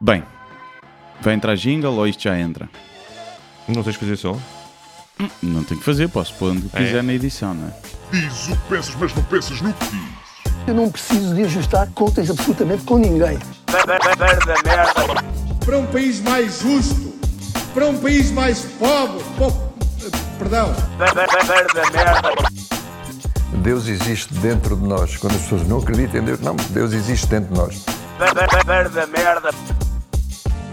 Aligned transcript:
Bem, 0.00 0.22
vai 1.20 1.34
entrar 1.34 1.54
jingle 1.56 1.94
ou 1.94 2.06
isto 2.06 2.22
já 2.22 2.38
entra? 2.38 2.68
Não 3.68 3.82
tens 3.82 3.94
de 3.94 3.98
fazer 4.00 4.16
som? 4.16 4.38
Não 5.42 5.62
tenho 5.64 5.78
que 5.80 5.86
fazer, 5.86 6.08
posso 6.08 6.34
pôr 6.34 6.50
onde 6.52 6.68
É? 6.72 6.78
quiser 6.78 7.02
na 7.02 7.12
edição, 7.12 7.54
não 7.54 7.68
é? 7.68 7.72
Diz 8.10 8.48
o 8.48 8.56
que 8.56 8.68
pensas, 8.68 8.94
mas 8.96 9.14
não 9.14 9.22
pensas 9.24 9.60
no 9.60 9.72
que 9.72 9.86
diz. 9.86 10.24
Eu 10.66 10.74
não 10.74 10.90
preciso 10.90 11.34
de 11.34 11.44
ajustar 11.44 11.88
contas 11.94 12.30
absolutamente 12.30 12.82
com 12.84 12.98
ninguém. 12.98 13.38
para 15.64 15.78
um 15.78 15.86
país 15.86 16.20
mais 16.20 16.60
justo, 16.60 17.14
para 17.72 17.86
um 17.86 17.98
país 17.98 18.30
mais 18.30 18.60
pobre, 18.78 19.22
po- 19.38 19.52
perdão, 20.38 20.74
Deus 23.62 23.86
existe 23.86 24.32
dentro 24.34 24.76
de 24.76 24.86
nós. 24.86 25.16
Quando 25.16 25.34
as 25.36 25.42
pessoas 25.42 25.66
não 25.68 25.78
acreditam 25.78 26.20
em 26.20 26.24
Deus, 26.24 26.40
não, 26.40 26.56
Deus 26.70 26.92
existe 26.92 27.26
dentro 27.26 27.52
de 27.52 27.58
nós. 27.60 27.84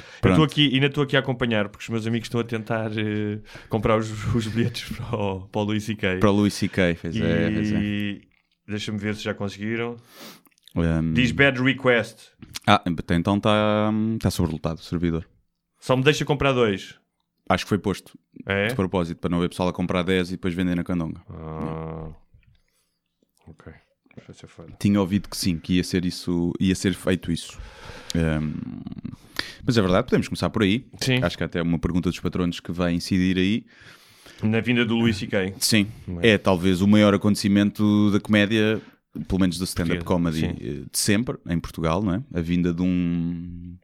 Eu 0.00 0.20
Pronto. 0.20 0.32
estou 0.32 0.44
aqui, 0.44 0.74
ainda 0.74 0.86
estou 0.86 1.04
aqui 1.04 1.16
a 1.16 1.20
acompanhar, 1.20 1.68
porque 1.68 1.82
os 1.84 1.88
meus 1.88 2.06
amigos 2.06 2.26
estão 2.26 2.40
a 2.40 2.44
tentar 2.44 2.90
eh, 2.96 3.38
comprar 3.68 3.98
os, 3.98 4.10
os 4.34 4.46
bilhetes 4.46 4.88
para 4.96 5.16
o, 5.16 5.40
para 5.48 5.60
o 5.60 5.64
Luís 5.64 5.84
C.K. 5.84 6.18
Para 6.18 6.30
o 6.30 6.32
Louis 6.32 6.54
C.K. 6.54 6.94
Fez 6.94 7.16
E 7.16 7.22
é, 7.22 7.50
fez 7.50 7.72
é. 7.72 8.20
deixa-me 8.66 8.98
ver 8.98 9.14
se 9.14 9.22
já 9.22 9.34
conseguiram. 9.34 9.96
Um, 10.74 11.12
Diz 11.14 11.32
bad 11.32 11.60
request. 11.60 12.30
Ah, 12.66 12.82
então 12.86 13.36
está 13.36 13.90
tá 14.20 14.30
sobrelotado 14.30 14.80
o 14.80 14.82
servidor. 14.84 15.26
Só 15.80 15.96
me 15.96 16.02
deixa 16.04 16.24
comprar 16.24 16.52
dois. 16.52 16.94
Acho 17.48 17.64
que 17.64 17.68
foi 17.68 17.78
posto 17.78 18.16
É? 18.46 18.68
de 18.68 18.74
propósito, 18.76 19.18
para 19.18 19.28
não 19.30 19.38
haver 19.38 19.48
pessoal 19.48 19.68
a 19.70 19.72
comprar 19.72 20.04
10 20.04 20.28
e 20.28 20.30
depois 20.32 20.54
vender 20.54 20.76
na 20.76 20.84
candonga. 20.84 21.20
Ah, 21.28 22.10
ok. 23.48 23.72
Tinha 24.78 25.00
ouvido 25.00 25.28
que 25.28 25.36
sim, 25.36 25.58
que 25.58 25.74
ia 25.74 25.84
ser 25.84 26.04
isso, 26.04 26.52
ia 26.60 26.74
ser 26.74 26.94
feito 26.94 27.32
isso. 27.32 27.58
Um, 28.14 28.52
mas 29.64 29.76
é 29.76 29.80
verdade, 29.80 30.06
podemos 30.06 30.28
começar 30.28 30.50
por 30.50 30.62
aí. 30.62 30.86
Sim. 31.00 31.22
Acho 31.22 31.36
que 31.36 31.44
até 31.44 31.60
uma 31.62 31.78
pergunta 31.78 32.08
dos 32.10 32.18
patronos 32.20 32.60
que 32.60 32.72
vai 32.72 32.92
incidir 32.92 33.36
aí. 33.36 33.64
Na 34.42 34.60
vinda 34.60 34.84
do 34.84 34.94
Luís 34.96 35.16
C.K. 35.18 35.54
Sim, 35.58 35.86
é 36.22 36.38
talvez 36.38 36.80
o 36.80 36.86
maior 36.88 37.12
acontecimento 37.14 38.10
da 38.10 38.18
comédia, 38.20 38.80
pelo 39.28 39.40
menos 39.40 39.58
do 39.58 39.64
stand-up 39.64 40.02
comedy 40.04 40.40
sim. 40.40 40.56
eh, 40.60 40.72
de 40.90 40.98
sempre, 40.98 41.36
em 41.46 41.58
Portugal, 41.60 42.02
não 42.02 42.14
é? 42.14 42.22
A 42.32 42.40
vinda 42.40 42.72
de 42.72 42.80
um. 42.80 43.76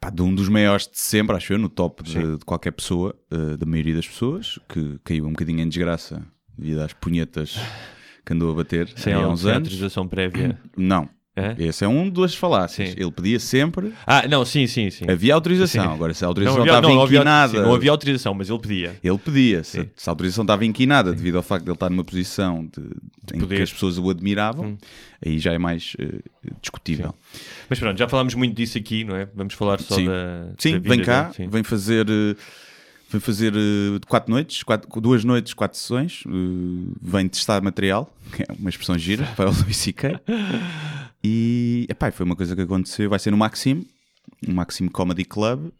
pá, 0.00 0.10
de 0.10 0.22
um 0.22 0.32
dos 0.32 0.48
maiores 0.48 0.86
de 0.86 0.98
sempre, 0.98 1.34
acho 1.36 1.52
eu, 1.52 1.58
no 1.58 1.68
top 1.68 2.04
de, 2.04 2.36
de 2.38 2.44
qualquer 2.44 2.70
pessoa, 2.70 3.16
eh, 3.32 3.56
da 3.56 3.66
maioria 3.66 3.96
das 3.96 4.06
pessoas, 4.06 4.60
que 4.68 4.98
caiu 5.02 5.26
um 5.26 5.30
bocadinho 5.30 5.60
em 5.60 5.68
desgraça 5.68 6.24
devido 6.56 6.78
às 6.80 6.92
punhetas 6.92 7.58
que 8.24 8.32
andou 8.32 8.52
a 8.52 8.54
bater 8.54 8.88
Sem, 8.96 9.12
há 9.12 9.28
uns 9.28 9.40
sem 9.40 9.50
anos. 9.50 9.62
autorização 9.68 10.06
prévia. 10.06 10.56
Não, 10.76 11.08
É? 11.36 11.56
esse 11.58 11.84
é 11.84 11.88
um 11.88 12.08
das 12.08 12.32
falácias. 12.34 12.90
Sim. 12.90 12.94
Ele 12.96 13.10
pedia 13.10 13.40
sempre. 13.40 13.92
Ah, 14.06 14.26
não, 14.28 14.44
sim, 14.44 14.68
sim, 14.68 14.88
sim. 14.90 15.04
Havia 15.10 15.34
autorização, 15.34 15.82
Sim. 15.84 15.90
agora 15.92 16.14
se 16.14 16.22
a 16.22 16.26
Não 16.26 16.30
autorização 16.30 16.60
havia, 16.62 16.72
estava 16.72 16.94
não, 16.94 17.02
havia- 17.02 17.16
inquinada. 17.18 17.52
sim, 17.52 17.58
não 17.60 17.74
havia 17.74 17.90
autorização, 17.90 18.34
mas 18.34 18.48
ele 18.48 18.58
pedia. 18.60 18.96
Ele 19.02 19.18
pedia, 19.18 19.64
se, 19.64 19.90
se 19.96 20.08
a 20.08 20.12
autorização 20.12 20.44
estava 20.44 20.64
inquinada 20.64 21.12
devido 21.12 21.36
ao 21.36 21.42
facto 21.42 21.64
de 21.64 21.70
ele 21.70 21.74
estar 21.74 21.90
numa 21.90 22.04
posição 22.04 22.64
de, 22.66 23.36
em 23.36 23.40
poder. 23.40 23.56
que 23.56 23.62
as 23.62 23.72
pessoas 23.72 23.98
o 23.98 24.08
admiravam, 24.10 24.66
Hum. 24.66 24.76
aí 25.26 25.38
já 25.40 25.52
é 25.52 25.58
mais 25.58 25.96
eh, 25.98 26.20
discutível. 26.62 27.12
Mas 27.68 27.80
pronto, 27.80 27.98
já 27.98 28.06
falámos 28.08 28.34
muito 28.34 28.54
disso 28.54 28.78
aqui, 28.78 29.02
não 29.02 29.16
é? 29.16 29.26
Vamos 29.34 29.54
falar 29.54 29.80
só 29.80 29.96
Sim. 29.96 30.06
da. 30.06 30.50
Sim, 30.56 30.72
da 30.74 30.78
vida 30.78 30.88
vem 30.94 31.02
cá, 31.04 31.32
vem 31.50 31.62
fazer, 31.64 32.06
eh, 32.08 32.36
vem 33.10 33.20
fazer 33.20 33.52
eh, 33.56 33.98
quatro 34.06 34.30
noites, 34.30 34.62
quatro- 34.62 35.00
duas 35.00 35.24
noites, 35.24 35.52
quatro 35.52 35.76
sessões, 35.76 36.22
eh, 36.28 36.30
vem 37.02 37.26
testar 37.26 37.60
material, 37.60 38.08
que 38.36 38.42
é 38.42 38.46
uma 38.56 38.70
expressão 38.70 38.96
gira, 38.96 39.24
para 39.34 39.50
o 39.50 39.52
Luís. 39.52 39.84
E 41.24 41.86
epá, 41.88 42.10
foi 42.12 42.26
uma 42.26 42.36
coisa 42.36 42.54
que 42.54 42.60
aconteceu, 42.62 43.08
vai 43.08 43.18
ser 43.18 43.30
no 43.30 43.36
Maxim, 43.38 43.86
no 44.46 44.52
Maxim 44.54 44.88
Comedy 44.88 45.24
Club. 45.24 45.70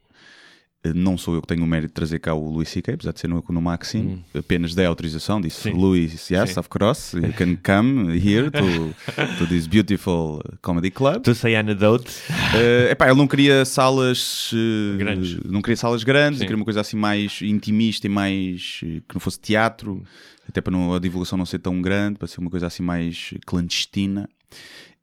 Eh, 0.82 0.93
Não 0.94 1.19
sou 1.19 1.34
eu 1.34 1.43
que 1.43 1.49
tenho 1.49 1.62
o 1.62 1.66
mérito 1.66 1.88
de 1.88 1.94
trazer 1.94 2.19
cá 2.19 2.32
o 2.34 2.50
Luís 2.50 2.71
C.K., 2.71 2.94
apesar 2.94 3.12
de 3.12 3.21
ser 3.21 3.28
no, 3.28 3.44
no 3.47 3.60
Maxim, 3.60 4.25
apenas 4.34 4.75
dei 4.75 4.87
autorização, 4.87 5.41
disse 5.43 5.69
Hum. 5.69 5.77
Luís, 5.77 6.31
yes, 6.31 6.50
Sim. 6.53 6.60
of 6.60 6.69
course, 6.71 7.15
you 7.16 7.33
can 7.34 7.56
come 7.62 8.10
here 8.19 8.50
to, 8.50 8.94
to 9.38 9.47
this 9.47 9.66
beautiful 9.66 10.43
comedy 10.62 10.91
club. 10.91 11.22
To 11.25 11.34
say 11.34 11.54
anecdote. 11.56 12.09
Uh, 12.54 12.91
epá, 12.91 13.06
ele 13.09 13.16
não 13.19 13.27
queria 13.28 13.66
salas 13.66 14.50
uh, 14.53 14.97
Grandes. 14.97 15.37
Não 15.44 15.60
queria 15.60 15.77
salas 15.77 16.03
grandes, 16.04 16.41
queria 16.41 16.56
uma 16.56 16.65
coisa 16.65 16.81
assim 16.81 16.97
mais 16.97 17.41
intimista 17.43 18.06
e 18.06 18.10
mais 18.10 18.78
que 18.81 19.15
não 19.15 19.21
fosse 19.21 19.38
teatro, 19.41 20.03
até 20.49 20.62
para 20.62 20.71
não- 20.72 20.94
a 20.94 20.99
divulgação 20.99 21.37
não 21.37 21.44
ser 21.47 21.59
tão 21.59 21.83
grande, 21.83 22.19
para 22.19 22.28
ser 22.28 22.41
uma 22.41 22.50
coisa 22.50 22.66
assim 22.66 22.83
mais 22.83 23.34
clandestina. 23.47 24.27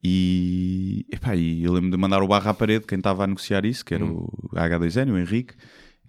E, 0.03 1.05
epá, 1.11 1.35
e 1.35 1.63
eu 1.63 1.73
lembro 1.73 1.91
de 1.91 1.97
mandar 1.97 2.21
o 2.23 2.27
barra 2.27 2.51
à 2.51 2.53
parede, 2.53 2.85
quem 2.87 2.97
estava 2.97 3.23
a 3.23 3.27
negociar 3.27 3.65
isso, 3.65 3.85
que 3.85 3.93
era 3.93 4.03
Hum. 4.03 4.27
o 4.51 4.55
H2N, 4.55 5.11
o 5.11 5.17
Henrique. 5.17 5.53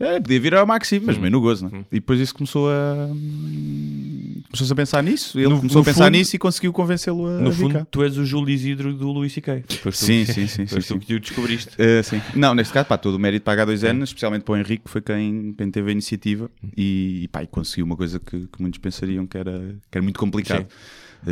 É, 0.01 0.19
podia 0.19 0.41
vir 0.41 0.55
ao 0.55 0.65
Hum. 0.65 0.69
mas 1.05 1.19
meio 1.19 1.31
no 1.31 1.41
gozo, 1.41 1.69
né? 1.69 1.85
E 1.93 1.97
depois 1.97 2.19
isso 2.19 2.35
começou 2.35 2.69
a. 2.71 3.09
hum, 3.13 4.43
Começou-se 4.51 4.73
a 4.73 4.77
pensar 4.77 5.03
nisso. 5.03 5.39
Ele 5.39 5.49
No- 5.49 5.57
começou 5.59 5.77
no 5.77 5.83
a 5.83 5.85
pensar 5.85 6.05
fundo- 6.07 6.13
nisso 6.17 6.35
e 6.35 6.39
conseguiu 6.39 6.73
convencê-lo 6.73 7.27
a. 7.27 7.39
No 7.39 7.51
vir 7.53 7.71
fundo, 7.73 7.87
tu 7.91 8.03
és 8.03 8.17
o 8.19 8.25
Júlio 8.25 8.53
Isidro 8.53 8.93
do 8.95 9.11
Luís 9.13 9.33
C.K. 9.33 9.61
Tu- 9.61 9.93
Sim, 9.93 10.25
sim, 10.25 10.47
sim, 10.49 10.67
sim, 10.67 10.81
tu 10.81 10.99
que 10.99 11.15
o 11.15 11.21
descobriste. 11.21 11.71
Uh, 11.81 12.03
sim. 12.03 12.21
Não, 12.35 12.55
neste 12.55 12.73
caso, 12.73 12.87
pá, 12.89 12.99
todo 12.99 13.15
o 13.15 13.19
mérito 13.19 13.45
para 13.45 13.63
a 13.63 13.67
H2N, 13.67 14.03
especialmente 14.03 14.43
para 14.43 14.53
o 14.55 14.57
Henrique, 14.57 14.85
que 14.85 14.91
foi 14.91 15.01
quem, 15.01 15.55
quem 15.57 15.71
teve 15.71 15.91
a 15.91 15.93
iniciativa 15.93 16.51
e, 16.77 17.29
pá, 17.31 17.45
e 17.45 17.47
conseguiu 17.47 17.85
uma 17.85 17.97
coisa 17.97 18.19
que, 18.19 18.47
que 18.49 18.61
muitos 18.61 18.79
pensariam 18.81 19.27
que 19.27 19.39
era, 19.39 19.77
que 19.91 19.99
era 19.99 20.03
muito 20.03 20.19
complicado. 20.19 20.65
Uh, 20.65 20.67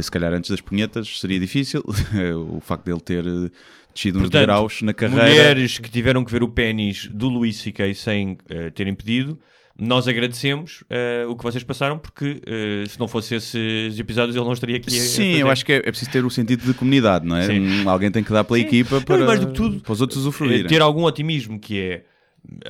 Se 0.01 0.11
calhar 0.11 0.33
antes 0.33 0.51
das 0.51 0.61
punhetas 0.61 1.19
seria 1.21 1.39
difícil, 1.41 1.83
o 2.55 2.61
facto 2.61 2.85
dele 2.85 3.01
ter 3.01 3.27
uh, 3.27 3.51
descido 3.93 4.19
uns 4.19 4.23
Portanto, 4.23 4.41
degraus 4.41 4.83
na 4.83 4.95
carreira. 4.95 5.25
Mulheres 5.25 5.79
que 5.79 5.91
tiveram 5.91 6.25
que 6.25 6.31
ver 6.31 6.43
o 6.43 6.49
pênis 6.49 7.09
do 7.13 7.29
Luís 7.29 7.57
C.K. 7.57 7.93
sem 7.95 8.39
eh, 8.49 8.71
terem 8.71 8.95
pedido, 8.95 9.37
nós 9.77 10.07
agradecemos 10.07 10.85
eh, 10.89 11.25
o 11.29 11.35
que 11.35 11.43
vocês 11.43 11.65
passaram, 11.65 11.99
porque 11.99 12.41
eh, 12.47 12.85
se 12.87 13.01
não 13.01 13.09
fosse 13.09 13.35
esses 13.35 13.99
episódios 13.99 14.37
ele 14.37 14.45
não 14.45 14.53
estaria 14.53 14.77
aqui 14.77 14.91
Sim, 14.93 15.37
eu 15.39 15.51
acho 15.51 15.65
que 15.65 15.73
é, 15.73 15.77
é 15.79 15.83
preciso 15.91 16.11
ter 16.11 16.25
o 16.25 16.31
sentido 16.31 16.65
de 16.65 16.75
comunidade, 16.75 17.27
não 17.27 17.37
é? 17.37 17.47
Sim. 17.47 17.61
Um- 17.85 17.89
alguém 17.91 18.11
tem 18.13 18.23
que 18.23 18.31
dar 18.33 18.45
pela 18.45 18.61
equipa 18.61 19.01
para, 19.01 19.17
Não, 19.19 19.27
mais 19.27 19.41
do 19.41 19.49
que 19.49 19.55
tudo, 19.55 19.81
para 19.81 19.93
os 19.93 20.01
outros 20.01 20.19
Eh, 20.19 20.21
usufruírem. 20.21 20.67
ter 20.69 20.81
algum 20.83 21.03
otimismo 21.05 21.59
que 21.59 21.79
é 21.81 22.05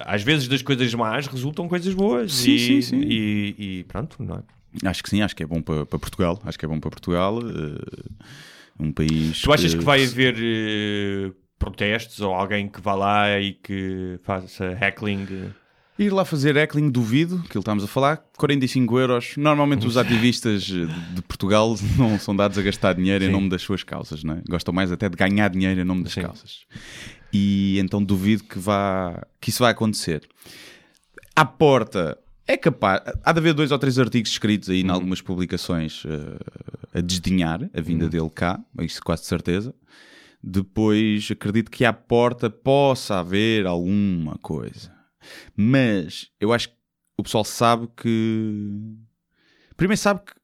às 0.05 0.23
vezes 0.23 0.49
das 0.49 0.63
coisas 0.63 0.93
más 0.95 1.27
resultam 1.27 1.69
coisas 1.69 1.93
boas 1.95 2.33
Sim, 2.33 2.53
e, 2.55 2.59
sim, 2.59 2.81
sim. 2.83 3.01
E, 3.03 3.55
e 3.81 3.85
pronto, 3.85 4.17
não 4.23 4.37
é? 4.37 4.43
Acho 4.85 5.03
que 5.03 5.11
sim, 5.11 5.23
acho 5.23 5.35
que 5.35 5.43
é 5.43 5.47
bom 5.47 5.61
para, 5.61 5.85
para 5.85 5.99
Portugal. 5.99 6.41
Acho 6.45 6.59
que 6.59 6.65
é 6.65 6.69
bom 6.69 6.79
para 6.79 6.91
Portugal. 6.91 7.39
uh, 7.39 8.15
um 8.81 8.93
país. 8.93 9.41
Tu 9.43 9.53
achas 9.53 9.75
que 9.75 9.85
vai 9.85 10.05
haver 10.05 10.37
eh, 10.39 11.31
protestos 11.59 12.21
ou 12.21 12.33
alguém 12.33 12.69
que 12.69 12.81
vá 12.81 12.95
lá 12.95 13.39
e 13.39 13.53
que 13.53 14.19
faça 14.23 14.77
heckling? 14.81 15.53
Ir 15.99 16.11
lá 16.11 16.25
fazer 16.25 16.57
heckling, 16.57 16.91
duvido, 16.91 17.43
que 17.43 17.57
ele 17.57 17.61
estamos 17.61 17.85
a 17.85 17.87
falar, 17.87 18.25
45 18.39 18.99
euros. 18.99 19.35
Normalmente 19.37 19.87
os 19.87 19.99
ativistas 19.99 20.63
de 20.63 20.87
de 20.87 21.23
Portugal 21.23 21.75
não 21.99 22.19
são 22.19 22.35
dados 22.35 22.57
a 22.57 22.63
gastar 22.63 22.95
dinheiro 22.95 23.25
em 23.25 23.27
Sim. 23.27 23.33
nome 23.33 23.51
das 23.51 23.61
suas 23.61 23.83
causas, 23.83 24.25
não 24.25 24.35
é? 24.35 24.43
Gostam 24.49 24.73
mais 24.73 24.91
até 24.91 25.09
de 25.09 25.17
ganhar 25.17 25.49
dinheiro 25.49 25.79
em 25.79 25.85
nome 25.85 26.03
das 26.03 26.15
Sim. 26.15 26.23
causas. 26.23 26.65
E 27.33 27.79
então 27.79 28.03
duvido 28.03 28.45
que, 28.45 28.59
vá, 28.59 29.27
que 29.41 29.51
isso 29.51 29.63
vai 29.63 29.73
acontecer. 29.73 30.27
À 31.37 31.45
porta, 31.45 32.19
é 32.53 32.57
capaz. 32.57 33.03
Há 33.25 33.33
de 33.33 33.39
haver 33.39 33.55
dois 33.55 33.71
ou 33.73 33.79
três 33.79 33.99
artigos 33.99 34.31
escritos 34.31 34.69
aí 34.71 34.81
em 34.81 34.85
Uhum. 34.85 34.93
algumas 34.93 35.21
publicações 35.21 36.03
eh, 36.07 36.99
a 36.99 37.01
desdenhar 37.01 37.69
a 37.75 37.81
vinda 37.81 38.05
Uhum. 38.05 38.11
dele 38.11 38.31
cá, 38.31 38.61
isso 38.81 39.01
quase 39.03 39.23
de 39.23 39.29
certeza. 39.29 39.75
Depois 40.43 41.29
acredito 41.31 41.71
que 41.71 41.85
à 41.85 41.93
porta 41.93 42.49
possa 42.49 43.19
haver 43.21 43.67
alguma 43.67 44.37
coisa. 44.39 44.91
Mas 45.55 46.29
eu 46.41 46.53
acho 46.53 46.69
que 46.71 46.75
o 47.19 47.23
pessoal 47.23 47.45
sabe 47.45 47.89
que. 47.97 48.97
Primeiro 49.77 50.01
sabe 50.01 50.21
que, 50.27 50.35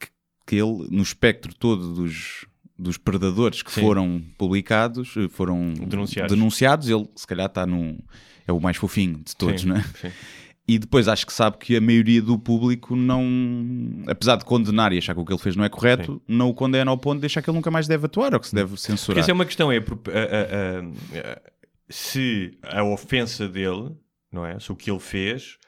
que- 0.00 0.12
que 0.46 0.56
ele, 0.56 0.88
no 0.90 1.02
espectro 1.02 1.54
todo 1.54 1.92
dos, 1.94 2.46
dos 2.78 2.96
predadores 2.96 3.62
que 3.62 3.70
Sim. 3.70 3.82
foram 3.82 4.22
publicados, 4.38 5.14
eh, 5.18 5.28
foram 5.28 5.74
Denunciados. 5.74 6.32
denunciados, 6.34 6.88
ele 6.88 7.06
se 7.14 7.26
calhar 7.26 7.46
está 7.46 7.66
num. 7.66 7.98
É 8.46 8.52
o 8.52 8.58
mais 8.60 8.76
fofinho 8.76 9.18
de 9.24 9.36
todos, 9.36 9.60
Sim, 9.60 9.68
não 9.68 9.76
é? 9.76 9.82
sim. 9.82 10.10
E 10.74 10.78
depois 10.78 11.08
acho 11.08 11.26
que 11.26 11.32
sabe 11.32 11.58
que 11.58 11.76
a 11.76 11.80
maioria 11.80 12.22
do 12.22 12.38
público 12.38 12.96
não, 12.96 13.24
apesar 14.06 14.36
de 14.36 14.44
condenar 14.44 14.92
e 14.92 14.98
achar 14.98 15.14
que 15.14 15.20
o 15.20 15.24
que 15.24 15.32
ele 15.32 15.40
fez 15.40 15.54
não 15.56 15.64
é 15.64 15.68
correto, 15.68 16.20
não 16.26 16.48
o 16.48 16.54
condena 16.54 16.90
ao 16.90 16.96
ponto 16.96 17.20
de 17.20 17.26
achar 17.26 17.42
que 17.42 17.50
ele 17.50 17.56
nunca 17.56 17.70
mais 17.70 17.86
deve 17.86 18.06
atuar 18.06 18.32
ou 18.34 18.40
que 18.40 18.48
se 18.48 18.54
deve 18.54 18.68
Porque 18.70 18.82
censurar. 18.82 19.20
essa 19.20 19.30
é 19.30 19.34
uma 19.34 19.44
questão, 19.44 19.70
é 19.70 19.76
a- 19.78 19.80
a- 19.80 21.30
a- 21.36 21.42
se 21.90 22.56
a 22.62 22.82
ofensa 22.84 23.48
dele, 23.48 23.90
não 24.32 24.46
é? 24.46 24.58
Se 24.58 24.72
o 24.72 24.76
que 24.76 24.90
ele 24.90 25.00
fez 25.00 25.58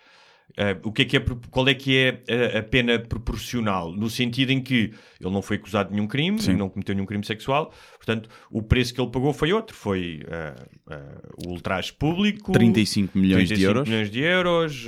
ah, 0.56 0.78
o 0.84 0.92
que 0.92 1.02
é 1.02 1.04
que 1.04 1.16
é, 1.16 1.20
qual 1.50 1.68
é 1.68 1.74
que 1.74 1.96
é 1.98 2.54
a, 2.54 2.58
a 2.58 2.62
pena 2.62 2.98
proporcional? 2.98 3.92
No 3.92 4.08
sentido 4.08 4.50
em 4.50 4.60
que 4.62 4.92
ele 5.20 5.30
não 5.32 5.42
foi 5.42 5.56
acusado 5.56 5.88
de 5.88 5.94
nenhum 5.96 6.06
crime, 6.06 6.40
Sim. 6.40 6.54
não 6.54 6.68
cometeu 6.68 6.94
nenhum 6.94 7.06
crime 7.06 7.24
sexual, 7.24 7.72
portanto, 7.96 8.28
o 8.50 8.62
preço 8.62 8.94
que 8.94 9.00
ele 9.00 9.10
pagou 9.10 9.32
foi 9.32 9.52
outro, 9.52 9.74
foi 9.76 10.22
ah, 10.30 10.66
ah, 10.90 11.18
o 11.46 11.50
ultraje 11.50 11.92
público, 11.92 12.52
35 12.52 13.18
milhões 13.18 13.48
de 13.48 13.54
35 13.56 13.68
euros. 13.70 13.88
milhões 13.88 14.10
de 14.10 14.20
euros, 14.20 14.86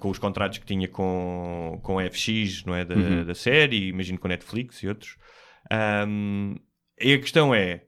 com 0.00 0.10
os 0.10 0.18
contratos 0.18 0.58
que 0.58 0.66
tinha 0.66 0.86
com, 0.88 1.78
com 1.82 1.98
a 1.98 2.10
FX, 2.10 2.64
não 2.66 2.74
é? 2.74 2.84
Da, 2.84 2.94
Uhum. 2.94 3.24
da 3.24 3.34
série, 3.34 3.88
imagino 3.88 4.18
com 4.18 4.26
a 4.26 4.30
Netflix 4.30 4.82
e 4.82 4.88
outros. 4.88 5.16
Ahm, 5.70 6.56
e 7.00 7.12
a 7.14 7.18
questão 7.18 7.54
é: 7.54 7.82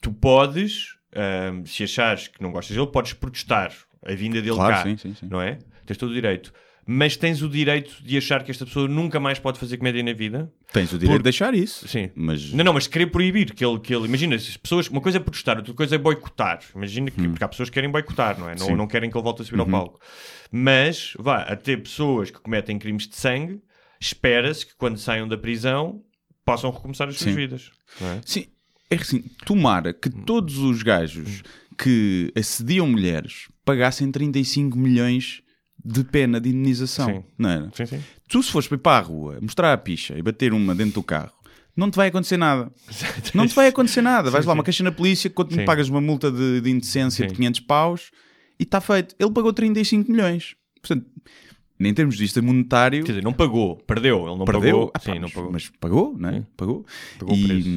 tu 0.00 0.12
podes, 0.12 0.96
ahm, 1.14 1.64
se 1.64 1.84
achares 1.84 2.28
que 2.28 2.42
não 2.42 2.50
gostas 2.50 2.76
dele, 2.76 2.88
podes 2.90 3.12
protestar 3.12 3.72
a 4.04 4.14
vinda 4.14 4.40
dele 4.42 4.54
Claro, 4.56 4.74
cá, 4.74 4.82
sim, 4.82 4.96
sim, 4.96 5.14
sim. 5.14 5.26
não 5.30 5.40
é? 5.40 5.58
Tens 5.86 5.96
todo 5.96 6.10
o 6.10 6.14
direito. 6.14 6.52
Mas 6.84 7.16
tens 7.16 7.42
o 7.42 7.48
direito 7.48 8.02
de 8.02 8.16
achar 8.18 8.42
que 8.42 8.50
esta 8.50 8.66
pessoa 8.66 8.88
nunca 8.88 9.20
mais 9.20 9.38
pode 9.38 9.56
fazer 9.56 9.76
comédia 9.76 10.02
na 10.02 10.12
vida? 10.12 10.52
Tens 10.72 10.92
o 10.92 10.98
direito 10.98 11.12
Por- 11.12 11.18
de 11.18 11.22
deixar 11.22 11.54
isso. 11.54 11.86
Sim. 11.86 12.10
Mas 12.12 12.52
Não, 12.52 12.64
não, 12.64 12.72
mas 12.72 12.88
querer 12.88 13.06
proibir 13.06 13.54
que 13.54 13.64
ele, 13.64 13.78
que 13.78 13.94
ele 13.94 14.04
imagina, 14.06 14.34
as 14.34 14.56
pessoas, 14.56 14.88
uma 14.88 15.00
coisa 15.00 15.18
é 15.18 15.20
protestar, 15.20 15.58
outra 15.58 15.72
coisa 15.74 15.94
é 15.94 15.98
boicotar. 15.98 16.58
Imagina 16.74 17.08
que 17.12 17.28
porque 17.28 17.44
há 17.44 17.46
pessoas 17.46 17.68
que 17.70 17.74
querem 17.74 17.88
boicotar, 17.88 18.36
não 18.38 18.48
é? 18.50 18.56
Não, 18.58 18.74
não 18.76 18.86
querem 18.88 19.08
que 19.08 19.16
ele 19.16 19.22
volte 19.22 19.42
a 19.42 19.44
subir 19.44 19.60
ao 19.60 19.66
palco. 19.66 20.00
Mas 20.50 21.12
vá, 21.18 21.42
até 21.42 21.76
pessoas 21.76 22.30
que 22.32 22.40
cometem 22.40 22.78
crimes 22.80 23.06
de 23.06 23.14
sangue, 23.16 23.60
espera-se 24.00 24.66
que 24.66 24.74
quando 24.76 24.98
saiam 24.98 25.28
da 25.28 25.38
prisão 25.38 26.02
possam 26.44 26.70
recomeçar 26.72 27.08
as 27.08 27.16
suas 27.16 27.34
vidas. 27.34 27.70
É? 28.00 28.20
Sim, 28.24 28.46
é 28.90 28.96
assim, 28.96 29.22
tomara 29.46 29.92
que 29.92 30.08
Hum. 30.08 30.24
todos 30.26 30.58
os 30.58 30.82
gajos 30.82 31.42
que 31.78 32.32
assediam 32.36 32.88
mulheres 32.88 33.46
pagassem 33.64 34.10
35 34.10 34.76
milhões 34.78 35.42
de 35.84 36.04
pena 36.04 36.40
de 36.40 36.50
indenização. 36.50 37.06
Sim. 37.06 37.24
Não 37.38 37.50
era? 37.50 37.70
Sim, 37.74 37.86
sim. 37.86 38.02
Tu, 38.28 38.42
se 38.42 38.52
fores 38.52 38.68
para 38.68 38.98
a 38.98 39.00
rua, 39.00 39.38
mostrar 39.40 39.72
a 39.72 39.76
picha 39.76 40.16
e 40.16 40.22
bater 40.22 40.52
uma 40.52 40.74
dentro 40.74 40.94
do 40.94 41.02
carro, 41.02 41.32
não 41.76 41.90
te 41.90 41.96
vai 41.96 42.08
acontecer 42.08 42.36
nada. 42.36 42.70
Não 43.34 43.46
te 43.46 43.54
vai 43.54 43.68
acontecer 43.68 44.02
nada. 44.02 44.30
Vais 44.30 44.44
lá, 44.44 44.52
uma 44.52 44.62
queixa 44.62 44.84
na 44.84 44.92
polícia, 44.92 45.30
quando 45.30 45.54
Sim. 45.54 45.64
pagas 45.64 45.88
uma 45.88 46.00
multa 46.00 46.30
de, 46.30 46.60
de 46.60 46.70
indecência 46.70 47.24
de 47.26 47.30
Sim. 47.30 47.36
500 47.36 47.60
paus 47.60 48.10
e 48.58 48.62
está 48.62 48.80
feito. 48.80 49.14
Ele 49.18 49.30
pagou 49.30 49.52
35 49.52 50.10
milhões. 50.10 50.54
Portanto, 50.80 51.06
em 51.88 51.94
termos 51.94 52.16
de 52.16 52.22
vista 52.22 52.40
monetário, 52.42 53.04
Quer 53.04 53.12
dizer, 53.12 53.24
não 53.24 53.32
pagou, 53.32 53.76
perdeu. 53.76 54.26
Ele 54.28 54.38
não 54.38 54.44
perdeu. 54.44 54.72
pagou. 54.72 54.90
Ah, 54.94 54.98
pá, 54.98 55.00
sim, 55.00 55.14
não 55.14 55.22
mas, 55.22 55.32
pagou. 55.32 55.52
mas 55.52 55.68
pagou, 55.80 56.16
não 56.18 56.28
é? 56.28 56.42
Pagou. 56.56 56.86
Pagou 57.18 57.34
e 57.34 57.46
preço. 57.46 57.68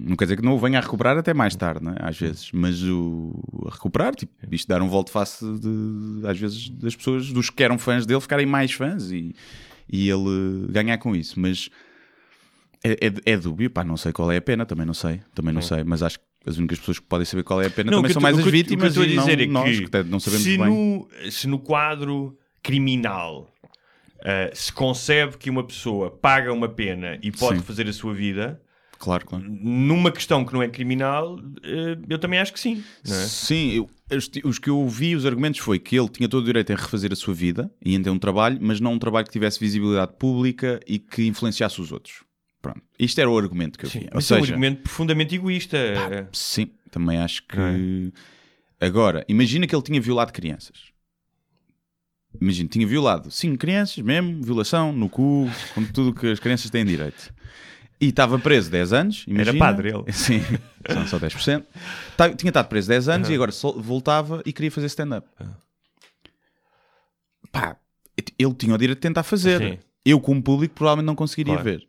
não 0.00 0.16
quer 0.16 0.24
dizer 0.24 0.36
que 0.36 0.42
não 0.42 0.54
o 0.54 0.58
venha 0.58 0.78
a 0.78 0.82
recuperar 0.82 1.16
até 1.16 1.32
mais 1.34 1.54
tarde, 1.56 1.84
não 1.84 1.92
é? 1.92 1.96
Às 2.00 2.18
vezes. 2.18 2.50
Mas 2.52 2.82
o 2.82 3.32
a 3.66 3.70
recuperar, 3.70 4.14
tipo, 4.14 4.32
isto 4.50 4.68
dar 4.68 4.82
um 4.82 4.88
volto 4.88 5.10
face 5.10 5.44
de, 5.44 6.26
às 6.26 6.38
vezes, 6.38 6.68
das 6.70 6.94
pessoas, 6.94 7.32
dos 7.32 7.50
que 7.50 7.62
eram 7.62 7.78
fãs 7.78 8.06
dele, 8.06 8.20
ficarem 8.20 8.46
mais 8.46 8.72
fãs 8.72 9.10
e, 9.10 9.34
e 9.90 10.08
ele 10.08 10.66
ganhar 10.70 10.98
com 10.98 11.14
isso. 11.14 11.38
Mas 11.38 11.68
é, 12.82 12.92
é, 12.92 13.32
é 13.32 13.36
dúbio, 13.36 13.70
pá, 13.70 13.82
não 13.82 13.96
sei 13.96 14.12
qual 14.12 14.30
é 14.30 14.36
a 14.36 14.42
pena, 14.42 14.66
também 14.66 14.84
não 14.84 14.94
sei, 14.94 15.20
também 15.34 15.54
não 15.54 15.62
sei, 15.62 15.82
mas 15.84 16.02
acho 16.02 16.18
que 16.18 16.24
as 16.46 16.58
únicas 16.58 16.78
pessoas 16.78 16.98
que 16.98 17.06
podem 17.06 17.24
saber 17.24 17.42
qual 17.42 17.62
é 17.62 17.66
a 17.66 17.70
pena 17.70 17.90
Não, 17.90 17.98
também 17.98 18.08
que 18.08 18.12
são 18.12 18.22
mais 18.22 18.36
as 18.38 18.44
que 18.44 18.50
vítimas 18.50 18.94
o 18.96 19.00
que 19.00 19.00
eu 19.00 19.04
estou 19.04 19.22
a 19.22 19.26
não 19.26 19.34
dizer 19.34 19.42
é 19.42 19.50
nós, 19.50 19.70
que 19.70 19.78
que 19.78 19.84
até 19.86 20.04
não 20.04 20.20
sabemos 20.20 20.44
se 20.44 20.58
bem. 20.58 20.66
No, 20.66 21.08
se 21.30 21.46
no 21.48 21.58
quadro 21.58 22.36
criminal 22.62 23.48
ah, 24.22 24.50
se 24.52 24.72
concebe 24.72 25.36
que 25.38 25.48
uma 25.50 25.64
pessoa 25.64 26.10
paga 26.10 26.52
uma 26.52 26.68
pena 26.68 27.18
e 27.22 27.30
pode 27.32 27.58
Sim. 27.58 27.64
fazer 27.64 27.88
a 27.88 27.92
sua 27.92 28.12
vida, 28.14 28.60
Claro, 28.98 29.26
claro. 29.26 29.44
numa 29.46 30.10
questão 30.10 30.44
que 30.44 30.52
não 30.54 30.62
é 30.62 30.68
criminal, 30.68 31.38
eh, 31.62 31.98
eu 32.08 32.18
também 32.18 32.38
acho 32.38 32.52
que 32.52 32.60
sim. 32.60 32.82
É? 33.04 33.10
Sim, 33.12 33.72
eu- 33.72 33.90
os, 34.44 34.58
que 34.58 34.70
eu 34.70 34.78
ouvi, 34.78 35.14
os 35.16 35.26
argumentos 35.26 35.60
foi 35.60 35.78
que 35.78 35.98
ele 35.98 36.08
tinha 36.08 36.28
todo 36.28 36.42
o 36.42 36.46
direito 36.46 36.72
em 36.72 36.76
refazer 36.76 37.12
a 37.12 37.16
sua 37.16 37.34
vida 37.34 37.70
e 37.84 37.94
em 37.94 38.02
ter 38.02 38.08
um 38.10 38.18
trabalho, 38.18 38.58
mas 38.62 38.80
não 38.80 38.92
um 38.94 38.98
trabalho 38.98 39.26
que 39.26 39.32
tivesse 39.32 39.58
visibilidade 39.60 40.12
pública 40.18 40.80
e 40.86 40.98
que 40.98 41.26
influenciasse 41.26 41.80
os 41.80 41.92
outros. 41.92 42.22
Pronto. 42.62 42.80
Isto 42.98 43.20
era 43.20 43.28
o 43.28 43.36
argumento 43.36 43.78
que 43.78 43.84
eu 43.84 43.90
Sim, 43.90 43.98
vi. 44.00 44.04
Ou 44.06 44.10
mas 44.14 44.30
é 44.30 44.34
um 44.36 44.38
seja, 44.40 44.52
argumento 44.54 44.82
profundamente 44.82 45.34
egoísta. 45.34 45.76
eh, 45.76 46.26
sim, 46.32 46.70
também 46.90 47.18
acho 47.18 47.42
que. 47.46 47.58
Não 47.58 47.66
é? 47.66 48.86
Agora, 48.86 49.24
imagina 49.28 49.66
que 49.66 49.74
ele 49.74 49.82
tinha 49.82 50.00
violado 50.00 50.32
crianças. 50.32 50.93
Imagina, 52.40 52.68
tinha 52.68 52.86
violado 52.86 53.30
cinco 53.30 53.58
crianças 53.58 53.98
mesmo, 54.04 54.42
violação, 54.42 54.92
no 54.92 55.08
cu, 55.08 55.48
com 55.74 55.84
tudo 55.84 56.12
que 56.12 56.26
as 56.26 56.38
crianças 56.40 56.70
têm 56.70 56.84
direito. 56.84 57.32
E 58.00 58.08
estava 58.08 58.38
preso 58.38 58.70
10 58.70 58.92
anos. 58.92 59.24
Imagina. 59.26 59.58
padre 59.58 59.90
ele. 59.90 60.04
Sim, 60.12 60.40
são 60.90 61.06
só 61.06 61.18
10%. 61.18 61.64
Tá- 62.16 62.34
Tinha 62.34 62.50
estado 62.50 62.66
preso 62.68 62.88
10 62.88 63.08
anos 63.08 63.28
e 63.30 63.34
agora 63.34 63.52
voltava 63.78 64.42
e 64.44 64.52
queria 64.52 64.70
fazer 64.70 64.86
stand-up. 64.88 65.26
Pá, 67.52 67.76
ele 68.38 68.54
tinha 68.54 68.74
o 68.74 68.78
direito 68.78 68.98
de 68.98 69.02
tentar 69.02 69.22
fazer. 69.22 69.60
Sim. 69.60 69.78
Eu, 70.04 70.20
como 70.20 70.42
público, 70.42 70.74
provavelmente 70.74 71.06
não 71.06 71.14
conseguiria 71.14 71.54
Claro. 71.54 71.64
ver. 71.70 71.86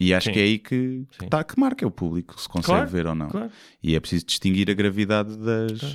E 0.00 0.14
acho 0.14 0.28
Sim. 0.28 0.32
que 0.32 0.38
é 0.40 0.42
aí 0.42 0.58
que, 0.58 1.04
Sim. 1.20 1.28
tá, 1.28 1.44
que 1.44 1.60
marca 1.60 1.86
o 1.86 1.90
público, 1.90 2.40
se 2.40 2.48
consegue 2.48 2.66
Claro, 2.78 2.90
ver 2.90 3.06
ou 3.06 3.14
não. 3.14 3.28
claro. 3.28 3.50
E 3.82 3.94
é 3.94 4.00
preciso 4.00 4.24
distinguir 4.24 4.70
a 4.70 4.74
gravidade 4.74 5.36
das, 5.36 5.78
pá, 5.78 5.86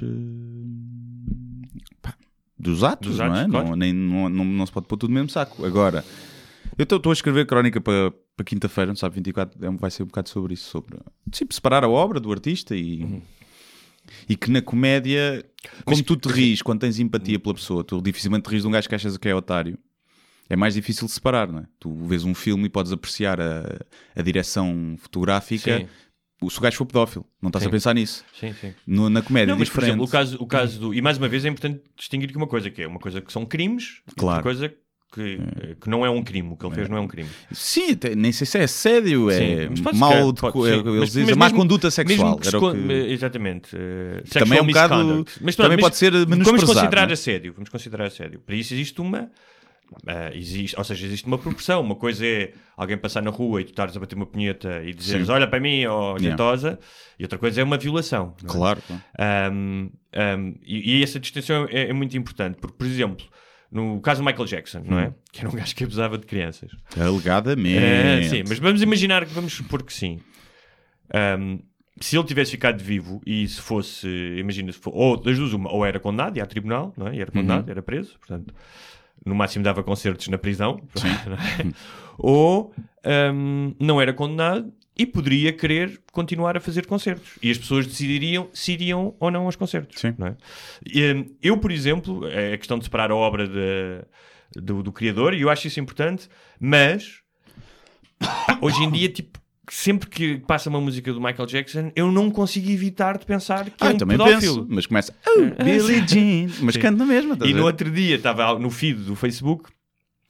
dos 2.66 2.84
atos, 2.84 3.12
Dos 3.12 3.20
não 3.20 3.28
atos, 3.28 3.42
é? 3.42 3.48
claro. 3.48 3.70
Não, 3.70 3.76
nem, 3.76 3.94
não, 3.94 4.30
não, 4.30 4.46
não 4.46 4.66
se 4.66 4.72
pode 4.72 4.88
pôr 4.88 4.98
tudo 4.98 5.12
no 5.12 5.16
mesmo 5.16 5.30
saco. 5.30 5.66
Agora, 5.66 6.04
eu 6.78 6.84
estou 6.84 7.10
a 7.10 7.14
escrever 7.14 7.46
crónica 7.46 7.80
para, 7.80 8.12
para 8.36 8.44
quinta-feira, 8.44 8.90
não 8.90 8.96
sabe, 8.96 9.16
24, 9.16 9.66
é 9.66 9.72
vai 9.72 9.92
ser 9.92 10.04
um 10.04 10.08
bocado 10.08 10.30
sobre 10.30 10.54
isso, 10.54 10.70
sobre 10.70 10.98
tipo, 11.32 11.54
separar 11.54 11.84
a 11.84 11.90
obra 11.90 12.20
do 12.20 12.32
artista 12.32 12.76
e. 12.76 13.04
Uhum. 13.04 13.22
E 14.30 14.36
que 14.36 14.52
na 14.52 14.62
comédia, 14.62 15.44
como 15.84 16.04
tu 16.04 16.16
te 16.16 16.30
ris 16.30 16.62
quando 16.62 16.82
tens 16.82 17.00
empatia 17.00 17.40
pela 17.40 17.56
pessoa, 17.56 17.84
tu 17.84 18.00
dificilmente 18.00 18.48
te 18.48 18.52
ris 18.52 18.62
de 18.62 18.68
um 18.68 18.72
gajo 18.72 18.88
que 18.88 18.94
achas 18.94 19.18
que 19.18 19.28
é 19.28 19.34
otário. 19.34 19.80
É 20.48 20.56
mais 20.56 20.76
difícil 20.76 21.08
de 21.08 21.14
separar, 21.14 21.52
não 21.52 21.60
é? 21.60 21.66
Tu 21.80 21.92
vês 22.06 22.24
um 22.24 22.36
filme 22.36 22.66
e 22.66 22.70
podes 22.70 22.92
apreciar 22.92 23.42
a, 23.42 23.84
a 24.16 24.22
direção 24.22 24.96
fotográfica. 25.00 25.80
Sim. 25.80 25.88
O 26.42 26.50
se 26.50 26.60
o 26.60 26.62
gajo 26.62 26.76
for 26.78 26.86
pedófilo, 26.86 27.26
não 27.42 27.48
estás 27.50 27.64
Sim. 27.64 27.70
a 27.70 27.72
pensar 27.72 27.94
nisso. 27.94 28.26
Sim, 28.38 28.54
sim. 28.60 28.74
No- 28.86 29.10
na 29.10 29.22
comédia, 29.22 29.54
Não, 29.54 29.60
mas 29.60 29.70
por 29.70 29.76
diferente. 29.82 29.90
exemplo, 29.92 30.06
o 30.06 30.10
caso, 30.10 30.38
o 30.42 30.46
caso 30.46 30.80
do. 30.80 30.94
E 30.94 31.02
mais 31.02 31.18
uma 31.18 31.28
vez 31.30 31.46
é 31.46 31.48
importante 31.50 31.82
distinguir 31.98 32.28
aqui 32.30 32.38
uma 32.38 32.48
coisa: 32.48 32.70
que 32.70 32.82
é 32.82 32.88
uma 32.88 33.00
coisa 33.00 33.22
que 33.22 33.32
são 33.32 33.46
crimes, 33.46 34.02
e 34.12 34.16
Claro. 34.16 34.38
outra 34.40 34.44
coisa 34.44 34.74
que, 35.14 35.40
eh, 35.62 35.76
que 35.80 35.90
não 35.90 36.06
é 36.06 36.10
um 36.10 36.22
crime. 36.22 36.50
O 36.52 36.58
que 36.58 36.66
ele 36.66 36.76
fez 36.76 36.90
não 36.90 36.98
é 36.98 37.00
um 37.00 37.08
crime. 37.08 37.30
Sim, 37.54 37.98
nem 38.18 38.34
sei 38.34 38.46
se 38.46 38.58
é 38.58 38.64
assédio, 38.64 39.32
é 39.32 39.70
mal 39.94 40.34
de, 40.34 40.42
pode 40.42 40.58
é- 40.70 40.74
eles 40.76 40.84
Mas- 40.84 41.08
dizem 41.10 41.26
mas 41.28 41.38
má 41.38 41.46
mesmo- 41.46 41.60
conduta 41.60 41.90
sexual. 41.90 42.38
Que 42.38 42.48
se 42.48 42.60
que- 42.60 42.66
eh, 42.94 43.14
Exatamente. 43.14 43.70
eh, 43.74 44.24
Também 44.30 44.60
é 44.60 44.62
um 44.62 44.68
bocado-. 44.68 45.26
Mas, 45.40 45.56
também 45.56 45.78
mas- 45.78 45.86
pode 45.86 45.96
ser 45.96 46.12
Vamos 46.12 46.28
menosprezado, 46.30 46.74
considerar 46.74 47.04
não 47.04 47.10
é? 47.12 47.14
assédio. 47.14 47.54
Vamos 47.54 47.70
considerar 47.70 48.06
assédio. 48.08 48.40
Para 48.42 48.56
isso 48.58 48.74
existe 48.74 49.00
uma. 49.00 49.32
Ah, 50.08 50.32
existe, 50.34 50.78
ou 50.78 50.84
seja, 50.84 51.06
existe 51.06 51.26
uma 51.28 51.38
proporção. 51.38 51.82
Uma 51.82 51.96
coisa 51.96 52.26
é 52.26 52.54
alguém 52.76 52.98
passar 52.98 53.22
na 53.22 53.30
rua 53.32 53.62
e 53.62 53.64
tu 53.66 53.70
estares 53.70 53.96
a 53.96 54.00
bater 54.00 54.16
uma 54.16 54.26
punheta 54.26 54.82
e 54.84 54.94
dizeres 54.94 55.30
olha 55.30 55.48
para 55.48 55.60
mim, 55.60 55.86
ó 55.86 56.16
Yeah. 56.18 56.22
jeitosa, 56.30 56.80
e 57.20 57.24
outra 57.24 57.38
coisa 57.38 57.62
é 57.62 57.64
uma 57.64 57.78
violação. 57.78 58.36
é? 58.44 58.48
Claro, 58.48 58.82
claro. 58.86 59.04
Um, 59.54 59.90
um, 60.16 60.56
e, 60.64 60.98
e 61.00 61.04
essa 61.04 61.20
distinção 61.20 61.68
é, 61.70 61.90
é 61.90 61.94
muito 61.94 62.18
importante, 62.18 62.58
porque, 62.60 62.76
por 62.78 62.86
exemplo, 62.88 63.26
no 63.72 64.00
caso 64.02 64.22
do 64.22 64.26
Michael 64.26 64.46
Jackson, 64.46 64.82
não 64.86 64.98
Hum. 64.98 65.00
é? 65.02 65.14
Que 65.32 65.40
era 65.42 65.50
um 65.50 65.54
gajo 65.54 65.76
que 65.76 65.84
abusava 65.84 66.18
de 66.18 66.26
crianças. 66.26 66.72
Alegadamente. 67.00 67.78
É, 67.78 68.24
sim, 68.24 68.44
mas 68.48 68.60
vamos 68.60 68.82
imaginar 68.82 69.26
que 69.26 69.34
vamos 69.34 69.54
supor 69.54 69.84
que 69.84 69.94
sim. 69.94 70.20
Um, 71.14 71.60
se 72.02 72.18
ele 72.18 72.26
tivesse 72.26 72.52
ficado 72.52 72.82
vivo 72.84 73.22
e 73.26 73.48
se 73.48 73.62
fosse, 73.62 74.08
imagina, 74.38 74.70
se 74.72 74.78
for, 74.78 74.92
ou 74.94 75.16
das 75.16 75.38
duas, 75.38 75.54
uma, 75.54 75.72
ou 75.72 75.86
era 75.86 75.98
condenado, 76.00 76.36
ia 76.38 76.44
a 76.44 76.46
tribunal, 76.46 76.94
não 76.98 77.08
é? 77.08 77.16
E 77.16 77.22
era 77.22 77.32
condenado, 77.32 77.70
era 77.70 77.82
preso, 77.82 78.18
portanto, 78.20 78.54
no 79.26 79.34
máximo 79.36 79.64
dava 79.64 79.84
concertos 79.84 80.28
na 80.28 80.38
prisão, 80.38 80.80
é? 80.98 81.66
ou 82.18 82.74
um, 83.34 83.74
não 83.80 84.00
era 84.00 84.14
condenado 84.14 84.72
e 84.98 85.06
poderia 85.06 85.52
querer 85.52 86.02
continuar 86.12 86.56
a 86.56 86.60
fazer 86.62 86.86
concertos. 86.86 87.38
E 87.42 87.52
as 87.52 87.58
pessoas 87.58 87.86
decidiriam 87.86 88.48
se 88.54 88.72
iriam 88.72 89.14
ou 89.20 89.30
não 89.30 89.46
aos 89.46 89.56
concertos. 89.56 90.00
Sim. 90.00 90.14
não 90.18 90.28
é? 90.28 90.38
E, 90.86 91.12
um, 91.14 91.26
eu, 91.42 91.58
por 91.58 91.72
exemplo, 91.72 92.26
é 92.28 92.54
a 92.54 92.58
questão 92.58 92.78
de 92.78 92.86
separar 92.86 93.12
a 93.12 93.16
obra 93.16 93.48
de- 93.48 94.06
do, 94.62 94.82
do 94.82 94.92
criador, 94.94 95.34
e 95.34 95.42
eu 95.42 95.50
acho 95.50 95.68
isso 95.68 95.80
importante, 95.80 96.30
mas 96.60 97.20
hoje 98.62 98.84
em 98.84 98.92
dia, 98.92 99.10
tipo, 99.10 99.40
sempre 99.70 100.10
que 100.10 100.38
passa 100.40 100.70
uma 100.70 100.80
música 100.82 101.12
do 101.14 101.20
Michael 101.22 101.46
Jackson, 101.48 101.92
eu 101.96 102.12
não 102.12 102.30
consigo 102.30 102.70
evitar 102.70 103.18
de 103.18 103.26
pensar 103.26 103.66
que 103.66 103.74
Ah, 103.80 103.92
é 103.92 103.94
um 103.94 103.98
também 103.98 104.18
pedófilo. 104.18 104.56
penso, 104.64 104.68
mas 104.70 104.86
começa 104.86 105.16
oh, 105.28 105.64
Billie 105.64 106.04
Jean, 106.08 106.54
mas 106.62 106.76
Sim. 106.76 106.82
canta 106.82 106.98
na 106.98 107.06
mesma. 107.06 107.34
estás 107.34 107.50
E 107.50 107.54
no 107.54 107.64
outro 107.66 107.90
dia 107.92 108.16
estava 108.16 108.58
no 108.60 108.70
feed 108.70 109.00
do 109.04 109.16
Facebook. 109.16 109.70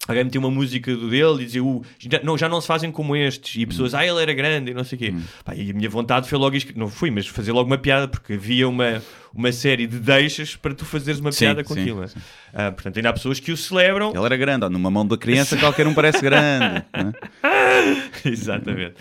Alguém 0.07 0.23
meteu 0.25 0.39
uma 0.39 0.51
música 0.51 0.95
do 0.95 1.09
dele 1.09 1.41
e 1.41 1.45
dizia 1.45 1.63
"Uh, 1.63 1.83
já, 1.97 2.19
não, 2.21 2.37
já 2.37 2.47
não 2.47 2.61
se 2.61 2.67
fazem 2.67 2.91
como 2.91 3.15
estes. 3.15 3.55
E 3.59 3.65
pessoas, 3.65 3.91
Hum. 3.93 3.97
ah, 3.97 4.05
ele 4.05 4.21
era 4.21 4.33
grande 4.35 4.69
e 4.69 4.73
não 4.75 4.83
sei 4.83 4.97
o 4.97 4.99
quê. 4.99 5.13
Pá, 5.43 5.55
e 5.55 5.71
a 5.71 5.73
minha 5.73 5.89
vontade 5.89 6.29
foi 6.29 6.37
logo, 6.37 6.55
não 6.75 6.87
fui, 6.89 7.09
mas 7.09 7.25
fazer 7.25 7.51
logo 7.51 7.65
uma 7.67 7.77
piada, 7.77 8.07
porque 8.07 8.33
havia 8.33 8.69
uma, 8.69 9.01
uma 9.33 9.51
série 9.51 9.87
de 9.87 9.97
deixas 9.97 10.55
para 10.55 10.75
tu 10.75 10.85
fazeres 10.85 11.19
uma 11.19 11.31
Sim, 11.31 11.45
piada 11.45 11.63
com 11.63 11.73
sim, 11.73 11.81
aquilo. 11.81 12.01
né? 12.01 12.07
Ah, 12.53 12.71
portanto, 12.71 12.97
ainda 12.97 13.09
há 13.09 13.13
pessoas 13.13 13.39
que 13.39 13.51
o 13.51 13.57
celebram. 13.57 14.11
Ele 14.15 14.23
era 14.25 14.37
grande, 14.37 14.65
ó, 14.65 14.69
numa 14.69 14.91
mão 14.91 15.07
da 15.07 15.17
criança 15.17 15.57
qualquer 15.57 15.87
um 15.87 15.93
parece 15.95 16.21
grande. 16.21 16.85
não 16.93 17.09
é? 17.09 18.29
Exatamente. 18.29 18.93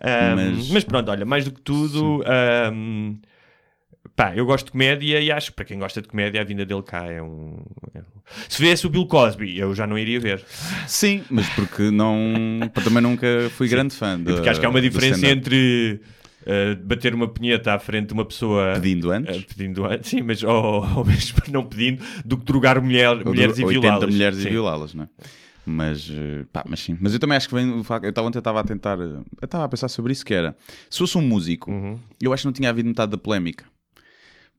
Ahm, 0.00 0.56
Mas- 0.58 0.68
mas... 0.70 0.84
pronto, 0.84 1.10
olha, 1.10 1.24
mais 1.24 1.44
do 1.44 1.50
que 1.52 1.60
tudo, 1.60 2.22
ahm, 2.24 3.16
pá, 4.24 4.32
eu 4.36 4.44
gosto 4.46 4.66
de 4.66 4.72
comédia 4.72 5.20
e 5.20 5.30
acho 5.32 5.50
que 5.50 5.56
para 5.56 5.64
quem 5.64 5.78
gosta 5.78 6.00
de 6.02 6.08
comédia, 6.08 6.40
a 6.40 6.44
vinda 6.44 6.64
dele 6.64 6.82
cá 6.82 7.06
é 7.06 7.22
um. 7.22 7.56
é- 7.94 8.02
Se 8.48 8.60
viesse 8.62 8.86
o 8.86 8.90
Bill 8.90 9.06
Cosby, 9.06 9.58
eu 9.58 9.74
já 9.74 9.86
não 9.86 9.98
iria 9.98 10.18
ver. 10.20 10.44
Sim, 10.86 11.22
mas 11.30 11.48
porque 11.50 11.90
não. 11.90 12.60
Também 12.84 13.02
nunca 13.02 13.26
fui 13.56 13.68
grande 13.68 13.94
fã. 13.94 14.18
E 14.20 14.24
porque 14.24 14.48
acho 14.48 14.60
que 14.60 14.66
há 14.66 14.68
uma 14.70 14.80
diferença 14.80 15.26
entre 15.26 16.00
uh, 16.42 16.84
bater 16.84 17.14
uma 17.14 17.28
punheta 17.28 17.72
à 17.74 17.78
frente 17.78 18.08
de 18.08 18.12
uma 18.14 18.24
pessoa. 18.24 18.72
Pedindo 18.74 19.10
antes. 19.10 19.36
uh, 19.36 19.46
pedindo 19.46 19.84
antes, 19.84 20.08
sim, 20.10 20.22
mas 20.22 20.42
ou, 20.42 20.86
ou 20.96 21.04
mesmo 21.04 21.38
não 21.50 21.64
pedindo, 21.64 22.02
do 22.24 22.36
que 22.38 22.44
drogar 22.44 22.80
mulher, 22.82 23.10
Ou 23.18 23.26
mulheres 23.26 23.58
e 23.58 23.64
80 23.64 23.80
violá-las. 23.80 24.10
mulheres 24.14 24.38
Sim. 24.38 24.46
e 24.46 24.50
violá-las, 24.50 24.94
não 24.94 25.04
é? 25.04 25.08
Mas, 25.64 26.10
eh, 26.10 26.44
pá, 26.52 26.64
mas 26.68 26.80
sim. 26.80 26.98
Mas 27.00 27.12
eu 27.14 27.20
também 27.20 27.36
acho 27.36 27.48
que 27.48 27.54
vem 27.54 27.70
do 27.70 27.84
facto. 27.84 28.02
Eu 28.02 28.10
estava 28.10 28.26
ontem 28.26 28.38
estava 28.38 28.58
a 28.58 28.64
tentar. 28.64 28.98
eh, 28.98 29.20
Eu 29.40 29.44
estava 29.44 29.62
a 29.64 29.68
pensar 29.68 29.86
sobre 29.88 30.10
isso 30.12 30.24
que 30.26 30.34
era. 30.34 30.56
Se 30.90 30.98
fosse 30.98 31.16
um 31.16 31.22
músico, 31.22 31.70
Uhum. 31.70 31.96
eu 32.20 32.32
acho 32.32 32.40
que 32.42 32.46
não 32.46 32.52
tinha 32.52 32.68
havido 32.68 32.88
metade 32.88 33.12
da 33.12 33.16
polémica. 33.18 33.64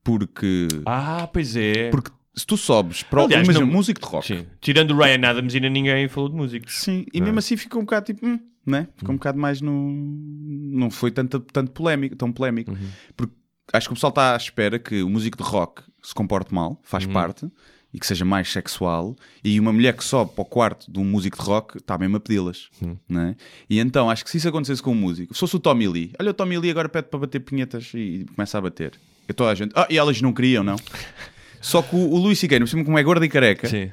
Porque. 0.04 0.68
Ah, 0.86 1.26
pois 1.32 1.56
é. 1.56 1.90
Porque 1.90 2.10
se 2.36 2.46
tu 2.46 2.56
sobes 2.56 3.02
para 3.02 3.22
o. 3.22 3.24
Aliás, 3.24 3.44
Imagina, 3.46 3.64
não- 3.66 3.72
músico 3.72 4.00
de 4.00 4.06
rock. 4.06 4.26
Sim. 4.26 4.46
Tirando 4.60 4.90
o 4.92 4.96
Ryan 4.98 5.26
Adams, 5.28 5.54
ainda 5.54 5.68
ninguém 5.70 6.06
falou 6.08 6.28
de 6.28 6.36
músicos. 6.36 6.74
Sim, 6.80 7.06
e 7.12 7.18
Não 7.18 7.24
é? 7.26 7.30
mesmo 7.30 7.38
assim 7.38 7.56
ficou 7.56 7.80
um 7.80 7.84
bocado 7.84 8.06
tipo, 8.06 8.26
hum, 8.26 8.38
né? 8.66 8.86
Ficou 8.96 9.14
um 9.14 9.16
bocado 9.18 9.38
mais 9.38 9.60
no. 9.60 9.90
Não 9.90 10.90
foi 10.90 11.10
tanto, 11.10 11.40
tanto 11.40 11.70
polémico, 11.72 12.14
tão 12.16 12.30
polémico. 12.30 12.70
Uhum. 12.72 12.88
Porque 13.16 13.34
acho 13.72 13.88
que 13.88 13.92
o 13.92 13.96
pessoal 13.96 14.10
está 14.10 14.34
à 14.34 14.36
espera 14.36 14.78
que 14.78 15.02
o 15.02 15.08
músico 15.08 15.38
de 15.38 15.42
rock 15.44 15.82
se 16.02 16.14
comporte 16.14 16.52
mal, 16.52 16.70
Uhum. 16.72 16.76
faz 16.82 17.06
parte, 17.06 17.50
e 17.94 17.98
que 18.00 18.06
seja 18.08 18.24
mais 18.24 18.50
sexual, 18.50 19.14
e 19.44 19.58
uma 19.60 19.72
mulher 19.72 19.96
que 19.96 20.02
sobe 20.02 20.32
para 20.32 20.42
o 20.42 20.44
quarto 20.44 20.90
de 20.90 20.98
um 20.98 21.04
músico 21.04 21.38
de 21.38 21.44
rock 21.44 21.78
está 21.78 21.96
mesmo 21.96 22.16
a 22.16 22.20
pedi-las. 22.20 22.68
Uhum. 22.82 22.98
Né? 23.08 23.36
E 23.70 23.78
então 23.78 24.10
acho 24.10 24.24
que 24.24 24.30
se 24.30 24.38
isso 24.38 24.48
acontecesse 24.48 24.82
com 24.82 24.90
um 24.90 24.96
músico, 24.96 25.32
se 25.32 25.38
fosse 25.38 25.54
o 25.54 25.60
Tommy 25.60 25.86
Lee, 25.86 26.10
olha 26.18 26.32
o 26.32 26.34
Tommy 26.34 26.58
Lee 26.58 26.72
agora 26.72 26.88
pede 26.88 27.06
para 27.06 27.20
bater 27.20 27.38
punhetas 27.38 27.92
e 27.94 28.26
começa 28.34 28.58
a 28.58 28.60
bater. 28.60 28.94
E 29.28 29.32
toda 29.32 29.50
a 29.50 29.54
gente, 29.54 29.70
ah, 29.76 29.86
e 29.88 29.96
elas 29.96 30.20
não 30.20 30.32
queriam, 30.32 30.64
não? 30.64 30.74
Só 31.62 31.82
que 31.82 31.94
o, 31.94 31.98
o 31.98 32.18
Luís 32.18 32.40
por 32.40 32.68
cima 32.68 32.84
como 32.84 32.98
é 32.98 33.02
gordo 33.04 33.24
e 33.24 33.28
careca, 33.28 33.68
Sim. 33.68 33.92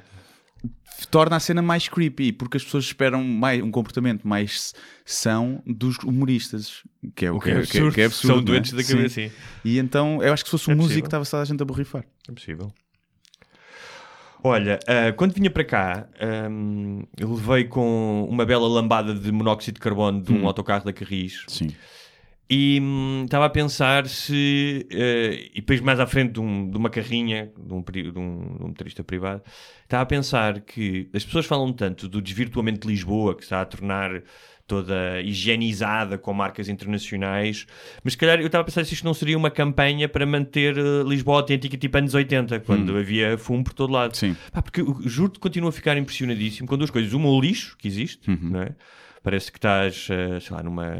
torna 1.11 1.35
a 1.35 1.39
cena 1.39 1.61
mais 1.61 1.87
creepy, 1.87 2.33
porque 2.33 2.57
as 2.57 2.63
pessoas 2.63 2.85
esperam 2.85 3.23
mais, 3.23 3.61
um 3.61 3.69
comportamento 3.69 4.27
mais 4.27 4.73
são 5.05 5.61
dos 5.65 5.99
humoristas, 5.99 6.81
que 7.15 7.27
é 7.27 7.31
o, 7.31 7.35
O 7.37 7.39
que 7.39 7.51
é 7.51 7.53
que, 7.53 7.59
absurdo. 7.59 7.93
que 7.93 8.01
é 8.01 8.05
absurdo. 8.05 8.27
São 8.27 8.35
não 8.37 8.41
é? 8.41 8.45
doentes 8.45 8.73
da 8.73 8.81
Sim. 8.81 8.95
cabeça, 8.95 9.15
sim. 9.15 9.31
E 9.63 9.77
então 9.77 10.21
eu 10.23 10.33
acho 10.33 10.43
que 10.43 10.49
se 10.49 10.51
fosse 10.51 10.69
um 10.71 10.73
É 10.73 10.75
músico 10.75 11.07
estava 11.07 11.23
toda 11.23 11.43
a 11.43 11.45
gente 11.45 11.61
a 11.61 11.65
borrifar. 11.65 12.03
É 12.27 12.31
possível. 12.31 12.73
Olha, 14.43 14.79
ah, 14.87 15.11
quando 15.13 15.33
vinha 15.33 15.51
para 15.51 15.63
cá, 15.63 16.07
ahm, 16.19 17.03
eu 17.17 17.31
levei 17.33 17.65
com 17.65 18.25
uma 18.29 18.45
bela 18.45 18.67
lambada 18.67 19.13
de 19.13 19.31
monóxido 19.31 19.75
de 19.75 19.79
carbono 19.81 20.21
de 20.21 20.31
um 20.33 20.47
autocarro 20.47 20.83
da 20.83 20.91
Carris 20.91 21.43
Sim. 21.47 21.67
e 22.49 22.79
hum, 22.81 23.21
estava 23.25 23.45
a 23.45 23.49
pensar 23.49 24.07
se. 24.07 24.87
eh, 24.91 25.49
e 25.53 25.61
depois, 25.61 25.79
mais 25.79 25.99
à 25.99 26.07
frente 26.07 26.33
de, 26.33 26.39
um- 26.39 26.69
de 26.69 26.75
uma 26.75 26.89
carrinha, 26.89 27.51
de 27.55 27.71
um, 27.73 27.81
de 27.83 27.99
um- 28.09 28.11
de 28.11 28.19
um 28.63 28.67
motorista 28.69 29.03
privado, 29.03 29.43
estava 29.83 30.01
a 30.03 30.07
pensar 30.07 30.59
que 30.61 31.07
as 31.13 31.23
pessoas 31.23 31.45
falam 31.45 31.71
tanto 31.71 32.07
do 32.07 32.19
desvirtuamento 32.19 32.87
de 32.87 32.93
Lisboa, 32.93 33.35
que 33.35 33.43
está 33.43 33.61
a 33.61 33.65
tornar 33.65 34.23
toda 34.71 35.19
higienizada 35.21 36.17
com 36.17 36.33
marcas 36.33 36.69
internacionais, 36.69 37.65
mas 38.05 38.13
se 38.13 38.17
calhar 38.17 38.39
eu 38.39 38.45
estava 38.45 38.61
a 38.61 38.65
pensar 38.65 38.85
se 38.85 38.93
isto 38.93 39.03
não 39.03 39.13
seria 39.13 39.37
uma 39.37 39.51
campanha 39.51 40.07
para 40.07 40.25
manter 40.25 40.77
eh, 40.77 41.03
Lisboa 41.05 41.37
autêntica 41.39 41.75
tipo 41.75 41.97
anos 41.97 42.13
80, 42.13 42.61
quando 42.61 42.95
havia 42.97 43.37
fumo 43.37 43.65
por 43.65 43.73
todo 43.73 43.91
lado. 43.91 44.15
Sim. 44.15 44.33
Pá, 44.49 44.61
porque 44.61 44.81
juro-te 45.03 45.33
que 45.33 45.39
continuo 45.41 45.67
a 45.67 45.73
ficar 45.73 45.97
impressionadíssimo 45.97 46.69
com 46.69 46.77
duas 46.77 46.89
coisas. 46.89 47.11
Uma, 47.11 47.27
o 47.27 47.41
lixo 47.41 47.75
que 47.77 47.85
existe, 47.85 48.29
não 48.29 48.61
é? 48.61 48.69
Parece 49.21 49.51
que 49.51 49.57
estás, 49.57 50.07
eh, 50.09 50.39
sei 50.39 50.55
lá, 50.55 50.63
numa, 50.63 50.95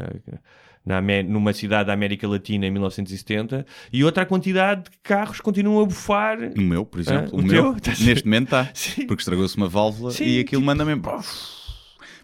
na 0.84 1.00
numa 1.22 1.52
cidade 1.54 1.86
da 1.86 1.94
América 1.94 2.28
Latina 2.28 2.66
em 2.66 2.70
1970. 2.70 3.64
E 3.90 4.04
outra, 4.04 4.24
a 4.24 4.26
quantidade 4.26 4.82
de 4.90 4.98
carros 5.02 5.40
continuam 5.40 5.80
a 5.82 5.86
bufar. 5.86 6.38
O 6.58 6.60
meu, 6.60 6.84
por 6.84 7.00
exemplo, 7.00 7.30
Ah, 7.32 7.36
o, 7.36 7.40
o 7.40 7.42
meu, 7.42 7.74
teu? 7.80 7.94
neste 8.04 8.26
momento 8.26 8.54
está, 8.54 8.64
porque 9.08 9.22
estragou-se 9.22 9.56
uma 9.56 9.68
válvula 9.68 10.10
Sim, 10.10 10.24
e 10.24 10.40
aquilo 10.40 10.60
tipo- 10.60 10.66
manda 10.66 10.84
mesmo. 10.84 11.02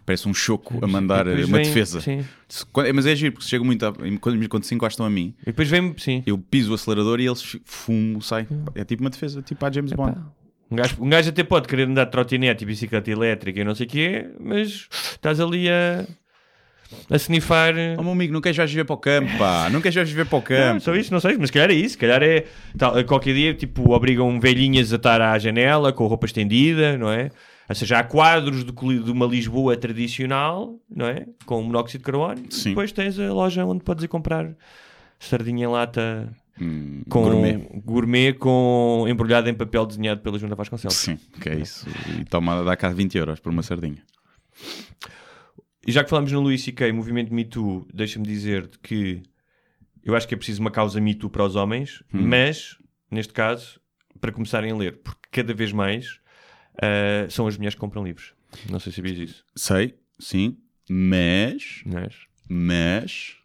Parece 0.09 0.27
um 0.27 0.33
choco 0.33 0.83
a 0.83 0.87
mandar 0.87 1.27
eh, 1.27 1.45
uma 1.45 1.57
vem- 1.57 1.65
defesa. 1.67 2.01
sim. 2.01 2.25
Se- 2.47 2.65
Mas 2.95 3.05
é 3.05 3.15
giro, 3.15 3.33
porque 3.33 3.43
se 3.43 3.51
chega 3.51 3.63
muito 3.63 3.85
a, 3.85 3.93
quando, 4.19 4.49
quando 4.49 4.63
se 4.63 4.73
encostam 4.73 5.05
a 5.05 5.09
mim, 5.09 5.35
E 5.43 5.45
depois 5.47 5.69
vem, 5.69 5.93
sim. 5.99 6.23
eu 6.25 6.35
piso 6.35 6.71
o 6.71 6.73
acelerador 6.73 7.19
e 7.19 7.27
eles 7.27 7.57
fumo, 7.63 8.19
sai. 8.19 8.47
É 8.73 8.83
tipo 8.83 9.03
uma 9.03 9.11
defesa, 9.11 9.39
tipo 9.43 9.63
a 9.63 9.71
James 9.71 9.93
Bond. 9.93 10.17
Um 10.71 10.75
gajo, 10.75 10.95
um 10.99 11.09
gajo 11.09 11.29
até 11.29 11.43
pode 11.43 11.67
querer 11.67 11.87
andar 11.87 12.05
de 12.05 12.11
trotinete 12.11 12.63
e 12.63 12.65
bicicleta 12.67 13.11
elétrica 13.11 13.59
e 13.61 13.63
não 13.63 13.75
sei 13.75 13.85
o 13.85 13.89
quê, 13.89 14.29
mas 14.39 14.87
estás 15.11 15.39
ali 15.39 15.69
a, 15.69 16.05
a 17.09 17.15
snifar. 17.15 17.75
Oh, 17.97 18.01
meu 18.01 18.11
amigo, 18.13 18.33
não 18.33 18.41
queres 18.41 18.55
já 18.55 18.65
viver 18.65 18.85
para 18.85 18.95
o 18.95 18.97
campo, 18.97 19.37
pá. 19.37 19.69
Não 19.71 19.79
queres 19.79 19.93
já 19.93 20.03
viver 20.03 20.25
para 20.25 20.37
o 20.37 20.39
Não, 20.39 20.43
campo. 20.45 20.79
só 20.81 20.95
isso, 20.95 21.13
não 21.13 21.19
sei, 21.19 21.37
mas 21.37 21.49
se 21.49 21.53
calhar 21.53 21.69
é 21.69 21.73
isso. 21.75 21.91
Se 21.93 21.97
calhar 21.99 22.23
é. 22.23 22.45
Tal, 22.77 23.03
qualquer 23.05 23.35
dia, 23.35 23.53
tipo, 23.53 23.91
obrigam 23.93 24.39
velhinhas 24.39 24.91
a 24.91 24.95
estar 24.95 25.21
à 25.21 25.37
janela 25.37 25.93
com 25.93 26.03
a 26.03 26.07
roupa 26.07 26.25
estendida, 26.25 26.97
não 26.97 27.11
é? 27.11 27.29
Ou 27.69 27.75
seja, 27.75 27.99
há 27.99 28.03
quadros 28.03 28.63
de, 28.65 28.71
de 28.71 29.11
uma 29.11 29.27
Lisboa 29.27 29.77
tradicional, 29.77 30.79
não 30.89 31.05
é? 31.05 31.27
Com 31.45 31.61
monóxido 31.61 31.99
de 31.99 32.05
carbono. 32.05 32.43
E 32.49 32.53
Sim. 32.53 32.69
depois 32.69 32.91
tens 32.91 33.19
a 33.19 33.31
loja 33.31 33.63
onde 33.63 33.83
podes 33.83 34.03
ir 34.03 34.07
comprar 34.07 34.55
sardinha 35.19 35.65
em 35.65 35.67
lata 35.69 36.35
Hum, 36.61 37.03
com 37.09 37.21
gourmet. 37.21 37.69
gourmet 37.85 38.33
com 38.33 39.05
embrulhado 39.07 39.47
em 39.49 39.53
papel 39.53 39.85
desenhado 39.85 40.19
pela 40.19 40.37
Junta 40.37 40.55
Vasconcelos. 40.55 40.97
Sim, 40.97 41.17
que 41.39 41.47
é 41.47 41.55
isso. 41.55 41.87
E 42.19 42.25
toma, 42.25 42.63
dá 42.65 42.75
cá 42.75 42.89
20 42.89 43.17
euros 43.17 43.39
por 43.39 43.49
uma 43.51 43.63
sardinha. 43.63 44.03
E 45.87 45.91
já 45.91 46.03
que 46.03 46.09
falamos 46.09 46.31
no 46.31 46.41
Luís 46.41 46.61
C.K., 46.63 46.91
movimento 46.91 47.33
Me 47.33 47.45
Too, 47.45 47.87
deixa-me 47.93 48.25
dizer 48.25 48.69
que 48.83 49.23
eu 50.03 50.15
acho 50.15 50.27
que 50.27 50.33
é 50.33 50.37
preciso 50.37 50.59
uma 50.59 50.69
causa 50.71 50.99
Me 50.99 51.15
Too 51.15 51.29
para 51.29 51.45
os 51.45 51.55
homens, 51.55 52.03
Hum. 52.13 52.27
mas, 52.27 52.77
neste 53.09 53.31
caso, 53.31 53.79
para 54.19 54.31
começarem 54.31 54.71
a 54.71 54.75
ler, 54.75 54.99
porque 55.03 55.29
cada 55.31 55.53
vez 55.53 55.71
mais 55.71 56.19
ah, 56.81 57.27
são 57.29 57.47
as 57.47 57.57
mulheres 57.57 57.75
que 57.75 57.81
compram 57.81 58.03
livros. 58.03 58.33
Não 58.69 58.79
sei 58.79 58.91
se 58.91 58.97
sabias 58.97 59.17
isso. 59.17 59.43
Sei, 59.55 59.95
sim, 60.19 60.57
mas, 60.89 61.81
Mas... 61.85 62.15
mas, 62.47 63.35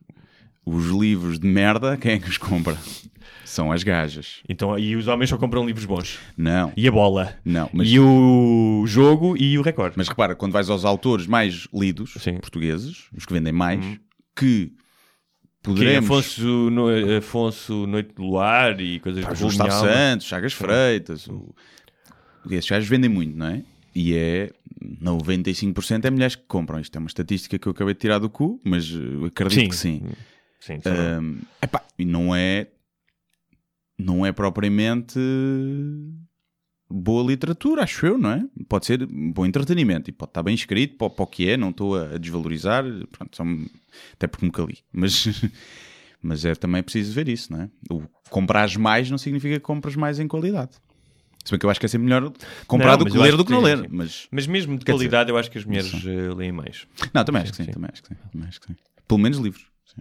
os 0.65 0.87
livros 0.87 1.39
de 1.39 1.47
merda, 1.47 1.97
quem 1.97 2.13
é 2.13 2.19
que 2.19 2.29
os 2.29 2.39
compra? 2.39 2.77
São 3.45 3.71
as 3.71 3.83
gajas. 3.83 4.41
Então, 4.49 4.79
e 4.79 4.97
os 4.97 5.07
homens 5.07 5.31
só 5.31 5.37
compram 5.37 5.65
livros 5.67 5.85
bons. 5.85 6.19
Não, 6.37 6.73
E 6.77 6.89
a 6.89 6.91
bola. 6.91 7.37
não, 7.45 7.69
mas, 7.73 7.89
E 7.89 8.01
o 8.01 8.85
jogo 8.87 9.37
e 9.37 9.59
o 9.59 9.63
recorde. 9.63 9.95
mas 9.97 10.09
repara, 10.09 10.35
quando 10.35 10.53
vais 10.53 10.69
aos 10.71 10.85
autores 10.85 11.27
mais 11.27 11.69
lidos, 11.73 12.15
Sim. 12.19 12.33
Uhum. 12.33 12.39
portugueses, 12.41 13.05
os 13.17 13.25
que 13.27 13.33
vendem 13.33 13.53
mais, 13.53 13.81
que 14.35 14.67
Que 14.67 14.73
poderemos... 15.63 16.11
Afonso, 16.11 16.71
no, 16.71 16.89
Afonso 17.19 17.87
Noite 17.87 18.15
do 18.15 18.23
Luar 18.23 18.81
e 18.81 18.99
coisas 19.01 19.25
Pá, 19.25 19.35
Gustavo 19.35 19.71
Santos, 19.71 20.27
Chagas 20.27 20.53
Freitas, 20.53 21.29
o... 21.29 21.55
esses 22.51 22.69
gajos 22.69 22.89
vendem 22.89 23.11
muito, 23.11 23.37
não 23.37 23.47
é? 23.47 23.63
E 23.95 24.15
é 24.15 24.51
95% 25.03 26.05
é 26.05 26.11
mulheres 26.11 26.35
que 26.35 26.43
compram. 26.47 26.81
Isto 26.81 26.97
é 26.97 26.99
uma 26.99 27.07
estatística 27.07 27.59
que 27.59 27.67
eu 27.67 27.73
acabei 27.73 27.95
de 27.95 28.01
tirar 28.01 28.19
do 28.19 28.29
cu, 28.29 28.61
mas 28.65 28.91
uh, 28.91 29.27
acredito 29.27 29.61
Sim. 29.61 29.69
que 29.69 29.77
sim. 29.77 30.03
Sim, 30.61 30.79
verdade. 30.79 31.25
Um, 31.25 31.39
epá, 31.63 31.83
e 31.99 32.05
não 32.05 32.35
é 32.35 32.69
não 33.99 34.27
é 34.27 34.33
propriamente 34.33 35.19
boa 36.91 37.25
literatura, 37.25 37.83
acho 37.83 38.07
eu, 38.07 38.19
não 38.19 38.31
é? 38.31 38.45
Pode 38.69 38.87
ser 38.87 39.07
bom 39.07 39.47
entretenimento 39.47 40.11
e 40.11 40.13
pode 40.13 40.31
estar 40.31 40.43
bem 40.43 40.55
escrito 40.55 40.97
para, 40.97 41.11
para 41.11 41.23
o 41.23 41.27
que 41.27 41.49
é, 41.49 41.57
não 41.57 41.71
estou 41.71 41.97
a, 41.97 42.19
desvalorizar, 42.19 42.85
pronto, 43.11 43.43
até 44.13 44.27
porque 44.27 44.47
me 44.47 44.53
cali. 44.53 44.79
Mas, 44.93 45.27
mas 46.23 46.45
é 46.45 46.55
também 46.55 46.83
preciso 46.83 47.13
ver 47.13 47.29
isso, 47.29 47.53
não 47.53 47.63
é? 47.63 47.71
O 47.91 48.03
comprares 48.31 48.77
mais 48.77 49.11
não 49.11 49.19
significa 49.19 49.55
que 49.55 49.61
compras 49.61 49.97
mais 49.97 50.19
em 50.19 50.29
qualidade. 50.29 50.73
Se 51.45 51.51
bem 51.51 51.59
que 51.59 51.67
eu 51.67 51.71
acho 51.71 51.79
que 51.79 51.87
é 51.87 51.89
sempre 51.89 52.07
melhor 52.07 52.33
comprar 52.67 52.93
Não, 52.93 53.05
do 53.05 53.07
que 53.07 53.19
ler 53.19 53.37
do 53.37 53.45
que 53.45 53.53
não 53.53 53.61
ler. 53.61 53.79
sim. 53.79 53.87
Mas 53.91 54.27
Mas 54.31 54.47
mesmo 54.47 54.79
de 54.79 54.85
qualidade, 54.85 55.31
eu 55.31 55.37
acho 55.37 55.51
que 55.51 55.59
as 55.59 55.65
mulheres 55.65 55.93
eh, 56.07 56.35
leem 56.35 56.53
mais. 56.53 56.87
não, 57.13 57.23
também 57.25 57.43
acho 57.43 57.53
que 57.53 57.59
sim, 57.65 57.71
também 57.71 57.91
acho 57.93 58.03
que 58.03 58.09
sim, 58.09 58.15
também 58.33 58.49
acho 58.49 58.61
que 58.61 58.67
sim. 58.69 58.77
Pelo 59.07 59.21
menos 59.21 59.39
livros. 59.39 59.67
sim. 59.85 60.01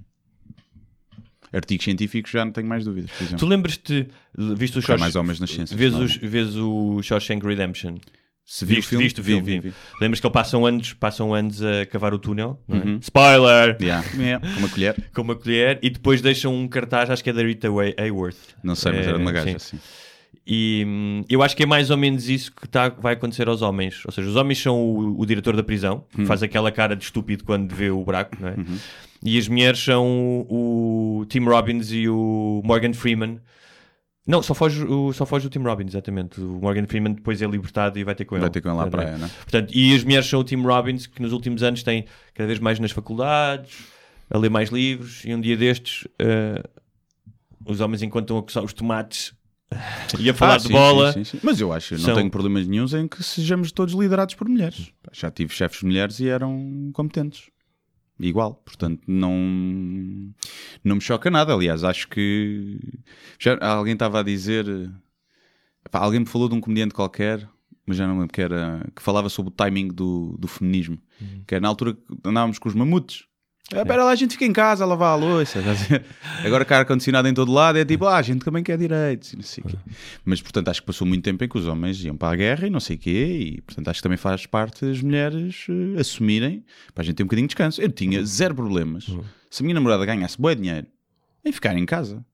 Artigos 1.51 1.83
científicos 1.83 2.31
já 2.31 2.43
não 2.45 2.51
tenho 2.51 2.67
mais 2.67 2.85
dúvidas. 2.85 3.12
Tu 3.38 3.45
lembras-te, 3.45 4.07
viste 4.55 4.79
o 4.79 4.81
Shawshank- 4.81 5.00
mais 5.01 5.15
homens 5.15 5.39
nas 5.39 5.50
ciências, 5.51 5.77
Vês, 5.77 5.91
claro. 5.91 6.05
os, 6.05 6.15
vês 6.15 6.55
o 6.55 7.01
Shawshank 7.03 7.45
Redemption? 7.45 7.97
Se 8.45 8.65
viu 8.65 8.73
o 8.73 8.77
Viste, 8.77 8.89
filme? 8.89 9.03
viste 9.05 9.21
o 9.21 9.23
filme? 9.23 9.41
Vi, 9.43 9.59
vi, 9.59 9.69
vi. 9.69 9.75
Lembras 10.01 10.19
que 10.19 10.27
ele 10.27 10.33
passam 10.33 10.65
anos, 10.65 10.91
passam 10.93 11.33
anos 11.33 11.62
a 11.62 11.85
cavar 11.85 12.13
o 12.13 12.19
túnel? 12.19 12.62
é? 12.67 12.73
Uhum. 12.73 12.97
Spoiler! 13.01 13.77
Yeah. 13.81 14.05
Yeah, 14.17 14.45
Com 14.53 14.59
uma 14.59 14.69
colher. 14.69 14.95
Com 15.13 15.21
uma 15.21 15.35
colher 15.35 15.79
e 15.81 15.89
depois 15.89 16.21
deixam 16.21 16.53
um 16.53 16.67
cartaz, 16.67 17.09
acho 17.09 17.23
que 17.23 17.29
é 17.29 17.33
da 17.33 17.41
Rita 17.41 17.69
Hayworth. 17.97 18.35
Não 18.63 18.75
sei, 18.75 18.91
mas 18.93 19.07
era 19.07 19.17
de 19.17 19.21
uma 19.23 19.31
Eh, 19.31 19.33
gaja 19.33 19.50
sim. 19.51 19.55
assim. 19.55 19.79
E 20.45 20.83
hum, 20.85 21.23
eu 21.29 21.41
acho 21.41 21.55
que 21.55 21.63
é 21.63 21.65
mais 21.65 21.89
ou 21.89 21.95
menos 21.97 22.27
isso 22.27 22.51
que 22.53 22.67
tá, 22.67 22.89
vai 22.89 23.13
acontecer 23.13 23.47
aos 23.47 23.62
homens. 23.62 24.03
Ou 24.05 24.12
seja, 24.12 24.27
os 24.27 24.35
homens 24.35 24.62
são 24.62 24.75
o, 24.81 25.21
o 25.21 25.25
diretor 25.25 25.55
da 25.55 25.63
prisão, 25.63 26.03
Hum. 26.13 26.21
que 26.21 26.25
faz 26.25 26.43
aquela 26.43 26.71
cara 26.71 26.95
de 26.95 27.03
estúpido 27.03 27.43
quando 27.45 27.73
vê 27.73 27.89
o 27.89 28.03
buraco, 28.03 28.35
não 28.39 28.50
é? 28.50 28.53
Uhum. 28.55 28.77
E 29.25 29.38
as 29.38 29.47
mulheres 29.47 29.79
são 29.81 30.05
o, 30.50 31.19
o 31.21 31.25
Tim 31.27 31.39
Robbins 31.45 31.91
e 31.93 32.09
o 32.09 32.62
Morgan 32.65 32.91
Freeman. 32.93 33.39
Não, 34.27 34.41
só 34.41 34.53
foge, 34.53 34.83
o, 34.83 35.12
só 35.13 35.25
foge 35.25 35.47
o 35.47 35.50
Tim 35.50 35.59
Robbins, 35.59 35.91
exatamente. 35.91 36.39
O 36.41 36.59
Morgan 36.62 36.85
Freeman 36.88 37.13
depois 37.13 37.41
é 37.41 37.45
libertado 37.45 37.97
e 38.00 38.03
vai 38.03 38.15
ter 38.15 38.25
com 38.25 38.35
ele. 38.35 38.41
Vai 38.41 38.50
ter 38.50 38.59
com 38.62 38.69
ele 38.69 38.77
à 38.77 38.81
Exatamente. 38.81 39.05
praia, 39.07 39.17
não 39.17 39.25
é? 39.27 39.29
Portanto, 39.29 39.71
e 39.73 39.95
as 39.95 40.03
mulheres 40.03 40.25
são 40.27 40.39
o 40.41 40.43
Tim 40.43 40.62
Robbins, 40.62 41.07
que 41.07 41.21
nos 41.21 41.31
últimos 41.31 41.63
anos 41.63 41.83
tem 41.83 42.05
cada 42.33 42.47
vez 42.47 42.59
mais 42.59 42.79
nas 42.79 42.91
faculdades, 42.91 43.79
a 44.29 44.38
ler 44.38 44.50
mais 44.50 44.69
livros, 44.69 45.23
e 45.25 45.33
um 45.33 45.39
dia 45.41 45.55
destes, 45.57 46.07
eh, 46.19 46.63
os 47.65 47.79
homens, 47.81 48.01
enquanto 48.01 48.25
estão 48.25 48.38
a 48.39 48.43
coçar 48.43 48.63
os 48.63 48.73
tomates 48.73 49.33
Ia 50.20 50.34
falar 50.34 50.56
Ah, 50.56 50.58
de 50.58 50.63
sim, 50.68 50.74
bola. 50.74 51.12
sim, 51.13 51.24
sim. 51.24 51.39
Mas 51.44 51.60
eu 51.60 51.72
acho, 51.74 51.94
eu 51.96 51.98
não 52.00 52.06
São- 52.06 52.15
tenho 52.15 52.30
problemas 52.30 52.68
nenhums 52.68 52.94
em 52.94 53.08
que 53.08 53.22
sejamos 53.24 53.72
todos 53.72 53.94
liderados 53.94 54.36
por 54.36 54.48
mulheres. 54.48 54.92
Já 55.12 55.30
tive 55.32 55.53
chefes 55.53 55.82
mulheres 55.84 56.20
e 56.20 56.27
eram 56.27 56.89
competentes. 56.94 57.50
Igual, 58.20 58.56
portanto, 58.56 59.01
não, 59.08 59.34
não 60.84 60.96
me 60.96 61.01
choca 61.01 61.30
nada. 61.32 61.53
Aliás, 61.53 61.84
acho 61.84 62.08
que 62.08 62.80
já 63.39 63.58
alguém 63.60 63.94
estava 63.94 64.20
a 64.20 64.24
dizer, 64.24 64.65
pá, 65.92 66.00
alguém 66.00 66.20
me 66.22 66.25
falou 66.25 66.48
de 66.48 66.56
um 66.56 66.62
comediante 66.62 66.94
qualquer, 66.94 67.48
mas 67.86 67.98
já 67.98 68.06
não 68.08 68.13
me 68.15 68.20
lembro 68.22 68.34
que 68.34 68.42
era 68.42 68.86
que 68.96 69.01
falava 69.01 69.30
sobre 69.30 69.50
o 69.50 69.53
timing 69.56 69.88
do, 69.89 70.38
do 70.39 70.48
feminismo, 70.48 70.98
que 71.48 71.56
era 71.56 71.62
na 71.62 71.68
altura 71.68 71.94
que 71.96 72.01
andávamos 72.24 72.60
com 72.60 72.70
os 72.70 72.75
mamutes. 72.75 73.25
Ah, 73.75 73.82
Espera 73.82 74.03
lá, 74.03 74.12
a 74.12 74.15
gente 74.15 74.32
fica 74.32 74.46
em 74.46 74.53
casa 74.53 74.84
a 74.84 74.88
lavar 74.88 75.13
a 75.13 75.15
louça. 75.15 75.60
Agora 76.46 76.63
que 76.65 76.74
há 76.74 76.80
ar-condicionado 76.80 77.27
em 77.27 77.34
todo 77.34 77.51
lado 77.51 77.77
é 77.77 77.86
tipo, 77.86 78.06
ah, 78.06 78.18
a 78.18 78.22
gente 78.22 78.44
também 78.44 78.63
quer 78.63 78.77
direitos 78.77 79.34
e 79.34 79.36
não 79.36 79.44
sei 79.44 79.63
quê. 79.68 79.75
Mas, 80.24 80.42
portanto, 80.42 80.70
acho 80.70 80.82
que 80.82 80.88
passou 80.88 81.08
muito 81.08 81.24
tempo 81.24 81.44
em 81.44 81.48
que 81.48 81.58
os 81.58 81.68
homens 81.68 82.03
iam 82.03 82.15
para 82.15 82.34
a 82.34 82.36
guerra 82.36 82.68
e 82.68 82.70
não 82.70 82.80
sei 82.80 82.96
o 82.96 83.00
quê 83.00 83.56
e, 83.58 83.62
portanto, 83.62 83.88
acho 83.89 84.00
que 84.00 84.03
também 84.03 84.18
faz 84.18 84.46
parte 84.46 84.86
as 84.86 85.01
mulheres 85.01 85.65
eh, 85.70 86.00
assumirem 86.00 86.63
para 86.94 87.01
a 87.01 87.06
gente 87.06 87.15
ter 87.15 87.24
um 87.24 87.27
bocadinho 87.27 87.48
de 87.48 87.53
descanso. 87.56 87.82
Eu 87.82 87.92
tinha 87.92 88.24
zero 88.25 88.56
problemas 88.56 89.06
se 89.50 89.62
a 89.62 89.63
minha 89.63 89.75
namorada 89.75 90.06
ganhasse 90.06 90.39
bom 90.39 90.53
dinheiro 90.56 90.88
em 91.46 91.51
ficar 91.51 91.75
em 91.77 91.86
casa, 91.86 92.25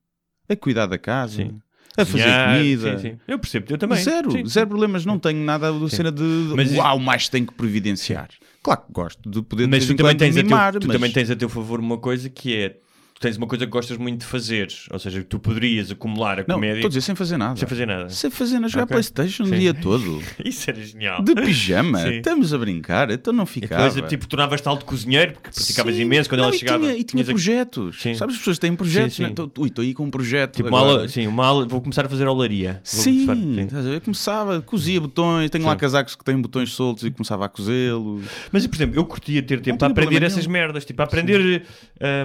a 0.48 0.56
cuidar 0.56 0.86
da 0.86 0.96
casa, 0.96 1.36
Sim. 1.36 1.60
A 1.96 2.04
fazer 2.04 2.22
Cozinhar, 2.24 2.56
comida. 2.58 2.98
Sim, 2.98 3.10
sim. 3.10 3.18
Eu 3.26 3.38
percebo, 3.38 3.66
eu 3.70 3.78
também. 3.78 3.98
Zero, 4.02 4.30
Sim, 4.30 4.46
zero 4.46 4.66
problemas, 4.68 5.04
não 5.04 5.18
tenho 5.18 5.42
nada 5.44 5.72
da 5.72 5.88
cena 5.88 6.10
de 6.12 6.22
Mas 6.54 6.72
uau, 6.72 6.98
mais 6.98 7.28
tenho 7.28 7.46
que 7.46 7.54
providenciar. 7.54 8.28
Claro 8.62 8.82
que 8.86 8.92
gosto 8.92 9.28
de 9.28 9.42
poder 9.42 9.66
Mas 9.66 9.86
tu 9.86 9.94
também, 9.94 10.16
tens 10.16 10.36
a 10.36 10.42
mimar, 10.42 10.72
teu, 10.72 10.80
tu 10.80 10.86
mas- 10.88 10.96
também 10.96 11.10
tens 11.10 11.30
a 11.30 11.36
teu 11.36 11.48
favor 11.48 11.80
uma 11.80 11.98
coisa 11.98 12.28
que 12.28 12.54
é 12.56 12.68
tu 12.68 12.80
tens 13.20 13.36
uma 13.36 13.46
coisa 13.46 13.66
que 13.66 13.70
gostas 13.70 13.98
muito 13.98 14.20
de 14.20 14.24
fazer, 14.26 14.68
ou 14.90 14.98
seja, 14.98 15.18
que 15.20 15.26
tu 15.26 15.38
poderias 15.38 15.90
acumular 15.90 16.40
a 16.40 16.44
Não, 16.48 16.54
comédia 16.54 16.76
estou 16.78 16.86
a 16.86 16.88
dizer 16.88 17.02
sem 17.02 17.14
fazer 17.14 17.36
nada. 17.36 17.54
sem 17.54 17.68
fazer 17.68 17.86
nada. 17.86 18.08
Sem 18.08 18.30
fazer 18.30 18.54
nada, 18.54 18.68
jogar 18.68 18.84
Ok. 18.84 18.94
Playstation 18.94 19.44
Sim. 19.44 19.54
o 19.54 19.58
dia 19.58 19.74
todo. 19.74 20.22
Isso 20.42 20.70
era 20.70 20.80
genial. 20.82 21.22
De 21.22 21.34
pijama. 21.34 21.98
Sim. 21.98 22.14
Estamos 22.16 22.54
a 22.54 22.58
brincar. 22.58 23.10
Então 23.10 23.30
não 23.32 23.44
ficava. 23.44 23.90
depois, 23.90 24.08
tipo, 24.10 24.26
tornavas 24.26 24.62
tal 24.62 24.74
de 24.78 24.86
cozinheiro 24.86 25.32
porque 25.34 25.50
praticavas 25.50 25.94
Sim. 25.96 26.00
imenso 26.00 26.30
quando 26.30 26.38
Não, 26.40 26.46
ela 26.46 26.56
e 26.56 26.58
chegava. 26.58 26.78
Tinha, 26.86 26.96
e 26.96 27.04
tinha 27.04 27.22
projetos. 27.22 28.00
Sim. 28.00 28.14
Sabes, 28.14 28.34
as 28.36 28.38
pessoas 28.40 28.58
têm 28.58 28.74
projetos. 28.74 29.14
Sim, 29.16 29.24
sim. 29.24 29.28
né? 29.28 29.34
Tô- 29.34 29.50
Ui, 29.58 29.68
estou 29.68 29.82
aí 29.82 29.92
com 29.92 30.04
um 30.04 30.10
projeto. 30.10 30.56
Tipo, 30.56 30.70
uma 30.70 30.78
agora. 30.78 30.92
aula, 31.00 31.08
sim, 31.08 31.26
uma 31.26 31.44
aula, 31.46 31.66
vou 31.66 31.82
começar 31.82 32.06
a 32.06 32.08
fazer 32.08 32.26
olaria. 32.26 32.80
Sim, 32.82 33.26
começar- 33.26 33.78
a 33.78 33.82
ver? 33.82 34.00
começava, 34.00 34.62
cozia 34.62 34.98
botões, 34.98 35.50
tenho 35.50 35.66
lá 35.66 35.76
casacos 35.76 36.14
que 36.16 36.24
têm 36.24 36.40
botões 36.40 36.72
soltos 36.72 37.04
e 37.04 37.10
começava 37.10 37.44
a 37.44 37.48
cozê-los. 37.50 38.24
Mas, 38.50 38.66
por 38.66 38.76
exemplo, 38.76 38.96
eu 38.98 39.04
curtia 39.04 39.42
ter 39.42 39.60
tempo 39.60 39.78
para 39.78 39.88
aprender 39.88 40.22
essas 40.22 40.46
merdas, 40.46 40.86
tipo, 40.86 41.02
a 41.02 41.04
aprender 41.04 41.64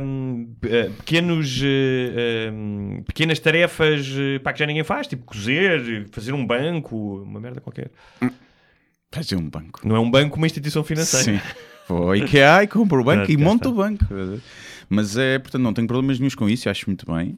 hum, 0.01 0.53
pequenos, 0.89 1.61
eh, 1.63 2.51
hum, 2.53 3.03
pequenas 3.05 3.39
tarefas 3.39 4.07
eh, 4.17 4.39
pá, 4.39 4.53
que 4.53 4.59
já 4.59 4.65
ninguém 4.65 4.83
faz, 4.83 5.07
tipo 5.07 5.23
cozer, 5.25 6.07
fazer 6.11 6.33
um 6.33 6.45
banco, 6.45 7.21
uma 7.23 7.39
merda 7.39 7.61
qualquer. 7.61 7.91
Fazer 9.11 9.35
um 9.35 9.49
banco. 9.49 9.81
Não 9.87 9.95
é 9.95 9.99
um 9.99 10.09
banco, 10.09 10.37
uma 10.37 10.45
instituição 10.45 10.83
financeira. 10.83 11.39
Sim. 11.39 11.49
Vou 11.87 12.03
ao 12.09 12.15
IKEA 12.15 12.63
e 12.63 12.67
compro 12.67 13.01
o 13.01 13.03
banco 13.03 13.25
Pronto, 13.25 13.31
e 13.31 13.37
monto 13.37 13.69
o 13.69 13.73
banco. 13.73 14.05
Mas 14.89 15.17
é, 15.17 15.39
portanto, 15.39 15.61
não 15.61 15.73
tenho 15.73 15.87
problemas 15.87 16.19
nenhums 16.19 16.35
com 16.35 16.49
isso 16.49 16.67
e 16.67 16.69
acho 16.69 16.85
muito 16.87 17.05
bem. 17.11 17.37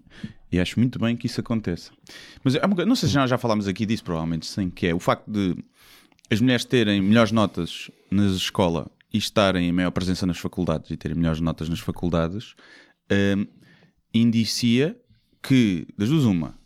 E 0.52 0.60
acho 0.60 0.80
muito 0.80 0.98
bem 0.98 1.16
que 1.16 1.28
isso 1.28 1.40
aconteça. 1.42 1.92
Mas 2.44 2.56
coisa- 2.56 2.86
não 2.86 2.96
sei 2.96 3.10
se 3.10 3.14
já, 3.14 3.28
já 3.28 3.38
falámos 3.38 3.68
aqui 3.68 3.86
disso, 3.86 4.04
provavelmente 4.04 4.46
sim, 4.46 4.70
que 4.70 4.88
é 4.88 4.94
o 4.96 5.00
facto 5.00 5.30
de 5.30 5.56
as 6.32 6.42
mulheres 6.42 6.66
terem 6.66 7.02
melhores 7.02 7.32
notas 7.32 7.92
na 8.10 8.28
escola 8.28 8.90
e 9.14 9.18
estarem 9.18 9.68
em 9.70 9.72
maior 9.72 9.92
presença 9.92 10.26
nas 10.26 10.38
faculdades 10.38 10.90
e 10.92 10.98
terem 10.98 11.18
melhores 11.18 11.40
notas 11.40 11.70
nas 11.70 11.80
faculdades, 11.80 12.56
hum, 13.12 13.48
indicia 14.14 15.00
que, 15.42 15.88
das 15.98 16.10
duas, 16.10 16.24
uma, 16.26 16.58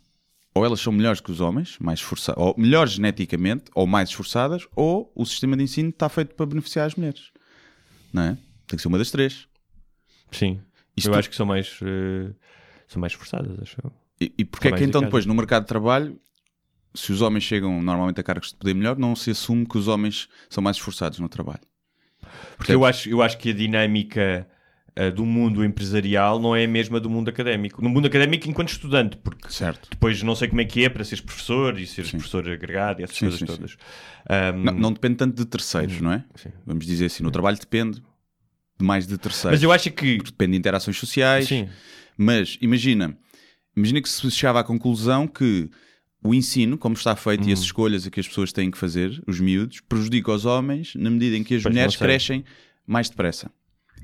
ou 0.54 0.64
elas 0.64 0.80
são 0.80 0.92
melhores 0.92 1.20
que 1.20 1.30
os 1.30 1.40
homens, 1.40 1.78
mais 1.80 1.98
esforça- 2.00 2.34
ou 2.36 2.54
melhores 2.58 2.92
geneticamente, 2.92 3.64
ou 3.74 3.86
mais 3.86 4.08
esforçadas, 4.10 4.66
ou 4.76 5.10
o 5.14 5.24
sistema 5.24 5.56
de 5.56 5.62
ensino 5.62 5.88
está 5.90 6.08
feito 6.08 6.34
para 6.34 6.46
beneficiar 6.46 6.86
as 6.86 6.94
mulheres. 6.94 7.30
Não 8.12 8.22
é? 8.22 8.34
Tem 8.66 8.76
que 8.76 8.82
ser 8.82 8.88
uma 8.88 8.98
das 8.98 9.10
três. 9.10 9.46
Sim. 10.30 10.60
Isto- 10.96 11.10
Eu 11.10 11.14
acho 11.14 11.30
que 11.30 11.36
são 11.36 11.46
mais, 11.46 11.78
eh, 11.82 12.32
são 12.86 13.00
mais 13.00 13.12
forçadas, 13.12 13.58
acho 13.60 13.76
eu. 13.82 13.92
E, 14.20 14.32
e 14.38 14.44
porque 14.44 14.68
é 14.68 14.72
que 14.72 14.84
então 14.84 15.00
depois 15.02 15.24
no 15.26 15.34
mercado 15.34 15.62
de 15.62 15.68
trabalho, 15.68 16.20
se 16.94 17.10
os 17.12 17.22
homens 17.22 17.44
chegam 17.44 17.80
normalmente 17.82 18.20
a 18.20 18.22
cargos 18.22 18.48
de 18.50 18.56
poder 18.56 18.74
melhor, 18.74 18.98
não 18.98 19.16
se 19.16 19.30
assume 19.30 19.64
que 19.66 19.78
os 19.78 19.88
homens 19.88 20.28
são 20.50 20.62
mais 20.62 20.76
esforçados 20.76 21.18
no 21.18 21.28
trabalho? 21.28 21.62
Porque 22.56 22.72
eu 22.72 22.84
acho, 22.84 23.08
eu 23.08 23.22
acho 23.22 23.38
que 23.38 23.50
a 23.50 23.52
dinâmica 23.54 24.46
eh, 24.94 25.10
do 25.10 25.24
mundo 25.24 25.64
empresarial 25.64 26.38
não 26.38 26.54
é 26.54 26.64
a 26.64 26.68
mesma 26.68 27.00
do 27.00 27.08
mundo 27.08 27.28
académico. 27.28 27.80
No 27.82 27.88
mundo 27.88 28.06
académico, 28.06 28.48
enquanto 28.48 28.68
estudante, 28.70 29.16
porque 29.16 29.50
Certo. 29.50 29.88
depois 29.90 30.22
não 30.22 30.34
sei 30.34 30.48
como 30.48 30.60
é 30.60 30.64
que 30.64 30.84
é 30.84 30.88
para 30.88 31.02
seres 31.04 31.20
professor 31.20 31.78
e 31.78 31.86
seres 31.86 32.10
Sim. 32.10 32.18
professor 32.18 32.48
agregado 32.48 33.00
e 33.00 33.04
essas 33.04 33.16
Sim, 33.16 33.24
coisas 33.26 33.40
sim, 33.40 33.46
todas. 33.46 33.76
Ahm, 34.28 34.64
Não, 34.64 34.72
não 34.74 34.92
depende 34.92 35.16
tanto 35.16 35.36
de 35.36 35.44
terceiros, 35.46 36.00
não 36.00 36.12
é? 36.12 36.24
Vamos 36.66 36.84
dizer 36.86 37.06
assim, 37.06 37.22
no 37.22 37.30
trabalho 37.30 37.58
depende 37.58 38.00
de 38.78 38.84
mais 38.86 39.06
de 39.06 39.16
terceiros. 39.18 39.56
Mas 39.58 39.62
eu 39.62 39.72
acho 39.72 39.90
que. 39.90 40.18
Depende 40.18 40.52
de 40.52 40.58
interações 40.58 40.98
sociais. 40.98 41.46
Sim. 41.48 41.68
Mas 42.16 42.58
imagina, 42.60 43.16
imagina 43.76 44.00
que 44.02 44.08
se 44.08 44.30
chegava 44.30 44.60
à 44.60 44.64
conclusão 44.64 45.26
que 45.26 45.70
o 46.22 46.32
ensino, 46.34 46.76
como 46.78 46.94
está 46.94 47.16
feito, 47.16 47.42
Uhum. 47.44 47.48
e 47.50 47.52
as 47.52 47.60
escolhas 47.60 48.06
que 48.08 48.20
as 48.20 48.28
pessoas 48.28 48.52
têm 48.52 48.70
que 48.70 48.78
fazer, 48.78 49.20
os 49.26 49.40
miúdos, 49.40 49.80
prejudica 49.80 50.30
os 50.30 50.44
homens 50.44 50.94
na 50.94 51.10
medida 51.10 51.36
em 51.36 51.42
que 51.42 51.54
as 51.56 51.62
Pois, 51.62 51.72
mulheres 51.74 51.96
crescem 51.96 52.44
mais 52.86 53.08
depressa. 53.08 53.50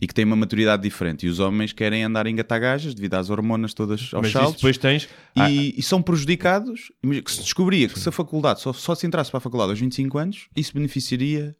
E 0.00 0.06
que 0.06 0.14
têm 0.14 0.24
uma 0.24 0.36
maturidade 0.36 0.82
diferente. 0.82 1.26
E 1.26 1.28
os 1.28 1.38
homens 1.40 1.72
querem 1.72 2.04
andar 2.04 2.26
em 2.26 2.34
gatagajas 2.36 2.94
devido 2.94 3.14
às 3.14 3.30
hormonas 3.30 3.74
todas 3.74 4.00
aos 4.12 4.22
Mas 4.22 4.32
saltos. 4.32 4.54
depois 4.56 4.78
tens. 4.78 5.08
Ah, 5.36 5.50
E, 5.50 5.74
e 5.76 5.82
são 5.82 6.00
prejudicados. 6.00 6.92
Que 7.02 7.30
se 7.32 7.40
descobria 7.40 7.88
que 7.88 7.98
se 7.98 8.08
a 8.08 8.12
faculdade 8.12 8.60
só, 8.60 8.72
só 8.72 8.94
se 8.94 9.06
entrasse 9.06 9.30
para 9.30 9.38
a 9.38 9.40
faculdade 9.40 9.70
aos 9.70 9.80
25 9.80 10.18
anos, 10.18 10.48
isso 10.54 10.72
beneficiaria 10.74 11.56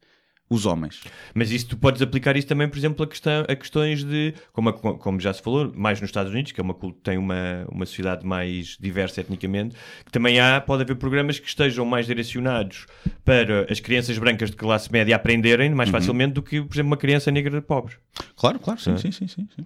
os 0.51 0.65
homens. 0.65 1.03
Mas 1.35 1.51
isso 1.51 1.69
tu 1.69 1.77
podes 1.77 2.01
aplicar 2.01 2.37
isso 2.37 2.47
também, 2.47 2.69
por 2.69 2.79
exemplo, 2.79 3.05
a, 3.05 3.07
questão, 3.07 3.45
a 3.47 3.55
questões 3.55 4.03
de, 4.03 4.33
como, 4.53 4.71
a- 4.71 4.73
como 4.73 5.21
já 5.21 5.33
se 5.33 5.43
falou, 5.43 5.71
mais 5.75 6.01
nos 6.01 6.09
Estados 6.09 6.33
Unidos, 6.33 6.53
que 6.53 6.61
é 6.61 6.65
uma, 6.65 6.75
tem 7.03 7.19
uma, 7.19 7.67
uma 7.71 7.85
sociedade 7.85 8.25
mais 8.27 8.77
diversa 8.81 9.21
etnicamente, 9.21 9.77
que 10.07 10.11
também 10.11 10.41
há, 10.41 10.61
pode 10.61 10.83
haver 10.83 10.97
programas 10.97 11.39
que 11.39 11.47
estejam 11.49 11.85
mais 11.85 12.07
direcionados 12.07 12.87
para 13.25 13.71
as 13.71 13.79
crianças 13.79 14.17
brancas 14.19 14.51
de 14.51 14.57
classe 14.57 14.91
média 14.91 15.15
aprenderem 15.17 15.71
Uhum. 15.71 15.77
mais 15.77 15.91
facilmente 15.91 16.33
do 16.35 16.43
que, 16.43 16.63
por 16.63 16.75
exemplo, 16.75 16.91
uma 16.91 16.97
criança 16.97 17.31
negra 17.31 17.61
pobre. 17.61 17.97
Claro, 18.37 18.59
claro, 18.59 18.81
sim, 18.81 18.97
sim, 18.97 19.11
sim, 19.13 19.29
sim, 19.29 19.49
sim. 19.55 19.65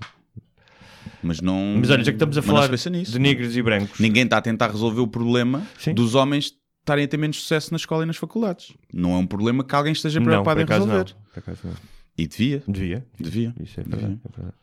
Mas 1.22 1.40
não. 1.40 1.76
Mas 1.78 1.90
olha, 1.90 2.02
já 2.02 2.10
que 2.10 2.16
estamos 2.16 2.36
a 2.36 2.42
falar 2.42 2.68
nisso, 2.70 2.90
de 3.12 3.16
é? 3.16 3.20
negros 3.20 3.56
e 3.56 3.62
brancos, 3.62 4.00
Ninguém 4.00 4.24
está 4.24 4.38
a 4.38 4.42
tentar 4.42 4.68
resolver 4.68 5.00
o 5.00 5.06
problema 5.06 5.64
Sim. 5.78 5.94
dos 5.94 6.14
homens 6.16 6.52
estarem 6.82 7.04
a 7.04 7.08
ter 7.08 7.16
menos 7.16 7.40
sucesso 7.40 7.70
na 7.72 7.76
escola 7.76 8.02
e 8.02 8.06
nas 8.06 8.16
faculdades. 8.16 8.72
Não 8.92 9.14
é 9.14 9.16
um 9.18 9.26
problema 9.26 9.64
que 9.64 9.74
alguém 9.74 9.92
esteja 9.92 10.18
não, 10.20 10.26
preocupado 10.26 10.60
por 10.66 10.72
em 10.72 10.78
resolver. 10.78 11.14
não. 11.36 11.70
Não. 11.70 11.76
E 12.18 12.26
devia. 12.26 12.62
Devia. 12.68 13.06
Devia. 13.18 13.54
Isso 13.60 13.80
é 13.80 13.84
verdade. 13.84 14.20
é 14.24 14.36
verdade. 14.36 14.56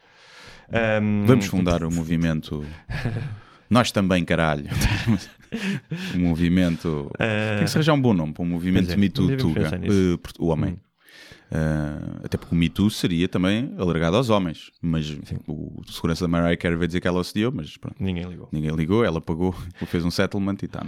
Ahm, 0.71 1.25
Vamos 1.25 1.45
fundar 1.47 1.83
o 1.83 1.91
movimento. 1.91 2.63
Nós 3.69 3.91
também, 3.91 4.23
caralho. 4.25 4.65
o 6.15 6.19
movimento. 6.19 7.09
Tem 7.17 7.63
que 7.63 7.69
se 7.69 7.77
arranjar 7.77 7.93
um 7.93 8.01
bom 8.01 8.13
nome 8.13 8.33
para 8.33 8.43
o 8.43 8.45
movimento 8.45 8.91
é, 8.91 8.95
Me 8.95 9.09
Too 9.09 9.37
Tuga. 9.37 9.71
Hum. 9.77 10.17
Port- 10.17 10.39
o 10.39 10.47
homem. 10.47 10.79
Eh, 11.51 12.21
até 12.25 12.37
porque 12.37 12.53
o 12.53 12.57
Me 12.57 12.69
Too 12.69 12.89
seria 12.91 13.27
também 13.27 13.73
alargado 13.77 14.15
aos 14.17 14.29
homens. 14.29 14.71
Mas 14.81 15.09
o 15.47 15.81
o 15.81 15.91
segurança 15.91 16.23
da 16.23 16.27
Mariah 16.27 16.55
Carey 16.57 16.77
veio 16.77 16.87
dizer 16.87 17.01
que 17.01 17.07
ela 17.07 17.19
odiou, 17.19 17.51
mas 17.51 17.75
pronto. 17.77 17.95
Ninguém 17.99 18.25
ligou. 18.25 18.49
Ninguém 18.51 18.71
ligou, 18.75 19.03
ela 19.03 19.19
pagou, 19.19 19.53
fez 19.87 20.03
um 20.05 20.11
settlement 20.11 20.57
e 20.61 20.65
está. 20.65 20.85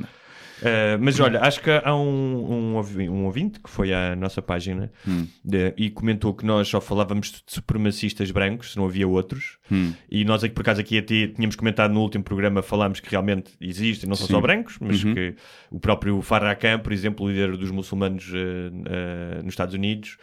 Uh, 0.62 0.98
mas 1.00 1.20
olha, 1.20 1.40
acho 1.42 1.60
que 1.62 1.70
há 1.72 1.96
um, 1.96 2.76
um, 2.76 3.10
um 3.10 3.26
ouvinte 3.26 3.60
que 3.60 3.70
foi 3.70 3.92
à 3.94 4.16
nossa 4.16 4.42
página 4.42 4.92
Hum. 5.08 5.28
de- 5.44 5.74
e 5.76 5.90
comentou 5.90 6.34
que 6.34 6.46
nós 6.46 6.68
só 6.68 6.80
falávamos 6.80 7.32
de 7.32 7.42
supremacistas 7.48 8.30
brancos, 8.32 8.74
se 8.74 8.78
não 8.78 8.86
havia 8.86 9.08
outros. 9.08 9.58
Hum. 9.72 9.94
E 10.10 10.24
nós, 10.24 10.44
aqui, 10.44 10.54
por 10.54 10.62
acaso, 10.62 10.80
aqui 10.82 10.98
até 11.00 11.28
tínhamos 11.28 11.56
comentado 11.56 11.92
no 11.94 12.02
último 12.02 12.24
programa, 12.24 12.62
falámos 12.62 13.00
que 13.00 13.10
realmente 13.10 13.52
existem, 13.60 14.08
não 14.08 14.16
são 14.16 14.28
Sim. 14.28 14.34
só 14.34 14.42
brancos, 14.42 14.78
mas 14.80 15.04
Uhum. 15.04 15.14
que 15.16 15.36
o 15.72 15.80
próprio 15.80 16.22
Farrakhan, 16.22 16.80
por 16.80 16.94
exemplo, 16.94 17.26
o 17.26 17.30
líder 17.30 17.58
dos 17.58 17.72
muçulmanos 17.72 18.28
uh, 18.30 18.36
uh, 18.36 19.44
nos 19.44 19.54
Estados 19.54 19.74
Unidos. 19.74 20.18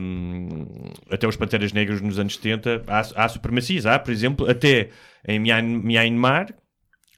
um, 0.00 0.48
até 1.10 1.26
os 1.26 1.36
Panteras 1.36 1.72
Negras 1.72 2.00
nos 2.00 2.18
anos 2.18 2.34
70 2.36 2.82
há, 2.86 3.00
há 3.24 3.28
supremacias, 3.28 3.86
há 3.86 3.98
por 3.98 4.12
exemplo 4.12 4.48
até 4.48 4.90
em 5.26 5.38
Myan- 5.40 5.62
Myanmar 5.82 6.54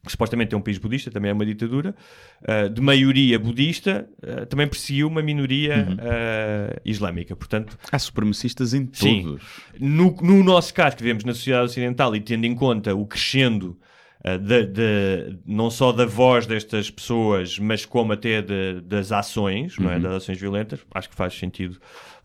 que 0.05 0.11
supostamente 0.11 0.55
é 0.55 0.59
um 0.59 0.63
país 0.63 0.79
budista, 0.79 1.11
também 1.11 1.31
é 1.31 1.35
uma 1.35 1.45
ditadura, 1.45 1.95
uh, 2.43 2.71
de 2.71 2.81
maioria 2.81 3.39
budista, 3.39 4.09
uh, 4.23 4.47
também 4.47 4.67
perseguiu 4.67 5.07
uma 5.09 5.21
minoria 5.23 5.87
Uhum. 5.89 5.95
uh, 5.95 6.81
islâmica. 6.85 7.37
Portanto, 7.37 7.77
Há 7.93 7.99
supremacistas 7.99 8.73
em 8.73 8.89
Sim. 8.93 9.23
todos. 9.25 9.43
no, 9.79 10.17
no 10.23 10.43
nosso 10.43 10.73
caso, 10.73 10.97
que 10.97 11.03
vivemos 11.03 11.25
na 11.25 11.35
sociedade 11.35 11.67
ocidental 11.67 12.17
e 12.17 12.21
tendo 12.21 12.47
em 12.47 12.55
conta 12.55 12.95
o 12.95 13.07
crescendo 13.07 13.79
da- 14.23 14.37
da- 14.37 15.35
não 15.47 15.71
só 15.71 15.93
da 15.93 16.05
voz 16.05 16.47
destas 16.47 16.91
pessoas, 16.91 17.59
mas 17.59 17.87
como 17.87 18.13
até 18.13 18.43
de- 18.43 18.83
das 18.83 19.13
ações, 19.13 19.79
não 19.79 19.91
é? 19.91 19.97
Uhum. 19.97 20.03
das 20.03 20.13
ações 20.13 20.39
violentas. 20.39 20.81
Acho 20.95 21.09
que 21.09 21.15
faz 21.15 21.33
sentido 21.33 21.79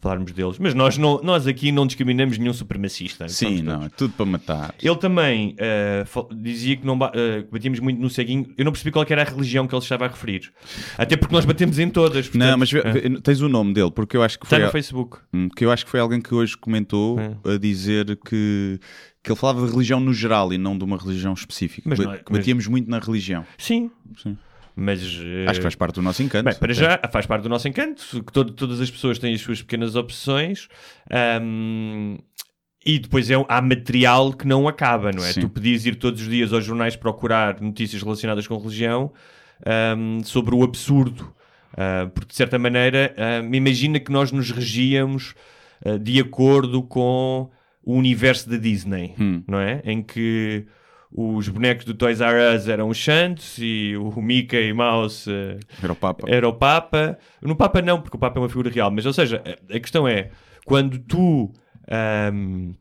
falarmos 0.06 0.32
deles. 0.34 0.60
Mas 0.60 0.76
nós, 0.76 0.98
não, 1.00 1.20
nós 1.24 1.48
aqui 1.48 1.72
não 1.72 1.88
discriminamos 1.88 2.38
nenhum 2.38 2.54
supremacista. 2.54 3.28
Sim, 3.28 3.64
não, 3.64 3.74
todos. 3.80 3.86
é 3.88 3.90
tudo 3.98 4.14
para 4.14 4.26
matar. 4.26 4.76
Ele 4.82 4.96
também 4.98 5.56
fa- 6.06 6.28
dizia 6.32 6.78
que 6.78 6.86
não 6.86 6.98
que 7.00 7.48
batíamos 7.52 7.80
muito 7.80 8.00
no 8.00 8.10
ceguinho. 8.10 8.46
Eu 8.56 8.64
não 8.66 8.72
percebi 8.72 8.92
qual 8.92 9.04
era 9.10 9.24
a 9.24 9.26
religião 9.26 9.66
que 9.68 9.74
ele 9.74 9.82
estava 9.82 10.06
a 10.06 10.08
referir. 10.08 10.54
Até 10.98 11.18
porque 11.18 11.34
nós 11.34 11.44
batemos 11.44 11.80
em 11.80 11.90
todas. 11.90 12.28
Não, 12.28 12.32
portanto, 12.40 12.60
mas 12.60 12.72
vê- 12.72 12.84
ah, 12.86 12.92
vê- 12.92 13.22
tens 13.22 13.42
o 13.42 13.50
nome 13.50 13.74
dele, 13.74 13.90
porque 13.92 14.16
eu 14.16 14.22
acho 14.22 14.38
que 14.38 14.46
Está 14.46 14.58
foi. 14.58 14.66
no 14.66 14.72
Facebook. 14.72 15.18
Hum, 15.34 15.50
que 15.50 15.66
eu 15.66 15.72
acho 15.72 15.84
que 15.86 15.90
foi 15.92 16.00
alguém 16.00 16.22
que 16.22 16.34
hoje 16.36 16.56
comentou 16.56 17.20
É. 17.20 17.56
a 17.56 17.58
dizer 17.58 18.06
que, 18.18 18.80
que 19.24 19.32
ele 19.32 19.40
falava 19.40 19.66
de 19.66 19.72
religião 19.72 20.00
no 20.00 20.14
geral 20.14 20.54
e 20.54 20.58
não 20.58 20.78
de 20.78 20.84
uma 20.84 20.98
religião 20.98 21.34
específica. 21.34 21.90
Mas 21.90 21.98
não 22.00 22.14
é- 22.14 22.22
batíamos 22.30 22.68
muito 22.68 22.90
na 22.90 23.00
religião. 23.00 23.44
Sim. 23.58 23.90
Sim. 24.22 24.38
Mas 24.76 25.02
Acho 25.48 25.60
que 25.60 25.64
faz 25.64 25.76
parte 25.76 25.96
do 25.96 26.02
nosso 26.02 26.22
encanto. 26.22 26.44
Bem, 26.50 26.56
para 26.60 26.74
já 26.74 27.00
faz 27.12 27.26
parte 27.26 27.44
do 27.44 27.50
nosso 27.50 27.68
encanto, 27.68 28.04
que 28.24 28.32
todo- 28.34 28.52
todas 28.52 28.82
as 28.82 28.92
pessoas 28.92 29.18
têm 29.18 29.34
as 29.34 29.42
suas 29.42 29.62
pequenas 29.62 29.96
obsessões. 29.96 30.68
ahm, 31.10 32.18
e 32.86 33.00
depois 33.00 33.32
é, 33.32 33.38
um- 33.38 33.46
há 33.48 33.62
material 33.62 34.32
que 34.34 34.46
não 34.46 34.68
acaba, 34.68 35.12
não 35.12 35.24
é? 35.26 35.32
Sim. 35.34 35.42
Tu 35.42 35.50
podias 35.50 35.86
ir 35.86 35.96
todos 35.96 36.22
os 36.22 36.28
dias 36.30 36.54
aos 36.54 36.64
jornais 36.64 36.96
procurar 36.96 37.60
notícias 37.62 38.02
relacionadas 38.04 38.46
com 38.48 38.58
religião 38.58 39.12
ahm, 39.66 40.22
sobre 40.24 40.54
o 40.54 40.64
absurdo. 40.64 41.34
Ah, 41.78 42.10
porque, 42.14 42.30
de 42.30 42.36
certa 42.36 42.58
maneira, 42.60 43.14
ahm, 43.18 43.54
imagina 43.54 44.00
que 44.00 44.12
nós 44.12 44.32
nos 44.32 44.52
regíamos 44.52 45.34
ah, 45.86 45.98
de 45.98 46.20
acordo 46.20 46.84
com 46.84 47.50
o 47.84 47.94
universo 47.96 48.50
da 48.50 48.58
Disney, 48.58 49.14
Hum. 49.20 49.44
não 49.48 49.60
é? 49.60 49.82
Em 49.86 50.02
que 50.02 50.66
os 51.18 51.48
bonecos 51.48 51.86
do 51.86 51.94
Toys 51.94 52.20
R 52.20 52.56
Us 52.56 52.68
eram 52.68 52.90
os 52.90 53.02
santos 53.02 53.58
e 53.58 53.96
o 53.96 54.22
Mickey 54.22 54.74
Mouse 54.74 55.32
ah, 55.32 55.58
Era 55.82 55.94
o 55.94 55.96
Papa. 55.96 56.26
era 56.28 56.50
o 56.50 56.54
Papa. 56.54 57.18
No 57.42 57.56
Papa 57.56 57.82
não, 57.82 58.02
porque 58.02 58.18
o 58.18 58.20
Papa 58.20 58.38
é 58.38 58.42
uma 58.42 58.50
figura 58.50 58.70
real. 58.70 58.92
Mas, 58.92 59.06
ou 59.06 59.14
seja, 59.14 59.42
a 59.46 59.76
a 59.76 59.80
questão 59.80 60.06
é, 60.06 60.32
quando 60.66 61.00
tu 61.00 61.54
ahm, 61.90 62.74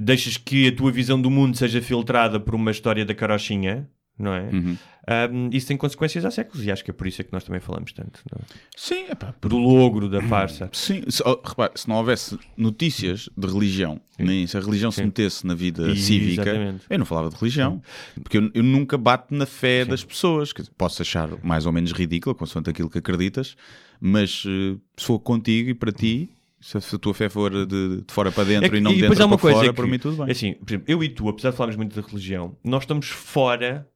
deixas 0.00 0.36
que 0.36 0.68
a 0.68 0.72
tua 0.76 0.92
visão 0.92 1.20
do 1.20 1.30
mundo 1.30 1.56
seja 1.56 1.82
filtrada 1.82 2.38
por 2.38 2.54
uma 2.54 2.70
história 2.70 3.04
da 3.04 3.14
carochinha, 3.14 3.88
não 4.18 4.32
é? 4.32 4.42
Uhum. 4.52 4.76
Ahm, 5.08 5.50
isso 5.52 5.68
tem 5.68 5.76
consequências 5.76 6.24
há 6.24 6.30
séculos 6.32 6.64
e 6.66 6.70
acho 6.70 6.84
que 6.84 6.90
é 6.90 6.94
por 6.94 7.06
isso 7.06 7.20
é 7.20 7.24
que 7.24 7.32
nós 7.32 7.44
também 7.44 7.60
falamos 7.60 7.92
tanto. 7.92 8.20
não 8.32 8.40
é? 8.42 8.44
Sim, 8.76 9.04
epá, 9.08 9.32
Do 9.40 9.56
logro, 9.56 10.08
da 10.08 10.20
farsa. 10.22 10.68
Sim, 10.72 11.02
se, 11.08 11.22
oh, 11.24 11.40
repare, 11.46 11.72
se 11.76 11.88
não 11.88 11.96
houvesse 11.96 12.36
notícias 12.56 13.28
de 13.36 13.46
religião, 13.46 14.00
nem 14.18 14.46
se 14.48 14.56
a 14.56 14.60
religião 14.60 14.90
se 14.90 14.96
Sim. 14.98 15.04
metesse 15.04 15.46
na 15.46 15.54
vida 15.54 15.88
E- 15.90 15.96
cívica, 15.96 16.42
exatamente. 16.42 16.84
eu 16.90 16.98
não 16.98 17.06
falava 17.06 17.30
de 17.30 17.36
religião. 17.36 17.80
Porque 18.20 18.36
eu, 18.38 18.50
eu 18.52 18.62
nunca 18.64 18.98
bato 18.98 19.32
na 19.32 19.46
fé 19.46 19.84
das 19.84 20.02
pessoas. 20.02 20.48
Dizer, 20.52 20.70
posso 20.76 21.00
achar 21.02 21.28
mais 21.44 21.66
ou 21.66 21.72
menos 21.72 21.92
ridícula, 21.92 22.34
consoante 22.34 22.68
aquilo 22.70 22.90
que 22.90 22.98
acreditas, 22.98 23.56
mas 24.00 24.42
eh, 24.44 24.76
se 24.96 25.06
for 25.06 25.20
contigo 25.20 25.70
e 25.70 25.74
para 25.74 25.92
ti, 25.92 26.30
se 26.60 26.76
a, 26.78 26.80
se 26.80 26.98
tua 26.98 27.14
fé 27.14 27.28
for 27.28 27.50
de, 27.64 27.98
de 28.02 28.04
fora 28.12 28.32
para 28.32 28.42
dentro 28.42 28.66
É 28.66 28.70
que- 28.70 28.76
e 28.76 28.80
não 28.80 28.92
de 28.92 29.02
depois 29.02 29.18
dentro 29.18 29.28
para 29.36 29.38
coisa 29.40 29.56
fora, 29.58 29.68
é 29.68 29.70
que, 29.70 29.76
para 29.76 29.86
mim 29.86 29.98
tudo 30.00 30.16
bem. 30.16 30.26
é 30.26 30.32
Assim, 30.32 30.54
por 30.54 30.68
exemplo, 30.68 30.84
eu 30.88 31.04
e 31.04 31.08
tu, 31.10 31.28
apesar 31.28 31.50
de 31.50 31.56
falarmos 31.56 31.76
muito 31.76 32.00
de 32.00 32.04
religião, 32.08 32.56
nós 32.64 32.82
estamos 32.82 33.06
fora 33.08 33.86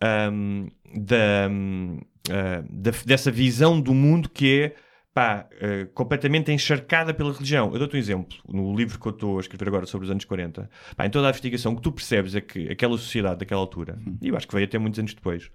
ahm, 0.00 0.68
da, 0.94 1.46
ahm, 1.46 1.98
ah, 2.30 2.62
da- 2.68 2.90
dessa 3.04 3.30
visão 3.30 3.80
do 3.80 3.92
mundo 3.94 4.28
que 4.28 4.60
é 4.62 4.74
pá, 5.12 5.46
ah, 5.60 5.88
completamente 5.94 6.52
encharcada 6.52 7.12
pela 7.12 7.32
religião. 7.32 7.72
Eu 7.72 7.78
dou-te 7.80 7.96
um 7.96 7.98
exemplo. 7.98 8.38
No 8.48 8.74
livro 8.76 8.98
que 8.98 9.06
eu 9.06 9.12
estou 9.12 9.36
a 9.38 9.40
escrever 9.40 9.68
agora 9.68 9.86
sobre 9.86 10.04
os 10.06 10.10
anos 10.10 10.24
40, 10.24 10.70
pá, 10.96 11.06
em 11.06 11.10
toda 11.10 11.26
a 11.26 11.30
investigação, 11.30 11.72
o 11.72 11.76
que 11.76 11.82
tu 11.82 11.92
percebes 11.92 12.34
é 12.34 12.40
que 12.40 12.68
aquela 12.70 12.96
sociedade 12.96 13.38
daquela 13.40 13.60
altura, 13.60 13.98
e 14.22 14.28
eu 14.28 14.36
acho 14.36 14.46
que 14.46 14.54
veio 14.54 14.66
até 14.66 14.78
muitos 14.78 14.98
anos 15.00 15.12
depois, 15.14 15.50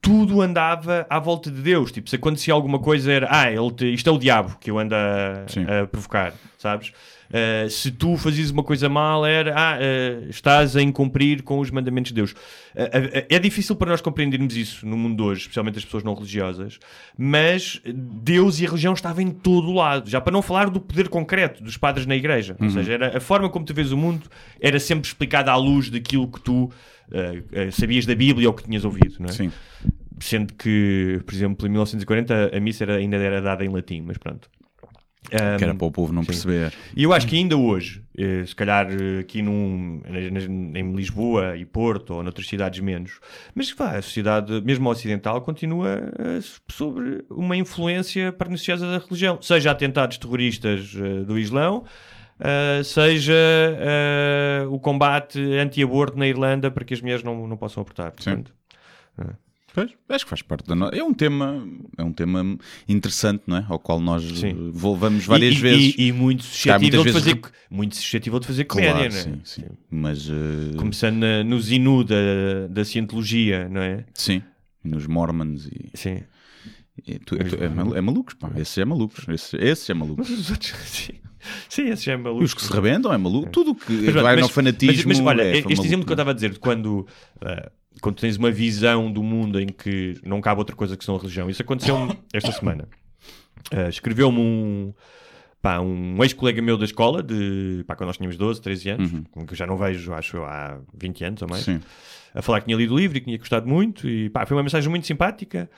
tudo 0.00 0.40
andava 0.42 1.06
à 1.08 1.18
volta 1.18 1.50
de 1.50 1.60
Deus. 1.62 1.90
Tipo, 1.90 2.08
se 2.10 2.16
acontecia 2.16 2.52
alguma 2.52 2.78
coisa, 2.78 3.10
era 3.12 3.28
ah, 3.30 3.50
ele 3.50 3.70
te- 3.72 3.92
isto 3.94 4.08
é 4.10 4.12
o 4.12 4.18
diabo 4.18 4.56
que 4.58 4.70
eu 4.70 4.78
ando 4.78 4.94
a, 4.94 5.46
a 5.82 5.86
provocar, 5.86 6.34
sabes? 6.58 6.92
Ah, 7.32 7.68
se 7.68 7.90
tu 7.92 8.16
fazias 8.16 8.50
uma 8.50 8.62
coisa 8.64 8.88
mal, 8.88 9.24
era 9.24 9.54
ah, 9.56 9.76
ah, 9.76 10.26
estás 10.28 10.74
a 10.76 10.82
incumprir 10.82 11.42
com 11.42 11.60
os 11.60 11.70
mandamentos 11.70 12.10
de 12.10 12.14
Deus. 12.16 12.34
Ah, 12.76 12.88
é 13.28 13.38
difícil 13.38 13.76
para 13.76 13.90
nós 13.90 14.00
compreendermos 14.00 14.56
isso 14.56 14.86
no 14.86 14.96
mundo 14.96 15.16
de 15.16 15.22
hoje, 15.22 15.40
especialmente 15.42 15.78
as 15.78 15.84
pessoas 15.84 16.02
não 16.02 16.14
religiosas, 16.14 16.78
mas 17.16 17.80
Deus 17.84 18.58
e 18.60 18.64
a 18.66 18.68
religião 18.68 18.92
estavam 18.94 19.22
em 19.22 19.30
todo 19.30 19.68
o 19.68 19.74
lado. 19.74 20.10
Já 20.10 20.20
para 20.20 20.32
não 20.32 20.42
falar 20.42 20.68
do 20.70 20.80
poder 20.80 21.08
concreto 21.08 21.62
dos 21.62 21.76
padres 21.76 22.06
na 22.06 22.16
igreja. 22.16 22.56
Uhum. 22.60 22.66
Ou 22.66 22.72
seja, 22.72 22.92
era, 22.92 23.16
a 23.16 23.20
forma 23.20 23.48
como 23.48 23.64
tu 23.64 23.72
vês 23.74 23.92
o 23.92 23.96
mundo 23.96 24.28
era 24.60 24.80
sempre 24.80 25.06
explicada 25.06 25.52
à 25.52 25.56
luz 25.56 25.88
daquilo 25.88 26.26
que 26.28 26.40
tu 26.40 26.70
sabias 27.72 28.06
da 28.06 28.14
Bíblia 28.14 28.48
ou 28.48 28.54
que 28.54 28.62
tinhas 28.64 28.84
ouvido, 28.84 29.16
não 29.18 29.26
é? 29.28 29.32
Sim. 29.32 29.50
Sendo 30.20 30.52
que, 30.54 31.20
por 31.24 31.34
exemplo, 31.34 31.66
em 31.66 31.70
1940 31.70 32.50
a 32.56 32.60
missa 32.60 32.84
era- 32.84 32.96
ainda 32.96 33.16
era 33.16 33.40
dada 33.40 33.64
em 33.64 33.68
latim, 33.68 34.02
mas 34.02 34.18
pronto. 34.18 34.48
Um, 35.26 35.56
Que 35.58 35.64
era 35.64 35.74
para 35.74 35.86
o 35.86 35.92
povo 35.92 36.12
não 36.12 36.24
perceber. 36.24 36.72
e 36.96 37.02
eu 37.04 37.12
acho 37.12 37.26
que 37.26 37.36
ainda 37.36 37.56
hoje, 37.56 38.02
eh, 38.16 38.44
se 38.46 38.56
calhar 38.56 38.88
eh, 38.90 39.20
aqui 39.20 39.42
num, 39.42 40.00
em 40.74 40.92
Lisboa 40.94 41.56
e 41.56 41.64
Porto 41.64 42.14
ou 42.14 42.22
noutras 42.22 42.48
cidades 42.48 42.80
menos, 42.80 43.20
mas 43.54 43.70
vá, 43.70 43.96
a 43.96 44.02
sociedade, 44.02 44.60
mesmo 44.62 44.88
ocidental, 44.88 45.40
continua 45.42 46.10
eh, 46.18 46.40
sobre 46.68 47.22
uma 47.30 47.54
influência 47.56 48.32
perniciosa 48.32 48.90
da 48.90 48.98
religião. 48.98 49.38
Seja 49.40 49.70
atentados 49.70 50.16
terroristas 50.18 50.94
do 51.26 51.38
Islão, 51.38 51.84
seja 52.82 53.34
o 54.70 54.78
combate 54.80 55.38
anti-aborto 55.58 56.18
na 56.18 56.26
Irlanda 56.26 56.70
para 56.70 56.84
que 56.84 56.94
as 56.94 57.00
mulheres 57.00 57.22
não, 57.22 57.46
não 57.46 57.56
possam 57.56 57.82
abortar. 57.82 58.14
Sim. 58.18 58.36
Portanto, 58.36 58.54
Pois, 59.72 59.90
acho 60.08 60.24
que 60.24 60.30
faz 60.30 60.42
parte 60.42 60.66
da 60.66 60.74
nossa. 60.74 60.96
É 60.96 61.02
um 61.04 61.14
tema, 61.14 61.64
é 61.96 62.02
um 62.02 62.12
tema 62.12 62.58
interessante, 62.88 63.42
não 63.46 63.56
é? 63.58 63.66
Ao 63.68 63.78
qual 63.78 64.00
nós 64.00 64.22
Sim. 64.22 64.48
eh, 64.50 64.54
volvamos 64.72 65.24
várias 65.26 65.54
e, 65.54 65.58
e- 65.58 65.60
vezes. 65.60 65.94
E, 65.96 66.02
e 66.08 66.12
muito 66.12 66.42
suscetível 66.44 67.04
de 67.04 67.10
vezes 67.12 67.12
fazer, 67.24 67.40
muito 67.70 67.96
suscetível 67.96 68.40
de 68.40 68.46
fazer 68.46 68.64
claro, 68.64 68.88
comédia, 68.92 69.10
sim, 69.22 69.30
não 69.30 69.36
é? 69.36 69.40
sim. 69.44 69.64
Mas 69.90 70.28
eh, 70.28 70.76
Começando 70.76 71.16
na- 71.18 71.44
no 71.44 71.60
Zinu 71.60 72.02
da, 72.04 72.16
da 72.68 72.84
Cientologia, 72.84 73.68
não 73.68 73.80
é? 73.80 74.04
sim, 74.14 74.42
nos 74.82 75.06
Mormons 75.06 75.66
e, 75.66 75.90
Sim. 75.94 76.22
e 77.06 77.18
tu- 77.18 77.36
tu- 77.38 77.62
é, 77.62 77.68
mal- 77.68 77.96
é 77.96 78.00
malucos, 78.00 78.34
pá. 78.34 78.50
Esses 78.56 78.76
é 78.78 78.84
malucos, 78.84 79.28
esses, 79.28 79.54
esses 79.54 79.88
é 79.90 79.94
malucos. 79.94 80.28
Mas 80.28 80.38
os 80.38 80.50
outros, 80.50 80.72
sim. 80.88 81.12
Sim, 81.70 81.88
esse 81.88 82.04
já 82.04 82.12
é 82.12 82.14
E 82.16 82.18
maluco. 82.18 82.44
os 82.44 82.52
que 82.52 82.62
se 82.62 82.70
rebentam 82.72 83.10
é 83.12 83.16
maluco. 83.16 83.50
Tudo 83.50 83.70
o 83.70 83.74
que 83.74 83.92
Mas, 83.92 84.14
vai 84.14 84.34
mas- 84.36 84.40
no 84.42 84.48
fanatismo. 84.48 85.08
Mas, 85.08 85.20
mas 85.20 85.26
olha, 85.26 85.42
é 85.42 85.50
este 85.52 85.64
maluco, 85.68 85.84
exemplo 85.86 86.04
que 86.06 86.10
eu 86.10 86.14
é? 86.14 86.16
estava 86.16 86.30
a 86.32 86.34
dizer, 86.34 86.50
de 86.50 86.58
quando, 86.58 87.06
ah, 87.40 87.70
quando 88.00 88.16
tens 88.20 88.36
uma 88.36 88.50
visão 88.50 89.10
do 89.12 89.22
mundo 89.22 89.60
em 89.60 89.66
que 89.66 90.18
não 90.24 90.40
cabe 90.40 90.60
outra 90.60 90.76
coisa 90.76 90.96
que 90.96 91.04
são 91.04 91.16
a 91.16 91.18
religião, 91.18 91.50
isso 91.50 91.62
aconteceu 91.62 91.96
esta 92.32 92.52
semana. 92.52 92.88
Ah, 93.72 93.88
Escreveu-me 93.88 94.38
um, 94.38 94.94
pá, 95.60 95.80
um 95.80 96.22
ex-colega 96.22 96.62
meu 96.62 96.78
da 96.78 96.84
escola, 96.84 97.22
de, 97.22 97.84
pá, 97.86 97.94
quando 97.96 98.08
nós 98.08 98.16
tínhamos 98.16 98.36
12, 98.36 98.60
13 98.62 98.88
anos, 98.90 99.10
que 99.46 99.52
eu 99.52 99.56
já 99.56 99.66
não 99.66 99.76
vejo, 99.76 100.12
acho 100.14 100.36
eu, 100.38 100.44
há 100.44 100.78
20 100.96 101.24
anos 101.24 101.42
ou 101.42 101.48
mais. 101.48 101.62
Sim. 101.64 101.80
a 102.34 102.40
falar 102.42 102.60
que 102.60 102.66
tinha 102.66 102.76
lido 102.76 102.94
o 102.94 102.98
livro 102.98 103.16
e 103.18 103.20
que 103.20 103.26
tinha 103.26 103.38
gostado 103.38 103.68
muito 103.68 104.08
e 104.08 104.30
pá, 104.30 104.46
foi 104.46 104.56
uma 104.56 104.62
mensagem 104.62 104.88
muito 104.88 105.06
simpática 105.06 105.68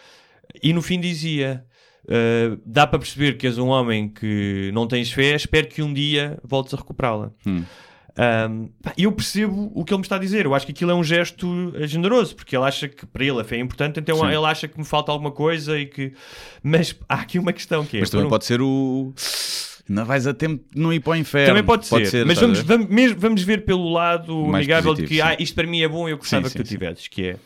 e 0.62 0.72
no 0.75 0.83
fim 0.83 1.01
dizia 1.01 1.64
"Uh, 2.05 2.61
dá 2.66 2.87
para 2.87 2.98
perceber 2.98 3.38
que 3.38 3.46
és 3.46 3.57
um 3.57 3.68
homem 3.68 4.07
que 4.09 4.70
não 4.75 4.87
tens 4.87 5.11
fé 5.11 5.35
espero 5.35 5.66
que 5.68 5.83
um 5.83 5.92
dia 5.94 6.38
voltes 6.44 6.75
a 6.75 6.77
recuperá-la 6.77 7.33
Hum. 7.46 7.62
Um, 8.14 8.68
eu 8.98 9.11
percebo 9.11 9.72
o 9.75 9.85
que 9.87 9.92
ele 9.94 10.01
me 10.01 10.05
está 10.05 10.16
a 10.16 10.18
dizer 10.18 10.44
eu 10.44 10.55
acho 10.55 10.66
que 10.66 10.72
aquilo 10.72 10.90
é 10.90 10.94
um 10.94 11.03
gesto 11.03 11.72
eh, 11.77 11.87
generoso 11.87 12.37
porque 12.37 12.55
ele 12.55 12.64
acha 12.66 12.87
que 12.87 13.07
para 13.07 13.25
ele 13.25 13.40
a 13.40 13.44
fé 13.44 13.57
é 13.57 13.61
importante 13.61 13.98
então 14.01 14.18
Sim. 14.18 14.27
ele 14.27 14.44
acha 14.44 14.68
que 14.68 14.79
me 14.79 14.85
falta 14.85 15.11
alguma 15.11 15.31
coisa 15.31 15.79
e 15.79 15.87
que 15.87 16.12
mas 16.62 16.94
há 17.09 17.14
aqui 17.22 17.38
uma 17.38 17.55
questão 17.55 17.87
que 17.87 17.96
é 17.96 18.01
Mas 18.01 18.11
também 18.11 18.27
um- 18.27 18.29
pode 18.29 18.44
ser 18.44 18.61
o. 18.61 19.14
Não 19.88 20.05
vais 20.05 20.27
a 20.27 20.35
tempo 20.35 20.62
de 20.75 20.79
não 20.81 20.92
ir 20.92 21.01
para 21.01 21.12
o 21.12 21.16
inferno. 21.16 21.55
também 21.55 21.64
pode 21.64 21.87
ser, 21.87 22.27
mas 22.27 22.37
estás 22.37 22.40
vamos, 22.40 22.61
vamos, 22.61 22.87
mesmo- 22.88 23.18
vamos 23.18 23.42
ver 23.42 23.64
pelo 23.64 23.90
lado 23.90 24.37
Mais 24.44 24.57
amigável 24.66 24.92
de 24.94 25.03
positivo, 25.05 25.09
que 25.09 25.14
sim. 25.14 25.37
ah, 25.38 25.42
isto 25.42 25.55
para 25.55 25.66
mim 25.66 25.81
é 25.81 25.88
bom 25.88 26.07
e 26.07 26.12
eu 26.12 26.18
gostava 26.18 26.48
Sim, 26.48 26.57
que 26.57 26.62
tu 26.62 26.68
sim, 26.68 26.75
tivesses, 26.75 27.09
que 27.09 27.27
é 27.29 27.37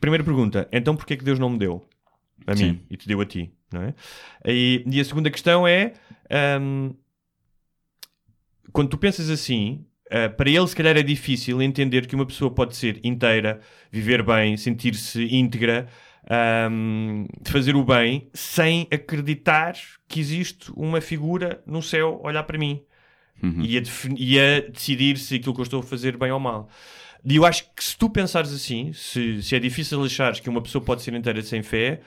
primeira 0.00 0.22
pergunta, 0.22 0.68
então 0.70 0.94
porquê 0.94 1.16
que 1.16 1.24
Deus 1.24 1.40
não 1.40 1.50
me 1.50 1.58
deu 1.58 1.84
a 2.46 2.54
mim 2.54 2.80
e 2.88 2.96
te 2.96 3.08
deu 3.08 3.20
a 3.20 3.26
ti, 3.26 3.50
não 3.72 3.82
é? 3.82 3.94
E, 4.46 4.84
e 4.86 5.00
a 5.00 5.04
segunda 5.04 5.28
questão 5.28 5.66
é 5.66 5.92
hum, 6.60 6.94
quando 8.72 8.88
tu 8.90 8.98
pensas 8.98 9.28
assim, 9.30 9.84
ah, 10.10 10.28
para 10.28 10.50
ele 10.50 10.66
se 10.66 10.76
calhar 10.76 10.96
é 10.96 11.02
difícil 11.02 11.60
entender 11.62 12.06
que 12.06 12.14
uma 12.14 12.26
pessoa 12.26 12.50
pode 12.50 12.76
ser 12.76 13.00
inteira, 13.04 13.60
viver 13.90 14.22
bem, 14.22 14.56
sentir-se 14.56 15.24
íntegra, 15.34 15.88
de 17.40 17.50
fazer 17.50 17.74
o 17.74 17.84
bem, 17.84 18.28
sem 18.34 18.86
acreditar 18.92 19.74
que 20.06 20.20
existe 20.20 20.70
uma 20.76 21.00
figura 21.00 21.62
no 21.66 21.82
céu 21.82 22.20
olhar 22.22 22.42
para 22.42 22.58
mim 22.58 22.82
Uhum. 23.42 23.62
e, 23.62 23.78
a 23.78 23.82
e 24.16 24.40
a 24.40 24.60
decidir 24.68 25.16
se 25.16 25.36
aquilo 25.36 25.54
que 25.54 25.60
eu 25.60 25.64
estou 25.64 25.80
a 25.80 25.82
fazer 25.84 26.16
bem 26.16 26.32
ou 26.32 26.40
mal. 26.40 26.68
E 27.24 27.36
eu 27.36 27.44
acho 27.46 27.64
que 27.74 27.84
se 27.84 27.96
tu 27.96 28.10
pensares 28.10 28.52
assim, 28.52 28.92
se, 28.92 29.42
se 29.42 29.54
é 29.54 29.60
difícil 29.60 30.02
achares 30.02 30.40
que 30.40 30.48
uma 30.48 30.60
pessoa 30.60 30.82
pode 30.84 31.02
ser 31.02 31.14
inteira 31.14 31.40
sem 31.42 31.62
fé, 31.62 32.00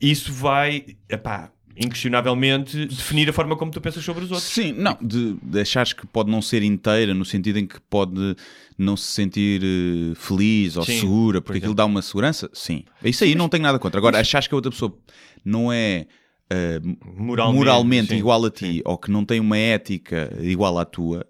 isso 0.00 0.32
vai. 0.32 0.96
Epá, 1.08 1.52
inquestionavelmente, 1.76 2.86
definir 2.86 3.28
a 3.28 3.32
forma 3.32 3.56
como 3.56 3.70
tu 3.70 3.80
pensas 3.80 4.04
sobre 4.04 4.24
os 4.24 4.30
outros. 4.30 4.48
Sim, 4.48 4.72
não, 4.72 4.96
de, 5.00 5.36
de 5.42 5.60
achares 5.60 5.92
que 5.92 6.06
pode 6.06 6.30
não 6.30 6.40
ser 6.42 6.62
inteira, 6.62 7.12
no 7.14 7.24
sentido 7.24 7.58
em 7.58 7.66
que 7.66 7.80
pode 7.88 8.36
não 8.78 8.96
se 8.96 9.06
sentir 9.08 9.62
eh, 9.62 10.14
feliz 10.14 10.76
ou 10.76 10.84
Sim, 10.84 11.00
segura, 11.00 11.40
por 11.40 11.46
porque 11.46 11.58
aquilo 11.58 11.74
dá 11.74 11.84
uma 11.84 12.02
segurança, 12.02 12.48
sim. 12.52 12.84
Isso 13.02 13.24
aí 13.24 13.34
não 13.34 13.48
tenho 13.48 13.62
nada 13.62 13.78
contra. 13.78 13.98
Agora, 13.98 14.18
achares 14.20 14.46
que 14.46 14.54
a 14.54 14.56
outra 14.56 14.70
pessoa 14.70 14.96
não 15.44 15.72
é 15.72 16.06
eh, 16.50 16.80
Moralmente, 17.16 17.58
moralmente, 17.58 18.08
sim, 18.08 18.16
igual 18.18 18.44
a 18.44 18.50
ti 18.50 18.82
ou 18.84 18.98
que 18.98 19.10
não 19.10 19.24
tem 19.24 19.40
uma 19.40 19.56
ética 19.56 20.36
igual 20.40 20.78
à 20.78 20.84
tua, 20.84 21.26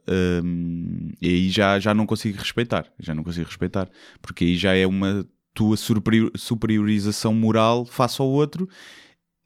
e 1.21 1.29
aí 1.29 1.49
já, 1.51 1.79
já 1.79 1.95
não 1.95 2.07
consigo 2.07 2.39
respeitar. 2.39 2.87
Já 2.99 3.15
não 3.15 3.23
consigo 3.23 3.47
respeitar. 3.47 3.89
Porque 4.21 4.45
aí 4.45 4.57
já 4.57 4.75
é 4.75 4.87
uma 4.87 5.27
tua 5.55 5.77
superior- 5.77 6.33
superiorização 6.37 7.33
moral 7.33 7.85
face 7.87 8.21
ao 8.21 8.29
outro. 8.29 8.69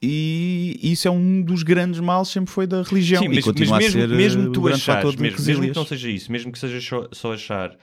E 0.01 0.79
isso 0.81 1.09
é 1.09 1.11
um 1.11 1.43
dos 1.43 1.63
grandes 1.65 1.99
males 1.99 2.29
sempre 2.29 2.53
foi 2.53 2.67
da 2.69 2.83
religião 2.83 3.21
Sim, 3.23 3.31
e 3.31 3.35
mas, 3.35 3.45
continua 3.45 3.75
mas 3.75 3.85
a 3.85 3.97
mesmo, 3.97 4.01
ser 4.01 4.17
mesmo 4.17 4.49
eh, 4.49 4.51
tu 4.53 4.69
achares, 4.69 5.17
mesmo, 5.17 5.45
mesmo 5.45 5.63
que 5.69 5.75
não 5.77 5.85
seja 5.87 6.09
isso, 6.09 6.31
mesmo 6.31 6.53
que 6.53 6.59
seja 6.59 6.81
só, 6.81 7.09
só 7.11 7.33
achar 7.33 7.77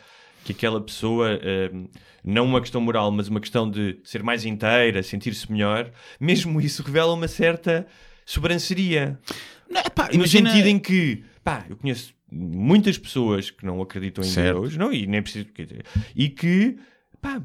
que 0.46 0.54
aquela 0.54 0.80
pessoa, 0.80 1.38
hum, 1.74 1.88
não 2.24 2.46
uma 2.46 2.62
questão 2.62 2.80
moral, 2.80 3.12
mas 3.12 3.28
uma 3.28 3.42
questão 3.42 3.70
de 3.70 3.98
ser 4.04 4.24
mais 4.24 4.46
inteira, 4.46 5.04
sentir-se 5.04 5.52
melhor, 5.52 5.92
mesmo 6.18 6.62
isso 6.62 6.82
revela 6.84 7.14
uma 7.14 7.28
certa 7.28 7.86
sobranceria. 8.26 9.20
Não, 9.70 9.82
epá, 9.82 10.08
No 10.10 10.14
imagina- 10.16 10.52
sentido 10.52 10.68
em 10.68 10.80
que, 10.80 11.24
pá, 11.44 11.66
eu 11.70 11.76
conheço 11.76 12.14
muitas 12.32 12.98
pessoas 12.98 13.50
que 13.52 13.66
não 13.66 13.82
acreditam 13.82 14.24
em 14.24 14.28
Certo. 14.28 14.62
Deus, 14.62 14.78
não, 14.78 14.94
e 14.94 15.06
nem 15.06 15.22
preciso, 15.22 15.48
e 16.16 16.30
que, 16.30 16.78
pá, 17.22 17.42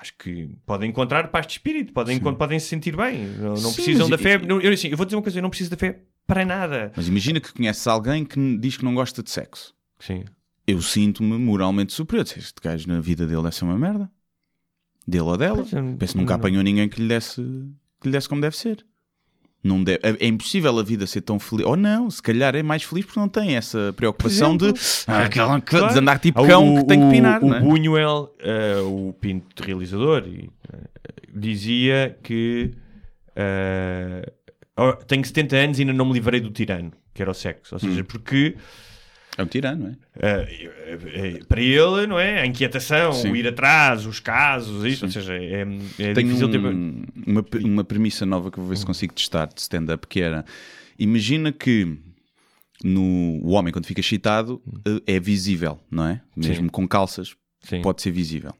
acho 0.00 0.14
que 0.18 0.48
podem 0.64 0.88
encontrar 0.90 1.28
paz 1.28 1.46
de 1.46 1.52
espírito, 1.52 1.92
podem, 1.92 2.18
podem 2.18 2.58
se 2.58 2.66
sentir 2.68 2.96
bem, 2.96 3.26
não, 3.36 3.54
não 3.54 3.72
precisam 3.72 4.08
da 4.08 4.16
fé. 4.16 4.38
Não, 4.38 4.60
eu, 4.60 4.72
assim, 4.72 4.88
eu 4.88 4.96
vou 4.96 5.04
dizer 5.04 5.16
uma 5.16 5.22
coisa, 5.22 5.38
eu 5.38 5.42
não 5.42 5.50
preciso 5.50 5.70
da 5.70 5.76
fé 5.76 6.00
para 6.26 6.44
nada. 6.44 6.90
Mas 6.96 7.06
imagina 7.08 7.38
que 7.40 7.52
conheces 7.52 7.86
alguém 7.86 8.24
que 8.24 8.56
diz 8.58 8.76
que 8.76 8.84
não 8.84 8.94
gosta 8.94 9.22
de 9.22 9.30
sexo. 9.30 9.74
Sim. 9.98 10.24
Eu 10.66 10.80
sinto-me 10.80 11.36
moralmente 11.36 11.92
superior. 11.92 12.24
Este 12.24 12.54
gajo 12.62 12.88
na 12.88 13.00
vida 13.00 13.26
dele 13.26 13.42
deve 13.42 13.54
ser 13.54 13.64
uma 13.64 13.78
merda. 13.78 14.10
Dele 15.06 15.24
ou 15.24 15.36
dela. 15.36 15.56
Pois, 15.56 15.72
eu- 15.72 15.96
Penso 15.98 16.12
que 16.14 16.18
nunca 16.18 16.34
não. 16.34 16.38
apanhou 16.40 16.62
ninguém 16.62 16.88
que 16.88 17.00
lhe 17.02 17.08
desse, 17.08 17.42
que 18.00 18.06
lhe 18.08 18.12
desse 18.12 18.28
como 18.28 18.40
deve 18.40 18.56
ser. 18.56 18.84
Não 19.62 19.84
deve, 19.84 20.00
é, 20.02 20.16
é 20.24 20.26
impossível 20.26 20.78
a 20.78 20.82
vida 20.82 21.06
ser 21.06 21.20
tão 21.20 21.38
feliz. 21.38 21.66
Ou 21.66 21.76
não, 21.76 22.10
se 22.10 22.22
calhar 22.22 22.56
é 22.56 22.62
mais 22.62 22.82
feliz 22.82 23.04
porque 23.04 23.20
não 23.20 23.28
tem 23.28 23.56
essa 23.56 23.92
preocupação 23.94 24.56
de, 24.56 24.72
ah, 25.06 25.24
aquela- 25.24 25.58
de 25.58 25.98
andar 25.98 26.18
tipo 26.18 26.42
Ah, 26.42 26.46
cão 26.48 26.74
o- 26.74 26.78
que 26.78 26.84
tem 26.86 26.98
que 26.98 27.04
o- 27.06 27.10
pinar. 27.10 27.42
O, 27.44 27.48
não 27.48 27.56
é? 27.56 27.60
Buñuel, 27.60 28.34
eh, 28.38 28.80
o 28.82 29.14
pinto 29.20 29.62
realizador, 29.62 30.24
e, 30.26 30.48
eh, 30.72 30.78
dizia 31.34 32.16
que 32.22 32.70
oh, 34.76 34.92
tenho 35.06 35.24
70 35.24 35.56
anos 35.56 35.78
e 35.78 35.82
ainda 35.82 35.92
não 35.92 36.06
me 36.06 36.12
livrei 36.14 36.40
do 36.40 36.50
tirano, 36.50 36.92
que 37.12 37.22
era 37.22 37.30
o 37.30 37.34
sexo. 37.34 37.74
Ou 37.74 37.80
Hum. 37.84 37.90
seja, 37.90 38.04
porque 38.04 38.56
É 39.38 39.42
um 39.42 39.46
tirano, 39.46 39.84
não 39.84 39.90
é? 39.90 39.96
eh, 40.20 40.68
eh, 40.86 40.98
eh, 41.38 41.44
para 41.48 41.60
ele, 41.62 42.06
não 42.06 42.18
é? 42.18 42.40
A 42.42 42.46
inquietação, 42.46 43.12
Sim. 43.12 43.30
o 43.30 43.36
ir 43.36 43.46
atrás, 43.46 44.04
os 44.04 44.18
casos, 44.20 44.84
isso, 44.84 45.06
ou 45.06 45.10
seja, 45.10 45.34
é, 45.34 45.62
é 45.98 46.12
Tenho 46.14 46.26
difícil 46.28 46.50
ter. 46.50 46.58
um- 46.58 47.04
uma, 47.26 47.44
uma 47.64 47.84
premissa 47.84 48.26
nova 48.26 48.50
que 48.50 48.58
vou 48.58 48.68
ver 48.68 48.76
se 48.76 48.84
consigo 48.84 49.14
testar 49.14 49.46
de 49.46 49.60
stand-up, 49.60 50.06
que 50.08 50.20
era, 50.20 50.44
imagina 50.98 51.52
que 51.52 51.96
no, 52.84 53.40
o 53.42 53.50
homem 53.50 53.72
quando 53.72 53.86
fica 53.86 54.00
excitado 54.00 54.60
eh, 54.86 55.14
é 55.16 55.20
visível, 55.20 55.78
não 55.90 56.06
é? 56.06 56.20
Mesmo 56.36 56.64
Sim. 56.64 56.68
com 56.68 56.86
calças 56.88 57.34
Sim. 57.62 57.82
pode 57.82 58.02
ser 58.02 58.10
visível. 58.10 58.52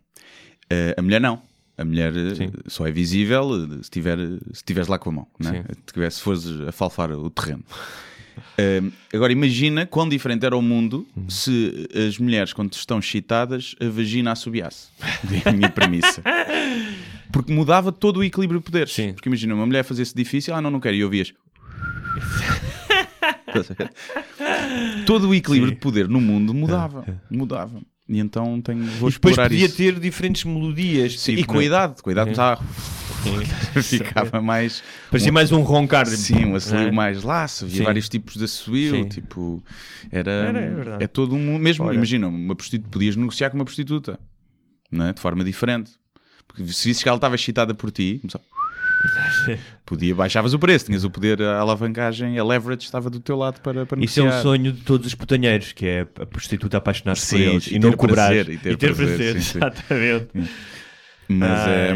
Eh, 0.71 0.95
a 0.97 1.03
mulher 1.03 1.21
não. 1.21 1.43
A 1.77 1.85
mulher 1.85 2.15
eh, 2.17 2.35
Sim. 2.35 2.53
só 2.69 2.87
é 2.87 2.93
visível 2.93 3.49
se 3.83 3.91
tiver, 3.91 4.19
se 4.19 4.39
estiveres 4.53 4.89
lá 4.89 4.99
com 4.99 5.11
a 5.11 5.13
mão, 5.15 5.27
não 5.39 5.51
é? 5.51 5.63
Sim. 5.63 5.65
Se 5.87 5.93
tiver- 5.95 6.11
se 6.11 6.21
fores 6.21 6.47
a 6.69 6.71
falfar 6.73 7.11
o 7.11 7.29
terreno. 7.31 7.65
Eh, 8.59 8.83
agora 9.13 9.33
imagina 9.33 9.87
quão 9.87 10.09
diferente 10.09 10.45
era 10.47 10.57
o 10.57 10.63
mundo 10.63 11.07
Uhum. 11.17 11.29
se 11.31 11.89
as 12.09 12.19
mulheres, 12.19 12.53
quando 12.53 12.73
estão 12.73 12.99
excitadas, 12.99 13.75
a 13.81 13.89
vagina 13.89 14.33
assobiasse. 14.33 14.89
É 15.45 15.49
a 15.49 15.53
minha 15.53 15.71
premissa. 15.71 16.23
Porque 17.33 17.53
mudava 17.53 17.93
todo 17.93 18.19
o 18.19 18.25
equilíbrio 18.25 18.61
de 18.61 18.65
poderes. 18.67 18.93
Sim. 18.93 19.13
Porque 19.13 19.29
imagina, 19.29 19.55
uma 19.55 19.67
mulher 19.67 19.85
fazia-se 19.85 20.15
difícil, 20.15 20.55
ah, 20.55 20.61
não, 20.61 20.71
não 20.71 20.81
quero, 20.81 20.97
e 20.97 21.05
ouvias. 21.05 21.33
todo 25.07 25.29
o 25.29 25.35
equilíbrio 25.35 25.71
Sim. 25.71 25.75
de 25.75 25.81
poder 25.81 26.09
no 26.09 26.21
mundo 26.21 26.55
mudava. 26.55 27.05
Mudava. 27.31 27.81
E 28.09 28.19
então 28.19 28.61
tenho, 28.61 28.79
vou 28.85 29.09
E 29.09 29.13
depois 29.13 29.15
explorar 29.15 29.49
podia 29.49 29.67
isso. 29.67 29.77
ter 29.77 29.99
diferentes 30.01 30.45
melodias. 30.45 31.19
Sim, 31.21 31.37
tipo, 31.37 31.43
e 31.43 31.45
com 31.55 31.59
a 31.59 31.65
idade, 31.65 32.03
ficava 33.83 34.41
mais. 34.41 34.83
Parecia 35.11 35.33
mais 35.33 35.53
um 35.53 35.61
roncar. 35.63 36.07
Sim, 36.07 36.47
um 36.47 36.55
assobio 36.57 36.81
não 36.83 36.89
é? 36.89 36.93
mais 36.93 37.23
laço, 37.23 37.65
havia 37.65 37.85
vários 37.85 38.09
tipos 38.09 38.35
de 38.37 38.45
assobio, 38.45 38.95
Sim. 38.95 39.09
tipo, 39.09 39.63
era, 40.11 40.31
Era, 40.31 40.97
é 41.01 41.05
é 41.05 41.07
todo 41.07 41.35
um 41.35 41.59
mesmo, 41.59 41.85
Olha. 41.87 41.97
imagina, 41.97 42.29
uma 42.29 42.55
prostituta, 42.55 42.91
podias 42.91 43.17
negociar 43.17 43.51
com 43.51 43.57
uma 43.57 43.65
prostituta, 43.65 44.19
não 44.91 45.07
é? 45.07 45.13
de 45.13 45.21
forma 45.21 45.45
diferente, 45.45 45.93
porque 46.47 46.63
se 46.73 46.89
visses 46.89 47.03
que 47.03 47.09
ela 47.09 47.17
estava 47.17 47.35
excitada 47.35 47.75
por 47.75 47.91
ti, 47.91 48.19
começava- 48.21 48.45
podia, 49.87 50.15
baixavas 50.15 50.53
o 50.53 50.59
preço, 50.59 50.87
tinhas 50.87 51.05
o 51.05 51.11
poder, 51.11 51.41
a 51.43 51.59
alavancagem, 51.59 52.39
a 52.39 52.45
leverage 52.45 52.83
estava 52.85 53.09
do 53.09 53.19
teu 53.19 53.37
lado 53.37 53.61
para, 53.61 53.87
para 53.87 54.03
Isso 54.03 54.21
é 54.21 54.25
um 54.25 54.43
sonho 54.43 54.73
de 54.73 54.83
todos 54.83 55.07
os 55.07 55.15
putanheiros, 55.15 55.73
que 55.73 55.87
é 55.87 56.01
a 56.21 56.27
prostituta 56.27 56.77
apaixonar-se 56.77 57.35
por 57.35 57.41
eles 57.41 57.67
e 57.69 57.77
e, 57.77 57.79
não 57.79 57.93
cobrar. 57.95 58.27
prazer, 58.27 58.49
e 58.51 58.59
ter 58.59 58.77
prazer, 58.95 59.41
sim, 59.41 59.41
sim. 59.41 59.59
exatamente. 59.65 60.51
Mas, 61.33 61.67
é, 61.69 61.91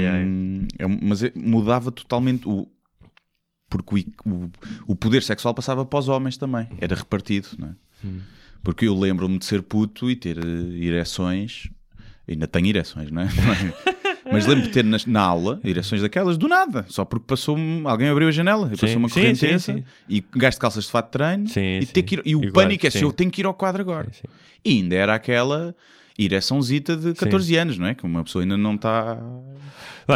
é- 0.79 0.87
mas 1.03 1.23
é- 1.23 1.33
mudava 1.35 1.91
totalmente 1.91 2.49
o 2.49 2.67
porque 3.69 4.07
o, 4.27 4.31
o, 4.31 4.51
o 4.89 4.97
poder 4.97 5.23
sexual 5.23 5.53
passava 5.55 5.85
para 5.85 5.99
os 5.99 6.09
homens 6.09 6.37
também, 6.37 6.69
era 6.81 6.95
repartido, 6.95 7.49
não 7.59 7.69
é? 7.69 7.73
Hum. 8.07 8.21
Porque 8.63 8.87
eu 8.87 8.97
lembro-me 8.99 9.39
de 9.39 9.45
ser 9.45 9.63
puto 9.63 10.09
e 10.11 10.15
ter 10.17 10.39
eh, 10.39 10.85
ereções, 10.85 11.69
ainda 12.29 12.47
tenho 12.47 12.69
ereções, 12.69 13.11
não 13.11 13.23
é? 13.23 13.29
Mas 14.31 14.47
lembro 14.47 14.63
de 14.65 14.71
ter 14.71 14.85
na, 14.85 14.97
na 15.07 15.21
aula 15.21 15.61
ereções 15.65 16.01
daquelas 16.01 16.39
do 16.39 16.47
nada, 16.49 16.87
só 16.89 17.05
porque 17.05 17.27
passou 17.27 17.59
alguém 17.85 18.09
abriu 18.09 18.29
a 18.29 18.31
janela 18.33 18.71
e 18.73 18.77
Sim, 18.77 18.81
passou 18.87 18.99
uma 18.99 19.09
correnteza 19.11 19.85
e 20.09 20.25
gasto 20.37 20.57
de 20.57 20.61
calças 20.61 20.85
de 20.85 20.91
fato 20.91 21.07
de 21.07 21.11
treino 21.13 21.49
Sim, 21.49 21.79
e, 21.79 21.87
sim. 21.87 21.93
ter 21.93 22.03
que 22.05 22.15
ir- 22.15 22.23
e 22.25 22.35
o 22.37 22.45
E 22.45 22.53
pânico 22.53 22.87
é 22.87 22.91
se 22.91 23.03
eu 23.03 23.13
tenho 23.13 23.31
que 23.31 23.43
ir 23.43 23.47
ao 23.47 23.53
quadro 23.55 23.83
agora. 23.83 24.09
E 24.65 24.71
ainda 24.79 24.95
era 24.95 25.15
aquela 25.15 25.75
ereçãozita 26.19 26.97
de 26.97 27.15
14 27.15 27.57
anos, 27.57 27.79
não 27.79 27.87
é? 27.87 27.95
Que 27.95 28.05
uma 28.05 28.23
pessoa 28.25 28.43
ainda 28.45 28.57
não 28.57 28.75
está. 28.75 29.19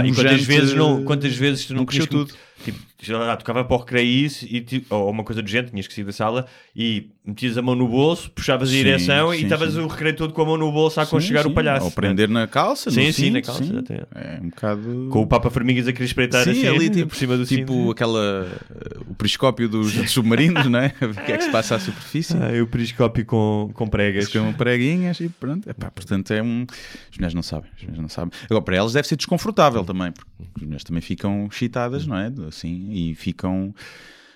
E 0.04 0.12
quantas 0.14 0.40
vezes, 0.46 0.74
não, 0.74 1.04
quantas 1.04 1.34
vezes 1.34 1.66
tu 1.66 1.72
não, 1.72 1.78
não 1.80 1.86
cresceu 1.86 2.06
que- 2.26 2.34
Tipo, 2.64 2.78
lá, 3.12 3.36
tocava 3.36 3.64
para 3.64 3.76
o 3.76 3.78
recreio 3.78 4.28
e, 4.42 4.84
ou 4.90 5.10
uma 5.10 5.22
coisa 5.22 5.40
do 5.40 5.48
género, 5.48 5.70
tinhas 5.70 5.86
que 5.86 5.94
sair 5.94 6.04
da 6.04 6.12
sala 6.12 6.46
e 6.74 7.10
metias 7.24 7.56
a 7.58 7.62
mão 7.62 7.74
no 7.74 7.86
bolso, 7.86 8.30
puxavas 8.30 8.68
a 8.70 8.72
Sim, 8.72 8.78
direção 8.78 9.32
e 9.32 9.38
sim, 9.38 9.44
estavas 9.44 9.74
sim. 9.74 9.80
o 9.80 9.86
recreio 9.86 10.16
todo 10.16 10.32
com 10.32 10.42
a 10.42 10.44
mão 10.46 10.56
no 10.56 10.72
bolso 10.72 10.98
a 10.98 11.02
aconchegar 11.04 11.46
o 11.46 11.52
palhaço. 11.52 11.84
Ou 11.86 11.90
prender 11.92 12.28
na 12.28 12.46
calça, 12.46 12.90
Sim, 12.90 13.06
no 13.06 13.12
sim, 13.12 13.30
na 13.30 13.36
cinto, 13.38 13.46
calça, 13.46 13.64
sim. 13.64 13.82
É 14.14 14.40
um 14.42 14.48
bocado. 14.48 15.08
Com 15.10 15.22
o 15.22 15.26
Papa 15.26 15.50
Formigas 15.50 15.86
a 15.86 15.92
querer 15.92 16.06
espreitar 16.06 16.42
Sim, 16.44 16.50
assim, 16.50 16.66
ali 16.66 16.90
tipo, 16.90 17.08
por 17.08 17.16
cima 17.16 17.36
do 17.36 17.44
tipo 17.46 17.72
cinto. 17.72 17.90
aquela. 17.90 18.46
uh, 18.46 19.10
o 19.10 19.14
periscópio 19.14 19.68
dos, 19.68 19.92
submarinos, 20.10 20.66
não 20.66 20.80
é? 20.80 20.92
O 21.00 21.14
que 21.24 21.32
é 21.32 21.36
que 21.36 21.44
se 21.44 21.50
passa 21.50 21.76
à 21.76 21.78
superfície. 21.78 22.36
Ah, 22.36 22.62
o 22.62 22.66
periscópio 22.66 23.24
com, 23.24 23.70
com 23.74 23.86
pregas. 23.86 24.28
Com 24.28 24.52
preguinhas 24.54 25.20
e 25.20 25.28
pronto. 25.28 25.68
Epá, 25.68 25.90
portanto, 25.90 26.32
é 26.32 26.42
um. 26.42 26.66
As 27.10 27.16
mulheres 27.16 27.34
não 27.34 27.42
sabem. 27.42 27.70
As 27.76 27.82
mulheres 27.82 28.00
não 28.00 28.08
sabem. 28.08 28.32
Agora, 28.44 28.62
para 28.62 28.76
elas 28.76 28.92
deve 28.92 29.06
ser 29.06 29.16
desconfortável 29.16 29.84
também, 29.84 30.12
porque 30.12 30.30
as 30.56 30.62
mulheres 30.62 30.84
também 30.84 31.00
ficam 31.02 31.46
excitadas, 31.50 32.06
não 32.06 32.16
é? 32.16 32.30
Assim, 32.48 32.90
e 32.92 33.14
ficam. 33.14 33.74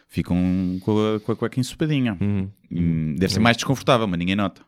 Ficam 0.08 0.78
com 0.82 1.14
a, 1.16 1.20
com 1.20 1.32
a 1.32 1.36
cueca 1.36 1.58
ensopadinha. 1.58 2.18
Uhum. 2.20 2.50
Hum, 2.70 3.14
Deve 3.18 3.32
ser 3.32 3.40
mais 3.40 3.56
desconfortável, 3.56 4.06
mas 4.06 4.18
ninguém 4.18 4.36
nota. 4.36 4.62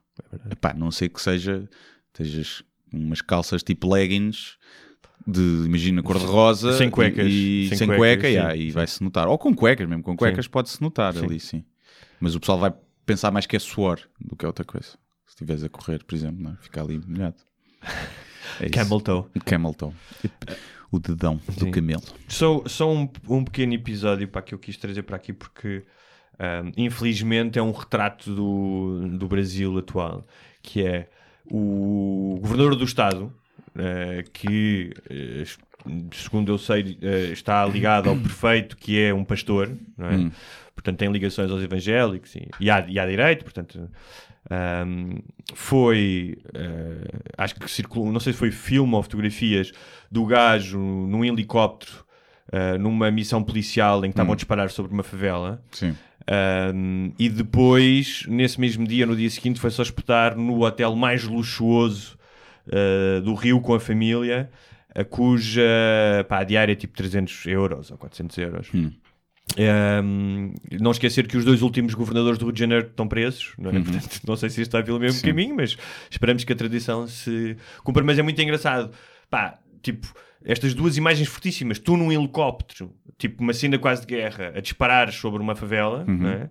Epá, 0.51 0.73
não 0.73 0.91
sei 0.91 1.09
que 1.09 1.21
seja. 1.21 1.69
Tejas 2.13 2.63
umas 2.93 3.21
calças 3.21 3.63
tipo 3.63 3.93
leggings. 3.93 4.57
De, 5.27 5.41
imagina, 5.41 6.03
cor-de-rosa 6.03 6.77
Sem 6.77 6.91
cuecas. 6.91 7.27
e, 7.31 7.67
Sem 7.71 7.79
sem, 7.79 7.87
cuecas, 7.89 7.99
cueca, 7.99 8.29
sim, 8.29 8.35
yeah, 8.35 8.55
e 8.57 8.71
vai-se 8.71 9.03
notar, 9.03 9.27
ou 9.27 9.39
com 9.39 9.55
cuecas 9.55 9.89
mesmo, 9.89 10.03
com 10.03 10.15
cuecas 10.15 10.47
pode-se 10.47 10.83
notar 10.83 11.15
Sim. 11.15 11.25
ali, 11.25 11.41
sim. 11.41 11.65
Mas 12.21 12.35
o 12.35 12.41
pessoal 12.41 12.59
vai 12.59 12.75
pensar 13.07 13.31
mais 13.31 13.47
que 13.47 13.57
é 13.57 13.59
suor 13.59 14.01
do 14.21 14.37
que 14.37 14.45
é 14.45 14.49
outra 14.49 14.67
coisa. 14.67 14.89
Se 15.25 15.31
estiveres 15.31 15.65
a 15.65 15.69
correr, 15.71 16.05
por 16.05 16.15
exemplo, 16.15 16.43
não 16.43 16.51
é? 16.51 16.57
fica 16.61 16.83
ali 16.83 17.01
molhado. 17.07 17.37
É. 18.61 18.69
Camel 18.69 19.01
toe. 19.01 19.25
Camel 19.47 19.73
toe. 19.75 19.93
O 20.95 21.01
dedão 21.01 21.41
do 21.49 21.65
Sim. 21.65 21.71
camelo. 21.73 22.03
Só, 22.29 22.63
só 22.67 22.93
um, 22.93 23.09
um 23.29 23.43
pequeno 23.43 23.75
episódio 23.75 24.29
para 24.29 24.43
que 24.43 24.55
eu 24.55 24.59
quis 24.61 24.77
trazer 24.77 25.03
para 25.03 25.17
aqui, 25.17 25.33
porque 25.33 25.83
ahm, 26.39 26.71
infelizmente 26.77 27.59
é 27.59 27.63
um 27.63 27.73
retrato 27.73 28.33
do, 28.33 29.09
do 29.19 29.27
Brasil 29.27 29.77
atual, 29.77 30.25
que 30.63 30.87
é 30.87 31.09
o 31.51 32.39
governador 32.41 32.77
do 32.77 32.85
Estado, 32.85 33.33
eh, 33.77 34.25
que, 34.33 34.95
eh, 35.11 35.43
segundo 36.13 36.53
eu 36.53 36.59
sei, 36.59 36.97
eh, 37.03 37.33
está 37.33 37.67
ligado 37.67 38.09
ao 38.09 38.17
prefeito, 38.17 38.77
que 38.77 39.01
é 39.01 39.13
um 39.13 39.25
pastor, 39.25 39.77
é? 39.99 40.31
portanto 40.77 40.97
tem 40.97 41.11
ligações 41.11 41.51
aos 41.51 41.61
evangélicos 41.61 42.37
e, 42.37 42.49
e, 42.61 42.71
à, 42.71 42.87
e 42.89 43.01
à 43.01 43.07
direita, 43.07 43.43
portanto. 43.43 43.91
Ahm, 44.51 45.19
foi 45.55 46.39
eh, 46.55 47.19
acho 47.37 47.55
que 47.55 47.71
circulou, 47.71 48.13
não 48.13 48.21
sei 48.21 48.33
se 48.33 48.39
foi 48.39 48.51
filme 48.51 48.95
ou 48.95 49.03
fotografias 49.03 49.73
do 50.11 50.25
gajo 50.27 50.79
num 50.79 51.25
helicóptero 51.25 52.05
ah, 52.53 52.79
numa 52.79 53.11
missão 53.11 53.43
policial 53.43 53.99
em 53.99 54.03
que 54.03 54.09
estavam 54.11 54.33
a 54.33 54.37
disparar 54.37 54.71
sobre 54.71 54.93
uma 54.93 55.03
favela. 55.03 55.61
Sim. 55.73 55.97
Um, 56.73 57.13
e 57.19 57.29
depois, 57.29 58.25
nesse 58.29 58.61
mesmo 58.61 58.87
dia, 58.87 59.05
no 59.05 59.17
dia 59.17 59.29
seguinte, 59.29 59.59
foi 59.59 59.71
só 59.71 59.83
espetar 59.83 60.37
no 60.37 60.65
hotel 60.65 60.95
mais 60.95 61.25
luxuoso 61.25 62.17
uh, 62.69 63.21
do 63.23 63.35
Rio 63.35 63.61
com 63.61 63.75
a 63.75 63.81
família, 63.81 64.51
a 64.95 65.05
cuja 65.05 65.63
pá, 66.29 66.39
a 66.39 66.45
diária 66.45 66.73
é 66.73 66.77
tipo 66.77 66.97
300 66.97 67.47
euros 67.47 67.91
ou 67.91 67.99
400 67.99 68.39
euros. 68.39 68.69
Um, 69.57 70.53
não 70.81 70.91
esquecer 70.91 71.29
que 71.29 71.37
os 71.37 71.45
dois 71.45 71.63
últimos 71.63 71.95
governadores 71.95 72.39
do 72.39 72.47
Rio 72.47 72.53
de 72.53 72.61
Janeiro 72.61 72.87
estão 72.89 73.07
presos, 73.07 73.53
não, 73.59 73.71
é? 73.71 73.75
Portanto, 73.75 74.21
não 74.27 74.37
sei 74.37 74.51
se 74.51 74.63
isto 74.63 74.71
está 74.75 74.83
pelo 74.83 74.99
mesmo 74.99 75.21
Sim. 75.21 75.27
caminho, 75.27 75.55
mas 75.55 75.77
esperamos 76.11 76.43
que 76.43 76.53
a 76.53 76.57
tradição 76.57 77.07
se 77.07 77.57
cumpra. 77.85 78.03
Mas 78.03 78.19
é 78.19 78.23
muito 78.23 78.41
engraçado, 78.41 78.91
pá, 79.31 79.59
tipo, 79.83 80.13
estas 80.45 80.75
duas 80.75 80.97
imagens 80.97 81.29
fortíssimas, 81.29 81.79
tu 81.79 81.97
num 81.97 82.11
helicóptero, 82.11 82.93
tipo 83.17 83.43
uma 83.43 83.53
cena 83.53 83.79
quase 83.79 84.01
de 84.01 84.09
guerra, 84.09 84.53
a 84.57 84.61
disparar 84.61 85.13
sobre 85.13 85.41
uma 85.41 85.55
favela, 85.55 86.05
não 86.05 86.29
é? 86.29 86.51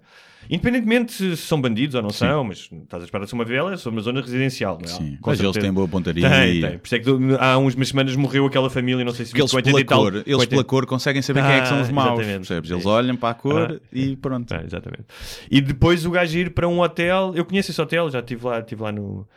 Independentemente 0.49 1.11
se 1.13 1.37
são 1.37 1.59
bandidos 1.59 1.95
ou 1.95 2.01
não 2.01 2.09
são, 2.09 2.43
mas 2.43 2.69
estás 2.71 3.01
a 3.01 3.05
disparar 3.05 3.27
sobre 3.27 3.41
uma 3.43 3.45
favela, 3.47 3.73
é 3.73 3.77
sobre 3.77 3.97
uma 3.99 4.03
zona 4.03 4.21
residencial, 4.21 4.77
não 4.77 4.85
é? 4.85 4.87
Sim. 4.87 5.17
Com 5.21 5.29
Mas 5.31 5.39
eles 5.39 5.57
têm 5.57 5.71
boa 5.73 5.87
pontaria. 5.87 6.29
Tem, 6.29 6.55
e- 6.57 6.61
tem. 6.61 6.77
Por 6.79 6.85
isso 6.85 6.95
é 6.95 6.99
que 6.99 7.09
há 7.39 7.57
uns 7.57 7.75
umas 7.75 7.87
semanas 7.87 8.15
morreu 8.15 8.45
aquela 8.45 8.69
família, 8.69 9.03
não 9.05 9.13
sei 9.13 9.25
se 9.25 9.31
Porque 9.31 9.41
eles, 9.41 9.51
com 9.51 9.57
80 9.57 9.77
pela 9.77 9.87
tal- 9.87 9.99
cor, 10.03 10.13
eles 10.15 10.27
80 10.27 10.49
pela 10.49 10.63
cor 10.63 10.85
conseguem 10.85 11.21
saber 11.21 11.43
quem 11.43 11.51
é 11.53 11.61
que 11.61 11.67
são 11.67 11.81
os 11.81 11.89
Ah, 11.89 11.91
maus. 11.93 12.19
exatamente. 12.19 12.37
Percebes? 12.47 12.71
Eles 12.71 12.85
É. 12.85 12.87
olham 12.89 13.15
para 13.15 13.29
a 13.29 13.33
cor 13.33 13.71
Ah. 13.81 13.87
e 13.91 14.15
pronto. 14.17 14.53
É, 14.53 14.63
exatamente. 14.65 15.05
E 15.49 15.61
depois 15.61 16.05
o 16.05 16.11
gajo 16.11 16.37
ir 16.37 16.49
para 16.51 16.67
um 16.67 16.79
hotel. 16.81 17.31
Eu 17.35 17.45
conheço 17.45 17.71
esse 17.71 17.81
hotel, 17.81 18.09
já 18.11 18.19
estive 18.19 18.45
lá, 18.45 18.59
estive 18.59 18.81
lá 18.83 18.91
no, 18.91 19.27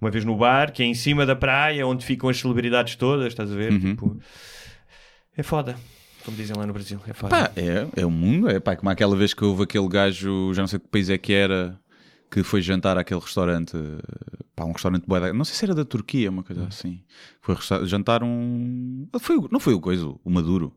uma 0.00 0.10
vez 0.10 0.24
no 0.24 0.36
bar, 0.36 0.72
que 0.72 0.82
é 0.82 0.86
em 0.86 0.94
cima 0.94 1.26
da 1.26 1.34
praia, 1.36 1.86
onde 1.86 2.04
ficam 2.04 2.28
as 2.28 2.38
celebridades 2.38 2.94
todas, 2.96 3.26
estás 3.28 3.50
a 3.50 3.54
ver? 3.54 3.72
Uhum. 3.72 3.78
Tipo, 3.80 4.20
é 5.36 5.42
foda, 5.42 5.76
como 6.24 6.36
dizem 6.36 6.56
lá 6.56 6.66
no 6.66 6.72
Brasil. 6.72 6.98
É 7.06 7.12
foda. 7.12 7.30
Pá, 7.30 7.52
é, 7.56 7.86
é 8.02 8.06
o 8.06 8.10
mundo. 8.10 8.48
É 8.48 8.58
pá, 8.60 8.74
como 8.76 8.90
aquela 8.90 9.16
vez 9.16 9.34
que 9.34 9.44
houve 9.44 9.64
aquele 9.64 9.88
gajo, 9.88 10.52
já 10.54 10.62
não 10.62 10.66
sei 10.68 10.78
que 10.78 10.88
país 10.88 11.08
é 11.10 11.18
que 11.18 11.32
era, 11.32 11.78
que 12.30 12.42
foi 12.42 12.60
jantar 12.62 12.96
àquele 12.98 13.20
restaurante. 13.20 13.76
Pá, 14.56 14.64
um 14.64 14.72
restaurante 14.72 15.04
bué 15.06 15.20
da- 15.20 15.32
Não 15.32 15.44
sei 15.44 15.54
se 15.56 15.64
era 15.64 15.74
da 15.74 15.84
Turquia, 15.84 16.30
uma 16.30 16.40
Hum. 16.40 16.44
coisa 16.44 16.66
assim. 16.66 17.00
Foi 17.40 17.56
jantar 17.86 18.22
um. 18.22 19.06
Foi, 19.20 19.36
não 19.50 19.58
foi 19.60 19.74
o 19.74 19.80
coisa, 19.80 20.06
o 20.06 20.30
Maduro. 20.30 20.72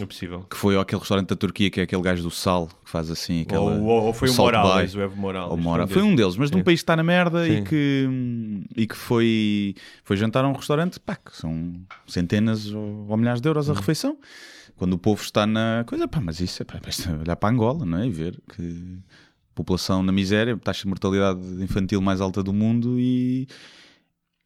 É 0.00 0.06
possível. 0.06 0.44
Que 0.48 0.56
foi 0.56 0.78
aquele 0.78 1.00
restaurante 1.00 1.30
da 1.30 1.36
Turquia 1.36 1.68
que 1.68 1.80
é 1.80 1.82
aquele 1.82 2.00
gajo 2.02 2.22
do 2.22 2.30
sal 2.30 2.68
que 2.84 2.88
faz 2.90 3.10
assim. 3.10 3.42
Aquela, 3.42 3.62
Ou, 3.72 3.82
ou- 3.82 4.02
ou 4.04 4.12
foi 4.12 4.28
o. 4.30 4.34
Morales, 4.34 4.94
o 4.94 5.00
Evo 5.00 5.16
Morales. 5.16 5.50
Ou 5.50 5.56
Mora. 5.56 5.86
Foi 5.88 6.00
um 6.02 6.14
deles, 6.14 6.36
mas 6.36 6.48
de 6.50 6.56
um 6.56 6.62
país 6.62 6.78
que 6.78 6.84
está 6.84 6.94
na 6.94 7.02
merda 7.02 7.44
Sim. 7.44 7.56
e 7.58 7.62
que, 7.62 8.08
e 8.76 8.86
que 8.86 8.96
foi, 8.96 9.74
foi 10.04 10.16
jantar 10.16 10.44
a 10.44 10.48
um 10.48 10.52
restaurante, 10.52 11.00
pá, 11.00 11.16
que 11.16 11.36
são 11.36 11.74
centenas 12.06 12.70
ou, 12.72 13.06
ou 13.08 13.16
milhares 13.16 13.40
de 13.40 13.48
euros 13.48 13.68
a 13.68 13.74
refeição. 13.74 14.16
Quando 14.76 14.92
o 14.92 14.98
povo 14.98 15.20
está 15.22 15.44
na 15.44 15.84
coisa, 15.86 16.06
pá, 16.06 16.20
mas 16.20 16.38
isso 16.40 16.62
é 16.62 16.64
pá, 16.64 16.78
basta 16.82 17.10
olhar 17.20 17.34
para 17.36 17.52
Angola, 17.52 17.84
não 17.84 17.98
é? 17.98 18.06
E 18.06 18.10
ver 18.10 18.38
que 18.56 18.96
população 19.56 20.02
na 20.04 20.12
miséria, 20.12 20.56
taxa 20.56 20.82
de 20.82 20.88
mortalidade 20.88 21.40
infantil 21.62 22.00
mais 22.00 22.20
alta 22.20 22.42
do 22.44 22.52
mundo 22.52 22.98
e, 22.98 23.48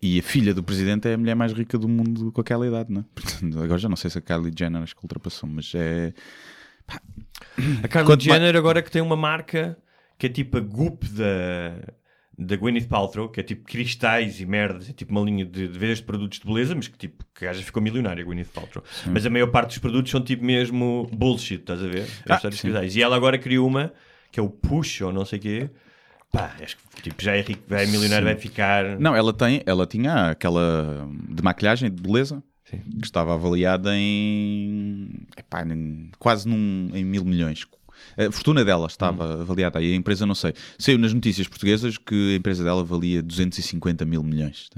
e 0.07 0.19
a 0.19 0.23
filha 0.23 0.53
do 0.53 0.63
presidente 0.63 1.09
é 1.09 1.15
a 1.15 1.19
mulher 1.19 1.35
mais 1.35 1.53
rica 1.53 1.79
do 1.79 1.89
mundo 1.89 2.31
com 2.31 2.41
aquela 2.41 2.67
idade, 2.67 2.93
não 2.93 3.01
é? 3.01 3.05
Portanto, 3.15 3.59
agora 3.61 3.79
já 3.79 3.89
não 3.89 3.97
sei 3.97 4.11
se 4.11 4.19
a 4.19 4.21
Kylie 4.21 4.53
Jenner 4.57 4.83
acho 4.83 4.95
que 4.95 5.03
ultrapassou, 5.03 5.49
mas 5.49 5.73
é. 5.75 6.13
A 6.89 7.89
Kylie 7.89 8.05
Quanto 8.05 8.09
mais- 8.09 8.23
Jenner 8.25 8.57
agora 8.57 8.83
que 8.83 8.91
tem 8.91 9.01
uma 9.01 9.17
marca 9.17 9.77
que 10.19 10.27
é 10.27 10.29
tipo 10.29 10.59
a 10.59 10.61
Goop 10.61 11.07
da, 11.09 11.95
da 12.39 12.57
Gwyneth 12.57 12.87
Paltrow, 12.87 13.29
que 13.31 13.41
é 13.41 13.43
tipo 13.43 13.65
cristais 13.65 14.41
e 14.41 14.47
merdas, 14.47 14.91
é 14.91 14.93
tipo 14.93 15.11
uma 15.11 15.23
linha 15.23 15.45
de, 15.45 15.69
de 15.69 15.79
vezes 15.79 15.99
de 15.99 16.05
produtos 16.05 16.39
de 16.39 16.47
beleza, 16.47 16.75
mas 16.75 16.87
que 16.89 16.99
tipo, 16.99 17.25
que 17.35 17.45
gaja 17.47 17.63
ficou 17.63 17.83
milionária, 17.83 18.23
a 18.23 18.27
Gwyneth 18.27 18.49
Paltrow. 18.53 18.85
Mas 19.11 19.25
a 19.25 19.31
maior 19.31 19.47
parte 19.49 19.69
dos 19.71 19.79
produtos 19.79 20.11
são 20.11 20.21
tipo 20.21 20.45
mesmo 20.45 21.09
bullshit, 21.13 21.61
estás 21.61 21.83
a 21.83 21.87
ver? 21.89 22.07
Ah, 22.29 22.39
sim. 22.53 22.69
E 22.93 23.03
ela 23.03 23.17
agora 23.17 23.39
criou 23.39 23.67
uma, 23.67 23.93
que 24.31 24.39
é 24.39 24.43
o 24.43 24.49
Push 24.51 25.01
ou 25.03 25.13
não 25.13 25.25
sei 25.25 25.39
o 25.39 25.43
quê. 25.43 25.71
Pá, 26.35 26.51
acho 26.61 26.77
que 26.97 27.03
tipo, 27.03 27.23
já 27.23 27.37
é 27.37 27.41
rico, 27.43 27.63
já 27.71 27.81
é 27.81 27.87
milionário, 27.87 28.27
vai 28.27 28.35
ficar... 28.37 28.99
Não, 28.99 29.15
ela 29.15 29.33
tem, 29.33 29.63
ela 29.65 29.87
tinha 29.87 30.31
aquela 30.31 31.09
de 31.31 31.41
maquilhagem 31.43 31.89
de 31.89 32.03
beleza 32.03 32.43
que 32.69 32.77
estava 33.07 33.35
avaliada 33.35 33.91
em, 33.97 35.09
epá, 35.37 35.65
em- 35.65 36.11
quase 36.19 36.49
num, 36.49 36.91
em 36.93 37.05
mil 37.05 37.25
milhões. 37.25 37.65
A 38.17 38.31
fortuna 38.31 38.65
dela 38.65 38.87
estava 38.87 39.43
avaliada 39.43 39.79
aí, 39.79 39.93
a 39.93 39.97
empresa 39.97 40.25
não 40.27 40.35
sei. 40.35 40.55
Saiu 40.79 40.99
nas 40.99 41.13
notícias 41.13 41.49
portuguesas 41.49 41.99
que 41.99 42.35
a 42.35 42.37
empresa 42.37 42.63
dela 42.63 42.85
valia 42.85 43.23
250 43.23 44.05
mil 44.05 44.23
milhões. 44.23 44.71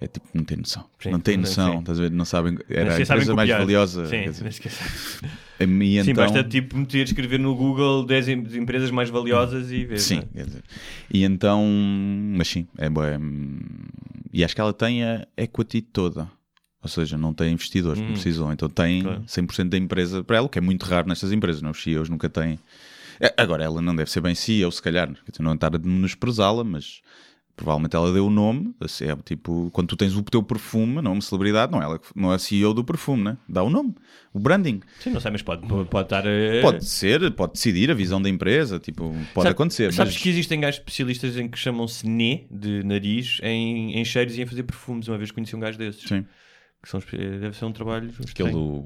É 0.00 0.06
tipo, 0.06 0.26
não 0.34 0.44
tem 0.44 0.58
noção. 0.58 0.84
Sim, 0.98 1.10
não 1.10 1.20
tem 1.20 1.36
noção, 1.38 1.72
sim. 1.72 1.78
estás 1.78 1.98
a 1.98 2.02
ver? 2.02 2.10
Não 2.10 2.24
sabem. 2.24 2.58
Era 2.68 2.96
a 2.96 3.00
empresa 3.00 3.34
mais 3.34 3.48
valiosa. 3.48 4.06
Sim, 4.06 4.24
dizer, 4.24 4.52
sabem. 4.52 5.32
e 5.58 5.64
Sim, 6.04 6.10
então, 6.10 6.24
basta 6.24 6.44
tipo 6.44 6.76
meter, 6.76 7.04
escrever 7.06 7.38
no 7.38 7.54
Google 7.54 8.04
10 8.04 8.28
em- 8.28 8.58
empresas 8.58 8.90
mais 8.90 9.08
valiosas 9.08 9.70
e 9.70 9.84
ver. 9.86 9.98
Sim, 9.98 10.18
é? 10.18 10.38
quer 10.38 10.46
dizer. 10.46 10.62
E 11.10 11.24
então, 11.24 11.64
mas 12.36 12.48
sim, 12.48 12.66
é 12.76 12.90
bué, 12.90 13.16
hum, 13.16 13.58
E 14.32 14.44
acho 14.44 14.54
que 14.54 14.60
ela 14.60 14.72
tem 14.74 15.02
a 15.02 15.26
equity 15.36 15.80
toda. 15.80 16.28
Ou 16.86 16.88
seja, 16.88 17.18
não 17.18 17.34
tem 17.34 17.52
investidores, 17.52 18.00
não 18.00 18.12
precisam. 18.12 18.52
Então 18.52 18.68
tem 18.68 19.00
Hum. 19.00 19.02
Claro. 19.02 19.22
100% 19.26 19.68
da 19.68 19.76
empresa 19.78 20.22
para 20.24 20.36
ela, 20.38 20.46
o 20.46 20.48
que 20.48 20.58
é 20.58 20.62
muito 20.62 20.84
raro 20.86 21.08
nestas 21.08 21.32
empresas. 21.32 21.60
Não? 21.62 21.70
Os 21.72 21.82
CEOs 21.82 22.08
nunca 22.08 22.28
têm. 22.28 22.58
É, 23.20 23.32
Agora, 23.36 23.64
ela 23.64 23.80
não 23.82 23.94
deve 23.96 24.10
ser 24.10 24.20
bem 24.20 24.34
CEO, 24.34 24.70
se 24.70 24.82
calhar. 24.82 25.10
Não 25.40 25.54
estar 25.54 25.74
a 25.74 25.78
menosprezá-la, 25.78 26.62
mas 26.62 27.00
provavelmente 27.56 27.96
ela 27.96 28.12
deu 28.12 28.26
o 28.26 28.30
nome. 28.30 28.74
assim, 28.78 29.06
É 29.06 29.16
tipo, 29.16 29.70
quando 29.72 29.88
tu 29.88 29.96
tens 29.96 30.14
o 30.14 30.22
teu 30.22 30.42
perfume, 30.42 30.96
não 31.00 31.12
é 31.12 31.14
uma 31.14 31.20
celebridade, 31.22 31.72
não 31.72 31.80
é, 31.80 31.84
ela, 31.86 32.00
não 32.14 32.30
é 32.30 32.34
a 32.34 32.38
CEO 32.38 32.74
do 32.74 32.84
perfume, 32.84 33.22
né? 33.24 33.38
dá 33.48 33.62
o 33.62 33.70
nome, 33.70 33.94
o 34.34 34.38
branding. 34.38 34.80
Sim, 35.00 35.08
não 35.10 35.20
sei, 35.20 35.30
mas 35.30 35.40
pode, 35.40 35.66
pode, 35.66 35.88
pode 35.88 36.04
estar. 36.06 36.26
a- 36.26 36.60
Pode 36.60 36.84
ser, 36.84 37.30
pode 37.32 37.54
decidir 37.54 37.90
a 37.90 37.94
visão 37.94 38.20
da 38.20 38.28
empresa, 38.28 38.78
tipo, 38.78 39.04
pode 39.32 39.44
Sabe- 39.44 39.48
acontecer. 39.48 39.92
Sabes 39.94 40.12
mas... 40.12 40.22
que 40.22 40.28
existem 40.28 40.60
gajos 40.60 40.78
especialistas 40.80 41.38
em 41.38 41.48
que 41.48 41.58
chamam-se 41.58 42.06
NE 42.06 42.46
de 42.50 42.82
nariz 42.84 43.38
em, 43.42 43.98
em 43.98 44.04
cheiros 44.04 44.36
e 44.36 44.42
em 44.42 44.46
fazer 44.46 44.62
perfumes. 44.64 45.08
Uma 45.08 45.16
vez 45.16 45.30
conheci 45.30 45.56
um 45.56 45.60
gajo 45.60 45.78
desses. 45.78 46.02
Sim. 46.06 46.26
Que 46.86 46.90
são, 46.90 47.00
deve 47.00 47.56
ser 47.56 47.64
um 47.64 47.72
trabalho. 47.72 48.12
Aquele 48.30 48.52
do 48.52 48.84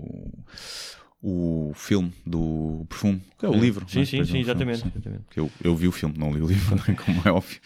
o 1.23 1.73
filme 1.75 2.11
do 2.25 2.87
perfume, 2.89 3.21
que 3.39 3.45
é 3.45 3.49
o 3.49 3.53
Sim. 3.53 3.61
livro. 3.61 3.87
Sim, 3.87 4.01
é? 4.01 4.05
sim, 4.07 4.11
Depois 4.13 4.29
sim, 4.31 4.41
um 4.41 4.43
filme, 4.43 4.43
exatamente. 4.43 4.89
exatamente. 4.89 5.25
Eu, 5.37 5.51
eu 5.63 5.77
vi 5.77 5.87
o 5.87 5.93
filme, 5.93 6.15
não 6.17 6.33
li 6.33 6.41
o 6.41 6.47
livro, 6.47 6.77
é? 6.89 6.95
como 6.95 7.23
é 7.27 7.31
óbvio. 7.31 7.61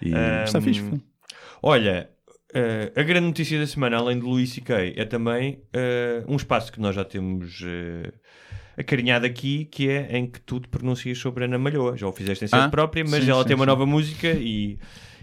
E 0.00 0.44
está 0.46 0.60
fixe 0.60 0.80
o 0.80 0.84
filme. 0.84 1.02
Olha, 1.60 2.08
eh, 2.54 2.92
a 2.94 3.02
grande 3.02 3.26
notícia 3.26 3.58
da 3.58 3.66
semana, 3.66 3.96
além 3.96 4.16
de 4.20 4.24
Louis 4.24 4.48
C.K., 4.48 4.92
é 4.94 5.04
também 5.04 5.60
eh, 5.72 6.22
um 6.28 6.36
espaço 6.36 6.70
que 6.70 6.80
nós 6.80 6.94
já 6.94 7.04
temos 7.04 7.60
eh, 7.66 8.12
acarinhado 8.78 9.26
aqui, 9.26 9.64
que 9.64 9.88
é 9.88 10.16
em 10.16 10.30
que 10.30 10.40
tu 10.40 10.60
te 10.60 10.68
pronuncias 10.68 11.18
sobre 11.18 11.46
Ana 11.46 11.58
Malhoa. 11.58 11.96
Já 11.96 12.06
o 12.06 12.12
fizeste 12.12 12.44
em 12.44 12.48
sede 12.48 12.62
Ah, 12.62 12.68
própria, 12.68 13.02
mas 13.02 13.24
sim, 13.24 13.30
ela 13.30 13.42
sim, 13.42 13.48
tem 13.48 13.56
uma 13.56 13.64
sim. 13.64 13.70
nova 13.70 13.86
música 13.86 14.30
e, 14.30 14.78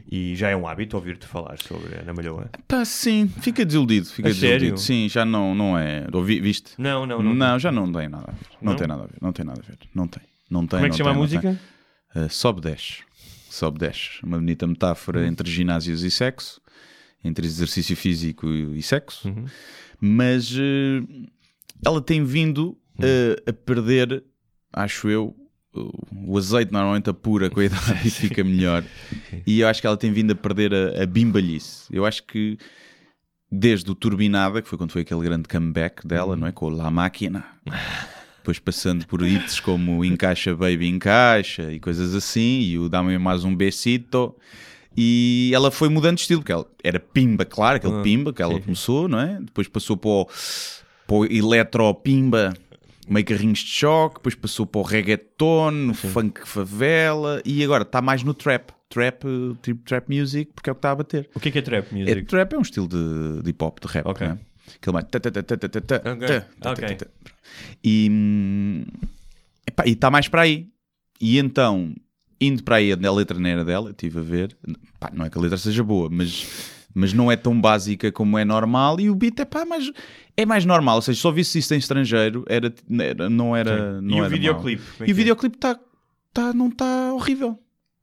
e 0.09 0.35
já 0.35 0.49
é 0.49 0.55
um 0.55 0.67
hábito 0.67 0.95
ouvir-te 0.95 1.25
falar 1.27 1.57
sobre 1.59 1.95
Ana 1.95 2.13
Malhoa. 2.13 2.49
Pá, 2.67 2.85
sim, 2.85 3.27
fica 3.41 3.65
desiludido. 3.65 4.07
Fica 4.07 4.29
A 4.29 4.31
desiludido. 4.31 4.77
sério? 4.77 4.77
Sim, 4.77 5.09
já 5.09 5.25
não, 5.25 5.53
não 5.55 5.77
é. 5.77 6.07
Ouvi, 6.13 6.39
viste? 6.39 6.71
Não, 6.77 7.05
não, 7.05 7.21
não. 7.21 7.59
já 7.59 7.71
não 7.71 7.91
tem 7.91 8.07
nada 8.09 8.25
a 8.29 8.31
ver. 8.33 8.47
Não, 8.61 8.71
Não? 8.71 8.75
tem 8.77 8.87
nada 8.87 9.03
a 9.03 9.05
ver. 9.07 9.15
Não 9.21 9.33
tem 9.33 9.45
nada 9.45 9.61
a 9.61 9.67
ver. 9.67 9.77
Não 9.93 10.07
tem. 10.07 10.23
Não 10.49 10.67
tem 10.67 10.79
Como 10.79 10.85
é 10.85 10.89
que 10.89 10.91
não 10.91 10.97
chama 10.97 11.09
a 11.09 11.13
tem, 11.13 11.39
não 11.41 11.51
música? 11.51 11.59
Uh, 12.15 12.29
sobe 12.29 12.61
10. 12.61 12.99
Sobe 13.49 13.79
10. 13.79 14.19
Uma 14.23 14.37
bonita 14.37 14.65
metáfora 14.67 15.19
Hum. 15.21 15.25
entre 15.25 15.49
ginásios 15.49 16.03
e 16.03 16.11
sexo, 16.11 16.61
entre 17.23 17.45
exercício 17.45 17.95
físico 17.95 18.47
e, 18.47 18.79
e 18.79 18.81
sexo, 18.81 19.27
Uhum. 19.29 19.45
mas 19.99 20.51
uh, 20.51 21.07
ela 21.85 22.01
tem 22.01 22.23
vindo 22.23 22.77
Hum. 22.99 23.03
uh, 23.03 23.49
a 23.49 23.53
perder, 23.53 24.23
acho 24.73 25.09
eu, 25.09 25.35
o- 25.73 26.37
azeite 26.37 26.71
normalmente 26.71 27.09
apura 27.09 27.49
com 27.49 27.59
a 27.59 27.65
idade 27.65 28.07
e 28.07 28.11
fica 28.11 28.43
melhor. 28.43 28.83
E 29.47 29.59
eu 29.61 29.67
acho 29.67 29.81
que 29.81 29.87
ela 29.87 29.97
tem 29.97 30.11
vindo 30.11 30.31
a 30.31 30.35
perder 30.35 30.73
a, 30.73 31.03
a 31.03 31.05
bimbalhice. 31.05 31.85
Eu 31.91 32.05
acho 32.05 32.23
que 32.23 32.57
desde 33.51 33.89
o 33.91 33.95
Turbinada, 33.95 34.61
que 34.61 34.67
foi 34.69 34.77
quando 34.77 34.91
foi 34.91 35.01
aquele 35.01 35.21
grande 35.21 35.47
comeback 35.47 36.05
dela, 36.07 36.35
não 36.35 36.47
é? 36.47 36.51
Com 36.51 36.69
La 36.69 36.89
Máquina. 36.91 37.43
Depois 38.37 38.59
passando 38.59 39.05
por 39.05 39.21
hits 39.25 39.59
como 39.59 40.03
Encaixa 40.05 40.55
Baby 40.55 40.87
Encaixa 40.87 41.71
e 41.71 41.79
coisas 41.79 42.15
assim, 42.15 42.61
e 42.61 42.77
o 42.79 42.89
Dá-me 42.89 43.17
mais 43.17 43.43
um 43.43 43.55
besito. 43.55 44.35
E 44.97 45.51
ela 45.53 45.71
foi 45.71 45.87
mudando 45.89 46.15
de 46.15 46.21
estilo, 46.21 46.41
porque 46.41 46.51
ela 46.51 46.65
era 46.83 46.99
pimba, 46.99 47.45
claro, 47.45 47.77
aquele 47.77 47.93
Ah, 47.99 48.01
pimba 48.01 48.33
que 48.33 48.41
ela 48.41 48.59
começou, 48.59 49.07
não 49.07 49.19
é? 49.19 49.39
Depois 49.39 49.67
passou 49.67 49.95
para 49.95 50.09
o, 50.09 50.25
para 51.07 51.15
o 51.15 51.25
eletro 51.25 51.93
pimba, 51.95 52.53
meio 53.07 53.25
carrinhos 53.25 53.59
de 53.59 53.67
choque, 53.69 54.15
depois 54.15 54.35
passou 54.35 54.65
para 54.65 54.79
o 54.79 54.83
reggaeton, 54.83 55.89
o 55.89 55.93
funk 55.93 56.47
favela, 56.47 57.41
e 57.45 57.63
agora 57.63 57.83
está 57.83 58.01
mais 58.01 58.23
no 58.23 58.33
trap. 58.33 58.71
Trap, 58.89 59.23
eh, 59.25 59.55
tipo 59.61 59.83
trap 59.85 60.09
music, 60.13 60.51
porque 60.53 60.69
é 60.69 60.73
o 60.73 60.75
que 60.75 60.79
está 60.79 60.91
a 60.91 60.95
bater. 60.95 61.29
O 61.33 61.39
que 61.39 61.47
é 61.47 61.51
que 61.51 61.59
é 61.59 61.61
trap 61.61 61.87
É, 61.91 61.95
music? 61.95 62.23
trap 62.23 62.53
é 62.53 62.57
um 62.57 62.61
estilo 62.61 62.87
de, 62.89 63.41
de 63.41 63.49
hip 63.49 63.63
hop, 63.63 63.79
de 63.79 63.87
rap, 63.87 64.05
Ok. 64.05 64.27
não 64.27 64.33
é? 64.33 64.39
Aquele 64.75 64.93
mais. 64.93 65.05
ta, 65.09 65.19
ta, 65.19 65.31
ta, 65.31 65.43
ta, 65.43 65.57
ta, 65.57 65.69
ta, 65.69 65.81
ta, 65.81 66.11
Ok, 66.13 66.27
ta, 66.27 66.41
ta, 66.59 66.71
ok. 66.71 66.87
ta, 66.95 67.05
ta. 67.05 67.11
E 67.83 68.07
hum, 68.11 68.83
epá, 69.67 69.83
e 69.87 69.91
está 69.91 70.09
mais 70.11 70.27
para 70.27 70.41
aí. 70.41 70.67
E 71.19 71.37
então, 71.39 71.93
indo 72.39 72.63
para 72.63 72.77
aí, 72.77 72.91
a 72.91 73.11
letra 73.11 73.39
não 73.39 73.49
era 73.49 73.63
dela, 73.63 73.87
eu 73.89 73.91
estive 73.91 74.19
a 74.19 74.23
ver. 74.23 74.57
Pá, 74.99 75.09
não 75.13 75.25
é 75.25 75.29
que 75.29 75.37
a 75.37 75.41
letra 75.41 75.57
seja 75.57 75.83
boa, 75.83 76.09
mas 76.11 76.45
mas 76.93 77.13
não 77.13 77.31
é 77.31 77.35
tão 77.35 77.59
básica 77.59 78.11
como 78.11 78.37
é 78.37 78.45
normal. 78.45 78.99
E 78.99 79.09
o 79.09 79.15
beat 79.15 79.39
é 79.39 79.45
pá, 79.45 79.65
mais, 79.65 79.91
é 80.35 80.45
mais 80.45 80.65
normal. 80.65 80.95
Ou 80.97 81.01
seja, 81.01 81.15
se 81.17 81.21
só 81.21 81.31
visse 81.31 81.59
isso 81.59 81.73
em 81.73 81.77
estrangeiro, 81.77 82.43
era, 82.47 82.73
era- 82.99 83.29
não 83.29 83.55
era. 83.55 83.99
Sim. 83.99 84.05
Não 84.07 84.17
E 84.17 84.21
o 84.21 84.25
era 84.25 84.29
videoclipe? 84.29 84.81
mau. 84.81 84.91
Como 84.97 85.03
é 85.05 85.09
E 85.09 85.11
o 85.11 85.13
é? 85.13 85.15
videoclipe 85.15 85.57
tá, 85.57 85.79
tá, 86.33 86.53
não 86.53 86.67
está 86.69 87.13
horrível. 87.13 87.59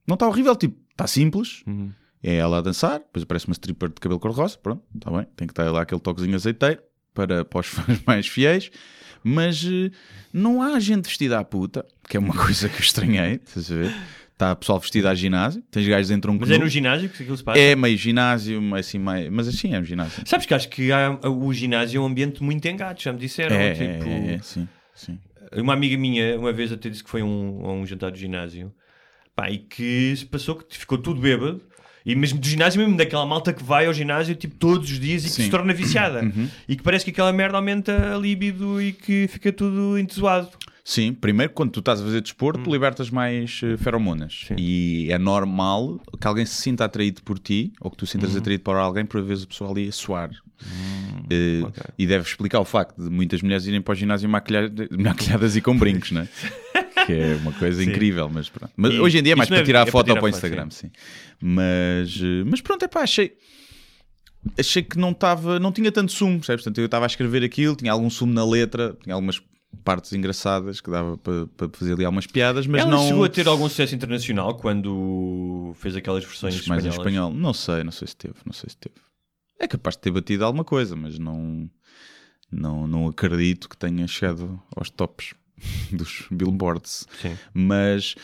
Não 0.07 0.15
está 0.15 0.27
horrível, 0.27 0.57
tipo, 0.57 0.77
está 0.91 1.07
simples. 1.07 1.63
Uhum. 1.67 1.93
É 2.23 2.35
ela 2.37 2.59
a 2.59 2.61
dançar, 2.61 2.99
depois 2.99 3.23
aparece 3.23 3.47
uma 3.47 3.53
stripper 3.53 3.91
de 3.91 3.95
cabelo 3.97 4.19
cor-de-rosa, 4.19 4.59
pronto, 4.59 4.83
está 4.95 5.11
bem. 5.11 5.27
Tem 5.37 5.47
que 5.47 5.53
estar 5.53 5.71
lá 5.71 5.83
aquele 5.83 6.01
toquezinho 6.01 6.35
azeiteiro 6.35 6.81
para, 7.15 7.45
para 7.45 7.61
os 7.61 7.67
fãs 7.69 8.01
mais 8.07 8.27
fiéis. 8.27 8.71
Mas 9.23 9.65
eh, 9.65 9.91
não 10.33 10.63
há 10.63 10.79
gente 10.81 11.05
vestida 11.07 11.39
à 11.39 11.45
puta, 11.45 11.85
que 12.09 12.17
é 12.17 12.21
uma 12.21 12.35
coisa 12.37 12.69
que 12.69 12.77
eu 12.77 12.81
estranhei, 12.81 13.35
estás 13.35 13.71
a 13.71 13.75
ver? 13.77 13.95
Está 14.39 14.55
pessoal 14.55 14.79
vestido 14.79 15.09
à 15.09 15.17
ginásio, 15.17 15.61
tens 15.69 15.85
gajos 15.89 16.11
dentro 16.11 16.31
um 16.31 16.39
Mas 16.39 16.49
é 16.49 16.59
no 16.59 16.69
ginásio 16.69 17.09
que 17.09 17.25
aquilo 17.25 17.37
se 17.37 17.43
passa? 17.43 17.59
É 17.59 17.75
meio 17.75 17.99
ginásio, 17.99 18.63
assim, 18.77 18.97
meio... 18.97 19.33
mas 19.33 19.49
assim 19.49 19.75
é 19.75 19.81
um 19.81 19.85
ginásio. 19.85 20.23
Sabes 20.25 20.47
que 20.47 20.55
acho 20.55 20.69
que 20.69 20.93
há, 20.93 21.11
o 21.29 21.53
ginásio 21.53 21.99
é 21.99 22.01
um 22.01 22.07
ambiente 22.07 22.41
muito 22.41 22.65
engado, 22.69 23.03
já 23.03 23.13
me 23.13 23.19
disseram. 23.19 23.57
É, 23.57 23.73
tipo, 23.73 24.09
é, 24.09 24.35
é, 24.35 24.39
sim, 24.41 24.69
sim. 24.95 25.19
Uma 25.57 25.73
amiga 25.73 25.99
minha, 25.99 26.39
uma 26.39 26.53
vez 26.53 26.71
até 26.71 26.89
disse 26.89 27.03
que 27.03 27.11
foi 27.11 27.21
um, 27.21 27.67
a 27.67 27.73
um 27.73 27.85
jantar 27.85 28.13
de 28.13 28.21
ginásio 28.21 28.73
pá, 29.35 29.51
e 29.51 29.59
que 29.59 30.15
se 30.17 30.25
passou 30.25 30.55
que 30.55 30.79
ficou 30.79 30.99
tudo 30.99 31.21
bêbado. 31.21 31.61
E 32.07 32.15
mesmo 32.15 32.39
do 32.39 32.47
ginásio, 32.47 32.81
mesmo 32.81 32.97
daquela 32.97 33.27
malta 33.27 33.53
que 33.53 33.65
vai 33.65 33.87
ao 33.87 33.93
ginásio 33.93 34.37
tipo 34.37 34.55
todos 34.55 34.89
os 34.89 35.01
dias 35.01 35.25
e 35.25 35.27
que 35.27 35.33
Sim. 35.33 35.43
se 35.43 35.51
torna 35.51 35.75
viciada. 35.75 36.23
Uhum. 36.23 36.49
E 36.69 36.77
que 36.77 36.83
parece 36.85 37.05
que 37.05 37.11
aquela 37.11 37.33
merda 37.33 37.57
aumenta 37.57 38.15
a 38.15 38.17
libido 38.17 38.81
e 38.81 38.93
que 38.93 39.27
fica 39.27 39.53
tudo 39.53 39.99
entusiasmado. 39.99 40.51
Sim, 40.91 41.13
primeiro, 41.13 41.53
quando 41.53 41.71
tu 41.71 41.81
estás 41.81 42.01
a 42.01 42.03
fazer 42.03 42.23
desporto, 42.23 42.73
libertas 42.73 43.11
mais 43.11 43.61
eh, 43.63 43.77
feromonas. 43.77 44.49
E 44.57 45.09
é 45.11 45.19
normal 45.19 46.01
que 46.19 46.27
alguém 46.27 46.47
se 46.47 46.55
sinta 46.63 46.87
atraído 46.87 47.23
por 47.23 47.39
ti, 47.39 47.75
ou 47.79 47.91
que 47.91 47.97
tu 47.99 48.07
sintas 48.07 48.35
atraído 48.35 48.63
por 48.63 48.75
alguém, 48.75 49.05
por 49.05 49.23
vezes 49.23 49.45
o 49.45 49.49
pessoal 49.49 49.73
ali 49.73 49.87
a 49.87 49.93
suar. 49.93 50.31
Eh, 51.31 51.61
E 51.99 52.07
deve 52.07 52.27
explicar 52.27 52.59
o 52.61 52.65
facto 52.65 53.03
de 53.05 53.11
muitas 53.11 53.43
mulheres 53.43 53.67
irem 53.67 53.83
para 53.83 53.93
o 53.93 53.95
ginásio 53.95 54.31
maquilhada- 54.31 54.89
maquilhadas 54.99 55.57
e 55.57 55.61
com 55.61 55.77
brincos, 55.77 56.11
não 56.11 56.23
é? 56.23 56.29
que 57.05 57.13
é 57.13 57.37
uma 57.43 57.53
coisa 57.53 57.85
incrível, 57.85 58.31
mas 58.33 58.49
pronto. 58.49 58.73
Mas 58.75 58.95
E 58.95 58.99
hoje 58.99 59.19
em 59.19 59.23
dia 59.23 59.35
é 59.35 59.37
mais 59.37 59.51
para 59.51 59.59
é- 59.59 59.65
tirar 59.65 59.81
é 59.81 59.83
a 59.83 59.85
para 59.85 59.93
foto 59.93 60.07
tirar 60.07 60.21
para 60.21 60.27
o 60.27 60.33
foto, 60.33 60.37
Instagram, 60.39 60.71
sim. 60.71 60.91
Mas, 61.39 62.19
eh, 62.19 62.45
mas 62.47 62.63
pronto, 62.63 62.83
é 62.87 62.89
pá, 62.89 63.03
achei. 63.03 63.35
Achei 64.59 64.83
que 64.83 64.97
não 64.97 65.11
estava, 65.11 65.61
não 65.61 65.71
tinha 65.71 65.93
tanto 65.93 66.13
sumo, 66.13 66.39
percebes? 66.39 66.63
Portanto, 66.65 66.79
eu 66.79 66.87
estava 66.87 67.05
a 67.05 67.09
escrever 67.09 67.45
aquilo, 67.45 67.77
tinha 67.77 67.93
algum 67.93 68.09
sumo 68.09 68.33
na 68.33 68.43
letra, 68.47 68.97
tinha 69.03 69.15
algumas 69.15 69.39
partes 69.85 70.13
engraçadas 70.13 70.81
que 70.81 70.91
dava 70.91 71.17
para, 71.19 71.47
para 71.49 71.69
fazer 71.73 71.93
ali 71.95 72.05
algumas 72.05 72.27
piadas, 72.27 72.67
mas 72.67 72.83
Ela 72.83 72.91
não. 72.91 73.07
chegou 73.07 73.25
a 73.25 73.29
ter 73.29 73.47
algum 73.47 73.69
sucesso 73.69 73.95
internacional 73.95 74.55
quando 74.57 75.73
fez 75.77 75.95
aquelas 75.97 76.25
versões 76.25 76.55
Acho 76.55 76.63
que 76.65 76.69
mais 76.69 76.85
em 76.85 76.89
espanholas? 76.89 77.15
espanhol. 77.15 77.33
Não 77.43 77.53
sei, 77.53 77.85
não 77.85 77.93
sei 77.93 78.09
se 78.09 78.17
teve, 78.17 78.35
não 78.45 78.53
sei 78.53 78.71
se 78.71 78.77
teve. 78.77 78.97
É 79.59 79.67
capaz 79.67 79.97
de 79.97 80.03
ter 80.03 80.11
batido 80.11 80.45
alguma 80.45 80.65
coisa, 80.65 80.95
mas 80.97 81.19
não, 81.19 81.69
não, 82.51 82.87
não 82.87 83.09
acredito 83.09 83.69
que 83.69 83.77
tenha 83.77 84.07
chegado 84.07 84.61
aos 84.77 84.89
tops 84.91 85.35
dos 85.93 86.27
billboards. 86.31 87.07
Sim. 87.21 87.37
Mas, 87.53 88.15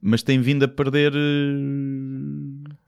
mas 0.00 0.22
tem 0.22 0.40
vindo 0.40 0.64
a 0.64 0.68
perder. 0.68 1.12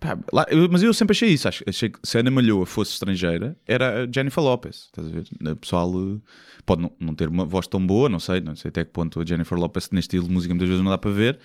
Pá, 0.02 0.18
lá- 0.32 0.46
eu- 0.50 0.68
mas 0.70 0.82
eu 0.82 0.92
sempre 0.92 1.12
achei 1.12 1.30
isso. 1.30 1.48
acho- 1.48 1.64
Achei 1.66 1.88
que 1.88 1.98
se 2.02 2.16
a 2.16 2.20
Ana 2.20 2.30
Malhoa 2.30 2.66
fosse 2.66 2.92
estrangeira, 2.92 3.56
era 3.66 4.02
a 4.04 4.06
Jennifer 4.12 4.42
Lopez. 4.42 4.86
Estás 4.86 5.06
a 5.08 5.10
ver? 5.10 5.24
O 5.52 5.56
pessoal 5.56 5.90
eh, 5.94 6.18
pode 6.66 6.82
não, 6.82 6.92
não 7.00 7.14
ter 7.14 7.28
uma 7.28 7.44
voz 7.44 7.66
tão 7.66 7.84
boa, 7.86 8.08
não 8.08 8.18
sei, 8.20 8.40
não 8.40 8.54
sei 8.56 8.68
até 8.68 8.84
que 8.84 8.90
ponto 8.90 9.20
a 9.20 9.24
Jennifer 9.24 9.56
Lopez 9.58 9.88
neste 9.90 10.08
estilo 10.08 10.26
de 10.28 10.32
música 10.34 10.52
muitas 10.54 10.68
vezes 10.68 10.82
não 10.84 10.90
dá 10.90 10.98
para 10.98 11.10
ver. 11.10 11.38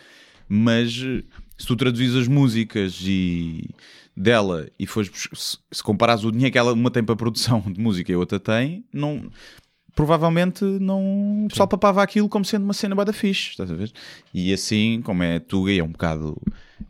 Mas 0.49 1.01
eh, 1.03 1.23
se 1.57 1.67
tu 1.67 1.75
traduzis 1.75 2.15
as 2.15 2.27
músicas 2.27 2.99
e 3.03 3.69
dela 4.15 4.67
e 4.79 4.87
fores 4.87 5.11
se, 5.33 5.57
se 5.71 5.83
comparares 5.83 6.23
o 6.23 6.31
dinheiro 6.31 6.51
que 6.51 6.57
ela 6.57 6.73
uma 6.73 6.89
tem 6.89 7.03
para 7.03 7.15
produção 7.15 7.59
de 7.61 7.79
música 7.79 8.11
e 8.11 8.15
a 8.15 8.17
outra 8.17 8.39
tem, 8.39 8.83
não 8.91 9.29
provavelmente 9.95 10.63
não 10.63 11.45
o 11.45 11.47
pessoal 11.49 11.67
papava 11.67 12.01
aquilo 12.03 12.29
como 12.29 12.45
sendo 12.45 12.63
uma 12.63 12.73
cena 12.73 12.95
bada 12.95 13.11
fixe, 13.11 13.49
estás 13.51 13.71
a 13.71 13.75
ver? 13.75 13.91
E 14.33 14.53
assim, 14.53 15.01
como 15.03 15.23
é 15.23 15.39
Tuga 15.39 15.71
e 15.71 15.79
é 15.79 15.83
um 15.83 15.91
bocado 15.91 16.39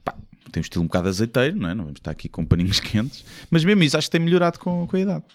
pá, 0.03 0.13
tem 0.51 0.61
um 0.61 0.61
estilo 0.61 0.83
um 0.83 0.87
bocado 0.87 1.09
azeiteiro, 1.09 1.57
não 1.57 1.69
é? 1.69 1.73
Não 1.73 1.85
vamos 1.85 1.99
estar 1.99 2.11
aqui 2.11 2.29
com 2.29 2.45
paninhos 2.45 2.79
quentes, 2.81 3.23
mas 3.49 3.63
mesmo 3.63 3.83
isso 3.83 3.97
acho 3.97 4.07
que 4.07 4.11
tem 4.11 4.21
melhorado 4.21 4.59
com, 4.59 4.87
com 4.87 4.95
a 4.95 4.99
idade. 4.99 5.25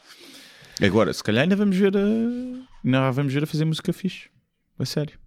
Agora, 0.81 1.13
se 1.13 1.23
calhar 1.23 1.43
ainda 1.43 1.57
vamos 1.57 1.77
ver 1.77 1.97
a 1.97 2.01
ainda 2.85 3.11
vamos 3.11 3.33
ver 3.33 3.45
a 3.45 3.47
fazer 3.47 3.65
música 3.65 3.93
fixe, 3.93 4.29
a 4.79 4.85
sério. 4.85 5.19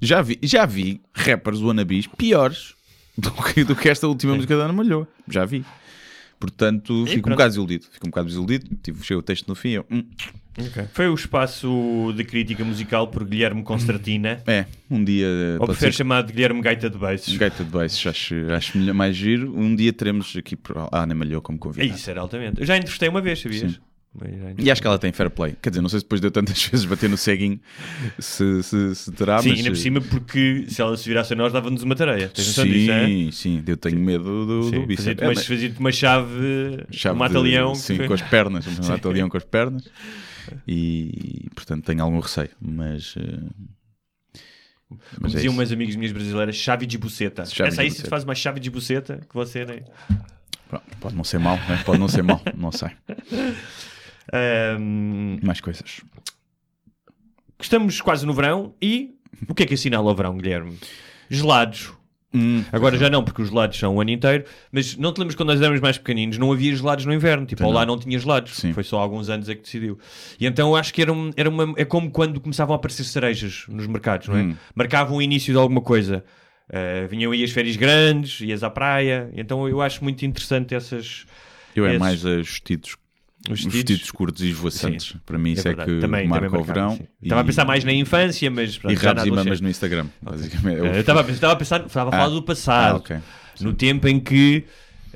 Já 0.00 0.20
vi, 0.20 0.38
já 0.42 0.66
vi 0.66 1.00
rappers 1.14 1.60
wannabes 1.60 2.06
piores 2.06 2.74
do 3.16 3.30
que, 3.30 3.64
do 3.64 3.76
que 3.76 3.88
esta 3.88 4.08
última 4.08 4.34
música 4.34 4.56
da 4.56 4.64
Ana 4.64 4.72
Malhoa. 4.72 5.06
Já 5.28 5.44
vi. 5.44 5.64
Portanto, 6.42 7.04
fico 7.06 7.18
um 7.20 7.22
pronto. 7.22 7.30
bocado 7.36 7.48
desiludido. 7.50 7.84
Fico 7.88 8.04
um 8.06 8.10
bocado 8.10 8.26
desiludido. 8.26 8.68
Tive 8.82 9.04
cheio 9.04 9.20
o 9.20 9.22
texto 9.22 9.46
no 9.46 9.54
fim. 9.54 9.68
Eu, 9.70 9.86
hum, 9.88 10.04
Foi 10.92 11.08
o 11.08 11.14
espaço 11.14 12.12
de 12.16 12.24
crítica 12.24 12.64
musical 12.64 13.06
por 13.06 13.24
Guilherme 13.24 13.62
Constratina. 13.62 14.42
é, 14.46 14.66
um 14.90 15.04
dia. 15.04 15.28
Ou 15.60 15.66
prefere 15.66 15.92
ser- 15.92 15.98
chamar 15.98 16.22
de 16.22 16.32
Guilherme 16.32 16.60
Gaita 16.60 16.90
de 16.90 16.98
Baixos? 16.98 17.36
Gaita 17.36 17.62
de 17.62 17.70
baixo, 17.70 18.08
acho, 18.08 18.34
acho 18.52 18.76
melhor, 18.76 18.92
mais 18.94 19.14
giro. 19.16 19.56
Um 19.56 19.74
dia 19.76 19.92
teremos 19.92 20.34
aqui 20.36 20.58
a 20.90 21.02
Ana 21.04 21.14
Malhoa 21.14 21.40
como 21.40 21.58
convidada. 21.58 21.94
Isso 21.96 22.10
era 22.10 22.20
altamente. 22.20 22.60
Eu 22.60 22.66
já 22.66 22.76
entrevistei 22.76 23.08
uma 23.08 23.20
vez, 23.20 23.40
sabias? 23.40 23.70
Sim. 23.72 23.78
Entrevistei. 24.14 24.64
E 24.66 24.70
acho 24.70 24.80
que 24.82 24.86
ela 24.86 24.98
tem 24.98 25.10
fair 25.10 25.30
play. 25.30 25.56
Quer 25.62 25.70
dizer, 25.70 25.80
não 25.80 25.88
sei 25.88 26.00
se 26.00 26.04
depois 26.04 26.20
de 26.20 26.26
eu 26.26 26.30
tantas 26.30 26.62
vezes 26.68 26.84
bater 26.84 27.08
no 27.08 27.16
ceguinho 27.16 27.58
se, 28.18 28.62
se, 28.62 28.94
se 28.94 29.12
terá, 29.12 29.40
Sim, 29.40 29.48
mas. 29.50 29.58
ainda 29.58 29.70
por 29.70 29.76
cima, 29.76 30.00
porque 30.02 30.66
se 30.68 30.82
ela 30.82 30.96
se 30.96 31.08
virasse 31.08 31.32
a 31.32 31.36
nós, 31.36 31.52
dava-nos 31.52 31.82
uma 31.82 31.94
tareia. 31.96 32.28
Tens 32.28 32.48
noção 32.48 32.64
sim, 32.64 32.70
disso, 32.70 32.90
é? 32.92 33.30
sim, 33.32 33.64
eu 33.66 33.76
tenho 33.76 33.98
medo 33.98 34.24
do, 34.24 34.46
do 34.46 34.62
Sim, 34.70 34.86
bíceps. 34.86 34.96
Fazia-te 35.04 35.22
É, 35.22 35.26
uma, 35.26 35.34
mas- 35.34 35.46
fazia-te 35.46 35.80
uma 35.80 35.92
chave, 35.92 36.84
chave 36.90 37.16
um 37.16 37.18
mata-leão. 37.18 37.74
Sim, 37.74 37.96
que- 37.96 38.06
com 38.06 38.12
as 38.14 38.22
pernas. 38.22 38.66
Um 38.66 38.84
mata-leão 38.88 39.28
com 39.30 39.36
as 39.38 39.44
pernas. 39.44 39.88
E, 40.68 41.48
portanto, 41.54 41.84
tenho 41.84 42.02
algum 42.02 42.20
receio. 42.20 42.50
Mas. 42.60 43.14
eh, 43.16 43.22
Como 44.88 45.00
mas 45.20 45.32
é 45.32 45.36
diziam 45.36 45.52
isso. 45.52 45.58
umas 45.60 45.72
amigas 45.72 45.96
minhas 45.96 46.12
brasileiras, 46.12 46.54
chave 46.56 46.84
de 46.84 46.98
buceta. 46.98 47.46
Chave 47.46 47.68
Essa 47.68 47.76
de 47.76 47.82
aí, 47.82 47.90
se 47.90 47.94
buceta. 47.96 48.08
tu 48.08 48.10
faz 48.10 48.24
uma 48.24 48.34
chave 48.34 48.60
de 48.60 48.68
buceta, 48.68 49.20
que 49.26 49.34
você. 49.34 49.64
Pronto, 50.68 50.84
Pode 51.00 51.14
não 51.16 51.24
ser 51.24 51.38
mau, 51.38 51.56
né? 51.56 51.82
pode 51.84 51.98
não 51.98 52.08
ser 52.08 52.22
mau, 52.22 52.42
não 52.56 52.70
sei. 52.72 52.90
Mais 55.42 55.60
coisas. 55.60 56.00
estamos 57.60 58.00
quase 58.00 58.26
no 58.26 58.32
verão 58.32 58.74
e 58.80 59.14
o 59.48 59.54
que 59.54 59.62
é 59.62 59.66
que 59.66 59.74
assinala 59.74 60.10
o 60.10 60.14
verão, 60.14 60.36
Guilherme? 60.36 60.76
Gelados. 61.30 61.92
Hum, 62.34 62.64
Agora 62.72 62.96
já 62.96 63.10
não, 63.10 63.22
porque 63.22 63.42
os 63.42 63.48
gelados 63.50 63.78
são 63.78 63.96
o 63.96 64.00
ano 64.00 64.08
inteiro, 64.10 64.44
mas 64.72 64.96
não 64.96 65.12
te 65.12 65.18
lembras 65.18 65.36
quando 65.36 65.50
nós 65.50 65.60
éramos 65.60 65.82
mais 65.82 65.98
pequeninos, 65.98 66.38
não 66.38 66.50
havia 66.50 66.74
gelados 66.74 67.04
no 67.04 67.12
inverno, 67.12 67.44
tipo, 67.44 67.62
lá 67.70 67.84
não. 67.84 67.94
não 67.94 68.00
tinha 68.02 68.18
gelados, 68.18 68.54
Sim. 68.56 68.72
foi 68.72 68.82
só 68.82 68.98
há 68.98 69.02
alguns 69.02 69.28
anos 69.28 69.50
é 69.50 69.54
que 69.54 69.60
decidiu. 69.60 69.98
E 70.40 70.46
então 70.46 70.70
eu 70.70 70.76
acho 70.76 70.94
que 70.94 71.02
era, 71.02 71.12
um- 71.12 71.30
era 71.36 71.50
uma, 71.50 71.74
é 71.76 71.84
como 71.84 72.10
quando 72.10 72.40
começavam 72.40 72.72
a 72.74 72.76
aparecer 72.76 73.04
cerejas 73.04 73.64
nos 73.68 73.86
mercados, 73.86 74.28
não 74.28 74.36
é? 74.38 74.42
Hum. 74.44 74.56
Marcavam 74.74 75.18
o 75.18 75.22
início 75.22 75.52
de 75.52 75.58
alguma 75.58 75.82
coisa. 75.82 76.24
Uh, 76.70 77.06
vinham 77.06 77.32
aí 77.32 77.44
as 77.44 77.50
férias 77.50 77.76
grandes, 77.76 78.40
ias 78.40 78.62
à 78.62 78.70
praia, 78.70 79.30
então 79.34 79.68
eu 79.68 79.82
acho 79.82 80.02
muito 80.02 80.24
interessante 80.24 80.74
essas. 80.74 81.26
eu 81.76 81.84
é 81.84 81.90
esses- 81.90 82.00
mais 82.00 82.24
a 82.24 82.36
vestidos, 82.36 82.96
Os 83.48 83.58
os 83.58 83.64
vestidos. 83.64 83.74
vestidos 83.90 84.10
curtos 84.12 84.42
e 84.42 84.48
esvoaçantes. 84.50 85.16
Para 85.26 85.36
mim, 85.38 85.52
isso 85.52 85.66
é, 85.66 85.74
verdade. 85.74 85.90
que 85.94 86.00
Também- 86.00 86.28
marca 86.28 86.46
também 86.46 86.60
o 86.60 86.64
verão. 86.64 86.96
sim. 86.96 87.02
Estava 87.22 87.40
a 87.40 87.44
pensar 87.44 87.64
mais 87.64 87.82
na 87.84 87.92
infância, 87.92 88.50
mas 88.50 88.74
E 88.76 88.78
pronto, 88.80 88.98
rabos 88.98 89.26
e 89.26 89.30
mamas 89.30 89.60
no 89.60 89.68
Instagram, 89.68 90.06
basicamente. 90.20 90.78
Eu 90.78 91.00
estava 91.00 91.20
a 91.20 91.24
pensar, 91.24 91.34
estava 91.36 91.52
a, 91.52 91.56
pensar, 91.56 91.86
estava 91.86 92.08
a 92.10 92.12
falar 92.12 92.24
Ah. 92.26 92.28
do 92.28 92.42
passado. 92.42 92.94
Ah, 92.94 92.96
ok. 92.96 93.16
No 93.60 93.72
tempo 93.72 94.06
em 94.08 94.20
que 94.20 94.64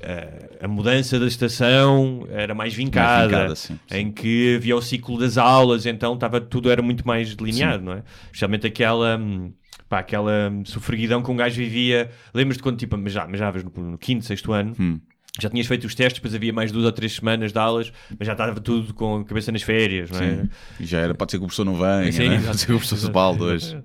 eh, 0.02 0.58
a 0.60 0.68
mudança 0.68 1.18
da 1.18 1.26
estação 1.26 2.26
era 2.30 2.54
mais 2.54 2.74
vincada, 2.74 3.26
vincada, 3.28 3.54
sim, 3.56 3.78
sim. 3.88 3.96
em 3.96 4.12
que 4.12 4.56
havia 4.56 4.76
o 4.76 4.82
ciclo 4.82 5.18
das 5.18 5.38
aulas, 5.38 5.86
então 5.86 6.14
estava, 6.14 6.38
tudo 6.40 6.70
era 6.70 6.82
muito 6.82 7.06
mais 7.06 7.34
delineado, 7.34 7.82
não 7.84 7.92
é? 7.94 8.02
Especialmente 8.26 8.66
aquela, 8.66 9.16
hum, 9.16 9.52
pá, 9.88 10.00
aquela 10.00 10.50
hum, 10.52 10.64
sofreguidão 10.66 11.22
que 11.22 11.30
um 11.30 11.36
gajo 11.36 11.56
vivia. 11.56 12.10
Lembras-te 12.34 12.62
quando, 12.62 12.76
tipo, 12.76 12.96
mas 12.98 13.12
já, 13.12 13.26
mas 13.26 13.38
já 13.38 13.50
no, 13.52 13.90
no 13.92 13.98
quinto, 13.98 14.24
sexto 14.24 14.52
ano, 14.52 14.74
Hum. 14.78 15.00
Já 15.41 15.51
tinhas 15.51 15.66
feito 15.66 15.87
os 15.87 15.95
testes, 15.95 16.20
depois 16.20 16.34
havia 16.34 16.53
mais 16.53 16.72
duas 16.72 16.84
ou 16.84 16.93
três 16.93 17.14
semanas 17.14 17.53
de 17.53 17.59
aulas, 17.59 17.93
mas 18.18 18.26
já 18.26 18.32
estava 18.32 18.61
tudo 18.61 18.95
com 18.95 19.18
a 19.18 19.24
cabeça 19.24 19.53
nas 19.53 19.62
férias, 19.62 20.11
não 20.11 20.20
é? 20.20 20.37
Sim. 20.37 20.51
E 20.80 20.87
já 20.87 21.01
era, 21.01 21.14
pode 21.14 21.32
ser 21.32 21.39
que 21.39 21.45
o 21.45 21.47
professor 21.47 21.64
não 21.64 21.74
venha, 21.74 22.12
Sim, 22.12 22.28
né? 22.28 22.43
pode 22.45 22.59
ser 22.59 22.66
que 22.66 22.72
o 22.72 22.76
professor 22.76 22.97
Sebaldo 22.97 23.45
hoje. 23.45 23.76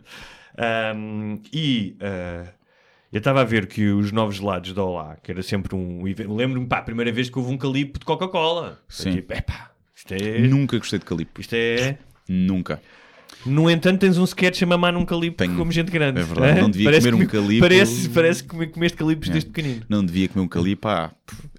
Um, 0.95 1.41
e 1.54 1.97
uh, 2.02 2.47
eu 3.12 3.18
estava 3.18 3.41
a 3.41 3.43
ver 3.43 3.68
que 3.68 3.89
os 3.89 4.12
novos 4.12 4.38
gelados 4.38 4.74
da 4.74 4.84
Olá, 4.84 5.18
que 5.22 5.32
era 5.32 5.43
sempre 5.43 5.76
um 5.76 6.08
evento. 6.08 6.34
Lembro-me, 6.34 6.66
pá, 6.66 6.78
a 6.78 6.82
primeira 6.82 7.12
vez 7.12 7.30
que 7.30 7.38
houve 7.38 7.52
um 7.52 7.58
calipo 7.58 7.99
de 7.99 8.06
Coca-Cola. 8.06 8.80
Sim. 8.88 9.16
Tipo, 9.16 9.34
epá, 9.34 9.72
isto 9.93 10.14
é. 10.14 10.39
Nunca 10.39 10.78
gostei 10.78 10.99
de 10.99 11.06
calipo. 11.06 11.41
Isto 11.41 11.54
é. 11.56 11.97
Nunca. 12.28 12.82
No 13.45 13.69
entanto, 13.69 13.99
tens 13.99 14.17
um 14.17 14.23
sketch 14.23 14.61
a 14.61 14.65
mamar 14.65 14.93
num 14.93 15.03
calipo 15.05 15.37
Tenho. 15.37 15.55
como 15.57 15.71
gente 15.71 15.89
grande. 15.91 16.19
É 16.19 16.23
verdade, 16.23 16.61
não 16.61 16.69
devia 16.69 16.85
Parece 16.89 17.09
comer 17.09 17.23
um 17.23 17.25
que- 17.27 17.31
calipo. 17.37 17.59
Parece, 17.61 18.09
parece 18.09 18.43
que 18.43 18.67
comeste 18.67 18.97
calipos 18.97 19.29
É. 19.29 19.31
desde 19.31 19.49
pequenino. 19.49 19.81
Não 19.89 20.05
devia 20.05 20.27
comer 20.27 20.45
um 20.45 20.47
calipo. 20.47 20.87
Ah, 20.87 21.11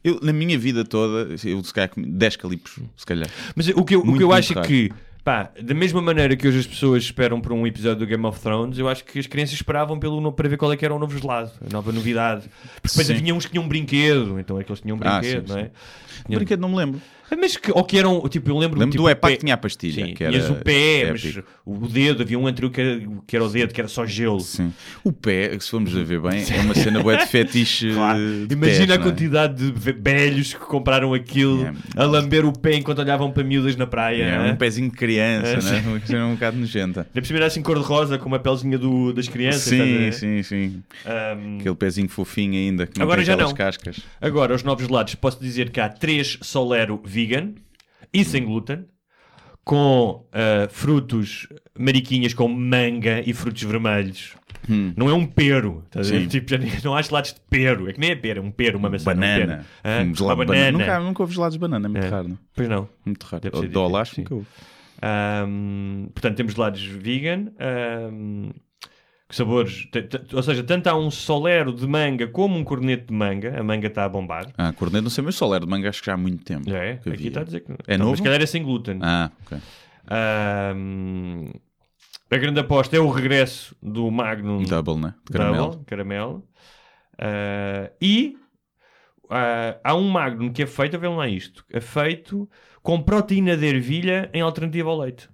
eu, 0.05 0.19
na 0.23 0.33
minha 0.33 0.59
vida 0.59 0.85
toda, 0.85 1.35
eu 1.45 1.63
se 1.65 1.75
calhar 1.75 1.89
comi 1.91 2.07
10 2.07 2.37
calipos, 2.37 2.79
se 2.97 3.05
calhar. 3.07 3.29
Mas 3.57 3.69
o 3.69 3.85
que 3.85 3.95
eu, 3.97 4.01
o 4.01 4.05
Muito, 4.05 4.19
que 4.19 4.25
eu 4.25 4.33
acho 4.33 4.53
é 4.53 4.57
raro. 4.57 4.69
que 4.69 4.91
Pá, 5.25 5.53
da 5.63 5.73
mesma 5.73 6.03
maneira 6.03 6.35
que 6.35 6.49
hoje 6.49 6.59
as 6.59 6.67
pessoas 6.67 7.05
esperam 7.05 7.41
por 7.41 7.53
um 7.53 7.65
episódio 7.65 8.01
do 8.01 8.07
Game 8.07 8.27
of 8.27 8.41
Thrones, 8.41 8.77
eu 8.77 8.89
acho 8.89 9.05
que 9.05 9.21
as 9.21 9.27
crianças 9.29 9.55
esperavam 9.55 9.97
pelo, 9.97 10.33
para 10.33 10.49
ver 10.49 10.57
qual 10.57 10.73
é 10.73 10.77
que 10.77 10.85
era 10.85 10.93
o 10.93 10.99
novo 10.99 11.17
gelado, 11.17 11.53
a 11.65 11.73
nova 11.73 11.93
novidade. 11.93 12.43
Porque 12.75 12.89
depois 12.89 13.07
Sim. 13.07 13.15
havia 13.15 13.33
uns 13.33 13.45
que 13.47 13.53
tinham 13.53 13.65
um 13.65 13.69
brinquedo, 13.69 14.37
então 14.41 14.59
aqueles 14.59 14.81
tinham 14.81 14.97
um 14.97 15.01
Ah, 15.05 15.21
brinquedo, 15.21 15.47
sim, 15.47 15.53
não 15.53 15.61
é? 15.61 15.71
Tinha- 16.27 16.39
Brinquedo 16.39 16.59
não 16.61 16.69
me 16.71 16.75
lembro. 16.77 17.01
Mas 17.39 17.57
que, 17.57 17.73
ou 17.73 17.83
que 17.85 17.99
eram, 17.99 18.21
tipo, 18.29 18.51
eu 18.51 18.59
lembro 18.59 18.79
Lembro 18.79 18.93
tipo, 18.93 19.05
do 19.05 19.11
epá 19.11 19.29
pé- 19.29 19.35
que 19.35 19.41
tinha 19.41 19.55
a 19.55 19.57
pastilha, 19.57 20.07
Sim, 20.07 20.15
que 20.15 20.23
era 20.25 20.33
tinhas 20.33 20.51
o 20.51 20.55
pé, 20.57 21.01
épico. 21.11 21.45
mas 21.67 21.85
o 21.85 21.89
dedo, 21.89 22.23
havia 22.23 22.39
um 22.39 22.47
anterior 22.47 22.71
que 22.71 22.81
era, 22.81 23.01
que 23.27 23.37
era 23.37 23.45
o 23.45 23.49
dedo, 23.49 23.73
que 23.73 23.81
era 23.81 23.89
só 23.89 24.05
gelo. 24.07 24.41
Sim. 24.41 24.73
O 25.03 25.13
pé, 25.13 25.59
se 25.59 25.71
formos 25.71 25.97
a 25.97 26.03
ver 26.03 26.21
bem, 26.21 26.45
é 26.51 26.61
uma 26.61 26.75
cena 26.75 27.03
boa 27.03 27.17
de 27.17 27.27
fetiche. 27.31 27.93
Claro. 27.93 28.47
de 28.47 28.55
Imagina 28.55 28.87
pés, 28.87 28.91
a 28.91 28.95
é? 28.95 28.99
quantidade 28.99 29.55
de 29.65 29.73
ve- 29.73 29.93
velhos 29.93 30.53
que 30.55 30.61
compraram 30.61 31.15
aquilo 31.15 31.53
Yeah. 31.63 31.79
a 31.97 32.05
lamber 32.05 32.45
o 32.45 32.53
pé 32.53 32.75
enquanto 32.77 32.99
olhavam 33.01 33.31
para 33.31 33.43
miúdas 33.45 33.77
na 33.77 33.87
praia. 33.87 34.23
É, 34.25 34.39
né? 34.39 34.53
um 34.53 34.57
pezinho 34.57 34.91
de 34.91 34.97
criança, 34.97 35.49
É, 35.49 35.63
né? 35.63 35.83
uma 35.87 36.01
cena 36.07 36.27
um 36.27 36.35
bocado 36.35 36.57
nojenta. 36.59 37.07
Cima 37.23 37.39
era 37.39 37.47
assim 37.47 37.63
cor-de-rosa 37.63 38.19
com 38.19 38.27
uma 38.27 38.39
pelezinha 38.39 38.79
do, 38.79 39.13
das 39.13 39.29
crianças. 39.29 39.63
Sim, 39.63 40.11
sim, 40.13 40.43
sim. 40.43 40.83
Ahm, 41.07 41.59
Aquele 41.61 41.75
pezinho 41.75 42.09
fofinho 42.09 42.55
ainda, 42.55 42.87
que 42.87 42.99
não 42.99 43.05
Agora 43.05 43.19
tem 43.19 43.27
já 43.27 43.37
não. 43.37 43.53
cascas. 43.55 44.01
Agora, 44.21 44.55
os 44.55 44.63
novos 44.63 44.87
gelados, 44.87 45.15
posso 45.15 45.41
dizer 45.41 45.71
que 45.71 45.81
há 45.81 45.89
três 45.89 46.39
Solero 46.41 47.01
vegan 47.27 47.55
e 48.13 48.25
sem 48.25 48.45
glúten, 48.45 48.85
com 49.65 50.27
ah, 50.33 50.69
frutos 50.71 51.47
mariquinhas 51.79 52.35
com 52.35 52.49
manga 52.49 53.23
e 53.25 53.33
frutos 53.33 53.63
vermelhos. 53.63 54.35
Não 54.97 55.09
é 55.11 55.13
um 55.15 55.27
pero? 55.27 55.83
Hum. 55.97 56.05
Sim. 56.05 56.27
Tipo, 56.29 56.53
não 56.85 56.95
há 56.95 57.03
gelados 57.03 57.33
de 57.35 57.41
pero. 57.51 57.89
É 57.89 57.93
que 57.93 57.99
nem 58.01 58.11
é 58.11 58.15
pero, 58.17 58.41
é 58.41 58.43
um 58.45 58.51
pero, 58.51 58.79
uma 58.79 58.89
maçã. 58.89 59.13
não 59.15 59.23
é 59.25 59.37
um 59.37 59.41
Banana. 59.41 59.67
pero. 59.83 59.95
Ah, 59.99 60.03
Um 60.03 60.15
gelado 60.15 60.35
uma 60.41 60.45
banana. 60.47 60.65
banana. 60.73 60.79
Nunca, 60.95 61.01
nunca 61.01 61.23
houve 61.23 61.35
gelados 61.35 61.55
de 61.55 61.59
banana, 61.61 61.87
é 61.87 61.89
muito 61.89 62.05
É. 62.07 62.09
raro. 62.09 62.29
Não? 62.29 62.39
Pois 62.55 62.69
não. 62.69 62.89
Muito 63.05 63.25
raro. 63.25 63.43
Deve 63.43 63.57
que 64.11 64.15
sim. 64.17 64.21
nunca 64.23 64.35
houve. 64.35 64.47
Ahm, 65.03 66.07
portanto, 66.15 66.37
temos 66.37 66.55
gelados 66.55 66.81
vegan. 66.85 67.47
que 67.59 68.53
sabores, 69.37 69.89
ou 70.33 70.43
seja, 70.43 70.63
tanto 70.63 70.87
há 70.89 70.97
um 70.97 71.11
solero 71.11 71.73
de 71.73 71.87
manga 71.87 72.27
como 72.27 72.57
um 72.59 72.65
corneto 72.65 73.07
de 73.07 73.15
manga. 73.15 73.59
A 73.59 73.63
manga 73.63 73.87
está 73.87 74.05
a 74.05 74.09
bombar. 74.09 74.47
Ah, 74.59 74.73
corneto, 74.73 75.03
não 75.03 75.11
sei, 75.11 75.25
mas 75.25 75.35
Soler 75.35 75.61
de 75.61 75.67
manga 75.67 75.89
acho 75.89 76.01
que 76.01 76.07
já 76.07 76.15
há 76.15 76.17
muito 76.17 76.45
tempo. 76.45 76.71
É? 76.71 76.97
que 76.97 77.09
Aqui 77.09 77.11
havia. 77.11 77.29
está 77.29 77.41
a 77.41 77.45
dizer 77.45 77.61
que. 77.61 77.73
É 77.73 77.95
Então, 77.95 77.99
novo? 77.99 78.11
Mas 78.11 78.19
se 78.19 78.25
calhar 78.25 78.43
é 78.43 78.47
sem 78.47 78.63
glúten. 78.63 78.99
Ah, 79.03 79.31
ok. 79.47 79.59
Ahm, 80.09 81.51
a 82.31 82.37
grande 82.37 82.61
aposta 82.61 82.97
é 82.97 83.01
o 83.01 83.11
regresso 83.11 83.77
do 83.83 84.11
Magnum 84.11 84.63
Double, 84.65 84.97
né? 84.97 85.15
De 85.25 85.33
caramelo. 85.33 85.67
Double, 85.71 85.85
caramelo. 85.87 86.49
Ah, 87.19 87.91
e 88.01 88.37
ah, 89.31 89.79
há 89.83 89.95
um 89.95 90.09
Magnum 90.09 90.53
que 90.53 90.63
é 90.63 90.67
feito, 90.67 90.99
vejam 90.99 91.17
lá 91.17 91.29
isto, 91.29 91.65
é 91.71 91.81
feito 91.81 92.49
com 92.83 93.01
proteína 93.01 93.57
de 93.57 93.67
ervilha 93.67 94.29
em 94.35 94.41
alternativa 94.41 94.91
ao 94.91 94.99
leite. 94.99 95.29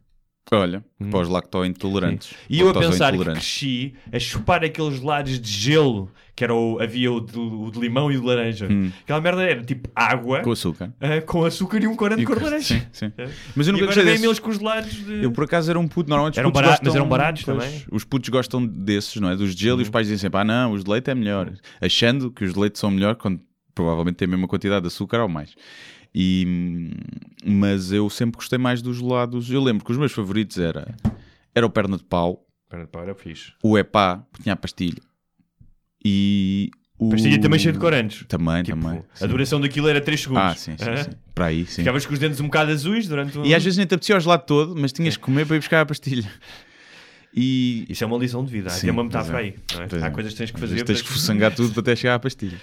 Olha, 0.51 0.83
para 1.11 1.21
os 1.21 1.29
lacto-intolerantes. 1.29 2.33
E 2.49 2.61
eu 2.61 2.71
a 2.71 2.75
pensar 2.75 3.13
que 3.13 3.23
cresci 3.25 3.95
a 4.13 4.19
chupar 4.19 4.65
aqueles 4.65 4.99
gelados 4.99 5.39
de 5.39 5.51
gelo, 5.51 6.11
que 6.35 6.43
era 6.43 6.55
o, 6.55 6.81
havia 6.81 7.13
o 7.13 7.21
de, 7.21 7.39
o 7.39 7.71
de 7.71 7.79
limão 7.79 8.11
e 8.11 8.17
o 8.17 8.21
de 8.21 8.27
laranja. 8.27 8.69
Aquela 9.03 9.21
merda 9.21 9.43
era 9.43 9.63
tipo 9.63 9.91
água 9.95 10.41
Hum. 10.41 10.43
Com 10.45 10.53
açúcar. 10.53 10.93
ah, 11.01 11.21
com 11.21 11.45
açúcar 11.45 11.83
e 11.83 11.87
um 11.87 11.95
corante 11.95 12.21
de 12.21 12.27
cor 12.27 12.39
de 12.39 12.45
laranja. 12.45 12.75
Sim, 12.75 12.83
sim. 12.93 13.13
É. 13.19 13.29
Mas 13.55 13.67
eu 13.67 13.73
nunca 13.73 13.87
gostei 13.87 14.05
desses. 14.05 14.25
eles 14.25 14.39
com 14.39 14.51
os 14.51 14.57
gelados 14.59 14.93
de... 14.93 15.23
Eu 15.23 15.33
por 15.33 15.45
acaso 15.45 15.69
era 15.71 15.79
um 15.79 15.87
puto, 15.89 16.09
normalmente 16.09 16.35
os 16.35 16.39
Eram 16.39 16.51
putos 16.51 16.63
baratos, 16.63 16.87
gostam... 16.87 16.93
mas 16.93 16.97
eram 16.97 17.09
baratos 17.09 17.43
pois, 17.45 17.59
também. 17.59 17.85
Os 17.91 18.05
putos 18.05 18.29
gostam 18.31 18.67
desses, 18.67 19.17
não 19.21 19.31
é? 19.31 19.37
Dos 19.37 19.55
de 19.55 19.63
gelo 19.63 19.77
Uhum. 19.77 19.81
e 19.81 19.85
os 19.85 19.91
pais 19.91 20.07
dizem 20.07 20.19
sempre, 20.19 20.41
ah 20.41 20.45
não, 20.45 20.73
os 20.73 20.83
de 20.85 20.91
leite 20.91 21.11
é 21.11 21.15
melhor. 21.15 21.53
Achando 21.81 22.31
que 22.31 22.45
os 22.45 22.55
de 22.55 22.59
leite 22.61 22.79
são 22.79 22.91
melhor 22.91 23.17
quando 23.17 23.41
provavelmente 23.75 24.17
tem 24.17 24.27
a 24.27 24.31
mesma 24.31 24.49
quantidade 24.49 24.81
de 24.83 24.87
açúcar 24.89 25.21
ou 25.21 25.29
mais. 25.29 25.55
E, 26.15 26.91
mas 27.45 27.93
eu 27.93 28.09
sempre 28.11 28.37
gostei 28.37 28.59
mais 28.59 28.83
dos 28.83 28.97
gelados. 28.97 29.51
Eu 29.51 29.63
lembro 29.63 29.85
que 29.85 29.91
os 29.93 29.99
meus 29.99 30.13
favoritos 30.13 30.59
era, 30.59 30.95
era 31.55 31.67
o 31.67 31.71
perna 31.71 31.97
de 31.97 32.05
pau, 32.05 32.45
Para, 32.69 32.87
para, 32.87 33.15
fixe. 33.15 33.53
o 33.63 33.79
epá, 33.79 34.19
porque 34.31 34.43
tinha 34.43 34.55
a 34.55 34.57
pastilha. 34.57 35.01
E 36.05 36.71
o... 36.99 37.11
Pastilha 37.11 37.41
também 37.41 37.61
cheio 37.61 37.73
de 37.73 37.79
corantes. 37.79 38.25
Também, 38.27 38.63
Tipo, 38.63 38.81
também. 38.81 39.05
a 39.15 39.17
sim. 39.17 39.29
duração 39.29 39.61
daquilo 39.61 39.89
era 39.89 40.01
3 40.01 40.21
segundos. 40.21 40.43
Ah, 40.43 40.55
sim, 40.55 40.77
sim, 40.77 40.91
Hã? 40.91 40.97
sim. 41.05 41.11
Para 41.35 41.47
aí, 41.47 41.65
sim. 41.65 41.83
Ficavas 41.83 42.05
com 42.05 42.13
os 42.13 42.19
dentes 42.19 42.41
um 42.41 42.45
bocado 42.45 42.73
azuis 42.73 43.07
durante 43.07 43.39
um... 43.39 43.45
E 43.45 43.55
às 43.55 43.63
vezes 43.63 43.77
nem 43.77 43.87
te 43.87 43.95
apetecia 43.95 44.17
o 44.17 44.21
gelado 44.21 44.45
todo, 44.45 44.75
mas 44.77 44.93
tinhas 44.93 45.17
que 45.17 45.23
comer 45.23 45.47
para 45.47 45.55
ir 45.57 45.61
buscar 45.61 45.83
a 45.83 45.87
pastilha. 45.87 46.29
E 47.33 47.87
Isso 47.89 48.03
é 48.03 48.07
uma 48.07 48.19
lição 48.19 48.45
de 48.45 48.51
vida. 48.51 48.71
Sim, 48.71 48.89
é 48.89 48.93
uma 48.93 49.05
metáfora 49.05 49.39
é. 49.39 49.43
aí. 49.43 49.55
é? 49.77 50.03
Há 50.03 50.07
é. 50.07 50.11
coisas 50.11 50.33
que 50.33 50.39
tens 50.39 50.51
que 50.51 50.59
fazer. 50.59 50.83
tens 50.83 51.03
que 51.03 51.13
sangar 51.19 51.55
tudo 51.55 51.73
para 51.73 51.81
até 51.83 51.95
chegar 51.95 52.15
à 52.15 52.19
pastilha. 52.19 52.59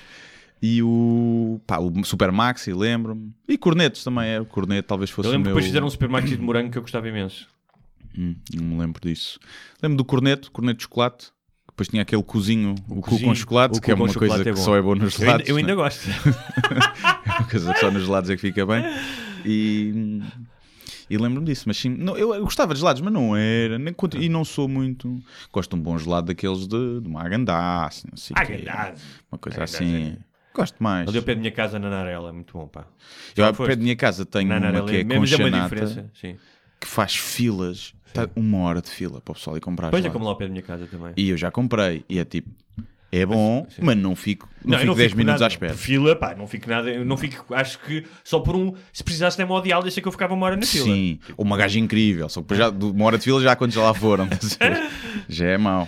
E 0.62 0.82
o, 0.82 1.60
pá, 1.68 1.80
o 1.80 2.04
Super 2.04 2.32
Maxi, 2.32 2.74
lembro-me. 2.74 3.34
E 3.48 3.58
cornetos 3.58 4.04
também 4.04 4.30
era. 4.30 4.44
O 4.44 4.46
corneto 4.46 4.88
talvez 4.88 5.10
fosse 5.10 5.28
Eu 5.28 5.34
lembro 5.34 5.42
o 5.42 5.44
que 5.44 5.50
meu... 5.50 5.56
depois 5.56 5.66
fizeram 5.66 5.88
um 5.88 5.90
supermarket 5.90 6.32
de 6.32 6.42
morango 6.42 6.72
que 6.72 6.78
eu 6.78 6.82
gostava 6.82 7.08
imenso. 7.08 7.48
Hum, 8.18 8.36
não 8.54 8.64
me 8.64 8.80
lembro 8.80 9.02
disso. 9.02 9.40
Lembro 9.82 9.98
do 9.98 10.06
corneto, 10.06 10.52
corneto 10.52 10.78
de 10.78 10.84
chocolate. 10.84 11.32
Depois 11.68 11.90
tinha 11.90 12.04
aquele 12.04 12.24
cozinho, 12.24 12.74
o, 12.88 12.96
cu 12.96 13.10
cozinho, 13.10 13.28
com 13.28 13.36
chocolate, 13.36 13.78
o 13.78 13.82
que 13.82 13.92
é 13.92 13.96
cu 13.96 14.04
uma 14.04 14.14
coisa 14.14 14.42
que 14.42 14.48
é 14.48 14.54
bom. 14.54 14.62
só 14.62 14.78
é 14.78 14.82
boa 14.82 14.96
nos 14.96 15.20
Eu 15.20 15.30
ainda, 15.30 15.44
eu 15.46 15.58
ainda 15.58 15.70
né? 15.70 15.76
gosto. 15.76 16.08
É 17.26 17.40
uma 17.40 17.50
coisa 17.50 17.74
que 17.74 17.80
só 17.80 17.92
nos 17.92 18.06
gelados 18.06 18.30
é 18.30 18.36
que 18.36 18.42
fica 18.42 18.66
bem. 18.66 18.82
E, 19.44 20.22
e 21.10 21.18
lembro-me 21.18 21.46
disso. 21.46 21.66
Mas 21.68 21.76
sim, 21.76 21.90
não, 21.90 22.16
eu, 22.18 22.40
gostava 22.46 22.74
de 22.74 22.80
gelados, 22.80 23.02
mas 23.02 23.12
não 23.12 23.36
era. 23.36 23.78
Nem, 23.78 23.94
e 24.20 24.30
não 24.30 24.46
sou 24.46 24.70
muito. 24.70 25.22
Gosto 25.52 25.76
de 25.76 25.82
um 25.82 25.84
bom 25.84 25.98
gelado 25.98 26.28
daqueles 26.28 26.66
de, 26.66 27.02
de 27.02 27.10
uma 27.10 27.28
não 27.28 27.90
sei 28.16 28.34
o. 28.36 28.40
Agandaz. 28.40 29.02
Uma 29.30 29.38
coisa 29.38 29.58
Agandaz 29.58 29.76
assim. 29.76 30.18
Gosto 30.56 30.82
mais. 30.82 31.08
Ali 31.08 31.18
ao 31.18 31.24
pé 31.24 31.36
da 31.36 31.40
minha 31.42 31.52
casa 31.52 31.78
na 31.78 31.90
Narela, 31.90 32.30
é 32.30 32.32
muito 32.32 32.58
bom, 32.58 32.68
pá. 32.68 32.82
Eu 33.36 33.44
Já 33.44 33.48
ao 33.48 33.54
foste? 33.54 33.70
pé 33.70 33.76
da 33.76 33.84
minha 33.84 33.96
casa 33.96 34.26
tenho 34.26 34.48
Na 34.48 34.58
uma 34.58 34.86
que 34.86 34.96
é 34.98 35.04
com 35.04 35.14
uma 35.18 35.28
chanata, 35.28 36.10
que 36.80 36.88
faz 36.88 37.16
filas. 37.16 37.94
Está 38.08 38.30
uma 38.36 38.60
hora 38.60 38.82
de 38.82 38.90
fila 38.90 39.20
para 39.20 39.34
o 39.34 39.36
pessoal 39.36 39.58
ir 39.58 39.60
comprar 39.60 39.92
Pois 39.92 40.06
é 40.06 40.10
como 40.10 40.24
lá 40.24 40.32
ao 40.32 40.38
pé 40.38 40.46
da 40.46 40.52
minha 40.52 40.62
casa 40.64 40.88
também. 40.88 41.12
E 41.18 41.30
eu 41.30 41.36
já 41.38 41.52
comprei. 41.52 42.06
E 42.08 42.18
é 42.18 42.24
tipo, 42.24 42.50
é 43.12 43.26
bom, 43.26 43.68
Sim. 43.70 43.82
mas 43.84 43.98
não 43.98 44.16
fico, 44.16 44.48
não 44.64 44.76
eu 44.78 44.80
fico 44.82 44.96
10 44.96 45.14
minutos 45.16 45.42
nada. 45.42 45.46
à 45.46 45.48
espera. 45.50 45.74
Fila, 45.74 46.16
pá, 46.16 46.34
não 46.34 46.48
fico 46.48 46.70
nada. 46.70 46.90
Eu 46.90 47.04
não 47.04 47.18
fico, 47.18 47.54
acho 47.54 47.78
que 47.80 48.06
só 48.24 48.40
por 48.40 48.56
um. 48.56 48.74
Se 48.94 49.04
precisasse 49.04 49.36
de 49.36 49.44
hemodial, 49.44 49.82
deixa 49.84 50.00
que 50.02 50.08
eu 50.08 50.12
ficava 50.14 50.34
uma 50.34 50.46
hora 50.46 50.56
na 50.56 50.66
fila. 50.66 50.86
Sim, 50.86 51.20
uma 51.38 51.58
gaja 51.58 51.78
incrível. 51.78 52.30
Só 52.30 52.42
que 52.42 52.48
depois 52.54 52.58
já, 52.60 52.70
uma 52.70 53.06
hora 53.06 53.18
de 53.18 53.24
fila 53.26 53.42
já 53.42 53.54
quando 53.54 53.74
já 53.74 53.82
lá 53.84 53.94
foram. 53.94 54.30
já 55.28 55.46
é 55.48 55.58
mau. 55.58 55.88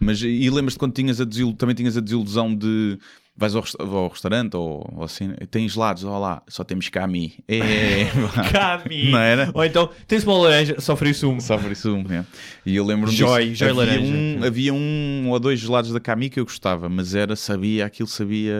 Mas 0.00 0.22
e 0.22 0.48
lembras-te 0.48 0.78
quando 0.78 0.92
tinhas 0.92 1.20
a 1.20 1.24
desilu- 1.24 1.54
também 1.54 1.74
tinhas 1.74 1.96
a 1.96 2.00
desilusão 2.00 2.54
de 2.54 2.98
vais 3.36 3.54
ao, 3.54 3.64
ao 3.78 4.08
restaurante 4.08 4.56
ou, 4.56 4.88
ou 4.96 5.04
assim, 5.04 5.32
tem 5.50 5.68
gelados, 5.68 6.04
olha 6.04 6.18
lá, 6.18 6.42
só 6.48 6.64
temos 6.64 6.88
cami. 6.88 7.34
É, 7.46 8.06
pá. 8.34 8.50
Cami. 8.50 9.10
Não 9.10 9.18
era? 9.18 9.50
Ou 9.52 9.64
então, 9.64 9.90
tens 10.06 10.24
uma 10.24 10.38
laranja, 10.38 10.80
sofre 10.80 11.12
sumo. 11.12 11.40
Só 11.40 11.58
por 11.58 11.70
isso, 11.70 11.94
é. 12.10 12.24
E 12.64 12.74
eu 12.74 12.84
lembro-me 12.84 13.14
Joy, 13.14 13.50
disso. 13.50 13.56
Joy 13.56 13.70
havia 13.70 13.84
laranja. 13.84 14.12
Um, 14.12 14.44
havia 14.44 14.74
um 14.74 15.28
ou 15.28 15.38
dois 15.38 15.60
gelados 15.60 15.92
da 15.92 16.00
Cami 16.00 16.30
que 16.30 16.40
eu 16.40 16.44
gostava, 16.44 16.88
mas 16.88 17.14
era, 17.14 17.36
sabia, 17.36 17.84
aquilo 17.84 18.08
sabia. 18.08 18.54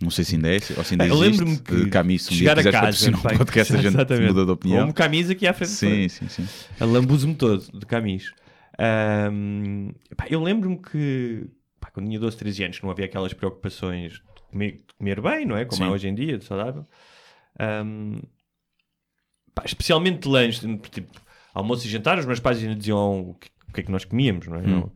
Não 0.00 0.10
sei 0.10 0.24
se 0.24 0.34
ainda 0.34 0.48
é, 0.48 0.58
ou 0.76 0.82
se 0.82 0.94
ainda 0.94 1.06
eu 1.06 1.14
existe. 1.14 1.44
lembro-me 1.44 1.58
que 1.58 1.84
de 1.84 1.90
Cami, 1.90 2.18
se 2.18 2.34
um 2.34 2.36
dia 2.36 2.38
chegar 2.38 2.58
a 2.58 2.62
quiseres 2.64 3.04
casa, 3.04 3.10
um 3.10 3.36
podcast, 3.38 3.72
a 3.72 3.76
gente 3.76 3.86
exatamente. 3.94 4.26
muda 4.34 4.44
de 4.44 4.50
opinião. 4.50 4.82
Ou 4.82 4.88
um 4.88 4.92
camis 4.92 5.30
aqui 5.30 5.46
à 5.46 5.52
frente. 5.52 5.70
Sim, 5.70 6.08
sim, 6.08 6.28
sim. 6.28 6.48
A 6.80 6.84
lambuzo-me 6.84 7.36
todo 7.36 7.64
de 7.72 7.86
camis. 7.86 8.32
Pá, 10.16 10.26
eu 10.28 10.42
lembro-me 10.42 10.78
que 10.78 11.46
pá, 11.82 11.90
quando 11.90 12.06
tinha 12.06 12.20
12, 12.20 12.36
13 12.36 12.64
anos, 12.64 12.80
não 12.80 12.90
havia 12.90 13.04
aquelas 13.06 13.32
preocupações 13.34 14.12
de 14.12 14.22
comer, 14.50 14.72
de 14.86 14.94
comer 14.96 15.20
bem, 15.20 15.44
não 15.44 15.56
é? 15.56 15.64
Como 15.64 15.82
Sim. 15.82 15.88
há 15.88 15.90
hoje 15.90 16.08
em 16.08 16.14
dia, 16.14 16.38
de 16.38 16.44
saudável. 16.44 16.86
Ahm, 17.58 18.20
pá, 19.54 19.64
especialmente 19.66 20.20
de 20.20 20.28
lanche, 20.28 20.78
tipo, 20.90 21.20
almoço 21.52 21.86
e 21.86 21.90
jantar, 21.90 22.18
os 22.18 22.24
meus 22.26 22.38
pais 22.40 22.58
ainda 22.62 22.76
diziam 22.76 23.20
o 23.30 23.34
que, 23.34 23.48
o 23.68 23.72
que 23.72 23.80
é 23.80 23.82
que 23.82 23.90
nós 23.90 24.04
comíamos, 24.04 24.46
não 24.46 24.56
é? 24.56 24.62
Não- 24.62 24.92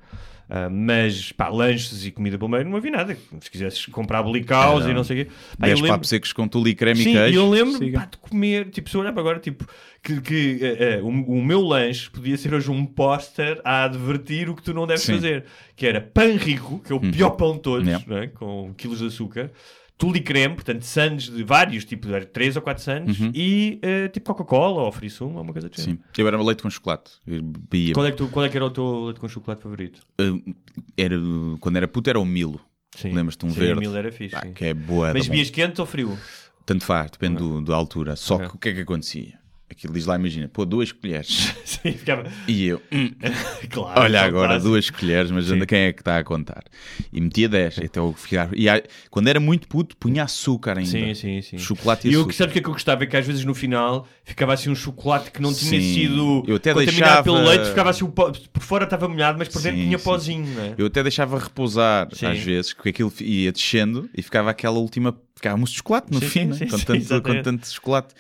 ah, 0.49 0.69
mas 0.71 1.33
pá, 1.33 1.49
lanches 1.49 2.05
e 2.07 2.11
comida 2.11 2.39
pelo 2.39 2.51
meio 2.51 2.65
não 2.65 2.77
havia 2.77 2.91
nada. 2.93 3.17
Se 3.41 3.51
quisesses 3.51 3.87
comprar 3.87 4.23
blicaus 4.23 4.83
Era 4.83 4.93
e 4.93 4.95
não 4.95 5.03
sei 5.05 5.23
o 5.23 5.25
quê. 5.27 5.31
Pá, 5.59 5.67
eu 5.67 5.75
10 5.75 5.81
lembro- 5.81 5.89
papos 5.95 6.09
secos 6.09 6.33
com 6.33 6.47
tule 6.47 6.71
e 6.71 6.75
creme 6.75 7.03
Sim, 7.03 7.11
e 7.11 7.13
queijo. 7.15 7.33
e 7.33 7.35
eu 7.37 7.51
lembro 7.51 7.79
Siga. 7.79 8.01
pá, 8.01 8.05
de 8.07 8.17
comer, 8.19 8.71
tipo, 8.71 8.89
se 8.89 8.97
eu 8.97 9.01
olhar 9.01 9.13
para 9.13 9.21
agora, 9.23 9.39
tipo, 9.41 9.67
que, 10.03 10.21
que 10.21 10.59
eh, 10.63 10.77
eh, 10.99 11.01
o, 11.03 11.09
o 11.09 11.45
meu 11.45 11.61
lanche 11.61 12.09
podia 12.11 12.37
ser 12.37 12.55
hoje 12.55 12.71
um 12.71 12.87
póster 12.87 13.61
a 13.65 13.85
advertir 13.85 14.49
o 14.49 14.55
que 14.55 14.63
tu 14.63 14.73
não 14.73 14.87
deves 14.87 15.03
Sim. 15.03 15.15
fazer, 15.15 15.45
que 15.75 15.87
era 15.87 16.01
pão 16.01 16.37
rico, 16.37 16.79
que 16.79 16.93
é 16.93 16.95
o 16.97 17.01
pior 17.01 17.31
pão 17.31 17.55
de 17.55 17.61
todos, 17.63 17.87
Yeah. 17.87 18.05
não 18.09 18.19
é? 18.19 18.27
com 18.29 18.73
quilos 18.77 18.99
de 19.01 19.07
açúcar, 19.07 19.51
tule 19.99 20.21
creme, 20.21 20.55
portanto, 20.55 20.83
sandes 20.83 21.29
de 21.31 21.43
vários, 21.43 21.85
tipo, 21.85 22.07
de 22.09 22.27
3 22.27 22.57
ou 22.57 22.63
4 22.63 22.83
sandes, 22.83 23.19
e 23.35 23.79
eh, 23.83 24.09
tipo 24.09 24.27
Coca-Cola 24.35 24.83
ou 24.83 24.93
frisumo, 24.93 25.37
ou 25.37 25.43
uma 25.43 25.53
coisa 25.53 25.69
do 25.69 25.77
género. 25.77 25.99
Sim. 25.99 26.21
Eu 26.21 26.29
era 26.29 26.43
leite 26.43 26.63
com 26.63 26.71
chocolate. 26.71 27.13
Bebia. 27.27 27.95
Qual 27.95 28.07
é, 28.07 28.11
que 28.11 28.17
tu, 28.17 28.29
qual 28.29 28.45
é 28.45 28.49
que 28.49 28.57
era 28.57 28.67
o 28.67 28.71
teu 28.71 29.05
leite 29.07 29.21
com 29.21 29.29
chocolate 29.29 29.63
favorito? 29.63 30.01
Uh, 30.21 30.55
era, 30.97 31.17
quando 31.61 31.77
era 31.77 31.89
puto 31.89 32.11
era 32.11 32.21
o 32.21 32.25
Milo. 32.25 32.61
Sim. 32.97 33.13
Lembras-te 33.13 33.45
um 33.45 33.51
Sim, 33.51 33.61
verde? 33.61 33.81
Mil 33.81 33.95
era 33.97 34.11
fixe, 34.11 34.37
sim. 34.41 34.53
que 34.55 34.65
é 34.65 34.75
boa. 34.75 35.13
Mas 35.13 35.29
bebias 35.29 35.51
quente 35.51 35.81
ou 35.81 35.87
frio? 35.87 36.17
Tanto 36.65 36.85
faz, 36.85 37.11
depende 37.11 37.37
do- 37.37 37.61
da 37.63 37.75
altura. 37.77 38.17
Só 38.17 38.39
que 38.39 38.57
o 38.57 38.59
que 38.59 38.71
é 38.71 38.75
que 38.75 38.81
acontecia? 38.81 39.39
Aquilo 39.69 39.93
diz 39.95 40.07
lá, 40.07 40.15
imagina, 40.15 40.49
pô, 40.49 40.65
duas 40.65 40.93
colheres. 40.93 41.53
Sim, 41.65 41.93
ficava. 41.93 42.31
E 42.47 42.67
eu, 42.67 42.81
hum, 42.93 43.11
Claro. 43.69 44.01
olha 44.01 44.23
agora, 44.23 44.49
clássico. 44.51 44.69
duas 44.71 44.91
colheres, 44.91 45.31
mas 45.33 45.51
anda 45.51 45.67
quem 45.67 45.79
é 45.81 45.93
que 45.93 46.01
está 46.03 46.19
a 46.19 46.25
contar? 46.25 46.63
E 47.13 47.21
metia 47.21 47.49
10, 47.49 47.79
então 47.79 48.07
eu 48.07 48.13
ficava. 48.15 48.55
E 48.57 48.67
quando 49.11 49.27
era 49.27 49.41
muito 49.41 49.67
puto, 49.67 49.97
punha 49.97 50.23
açúcar 50.23 50.79
ainda. 50.79 50.89
Sim, 50.91 51.15
sim, 51.15 51.43
sim. 51.43 51.59
Chocolate 51.59 52.07
e 52.07 52.11
E 52.11 52.15
eu 52.15 52.21
açúcar. 52.21 52.31
que 52.33 52.37
sabe 52.39 52.51
o 52.51 52.53
que 52.53 52.59
é 52.61 52.63
que 52.63 52.69
eu 52.69 52.73
gostava? 52.73 53.03
É 53.03 53.07
que 53.09 53.17
às 53.17 53.27
vezes 53.27 53.45
no 53.45 53.55
final 53.57 54.07
ficava 54.25 54.55
assim 54.55 54.71
um 54.71 54.75
chocolate 54.77 55.33
que 55.33 55.43
não 55.43 55.53
tinha 55.53 55.81
Sim. 55.81 55.95
sido 55.95 56.45
Eu 56.47 56.57
até 56.57 56.73
contaminado 56.73 56.95
deixava- 56.95 57.23
pelo 57.25 57.45
leite, 57.45 57.69
ficava 57.69 57.91
assim, 57.91 58.07
por 58.07 58.63
fora 58.63 58.85
estava 58.85 59.09
molhado, 59.09 59.37
mas 59.37 59.49
por 59.49 59.61
dentro 59.61 59.79
Sim, 59.79 59.85
tinha 59.87 59.99
sim. 59.99 60.05
pozinho, 60.05 60.55
não 60.55 60.63
é? 60.63 60.75
Eu 60.79 60.87
até 60.87 61.03
deixava 61.03 61.39
repousar 61.41 62.09
Sim. 62.15 62.27
às 62.27 62.39
vezes, 62.39 62.73
porque 62.73 62.91
aquilo 62.91 63.13
ia 63.21 63.51
descendo 63.51 64.09
e 64.17 64.23
ficava 64.23 64.49
aquela 64.51 64.79
última. 64.79 65.13
Ficava 65.35 65.57
mousse 65.59 65.73
de 65.73 65.79
chocolate 65.79 66.11
no 66.13 66.21
Sim, 66.21 66.29
fim, 66.29 66.41
sim, 66.41 66.47
né? 66.47 66.55
sim, 66.55 66.67
com, 66.69 66.79
tanto, 66.79 67.23
com 67.23 67.43
tanto 67.43 67.67
chocolate. 67.71 68.15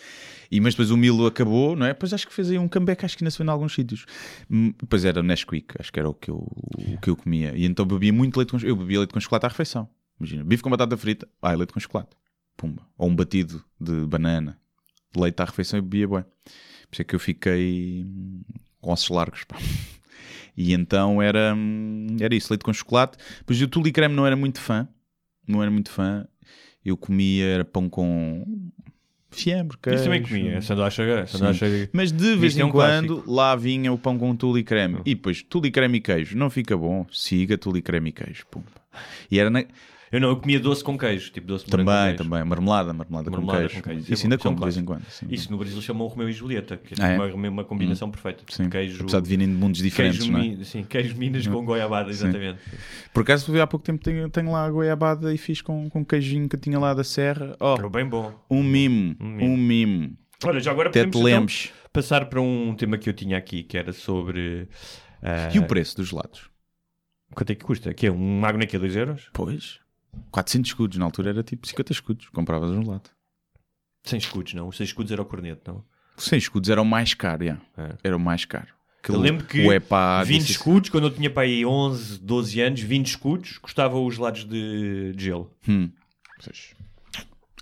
E, 0.50 0.60
mas 0.60 0.74
depois 0.74 0.90
o 0.90 0.96
Milo 0.96 1.26
acabou, 1.26 1.74
não 1.76 1.86
é? 1.86 1.90
Depois 1.90 2.12
acho 2.12 2.26
que 2.26 2.32
fez 2.32 2.50
aí 2.50 2.58
um 2.58 2.68
comeback, 2.68 3.04
acho 3.04 3.16
que 3.16 3.24
ainda 3.24 3.30
se 3.30 3.42
em 3.42 3.48
alguns 3.48 3.74
sítios. 3.74 4.06
Hum, 4.50 4.72
Depois 4.80 5.04
era 5.04 5.22
Nesquik, 5.22 5.74
acho 5.78 5.92
que 5.92 5.98
era 5.98 6.08
o 6.08 6.14
que, 6.14 6.30
eu, 6.30 6.36
o 6.36 6.98
que 7.00 7.10
eu 7.10 7.16
comia. 7.16 7.52
E 7.56 7.64
então 7.64 7.84
bebia 7.86 8.12
muito 8.12 8.36
leite 8.36 8.50
com 8.50 8.58
Eu 8.58 8.76
bebia 8.76 8.98
leite 8.98 9.12
com 9.12 9.20
chocolate 9.20 9.46
à 9.46 9.48
refeição. 9.48 9.88
Imagina, 10.18 10.44
bife 10.44 10.62
com 10.62 10.70
batata 10.70 10.96
frita, 10.96 11.28
ah, 11.42 11.52
leite 11.52 11.72
com 11.72 11.80
chocolate. 11.80 12.10
Pumba. 12.56 12.86
Ou 12.96 13.08
um 13.08 13.14
batido 13.14 13.62
de 13.80 14.06
banana, 14.06 14.58
leite 15.14 15.40
à 15.40 15.44
refeição 15.44 15.78
e 15.78 15.82
bebia 15.82 16.08
bem. 16.08 16.22
Por 16.22 16.92
isso 16.92 17.02
é 17.02 17.04
que 17.04 17.14
eu 17.14 17.20
fiquei 17.20 18.04
hum, 18.06 18.42
com 18.80 18.92
ossos 18.92 19.10
largos, 19.10 19.44
pá. 19.44 19.56
E 20.56 20.72
então 20.72 21.20
era, 21.20 21.54
hum, 21.54 22.16
era 22.18 22.34
isso, 22.34 22.50
leite 22.50 22.64
com 22.64 22.72
chocolate. 22.72 23.18
Depois 23.38 23.60
o 23.60 23.68
tule 23.68 23.92
creme 23.92 24.14
não 24.14 24.26
era 24.26 24.34
muito 24.34 24.58
fã. 24.58 24.88
Não 25.46 25.60
era 25.62 25.70
muito 25.70 25.90
fã. 25.90 26.26
Eu 26.84 26.96
comia 26.96 27.44
era 27.44 27.64
pão 27.64 27.90
com 27.90 28.44
fiambre, 29.30 29.76
queijo. 29.78 29.96
Isso 29.96 30.04
também 30.04 30.22
comia, 30.22 30.62
sanduíche, 30.62 31.26
sanduíche. 31.26 31.90
Mas 31.92 32.12
de 32.12 32.36
vez 32.36 32.56
é 32.56 32.60
em 32.60 32.64
um 32.64 32.70
quando 32.70 33.14
clássico. 33.14 33.32
lá 33.32 33.56
vinha 33.56 33.92
o 33.92 33.98
pão 33.98 34.18
com 34.18 34.34
tule 34.34 34.60
e 34.60 34.64
creme. 34.64 35.00
E 35.04 35.14
depois 35.14 35.42
tule 35.42 35.68
e 35.68 35.70
creme 35.70 35.98
e 35.98 36.00
queijo. 36.00 36.36
Não 36.36 36.50
fica 36.50 36.76
bom. 36.76 37.06
Siga 37.10 37.58
tule 37.58 37.78
e 37.80 37.82
creme 37.82 38.10
e 38.10 38.12
queijo. 38.12 38.46
Pumba. 38.50 38.66
E 39.30 39.38
era 39.38 39.50
na... 39.50 39.64
Eu 40.12 40.20
não, 40.20 40.28
eu 40.28 40.36
comia 40.36 40.60
doce 40.60 40.84
com 40.84 40.96
queijo, 40.96 41.32
tipo 41.32 41.46
doce 41.48 41.66
também, 41.66 41.84
com 41.86 41.92
queijo. 41.92 42.16
também. 42.18 42.44
Marmelada, 42.44 42.92
marmelada, 42.92 43.30
Marmelada 43.30 43.60
com 43.62 43.68
queijo. 43.68 43.82
com 43.82 43.90
queijo. 43.90 44.12
Isso 44.12 44.22
é 44.22 44.26
ainda 44.26 44.34
é 44.36 44.38
um 44.38 44.40
como 44.40 44.56
de 44.56 44.62
vez 44.62 44.76
em 44.76 44.84
quando. 44.84 45.04
sim. 45.10 45.26
Isso 45.28 45.50
no 45.50 45.58
Brasil 45.58 45.82
chamam 45.82 46.06
Romeu 46.06 46.28
e 46.28 46.32
Julieta, 46.32 46.76
que 46.76 46.94
é 46.94 47.04
Ah, 47.04 47.08
é? 47.12 47.32
uma, 47.34 47.48
uma 47.48 47.64
combinação 47.64 48.10
perfeita. 48.10 48.38
Tipo, 48.40 48.52
Sim. 48.54 48.70
Queijo, 48.70 49.02
Apesar 49.02 49.20
de 49.20 49.28
virem 49.28 49.48
de 49.48 49.54
mundos 49.54 49.80
diferentes, 49.82 50.20
queijo, 50.20 50.32
não 50.32 50.60
é? 50.60 50.64
sim, 50.64 50.84
queijo 50.84 51.16
Minas 51.16 51.46
com 51.46 51.64
goiabada, 51.64 52.10
exatamente. 52.10 52.60
Por 53.12 53.22
acaso, 53.22 53.60
há 53.60 53.66
pouco 53.66 53.84
tempo 53.84 54.02
tenho, 54.02 54.28
tenho 54.30 54.50
lá 54.52 54.64
a 54.64 54.70
goiabada 54.70 55.34
e 55.34 55.38
fiz 55.38 55.60
com, 55.60 55.88
com 55.90 56.04
queijinho 56.04 56.48
que 56.48 56.56
tinha 56.56 56.78
lá 56.78 56.94
da 56.94 57.02
serra. 57.04 57.56
Oh, 57.58 57.74
É 57.84 57.88
bem 57.88 58.06
bom. 58.06 58.32
um 58.50 58.62
mimo. 58.62 59.16
Um 59.20 59.26
mimo. 59.28 59.44
Um 59.52 59.56
mimo. 59.56 60.16
Olha, 60.44 60.60
já 60.60 60.70
agora 60.70 60.90
Até 60.90 61.06
podemos 61.06 61.64
então, 61.70 61.76
passar 61.92 62.26
para 62.26 62.40
um 62.40 62.74
tema 62.76 62.96
que 62.98 63.08
eu 63.08 63.12
tinha 63.14 63.36
aqui, 63.38 63.62
que 63.62 63.76
era 63.78 63.92
sobre... 63.92 64.68
ah, 65.22 65.48
E 65.52 65.58
o 65.58 65.66
preço 65.66 65.96
dos 65.96 66.08
gelados? 66.08 66.50
Quanto 67.34 67.50
é 67.50 67.54
que 67.54 67.64
custa? 67.64 67.92
Que 67.92 68.06
é 68.06 68.12
um 68.12 68.38
magno 68.40 68.62
aqui 68.62 68.76
a 68.76 68.78
2 68.78 68.94
euros? 68.96 69.28
Pois. 69.32 69.80
400 70.30 70.70
escudos. 70.70 70.98
Na 70.98 71.04
altura 71.04 71.30
era 71.30 71.42
tipo 71.42 71.66
50 71.66 71.92
escudos. 71.92 72.28
Compravas 72.30 72.70
um 72.70 72.82
gelado. 72.82 73.10
100 74.04 74.18
escudos, 74.18 74.54
não. 74.54 74.68
Os 74.68 74.76
100 74.76 74.84
escudos 74.84 75.12
era 75.12 75.22
o 75.22 75.24
corneto, 75.24 75.72
não? 75.72 75.84
100 76.16 76.38
escudos 76.38 76.70
era 76.70 76.80
o 76.80 76.84
mais 76.84 77.14
caro, 77.14 77.44
já. 77.44 77.58
É. 77.76 77.96
Era 78.04 78.16
o 78.16 78.20
mais 78.20 78.44
caro. 78.44 78.68
Eu 79.08 79.20
lembro 79.20 79.46
que 79.46 79.60
EPA 79.70 80.24
20 80.24 80.40
disse- 80.40 80.52
escudos, 80.52 80.90
quando 80.90 81.04
eu 81.06 81.10
tinha 81.14 81.30
para 81.30 81.42
aí 81.44 81.64
11, 81.64 82.18
12 82.18 82.60
anos, 82.60 82.80
20 82.80 83.06
escudos, 83.06 83.56
custavam 83.58 84.04
os 84.04 84.16
gelados 84.16 84.44
de, 84.44 85.12
de 85.14 85.24
gelo. 85.24 85.54
Hum. 85.68 85.90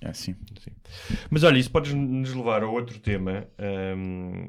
É 0.00 0.08
assim. 0.08 0.34
Mas 1.30 1.42
olha, 1.44 1.58
isso 1.58 1.70
pode 1.70 1.94
nos 1.94 2.32
levar 2.32 2.62
a 2.62 2.68
outro 2.68 2.98
tema 2.98 3.46
ahm, 3.58 4.48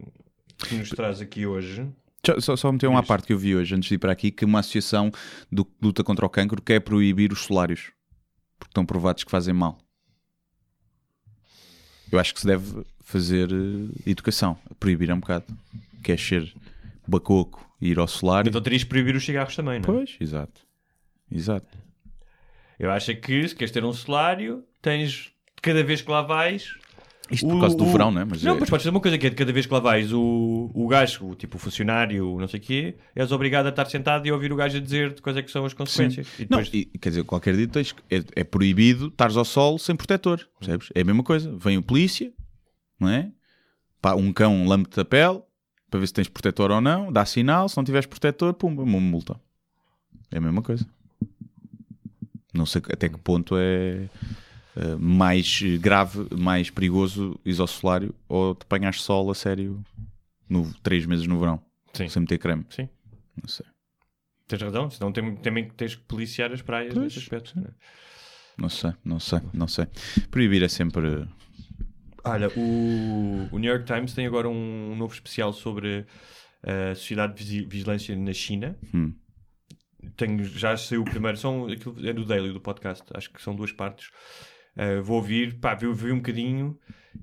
que 0.57 0.75
nos 0.75 0.89
traz 0.89 1.19
aqui 1.21 1.45
hoje. 1.45 1.85
Só- 2.39 2.55
Só, 2.55 2.71
meter 2.71 2.87
uma 2.87 3.03
parte 3.03 3.27
que 3.27 3.33
eu 3.33 3.37
vi 3.37 3.55
hoje, 3.55 3.75
antes 3.75 3.87
de 3.89 3.95
ir 3.95 3.97
para 3.97 4.11
aqui, 4.11 4.31
que 4.31 4.45
uma 4.45 4.59
associação 4.59 5.11
do, 5.51 5.65
que 5.65 5.71
luta 5.81 6.03
contra 6.03 6.25
o 6.25 6.29
cancro 6.29 6.61
quer 6.61 6.79
proibir 6.81 7.31
os 7.31 7.41
solários. 7.43 7.91
Porque 8.57 8.71
estão 8.71 8.85
provados 8.85 9.23
que 9.23 9.31
fazem 9.31 9.53
mal. 9.53 9.77
Eu 12.11 12.19
acho 12.19 12.33
que 12.33 12.39
se 12.41 12.47
deve 12.47 12.83
fazer 13.01 13.49
eh, 13.51 14.09
educação. 14.09 14.57
Proibir 14.79 15.09
é 15.09 15.13
um 15.13 15.19
bocado. 15.19 15.45
Quer 16.03 16.19
ser 16.19 16.53
bacoco 17.07 17.69
e 17.81 17.89
ir 17.89 17.99
ao 17.99 18.07
solário. 18.07 18.49
Então 18.49 18.61
terias 18.61 18.81
de 18.81 18.87
proibir 18.87 19.15
os 19.15 19.25
cigarros 19.25 19.55
também, 19.55 19.79
não 19.79 19.83
é? 19.89 19.97
Pois, 19.97 20.15
exato. 20.19 20.61
Exato. 21.31 21.77
Eu 22.79 22.91
acho 22.91 23.11
é 23.11 23.15
que 23.15 23.47
se 23.47 23.55
queres 23.55 23.71
ter 23.71 23.83
um 23.83 23.93
salário, 23.93 24.63
tens 24.81 25.31
cada 25.61 25.83
vez 25.83 26.01
que 26.01 26.11
lá 26.11 26.21
vais. 26.21 26.75
Isto 27.31 27.47
por 27.47 27.55
o- 27.57 27.59
causa 27.59 27.75
do 27.75 27.83
o- 27.85 27.91
verão, 27.91 28.11
não 28.11 28.21
é? 28.21 28.25
Mas 28.25 28.43
não, 28.43 28.55
é- 28.55 28.59
mas 28.59 28.69
podes 28.69 28.83
fazer 28.83 28.89
uma 28.95 28.99
coisa 29.01 29.17
que 29.17 29.25
é 29.25 29.29
de 29.29 29.35
cada 29.35 29.51
vez 29.51 29.65
que 29.65 29.73
lá 29.73 29.79
vais, 29.79 30.13
o, 30.13 30.69
o 30.73 30.87
gajo, 30.87 31.25
o, 31.29 31.35
tipo 31.35 31.57
o 31.57 31.59
funcionário, 31.59 32.37
não 32.39 32.47
sei 32.47 32.59
o 32.59 32.63
quê, 32.63 32.95
és 33.15 33.31
obrigado 33.31 33.65
a 33.65 33.69
estar 33.69 33.85
sentado 33.85 34.27
e 34.27 34.31
ouvir 34.31 34.51
o 34.53 34.55
gajo 34.55 34.77
a 34.77 34.79
dizer 34.79 35.19
quais 35.21 35.35
é 35.37 35.41
que 35.41 35.49
são 35.49 35.65
as 35.65 35.73
consequências. 35.73 36.27
E 36.37 36.41
Não, 36.43 36.59
depois, 36.59 36.69
e, 36.73 36.85
quer 36.99 37.09
dizer, 37.09 37.23
qualquer 37.23 37.55
dia 37.55 37.67
tens, 37.67 37.95
é, 38.11 38.23
é 38.35 38.43
proibido 38.43 39.07
estares 39.07 39.35
ao 39.37 39.45
sol 39.45 39.79
sem 39.79 39.95
protetor, 39.95 40.47
percebes? 40.59 40.89
É 40.93 41.01
a 41.01 41.05
mesma 41.05 41.23
coisa. 41.23 41.51
Vem 41.57 41.77
o 41.77 41.81
polícia, 41.83 42.31
não 42.99 43.09
é? 43.09 43.31
Pá, 44.01 44.13
um 44.13 44.31
cão 44.31 44.67
lambe-te 44.67 44.99
a 44.99 45.05
pele 45.05 45.41
para 45.89 45.99
ver 45.99 46.07
se 46.07 46.13
tens 46.13 46.27
protetor 46.27 46.69
ou 46.71 46.81
não, 46.81 47.11
dá 47.11 47.25
sinal, 47.25 47.67
se 47.69 47.75
não 47.77 47.83
tiveres 47.83 48.05
protetor, 48.05 48.53
pumba, 48.53 48.83
uma 48.83 48.99
multa. 48.99 49.39
É 50.31 50.37
a 50.37 50.41
mesma 50.41 50.61
coisa. 50.61 50.85
Não 52.53 52.65
sei 52.65 52.81
até 52.91 53.09
que 53.09 53.17
ponto 53.17 53.55
é 53.57 54.07
eh, 54.75 54.95
mais 54.99 55.61
grave, 55.79 56.27
mais 56.37 56.69
perigoso 56.69 57.39
isosolário 57.45 58.13
ou 58.27 58.53
te 58.55 58.63
apanhas 58.63 59.01
sol 59.01 59.29
a 59.31 59.35
sério 59.35 59.83
no, 60.49 60.71
três 60.83 61.05
meses 61.05 61.25
no 61.27 61.39
verão, 61.39 61.61
Sim. 61.93 62.07
sem 62.09 62.21
meter 62.21 62.37
creme. 62.37 62.65
Sim. 62.69 62.87
Não 63.41 63.47
sei. 63.47 63.65
tens 64.47 64.61
razão, 64.61 64.89
senão 64.89 65.11
tem- 65.11 65.35
também 65.37 65.69
tens 65.69 65.95
que 65.95 66.03
policiar 66.03 66.51
as 66.53 66.61
praias 66.61 66.93
Pois, 66.93 67.05
nesse 67.05 67.19
aspecto. 67.19 67.53
não 67.59 67.65
é? 67.65 67.69
Não 68.57 68.69
sei, 68.69 68.93
não 69.03 69.19
sei, 69.19 69.39
não 69.53 69.67
sei. 69.67 69.85
Proibir 70.31 70.63
é 70.63 70.67
sempre. 70.69 71.27
Olha, 72.23 72.47
o, 72.57 73.49
o 73.51 73.59
New 73.59 73.69
York 73.71 73.85
Times 73.85 74.13
tem 74.13 74.25
agora 74.25 74.47
um 74.47 74.95
novo 74.95 75.13
especial 75.13 75.51
sobre 75.51 76.05
a 76.63 76.95
sociedade 76.95 77.43
de 77.43 77.65
vigilância 77.65 78.15
na 78.15 78.31
China. 78.33 78.77
Hum. 78.93 79.13
Tenho, 80.15 80.43
já 80.45 80.77
saiu 80.77 81.01
o 81.01 81.05
primeiro, 81.05 81.37
são, 81.37 81.67
aquilo 81.67 82.07
é 82.07 82.13
do 82.13 82.23
Daily, 82.25 82.53
do 82.53 82.61
podcast, 82.61 83.03
acho 83.13 83.29
que 83.31 83.41
são 83.41 83.55
duas 83.55 83.71
partes. 83.71 84.09
Uh, 84.77 85.01
vou 85.01 85.17
ouvir, 85.17 85.59
pá, 85.59 85.73
vi, 85.73 85.91
vi 85.93 86.11
um 86.11 86.17
bocadinho 86.17 86.77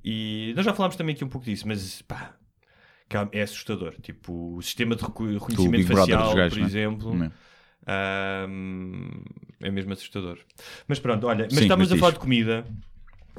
e 0.04 0.52
nós 0.56 0.64
já 0.64 0.72
falámos 0.72 0.96
também 0.96 1.14
aqui 1.14 1.24
um 1.24 1.28
pouco 1.28 1.44
disso, 1.44 1.68
mas 1.68 2.02
pá, 2.02 2.34
é 3.32 3.42
assustador. 3.42 3.94
Tipo, 4.00 4.56
o 4.56 4.62
sistema 4.62 4.96
de 4.96 5.02
reco- 5.02 5.26
reconhecimento 5.26 5.86
facial, 5.88 6.34
gajos, 6.34 6.50
por 6.50 6.58
né? 6.58 6.66
exemplo, 6.66 7.22
é? 7.24 7.30
É 9.60 9.70
mesmo 9.70 9.92
assustador. 9.92 10.38
Mas 10.88 10.98
pronto, 10.98 11.26
olha, 11.26 11.44
mas 11.44 11.58
Sim, 11.58 11.64
estávamos 11.64 11.90
mas 11.90 11.92
a 11.92 11.96
falar 11.96 12.12
de 12.12 12.18
comida 12.18 12.64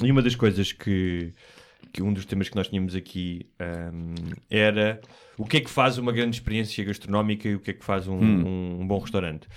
e 0.02 0.12
uma 0.12 0.22
das 0.22 0.36
coisas 0.36 0.72
que, 0.72 1.34
que 1.92 2.02
um 2.02 2.14
dos 2.14 2.26
temas 2.26 2.50
que 2.50 2.56
nós 2.56 2.68
tínhamos 2.68 2.96
aqui 2.96 3.46
ahm, 3.60 4.14
era 4.50 5.02
o 5.38 5.46
que 5.46 5.58
é 5.58 5.62
que 5.62 5.70
faz 5.70 5.98
uma 5.98 6.12
grande 6.12 6.36
experiência 6.36 6.84
gastronómica 6.84 7.48
e 7.48 7.56
o 7.56 7.60
que 7.60 7.72
é 7.72 7.74
que 7.74 7.84
faz 7.84 8.08
um, 8.08 8.16
Hum. 8.22 8.80
um 8.82 8.88
bom 8.88 9.00
restaurante. 9.00 9.48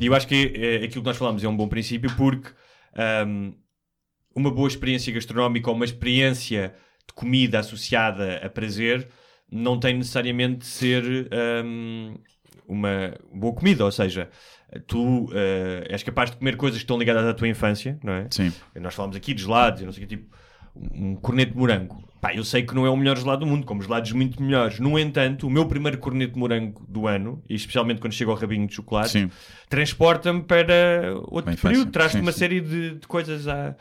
E 0.00 0.06
eu 0.06 0.14
acho 0.14 0.26
que 0.26 0.52
é, 0.54 0.76
aquilo 0.84 1.02
que 1.02 1.08
nós 1.08 1.16
falamos 1.16 1.42
é 1.42 1.48
um 1.48 1.56
bom 1.56 1.68
princípio 1.68 2.10
porque 2.16 2.50
uma 4.38 4.50
boa 4.50 4.68
experiência 4.68 5.12
gastronómica 5.12 5.68
ou 5.68 5.76
uma 5.76 5.84
experiência 5.84 6.74
de 7.06 7.12
comida 7.12 7.58
associada 7.58 8.36
a 8.38 8.48
prazer 8.48 9.08
não 9.50 9.78
tem 9.78 9.94
necessariamente 9.94 10.58
de 10.58 10.66
ser 10.66 11.28
hum, 11.64 12.14
uma 12.66 13.14
boa 13.32 13.54
comida, 13.54 13.84
ou 13.84 13.90
seja, 13.90 14.28
tu 14.86 15.30
eh, 15.32 15.86
és 15.88 16.02
capaz 16.02 16.30
de 16.30 16.36
comer 16.36 16.56
coisas 16.56 16.78
que 16.78 16.84
estão 16.84 16.98
ligadas 16.98 17.24
à 17.24 17.32
tua 17.32 17.48
infância, 17.48 17.98
não 18.04 18.12
é? 18.12 18.26
Sim. 18.30 18.52
Nós 18.74 18.94
falamos 18.94 19.16
aqui 19.16 19.32
de 19.32 19.42
gelados, 19.42 19.80
e 19.80 19.84
não 19.86 19.92
sei 19.92 20.04
o 20.04 20.06
que, 20.06 20.16
tipo 20.16 20.36
um 20.76 21.14
corneto 21.16 21.52
de 21.52 21.58
morango. 21.58 22.02
Pá, 22.20 22.34
eu 22.34 22.44
sei 22.44 22.64
que 22.64 22.74
não 22.74 22.84
é 22.84 22.90
o 22.90 22.96
melhor 22.96 23.16
gelado 23.16 23.44
do 23.44 23.46
mundo, 23.46 23.64
como 23.64 23.80
gelados 23.80 24.10
muito 24.12 24.42
melhores. 24.42 24.80
No 24.80 24.98
entanto, 24.98 25.46
o 25.46 25.50
meu 25.50 25.66
primeiro 25.66 25.98
corneto 25.98 26.32
de 26.34 26.38
morango 26.40 26.84
do 26.88 27.06
ano, 27.06 27.42
e 27.48 27.54
especialmente 27.54 28.00
quando 28.00 28.12
chega 28.12 28.30
ao 28.30 28.36
rabinho 28.36 28.66
de 28.66 28.74
chocolate, 28.74 29.30
transporta-me 29.68 30.42
para 30.42 31.14
outro 31.28 31.50
a 31.50 31.54
infância. 31.54 31.68
período, 31.70 31.90
traz-te 31.92 32.16
Sim, 32.16 32.22
uma 32.22 32.32
sim. 32.32 32.38
série 32.38 32.60
de, 32.60 32.94
de 32.96 33.06
coisas 33.06 33.46
à, 33.46 33.76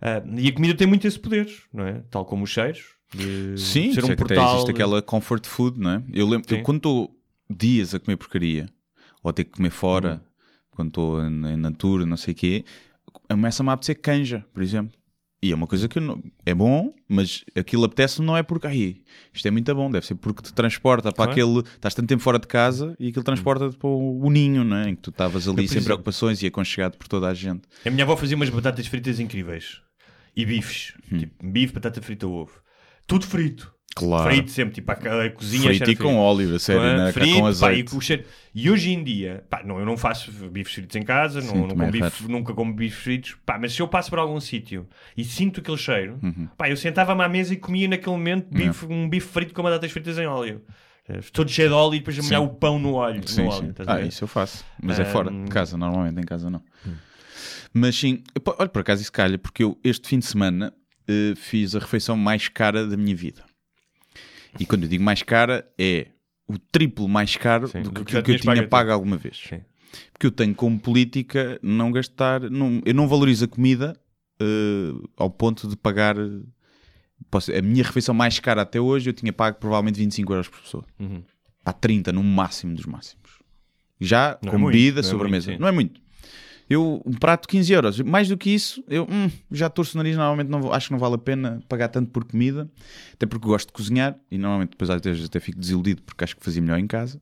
à- 0.00 0.22
E 0.36 0.48
a 0.48 0.52
comida 0.52 0.74
tem 0.74 0.86
muito 0.86 1.06
esse 1.06 1.18
poder, 1.18 1.46
não 1.72 1.86
é? 1.86 2.02
Tal 2.10 2.24
como 2.24 2.44
os 2.44 2.50
cheiros. 2.50 2.82
De 3.14 3.58
Sim, 3.60 3.92
ser 3.92 4.04
um 4.04 4.06
sei 4.06 4.16
que 4.16 4.22
até 4.22 4.34
portal. 4.36 4.54
existe 4.54 4.70
aquela 4.70 5.02
comfort 5.02 5.46
food, 5.46 5.78
não 5.78 5.90
é? 5.90 6.02
Eu 6.14 6.26
lembro, 6.26 6.46
eu 6.50 6.56
Sim. 6.58 6.62
quando 6.62 6.78
estou 6.78 7.14
dias 7.50 7.94
a 7.94 8.00
comer 8.00 8.16
porcaria, 8.16 8.66
ou 9.22 9.28
a 9.28 9.32
ter 9.34 9.44
que 9.44 9.50
comer 9.50 9.68
fora, 9.70 10.12
Uhum. 10.14 10.20
quando 10.70 10.88
estou 10.88 11.22
em, 11.22 11.46
em 11.52 11.56
natura, 11.58 12.06
não 12.06 12.16
sei 12.16 12.32
o 12.32 12.36
quê, 12.36 12.64
começa-me 13.28 13.68
a 13.68 13.72
apetecer 13.74 14.00
canja, 14.00 14.46
por 14.54 14.62
exemplo. 14.62 14.98
E 15.44 15.50
é 15.50 15.54
uma 15.56 15.66
coisa 15.66 15.88
que 15.88 15.98
não, 15.98 16.22
é 16.46 16.54
bom, 16.54 16.94
mas 17.08 17.44
aquilo 17.56 17.84
apetece 17.84 18.22
não 18.22 18.36
é 18.36 18.44
porque 18.44 18.66
ai, 18.68 18.96
isto 19.34 19.48
é 19.48 19.50
muito 19.50 19.74
bom, 19.74 19.90
deve 19.90 20.06
ser 20.06 20.14
porque 20.14 20.40
te 20.40 20.52
transporta 20.52 21.10
para 21.10 21.16
Claro. 21.26 21.32
aquele. 21.32 21.58
Estás 21.74 21.94
tanto 21.94 22.06
tempo 22.06 22.22
fora 22.22 22.38
de 22.38 22.46
casa 22.46 22.94
e 22.98 23.08
aquilo 23.08 23.24
transporta-te 23.24 23.76
para 23.76 23.88
o, 23.88 24.30
ninho, 24.30 24.62
não 24.62 24.76
é? 24.76 24.90
Em 24.90 24.94
que 24.94 25.02
tu 25.02 25.10
estavas 25.10 25.48
ali 25.48 25.66
sem 25.66 25.82
preocupações 25.82 26.40
e 26.42 26.46
aconchegado 26.46 26.96
por 26.96 27.08
toda 27.08 27.26
a 27.26 27.34
gente. 27.34 27.62
A 27.84 27.90
minha 27.90 28.04
avó 28.04 28.16
fazia 28.16 28.36
umas 28.36 28.50
batatas 28.50 28.86
fritas 28.86 29.18
incríveis. 29.18 29.80
E 30.36 30.46
bifes. 30.46 30.94
Hum. 31.10 31.18
Tipo, 31.18 31.34
bife, 31.50 31.72
batata 31.74 32.00
frita, 32.00 32.26
ovo. 32.28 32.52
Tudo 33.06 33.26
frito. 33.26 33.71
Claro. 33.94 34.30
frito 34.30 34.50
sempre, 34.50 34.74
tipo, 34.74 34.90
a, 34.90 34.94
a 34.94 35.30
cozinha 35.30 35.64
Frito 35.74 35.90
e 35.90 35.96
com 35.96 36.16
óleo, 36.16 36.54
a 36.54 36.58
sério, 36.58 36.82
é? 36.82 36.96
né? 36.96 37.12
Frito, 37.12 37.34
com 37.34 37.40
pá, 37.42 37.46
e, 37.46 37.50
azeite. 37.50 37.90
com 37.90 37.96
o 37.98 38.00
cheiro. 38.00 38.24
e 38.54 38.70
hoje 38.70 38.90
em 38.90 39.04
dia, 39.04 39.44
pá, 39.50 39.62
não, 39.64 39.78
eu 39.78 39.84
não 39.84 39.96
faço 39.98 40.30
bifes 40.48 40.74
fritos 40.74 40.96
em 40.96 41.02
casa, 41.02 41.42
Sim, 41.42 41.48
não, 41.48 41.56
não 41.62 41.68
como 41.68 41.82
é 41.82 41.90
bife- 41.90 42.26
nunca 42.28 42.54
como 42.54 42.72
bifes 42.72 42.98
fritos, 43.02 43.36
pá, 43.44 43.58
mas 43.58 43.74
se 43.74 43.80
eu 43.82 43.88
passo 43.88 44.08
por 44.08 44.18
algum 44.18 44.40
sítio 44.40 44.88
e 45.16 45.22
sinto 45.24 45.60
aquele 45.60 45.76
cheiro, 45.76 46.18
Uhum. 46.22 46.48
pá, 46.56 46.70
eu 46.70 46.76
sentava-me 46.76 47.22
à 47.22 47.28
mesa 47.28 47.52
e 47.52 47.56
comia 47.56 47.86
naquele 47.86 48.16
momento 48.16 48.46
bife- 48.50 48.86
um 48.86 49.08
bife 49.08 49.28
frito 49.28 49.52
com 49.52 49.62
batatas 49.62 49.90
fritas 49.92 50.16
em 50.18 50.26
óleo. 50.26 50.62
Eh, 51.08 51.20
Todo 51.32 51.50
cheio 51.50 51.68
de 51.68 51.74
óleo 51.74 51.94
e 51.96 51.98
depois 51.98 52.18
a 52.18 52.22
molhar 52.22 52.42
o 52.42 52.48
pão 52.48 52.78
no 52.78 52.94
óleo. 52.94 53.20
Sim, 53.28 53.44
no 53.44 53.52
sim. 53.52 53.58
óleo 53.58 53.74
a 53.86 53.94
Ah, 53.96 54.00
isso 54.00 54.24
eu 54.24 54.28
faço. 54.28 54.64
Mas 54.82 54.98
é 55.00 55.04
fora 55.04 55.30
de 55.30 55.50
casa, 55.50 55.76
normalmente 55.76 56.18
em 56.18 56.24
casa 56.24 56.48
não. 56.48 56.62
Mas 57.74 57.96
sim, 57.96 58.22
olha, 58.58 58.68
por 58.68 58.80
acaso 58.80 59.02
isso 59.02 59.12
calha, 59.12 59.38
porque 59.38 59.64
eu 59.64 59.78
este 59.84 60.08
fim 60.08 60.18
de 60.18 60.26
semana 60.26 60.72
eh, 61.08 61.34
fiz 61.36 61.74
a 61.74 61.78
refeição 61.78 62.16
mais 62.16 62.48
cara 62.48 62.86
da 62.86 62.96
minha 62.96 63.14
vida. 63.16 63.42
E 64.60 64.66
quando 64.66 64.82
eu 64.84 64.88
digo 64.88 65.02
mais 65.02 65.22
cara, 65.22 65.66
é 65.78 66.08
o 66.46 66.58
triplo 66.58 67.08
mais 67.08 67.36
caro 67.36 67.68
Sim, 67.68 67.82
do 67.82 67.90
que 67.92 68.00
aquilo 68.16 68.22
que 68.22 68.32
eu 68.32 68.38
tinha 68.54 68.68
pago 68.68 68.90
alguma 68.90 69.16
vez. 69.16 69.36
Sim. 69.48 69.60
Porque 70.12 70.26
eu 70.26 70.30
tenho 70.30 70.54
como 70.54 70.78
política 70.78 71.58
não 71.62 71.90
gastar, 71.92 72.40
não- 72.50 72.80
eu 72.84 72.94
não 72.94 73.06
valorizo 73.08 73.44
a 73.44 73.48
comida 73.48 73.98
eh, 74.40 74.92
ao 75.16 75.30
ponto 75.30 75.68
de 75.68 75.76
pagar. 75.76 76.16
posso- 77.30 77.52
a 77.52 77.62
minha 77.62 77.84
refeição 77.84 78.14
mais 78.14 78.38
cara 78.40 78.62
até 78.62 78.80
hoje 78.80 79.08
eu 79.10 79.14
tinha 79.14 79.32
pago 79.32 79.58
provavelmente 79.58 79.96
25 79.96 80.32
euros 80.32 80.48
por 80.48 80.60
pessoa. 80.60 80.84
Uhum. 80.98 81.22
Pá, 81.64 81.72
30 81.72 82.12
no 82.12 82.22
máximo 82.22 82.74
dos 82.74 82.84
máximos. 82.86 83.38
Já 84.00 84.36
Não 84.42 84.48
é 84.48 84.52
com 84.52 84.58
muito, 84.58 84.72
bebida, 84.74 85.00
é 85.00 85.02
sobremesa. 85.02 85.52
sim. 85.52 85.58
não 85.58 85.68
é 85.68 85.72
muito. 85.72 86.00
Eu, 86.70 87.02
um 87.04 87.12
prato 87.12 87.46
15 87.48 87.72
euros. 87.72 88.00
Mais 88.00 88.28
do 88.28 88.36
que 88.36 88.50
isso, 88.50 88.82
eu 88.88 89.06
hum, 89.10 89.30
já 89.50 89.68
torço 89.68 89.96
o 89.96 89.98
nariz. 89.98 90.16
Normalmente 90.16 90.48
não, 90.48 90.72
acho 90.72 90.86
que 90.88 90.92
não 90.92 90.98
vale 90.98 91.16
a 91.16 91.18
pena 91.18 91.62
pagar 91.68 91.88
tanto 91.88 92.10
por 92.10 92.24
comida. 92.24 92.70
Até 93.12 93.26
porque 93.26 93.46
gosto 93.46 93.66
de 93.68 93.72
cozinhar. 93.74 94.16
E 94.30 94.38
normalmente 94.38 94.70
depois 94.70 94.88
às 94.90 95.00
vezes 95.00 95.24
até 95.26 95.38
fico 95.40 95.58
desiludido 95.58 96.02
porque 96.02 96.24
acho 96.24 96.36
que 96.36 96.44
fazia 96.44 96.62
melhor 96.62 96.78
em 96.78 96.86
casa. 96.86 97.20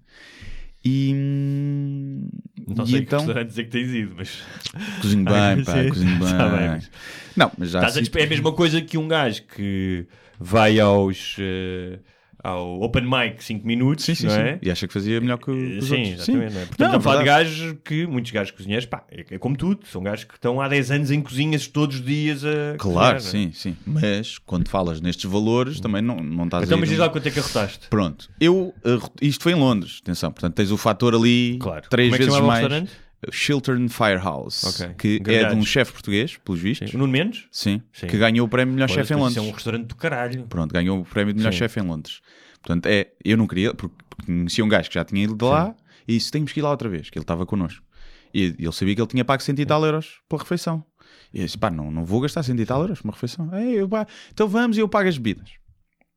E, 0.84 1.12
hum, 1.14 2.28
Não 2.66 2.84
e 2.84 2.88
sei 2.88 3.00
então 3.00 3.26
que 3.26 3.44
dizer 3.44 3.64
que 3.64 3.70
tens 3.70 3.88
ido, 3.90 4.14
mas. 4.16 4.42
cozinho 5.02 5.24
bem, 5.24 5.62
pá, 5.64 5.84
cozinho 5.88 6.18
bem. 6.18 6.26
está 6.26 6.48
bem, 6.48 6.68
mas- 6.68 6.90
Não, 7.36 7.52
mas 7.58 7.70
já 7.70 7.78
Estás 7.80 7.96
a 7.96 8.00
é 8.20 8.24
a 8.24 8.28
mesma 8.28 8.52
coisa 8.52 8.80
que 8.80 8.96
um 8.96 9.06
gajo 9.06 9.42
que 9.42 10.06
vai 10.38 10.80
aos. 10.80 11.36
eh, 11.38 11.98
ao 12.42 12.80
Open 12.82 13.04
Mic 13.04 13.42
5 13.44 13.66
minutos, 13.66 14.04
Sim, 14.04 14.14
sim, 14.14 14.26
não 14.26 14.34
sim. 14.34 14.40
é? 14.40 14.58
E 14.62 14.70
acha 14.70 14.86
que 14.86 14.92
fazia 14.92 15.20
melhor 15.20 15.38
que 15.38 15.50
os 15.50 15.86
Sim, 15.86 15.96
outros. 16.12 16.28
exatamente. 16.28 16.54
não 16.54 16.60
é? 16.60 16.66
Portanto, 16.66 16.90
Não, 16.90 16.96
a 16.96 17.00
falar 17.00 17.18
de 17.18 17.24
gajos 17.24 17.74
que, 17.84 18.06
muitos 18.06 18.30
gajos 18.30 18.50
cozinheiros, 18.52 18.86
pá, 18.86 19.04
é, 19.10 19.24
é 19.34 19.38
como 19.38 19.56
tudo, 19.56 19.80
são 19.86 20.02
gajos 20.02 20.24
que 20.24 20.34
estão 20.34 20.60
há 20.60 20.68
10 20.68 20.90
anos 20.90 21.10
em 21.10 21.20
cozinhas 21.20 21.66
todos 21.66 21.96
os 21.96 22.04
dias 22.04 22.44
a 22.44 22.76
Claro, 22.78 23.16
cozinhar, 23.16 23.16
é? 23.16 23.20
sim, 23.20 23.52
sim. 23.52 23.76
Mas 23.86 24.38
quando 24.38 24.68
falas 24.68 25.00
nestes 25.00 25.30
valores, 25.30 25.80
também 25.80 26.02
não, 26.02 26.16
não 26.16 26.44
estás 26.44 26.64
Então, 26.64 26.78
mas 26.78 26.88
diz 26.88 26.98
lá 26.98 27.08
quanto 27.08 27.26
é 27.26 27.30
que 27.30 27.38
arrotaste. 27.38 27.88
Pronto, 27.88 28.28
eu 28.40 28.74
uh, 28.84 29.10
isto 29.20 29.42
foi 29.42 29.52
em 29.52 29.56
Londres, 29.56 30.00
atenção, 30.02 30.32
portanto 30.32 30.54
tens 30.54 30.70
o 30.70 30.76
fator 30.76 31.14
ali 31.14 31.58
Claro. 31.60 31.86
três 31.90 32.08
Como 32.10 32.14
é 32.16 32.18
que 32.18 32.24
vezes 32.24 32.40
o 32.40 32.46
mais. 32.46 32.90
Chiltern 33.30 33.88
Firehouse, 33.88 34.66
Ok. 34.66 34.94
que 34.98 35.22
é 35.30 35.44
de 35.48 35.54
um 35.54 35.62
chefe 35.64 35.92
português, 35.92 36.36
pelos 36.38 36.60
vistos, 36.60 36.90
Sim. 36.90 36.96
Nuno 36.96 37.12
Mendes? 37.12 37.46
sim, 37.50 37.82
Sim. 37.92 38.06
que 38.06 38.16
ganhou 38.16 38.46
o 38.46 38.48
prémio 38.48 38.72
de 38.72 38.76
melhor 38.76 38.88
chefe 38.88 39.12
em 39.12 39.16
isso 39.16 39.24
Londres. 39.24 39.36
é 39.36 39.40
um 39.40 39.50
restaurante 39.50 39.86
do 39.86 39.94
caralho. 39.96 40.46
Pronto, 40.46 40.72
ganhou 40.72 41.00
o 41.00 41.04
prémio 41.04 41.34
de 41.34 41.38
melhor 41.38 41.52
Sim. 41.52 41.58
chefe 41.58 41.80
em 41.80 41.82
Londres. 41.82 42.20
Portanto, 42.62 42.86
é, 42.86 43.12
eu 43.24 43.36
não 43.36 43.46
queria, 43.46 43.74
porque, 43.74 43.94
conhecia 44.24 44.64
um 44.64 44.68
gajo 44.68 44.88
que 44.88 44.94
já 44.94 45.04
tinha 45.04 45.22
ido 45.24 45.34
de 45.34 45.44
lá 45.44 45.74
e 46.08 46.14
disse: 46.16 46.30
temos 46.30 46.52
que 46.52 46.60
ir 46.60 46.62
lá 46.62 46.70
outra 46.70 46.88
vez, 46.88 47.08
que 47.10 47.18
ele 47.18 47.22
estava 47.24 47.44
connosco. 47.46 47.84
E 48.32 48.54
ele 48.58 48.72
sabia 48.72 48.94
que 48.94 49.00
ele 49.00 49.08
tinha 49.08 49.24
pago 49.24 49.42
100 49.42 49.54
e 49.58 49.66
tal 49.66 49.84
euros 49.84 50.20
pela 50.28 50.42
refeição. 50.42 50.84
E 51.32 51.40
eu 51.40 51.44
disse: 51.46 51.58
pá, 51.58 51.70
não, 51.70 51.90
não 51.90 52.04
vou 52.04 52.20
gastar 52.20 52.42
100 52.42 52.58
e 52.60 52.66
tal 52.66 52.80
euros 52.82 53.00
por 53.00 53.08
uma 53.08 53.14
refeição. 53.14 53.52
É, 53.54 53.64
eu, 53.72 53.88
pá, 53.88 54.06
então 54.32 54.46
vamos 54.48 54.76
e 54.76 54.80
eu 54.80 54.88
pago 54.88 55.08
as 55.08 55.18
bebidas. 55.18 55.50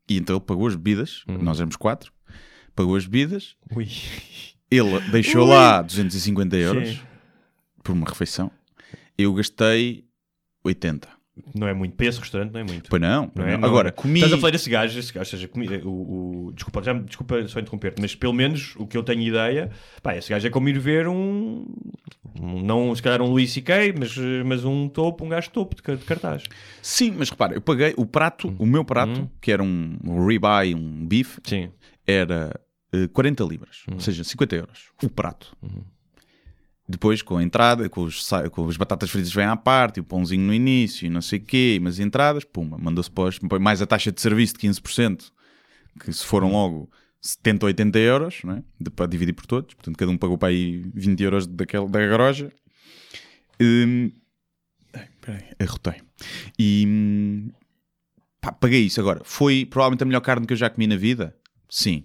E 0.10 0.18
então 0.18 0.36
ele 0.36 0.46
pagou 0.46 0.68
as 0.68 0.76
bebidas, 0.76 1.24
Uhum. 1.28 1.38
nós 1.42 1.60
éramos 1.60 1.76
quatro, 1.78 2.12
pagou 2.76 2.96
as 2.98 3.06
bebidas, 3.08 3.56
Ui. 3.74 3.88
Ele 4.78 5.00
deixou 5.12 5.46
lá 5.46 5.82
250 5.82 6.56
euros 6.58 6.90
Sim. 6.90 7.00
por 7.84 7.92
uma 7.94 8.06
refeição. 8.08 8.52
Eu 9.18 9.34
gastei 9.34 10.06
80. 10.64 11.08
Não 11.56 11.68
é 11.68 11.74
muito. 11.74 11.96
Para 11.96 12.06
esse 12.06 12.20
restaurante 12.20 12.52
não 12.54 12.60
é 12.60 12.64
muito. 12.64 12.90
Pois 12.92 13.02
não, 13.02 13.32
Não 13.36 13.44
é? 13.48 13.58
não. 13.58 13.68
Agora 13.68 13.92
comi. 13.92 14.20
Estás 14.20 14.34
a 14.34 14.38
falar 14.38 14.52
desse 14.52 14.70
gajo, 14.70 15.00
esse 15.00 15.12
gajo, 15.12 15.22
ou 15.22 15.26
seja, 15.32 15.48
comi- 15.48 15.68
o, 15.84 16.48
o- 16.48 16.52
desculpa, 16.54 16.84
já, 16.84 16.94
desculpa 16.94 17.48
só 17.48 17.60
interromper 17.60 17.96
mas 18.00 18.14
pelo 18.14 18.34
menos 18.34 18.76
o 18.78 18.86
que 18.86 18.96
eu 18.96 19.02
tenho 19.02 19.22
ideia, 19.22 19.72
pá, 20.04 20.16
esse 20.16 20.30
gajo 20.30 20.46
é 20.46 20.50
como 20.52 20.70
ir 20.70 20.78
ver 20.78 21.08
um, 21.08 21.66
um- 22.40 22.62
não 22.64 22.96
se 22.96 23.02
calhar 23.02 23.20
um 23.20 23.26
Luís 23.32 23.52
C.K., 23.52 23.96
mas, 23.98 24.16
mas 24.46 24.64
um 24.64 24.88
topo, 24.88 25.26
um 25.26 25.30
gajo 25.30 25.50
topo 25.50 25.76
de, 25.76 25.98
de 25.98 26.06
cartaz. 26.06 26.44
Sim, 26.84 27.16
mas 27.18 27.32
repara, 27.32 27.56
eu 27.56 27.62
paguei 27.62 27.96
o 27.98 28.06
prato, 28.06 28.50
Hum. 28.50 28.56
o 28.60 28.66
meu 28.68 28.86
prato, 28.86 29.28
que 29.42 29.52
era 29.52 29.64
um, 29.64 29.98
um 30.06 30.28
ribeye, 30.28 30.76
um 30.76 31.04
bife, 31.04 31.42
Sim. 31.46 31.72
era 32.06 32.54
eh, 32.94 33.08
40 33.08 33.44
libras, 33.44 33.84
Hum. 33.90 33.96
ou 33.96 34.00
seja, 34.00 34.24
50 34.24 34.56
euros. 34.56 34.90
O 35.04 35.10
prato. 35.10 35.56
Depois, 36.88 37.22
com 37.22 37.38
a 37.38 37.44
entrada, 37.44 37.88
com, 37.90 38.02
os, 38.04 38.28
com 38.52 38.68
as 38.68 38.76
batatas 38.78 39.10
fritas 39.10 39.34
vêm 39.34 39.46
à 39.46 39.56
parte, 39.56 39.98
e 39.98 40.02
o 40.02 40.04
pãozinho 40.04 40.44
no 40.46 40.54
início, 40.54 41.06
e 41.06 41.10
não 41.10 41.22
sei 41.22 41.40
o 41.40 41.42
quê, 41.42 41.80
mas 41.82 41.98
entradas, 41.98 42.44
puma, 42.44 42.78
mandou-se 42.78 43.10
os- 43.16 43.40
mais 43.60 43.82
a 43.82 43.86
taxa 43.88 44.12
de 44.12 44.20
serviço 44.22 44.54
de 44.56 44.60
15%, 44.60 45.32
que 46.00 46.12
se 46.12 46.26
foram 46.26 46.52
logo 46.52 46.92
70 47.22 47.66
ou 47.66 47.68
80 47.68 47.98
euros, 48.00 48.42
não 48.44 48.56
é? 48.56 48.64
De- 48.80 48.90
para 48.90 49.06
dividir 49.06 49.32
por 49.34 49.46
todos, 49.46 49.74
portanto, 49.76 49.96
cada 49.98 50.12
um 50.12 50.18
pagou 50.18 50.38
para 50.38 50.50
aí 50.50 50.84
20 50.94 51.24
euros 51.24 51.48
daquele, 51.48 51.88
da 51.88 52.06
garoja. 52.06 52.52
Ai, 54.94 55.08
peraí, 55.22 55.44
arrotei. 55.60 56.02
E 56.60 56.84
hum, 56.88 57.50
pá, 58.42 58.52
paguei 58.52 58.82
isso. 58.86 59.00
Agora, 59.00 59.22
foi 59.24 59.66
provavelmente 59.66 60.04
a 60.04 60.06
melhor 60.06 60.22
carne 60.22 60.46
que 60.46 60.54
eu 60.54 60.58
já 60.58 60.70
comi 60.70 60.86
na 60.86 60.98
vida? 60.98 61.36
Sim. 61.70 62.04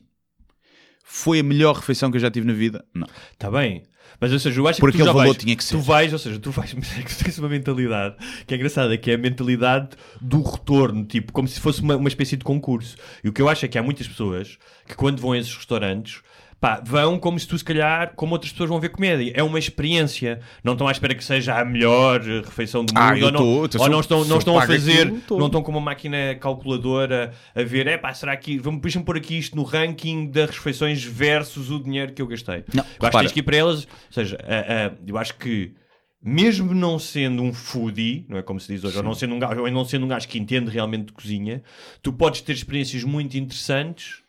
Foi 1.11 1.41
a 1.41 1.43
melhor 1.43 1.75
refeição 1.75 2.11
que 2.11 2.19
eu 2.19 2.21
já 2.21 2.31
tive 2.31 2.47
na 2.47 2.53
vida? 2.53 2.85
Não. 2.95 3.07
Está 3.33 3.51
bem. 3.51 3.83
Mas, 4.21 4.31
ou 4.31 4.39
seja, 4.39 4.61
eu 4.61 4.69
acho 4.69 4.79
Por 4.79 4.93
que 4.93 4.99
tu 4.99 5.05
já 5.05 5.13
valor 5.13 5.29
vais, 5.29 5.37
tinha 5.39 5.57
que 5.57 5.65
ser. 5.65 5.77
Tu 5.77 5.81
vais, 5.81 6.13
ou 6.13 6.19
seja, 6.19 6.39
tu 6.39 6.51
vais, 6.51 6.75
mas 6.77 6.99
é 6.99 7.03
que 7.03 7.17
tu 7.17 7.25
tens 7.25 7.39
uma 7.39 7.49
mentalidade 7.49 8.15
que 8.47 8.53
é 8.53 8.57
engraçada, 8.59 8.97
que 8.99 9.11
é 9.11 9.15
a 9.15 9.19
mentalidade 9.19 9.89
do 10.21 10.43
retorno, 10.43 11.07
tipo, 11.07 11.33
como 11.33 11.49
se 11.49 11.59
fosse 11.59 11.81
uma, 11.81 11.97
uma 11.97 12.09
espécie 12.09 12.37
de 12.37 12.45
concurso. 12.45 12.97
E 13.25 13.29
o 13.29 13.33
que 13.33 13.41
eu 13.41 13.49
acho 13.49 13.65
é 13.65 13.69
que 13.69 13.79
há 13.79 13.83
muitas 13.83 14.07
pessoas 14.07 14.59
que 14.87 14.95
quando 14.95 15.19
vão 15.21 15.33
a 15.33 15.39
esses 15.39 15.55
restaurantes, 15.55 16.21
pá, 16.61 16.83
vão 16.85 17.19
como 17.19 17.39
se 17.39 17.47
tu, 17.47 17.57
se 17.57 17.65
calhar, 17.65 18.13
como 18.17 18.33
outras 18.33 18.51
pessoas 18.53 18.69
vão 18.69 18.81
ver 18.81 18.89
comédia. 18.89 19.33
É 19.35 19.43
uma 19.43 19.59
experiência. 19.59 20.41
Não 20.65 20.73
estão 20.73 20.89
à 20.89 20.93
espera 20.93 21.15
que 21.15 21.25
seja 21.25 21.59
a 21.59 21.65
melhor 21.65 22.21
eh, 22.29 22.41
refeição 22.45 22.85
do 22.85 22.93
mundo. 22.93 23.03
Ah, 23.03 23.15
ou 23.27 23.33
não, 23.33 23.39
tô- 23.69 23.79
ou 23.83 23.89
não 23.89 24.01
estão, 24.01 24.25
não 24.25 24.39
estão 24.39 24.59
a 24.59 24.63
fazer, 24.79 25.01
aquilo, 25.03 25.39
não 25.39 25.47
estão 25.47 25.63
com 25.63 25.71
uma 25.71 25.81
máquina 25.81 26.35
calculadora 26.41 27.33
a 27.55 27.63
ver, 27.63 27.87
é 27.87 27.97
pá, 27.97 28.13
será 28.13 28.37
que, 28.37 28.59
vamos, 28.59 28.81
deixa-me 28.81 29.05
pôr 29.05 29.17
aqui 29.17 29.39
isto 29.39 29.57
no 29.57 29.63
ranking 29.63 30.31
das 30.31 30.51
refeições 30.51 31.03
versus 31.05 31.71
o 31.71 31.79
dinheiro 31.83 32.13
que 32.13 32.21
eu 32.21 32.27
gastei. 32.27 32.65
Não, 32.75 32.85
eu 32.85 33.09
acho 33.09 33.11
que 33.13 33.19
tens 33.21 33.33
que 33.33 33.41
ir 33.41 33.43
para 33.45 33.57
elas, 33.57 33.85
ou 33.85 34.13
seja, 34.13 34.39
a- 34.43 34.87
a- 34.89 34.93
eu 35.07 35.17
acho 35.17 35.35
que 35.37 35.73
mesmo 36.21 36.75
não 36.75 36.99
sendo 36.99 37.43
um 37.43 37.53
foodie, 37.53 38.27
não 38.29 38.37
é 38.39 38.43
como 38.43 38.59
se 38.59 38.73
diz 38.75 38.83
hoje, 38.83 38.97
ou 38.97 39.03
não 39.05 39.15
sendo 39.15 39.35
um 39.35 39.39
gajo, 39.39 39.61
ou 39.61 39.71
não 39.71 39.85
sendo 39.85 40.05
um 40.05 40.09
gajo 40.09 40.27
que 40.27 40.39
entende 40.39 40.69
realmente 40.71 41.07
de 41.07 41.13
cozinha, 41.13 41.63
tu 42.03 42.13
podes 42.13 42.41
ter 42.41 42.53
experiências 42.53 43.05
muito 43.05 43.37
interessantes 43.39 44.23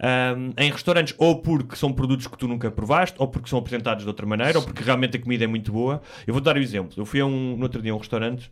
ahm, 0.00 0.50
em 0.56 0.70
restaurantes, 0.70 1.14
ou 1.18 1.40
porque 1.42 1.76
são 1.76 1.92
produtos 1.92 2.26
que 2.26 2.36
tu 2.38 2.46
nunca 2.48 2.70
provaste, 2.70 3.16
ou 3.18 3.28
porque 3.28 3.48
são 3.48 3.58
apresentados 3.58 4.04
de 4.04 4.08
outra 4.08 4.26
maneira, 4.26 4.58
ou 4.58 4.64
porque 4.64 4.82
realmente 4.82 5.16
a 5.16 5.20
comida 5.20 5.44
é 5.44 5.46
muito 5.46 5.72
boa. 5.72 6.00
Eu 6.26 6.32
vou 6.34 6.40
dar 6.40 6.56
um 6.56 6.60
exemplo. 6.60 6.92
Eu 6.96 7.04
fui 7.06 7.20
a 7.20 7.26
um, 7.26 7.56
no 7.56 7.62
outro 7.62 7.82
dia 7.82 7.92
a 7.92 7.94
um 7.94 7.98
restaurante 7.98 8.50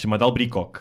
chamado 0.00 0.24
Albricoque, 0.24 0.80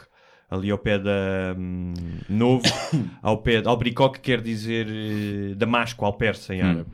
ali 0.49 0.69
ao 0.71 0.77
pé 0.77 0.97
da 0.99 1.55
hum, 1.57 1.93
Novo, 2.29 2.63
ao 3.21 3.37
pé 3.37 3.61
de 3.61 3.67
Albricoque 3.67 4.19
quer 4.19 4.41
dizer 4.41 4.87
eh, 4.89 5.55
Damasco, 5.55 6.03
ao 6.05 6.13
persa 6.13 6.53
em 6.55 6.61
árabe. 6.61 6.89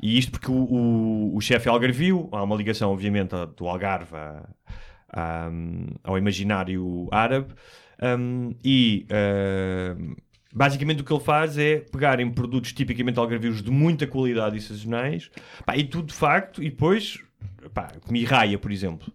E 0.00 0.16
isto 0.18 0.30
porque 0.30 0.50
o, 0.50 0.54
o, 0.54 1.36
o 1.36 1.40
chefe 1.40 1.68
algarvio, 1.68 2.28
há 2.32 2.42
uma 2.42 2.54
ligação, 2.56 2.92
obviamente, 2.92 3.34
do 3.56 3.66
Algarve 3.68 4.14
a- 4.14 4.48
a, 5.12 5.48
hum, 5.50 5.86
ao 6.04 6.16
imaginário 6.18 7.08
árabe, 7.10 7.48
hum, 8.18 8.54
e 8.64 9.06
hum, 9.98 10.14
basicamente 10.52 11.02
o 11.02 11.04
que 11.04 11.12
ele 11.12 11.22
faz 11.22 11.58
é 11.58 11.78
pegar 11.78 12.20
em 12.20 12.30
produtos 12.30 12.72
tipicamente 12.72 13.18
algarvios 13.18 13.62
de 13.62 13.70
muita 13.70 14.06
qualidade 14.06 14.56
e 14.56 14.60
sazonais, 14.60 15.30
pá, 15.64 15.76
e 15.76 15.84
tudo 15.84 16.08
de 16.08 16.14
facto, 16.14 16.62
e 16.62 16.70
depois, 16.70 17.18
pá, 17.72 17.88
comi 18.00 18.24
raia, 18.24 18.58
por 18.58 18.72
exemplo. 18.72 19.12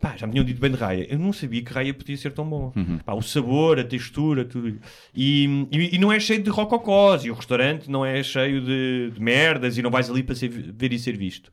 Pá, 0.00 0.16
já 0.16 0.26
me 0.26 0.32
tinham 0.32 0.44
dito 0.44 0.58
bem 0.58 0.70
de 0.70 0.78
raia. 0.78 1.06
Eu 1.10 1.18
não 1.18 1.30
sabia 1.30 1.62
que 1.62 1.70
raia 1.70 1.92
podia 1.92 2.16
ser 2.16 2.32
tão 2.32 2.48
bom. 2.48 2.72
Pá, 3.04 3.12
o 3.12 3.20
sabor, 3.20 3.78
a 3.78 3.84
textura, 3.84 4.46
tudo. 4.46 4.80
E, 5.14 5.66
e, 5.70 5.96
e 5.96 5.98
não 5.98 6.10
é 6.10 6.18
cheio 6.18 6.42
de 6.42 6.48
rococós. 6.48 7.22
E 7.26 7.30
o 7.30 7.34
restaurante 7.34 7.90
não 7.90 8.04
é 8.04 8.22
cheio 8.22 8.62
de, 8.62 9.10
de 9.10 9.20
merdas 9.20 9.76
e 9.76 9.82
não 9.82 9.90
vais 9.90 10.08
ali 10.08 10.22
para 10.22 10.34
ser, 10.34 10.48
ver 10.48 10.90
e 10.94 10.98
ser 10.98 11.18
visto. 11.18 11.50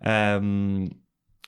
Ahm, 0.00 0.86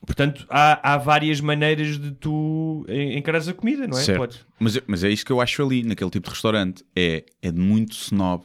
portanto, 0.06 0.46
há, 0.48 0.94
há 0.94 0.96
várias 0.98 1.40
maneiras 1.40 1.98
de 1.98 2.10
tu 2.12 2.84
en- 2.88 3.18
encarares 3.18 3.48
a 3.48 3.54
comida, 3.54 3.86
não 3.86 3.98
é? 3.98 4.02
Certo. 4.02 4.18
Podes. 4.18 4.46
Mas, 4.58 4.78
mas 4.86 5.04
é 5.04 5.10
isto 5.10 5.26
que 5.26 5.32
eu 5.32 5.40
acho 5.40 5.62
ali, 5.64 5.82
naquele 5.82 6.10
tipo 6.10 6.26
de 6.28 6.32
restaurante. 6.34 6.84
É, 6.96 7.24
é 7.42 7.52
muito 7.52 7.92
snob. 7.92 8.44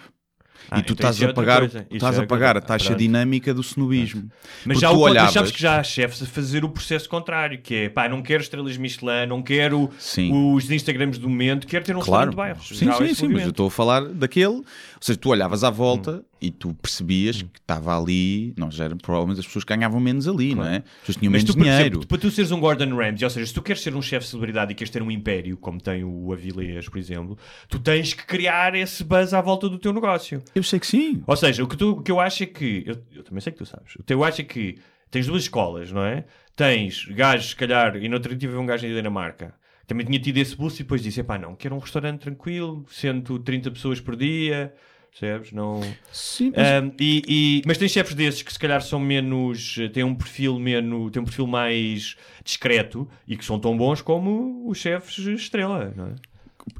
Ah, 0.72 0.80
e 0.80 0.82
tu 0.82 0.94
então 0.94 0.96
estás 0.96 1.18
isso 1.18 1.26
é 1.26 1.30
a 1.30 1.34
pagar, 1.34 1.64
Isso 1.66 1.78
estás 1.92 2.18
é 2.18 2.22
a 2.22 2.26
pagar 2.26 2.58
a 2.58 2.62
taxa 2.62 2.86
pronto. 2.88 2.98
dinâmica 2.98 3.54
do 3.54 3.62
snobismo. 3.62 4.32
Mas 4.66 4.80
já 4.80 4.90
o 4.90 4.98
olhavas- 5.00 5.32
sabes 5.34 5.52
que 5.52 5.62
já 5.62 5.80
há 5.80 5.84
chefes 5.84 6.24
a 6.24 6.26
fazer 6.26 6.66
o 6.66 6.70
processo 6.70 7.08
contrário, 7.08 7.60
que 7.62 7.76
é 7.76 7.90
pá, 7.90 8.10
não 8.10 8.20
quero 8.24 8.42
estrelas 8.42 8.76
Michelin, 8.76 9.28
não 9.28 9.44
quero 9.44 9.92
Sim. 10.00 10.32
os 10.56 10.72
Instagrams 10.72 11.20
do 11.20 11.30
momento, 11.30 11.68
quero 11.68 11.86
ter 11.86 11.96
um 11.96 12.00
Claro. 12.00 12.32
restaurante 12.32 12.32
de 12.32 12.36
bairros. 12.36 12.80
Sim, 12.80 12.86
Já 12.86 12.94
sim, 12.98 13.04
esse 13.04 13.16
sim, 13.16 13.28
mas 13.28 13.44
eu 13.44 13.50
estou 13.50 13.68
a 13.68 13.72
falar 13.72 14.06
daquele. 14.08 14.46
Ou 14.56 14.66
seja, 15.02 15.20
tu 15.20 15.30
olhavas 15.30 15.64
à 15.64 15.70
volta 15.70 16.12
Hum. 16.14 16.24
E 16.42 16.52
tu 16.52 16.74
percebias 16.76 17.42
que 17.42 17.60
estava 17.60 17.98
ali. 18.00 18.54
Não, 18.58 18.70
já 18.70 18.86
era, 18.86 18.96
provavelmente 18.96 19.40
as 19.40 19.46
pessoas 19.46 19.64
ganhavam 19.64 20.00
menos 20.00 20.28
ali, 20.28 20.54
não 20.54 20.66
é? 20.66 20.78
As 20.78 20.84
pessoas 21.00 21.18
tinham 21.18 21.32
Mas 21.32 21.44
menos 21.44 21.56
tu, 21.56 21.60
dinheiro. 21.62 21.82
exemplo, 21.84 22.08
para 22.08 22.18
tu 22.18 22.30
seres 22.32 22.52
um 22.52 22.60
Gordon 22.60 22.96
Ramsay, 22.96 23.24
ou 23.24 23.30
seja, 23.30 23.46
se 23.48 23.54
tu 23.54 23.62
queres 23.62 23.82
ser 23.82 23.96
um 23.96 24.02
chefe 24.02 24.26
de 24.26 24.32
celebridade 24.32 24.72
e 24.72 24.76
queres 24.76 24.92
ter 24.92 25.02
um 25.02 25.10
império, 25.10 25.58
como 25.58 25.80
tem 25.82 26.04
o 26.04 26.32
Avilés, 26.34 26.88
por 26.90 26.98
exemplo, 26.98 27.38
tu 27.70 27.80
tens 27.80 28.14
que 28.14 28.26
criar 28.26 28.76
esse 28.76 29.04
buzz 29.04 29.34
à 29.34 29.42
volta 29.42 29.70
do 29.70 29.78
teu 29.80 29.92
negócio. 29.94 30.42
Eu 30.54 30.64
sei 30.64 30.80
que 30.80 30.88
sim. 30.88 31.24
Ou 31.26 31.36
seja, 31.36 31.64
o 31.64 31.68
que, 31.68 31.78
tu- 31.78 31.92
o 31.92 32.02
que 32.04 32.12
eu 32.12 32.20
acho 32.20 32.44
é 32.44 32.46
que. 32.48 32.84
Eu, 32.86 33.02
eu 33.14 33.24
também 33.24 33.42
sei 33.42 33.52
que 33.52 33.58
tu 33.60 33.66
sabes. 33.66 33.96
O 33.96 34.04
que 34.04 34.14
eu 34.14 34.24
acho 34.24 34.42
é 34.42 34.44
que 34.44 34.78
tens 35.10 35.28
duas 35.28 35.44
escolas, 35.44 35.92
não 35.92 36.04
é? 36.04 36.26
Tens 36.56 37.06
gajos, 37.06 37.50
se 37.52 37.56
calhar, 37.56 37.96
e 37.98 38.08
no 38.08 38.16
outro 38.16 38.30
dia 38.36 38.38
tive 38.50 38.58
um 38.58 38.66
gajo 38.66 38.88
na 38.88 38.94
Dinamarca. 38.94 39.54
Também 39.88 40.06
tinha 40.06 40.18
tido 40.20 40.38
esse 40.38 40.56
boost 40.56 40.80
e 40.82 40.84
depois 40.84 41.04
disse: 41.04 41.22
pá, 41.24 41.38
não, 41.38 41.56
quero 41.56 41.76
um 41.76 41.80
restaurante 41.80 42.22
tranquilo, 42.22 42.86
130 42.90 43.70
pessoas 43.72 44.02
por 44.02 44.16
dia, 44.16 44.74
percebes? 45.20 45.52
Não. 45.52 45.82
Sim, 46.12 46.52
mas- 46.56 46.94
e, 47.00 47.22
e- 47.28 47.62
mas 47.66 47.78
tem 47.78 47.88
chefes 47.88 48.14
desses 48.16 48.42
que 48.42 48.52
se 48.52 48.60
calhar 48.60 48.82
são 48.82 49.00
menos. 49.00 49.78
têm 49.94 50.04
um 50.04 50.14
perfil 50.16 50.60
menos. 50.60 51.12
têm 51.12 51.22
um 51.22 51.26
perfil 51.26 51.48
mais 51.48 52.16
discreto 52.44 53.08
e 53.28 53.36
que 53.38 53.46
são 53.46 53.60
tão 53.60 53.78
bons 53.78 54.02
como 54.02 54.68
os 54.70 54.78
chefes 54.78 55.18
estrela, 55.28 55.94
não 55.96 56.08
é? 56.08 56.14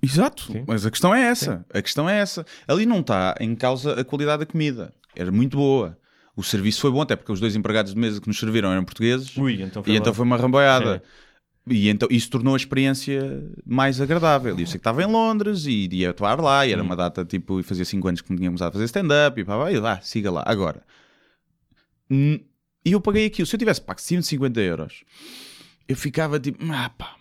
Exato, 0.02 0.52
Sim. 0.52 0.64
mas 0.68 0.86
a 0.86 0.90
questão 0.92 1.14
é 1.14 1.22
essa. 1.26 1.64
A 1.72 1.82
questão 1.82 2.10
é 2.10 2.18
essa. 2.20 2.44
Ali 2.68 2.86
não 2.86 3.02
está 3.02 3.36
em 3.40 3.56
causa 3.56 4.00
a 4.00 4.04
qualidade 4.04 4.40
da 4.40 4.46
comida. 4.46 4.92
Era 5.16 5.32
muito 5.32 5.58
boa. 5.58 5.98
O 6.36 6.44
serviço 6.44 6.82
foi 6.82 6.92
bom, 6.92 7.02
até 7.02 7.16
porque 7.16 7.32
os 7.32 7.40
dois 7.40 7.56
empregados 7.56 7.94
de 7.94 8.00
mesa 8.00 8.20
que 8.20 8.28
nos 8.28 8.38
serviram 8.38 8.72
eram 8.72 8.84
portugueses. 8.84 9.36
Ui, 9.38 9.62
então 9.62 9.82
e 9.86 9.90
logo. 9.92 9.98
então 10.02 10.14
foi 10.14 10.26
uma 10.26 10.36
ramboiada. 10.38 11.02
E 11.68 11.90
então 11.90 12.08
isso 12.12 12.30
tornou 12.30 12.54
a 12.54 12.58
experiência 12.58 13.44
mais 13.66 14.00
agradável. 14.00 14.56
E 14.58 14.62
eu 14.62 14.68
sei 14.68 14.74
que 14.74 14.78
estava 14.78 15.02
em 15.02 15.08
Londres 15.08 15.66
e 15.66 15.88
ia 15.92 16.12
atuar 16.12 16.40
lá, 16.40 16.66
e 16.68 16.72
era 16.72 16.84
uma 16.84 16.96
data 16.96 17.26
tipo, 17.26 17.60
e 17.60 17.64
fazia 17.64 17.84
5 17.86 18.08
anos 18.08 18.22
que 18.22 18.32
me 18.32 18.38
tinha 18.38 18.50
começado 18.50 18.70
a 18.70 18.72
fazer 18.74 18.86
stand-up, 18.86 19.40
e 19.42 19.44
pá, 19.44 19.58
vai 19.58 19.76
lá, 19.78 20.00
siga 20.02 20.30
lá. 20.30 20.44
Agora, 20.46 20.84
e 22.10 22.42
eu 22.92 23.02
paguei 23.02 23.26
aquilo. 23.26 23.46
Se 23.46 23.56
eu 23.56 23.60
tivesse 23.60 23.82
pago 23.82 24.00
150 24.00 24.60
euros, 24.62 25.04
eu 25.88 25.96
ficava 25.96 26.40
tipo, 26.40 26.64
ah 26.72 26.90
pá. 26.90 27.16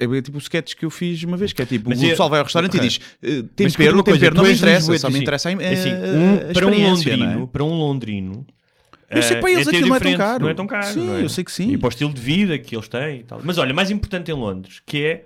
É, 0.00 0.16
é 0.16 0.22
tipo 0.22 0.36
o 0.38 0.40
sketch 0.40 0.74
que 0.74 0.84
eu 0.84 0.90
fiz 0.90 1.22
uma 1.22 1.36
vez, 1.36 1.52
que 1.52 1.62
é 1.62 1.66
tipo, 1.66 1.88
Mas 1.90 2.00
o 2.00 2.06
é- 2.06 2.10
pessoal 2.10 2.28
vai 2.28 2.40
ao 2.40 2.44
restaurante 2.44 2.76
Ok. 2.76 2.84
e 2.84 2.88
diz 2.88 3.00
eh, 3.22 3.42
tempero, 3.54 4.02
coisa, 4.02 4.18
tempero, 4.18 4.34
tu 4.34 4.38
não 4.38 4.44
me 4.48 4.52
interessa, 4.56 4.98
só 4.98 5.08
me 5.08 5.14
assim, 5.14 5.22
interessa 5.22 5.48
a, 5.50 5.52
a, 5.56 5.62
é 5.62 5.72
assim, 5.72 5.90
a 5.90 5.94
um- 5.94 6.52
para 6.52 6.66
um 6.66 6.70
experiência, 6.70 7.16
não 7.16 7.24
é? 7.24 7.28
londrino, 7.28 7.48
para 7.48 7.64
um 7.64 7.68
londrino, 7.78 8.46
Eu 9.10 9.22
sei 9.22 9.36
que 9.36 9.40
para 9.40 9.50
eh, 9.50 9.54
eles 9.54 9.66
é 9.66 9.70
aquilo 9.70 9.88
não 9.88 9.96
é 9.96 10.00
tão 10.00 10.16
caro. 10.16 10.42
Não 10.44 10.50
é 10.50 10.54
tão 10.54 10.66
caro. 10.66 10.86
Sim, 10.86 11.10
é? 11.16 11.22
eu 11.22 11.28
sei 11.28 11.44
que 11.44 11.52
sim. 11.52 11.72
E 11.72 11.78
para 11.78 11.86
o 11.86 11.88
estilo 11.88 12.12
de 12.12 12.20
vida 12.20 12.58
que 12.58 12.76
eles 12.76 12.88
têm 12.88 13.20
e 13.20 13.22
tal. 13.24 13.40
Mas 13.42 13.56
olha, 13.58 13.72
mais 13.72 13.90
importante 13.90 14.30
em 14.30 14.34
Londres, 14.34 14.82
que 14.84 15.02
é 15.04 15.24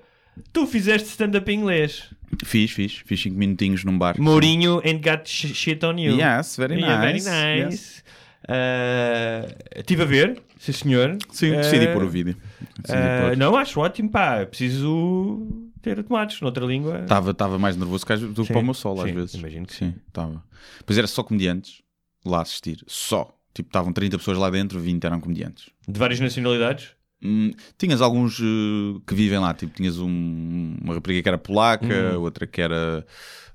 tu 0.52 0.66
fizeste 0.66 1.08
stand-up 1.08 1.50
em 1.50 1.58
inglês. 1.58 2.04
Fiz, 2.44 2.70
fiz, 2.70 3.02
fiz 3.04 3.20
5 3.22 3.36
minutinhos 3.36 3.84
num 3.84 3.98
bar. 3.98 4.14
Mourinho 4.20 4.80
ain't 4.84 5.02
got 5.02 5.28
sh- 5.28 5.52
shit 5.54 5.84
on 5.84 5.98
you. 5.98 6.16
Yes, 6.16 6.56
very 6.56 6.80
Yeah, 6.80 7.12
nice. 7.12 7.28
very 7.28 7.64
nice. 7.64 8.02
Uh, 8.48 9.46
estive 9.76 10.02
a 10.02 10.06
ver, 10.06 10.42
sim 10.58 10.72
senhor. 10.72 11.16
Sim, 11.30 11.52
Uh, 11.52 11.56
decidi 11.56 11.86
pôr 11.88 12.02
o 12.04 12.08
vídeo. 12.08 12.36
Decidi 12.78 12.98
uh, 12.98 13.28
pôr. 13.28 13.36
não, 13.36 13.56
acho 13.56 13.80
ótimo, 13.80 14.10
pá. 14.10 14.44
Preciso 14.46 15.46
ter 15.80 16.02
tomates 16.02 16.40
noutra 16.40 16.64
língua. 16.64 17.00
Estava 17.02 17.58
mais 17.58 17.76
nervoso 17.76 18.04
que 18.06 18.16
do 18.16 18.42
que 18.44 18.52
para 18.52 18.60
o 18.60 18.64
meu 18.64 18.74
solo, 18.74 19.00
às 19.02 19.08
sim, 19.08 19.14
vezes. 19.14 19.34
imagino 19.34 19.66
que 19.66 19.74
sim. 19.74 19.94
Estava. 20.08 20.42
Pois 20.86 20.98
era 20.98 21.06
só 21.06 21.22
comediantes 21.22 21.82
lá 22.24 22.38
a 22.38 22.42
assistir. 22.42 22.82
Só. 22.86 23.32
Tipo, 23.54 23.68
estavam 23.68 23.92
30 23.92 24.16
pessoas 24.18 24.38
lá 24.38 24.48
dentro, 24.50 24.80
20 24.80 25.04
eram 25.04 25.20
comediantes. 25.20 25.68
De 25.86 25.98
várias 25.98 26.18
nacionalidades. 26.20 26.90
Hum, 27.24 27.50
tinhas 27.78 28.00
alguns 28.00 28.40
eh, 28.40 29.00
que 29.06 29.14
vivem 29.14 29.38
lá, 29.38 29.52
tipo, 29.54 29.72
tinhas 29.74 29.98
um- 29.98 30.76
uma 30.82 30.94
rapariga 30.94 31.22
que 31.22 31.28
era 31.28 31.38
polaca, 31.38 31.86
Hum. 32.18 32.20
outra 32.22 32.46
que 32.46 32.60
era 32.60 33.06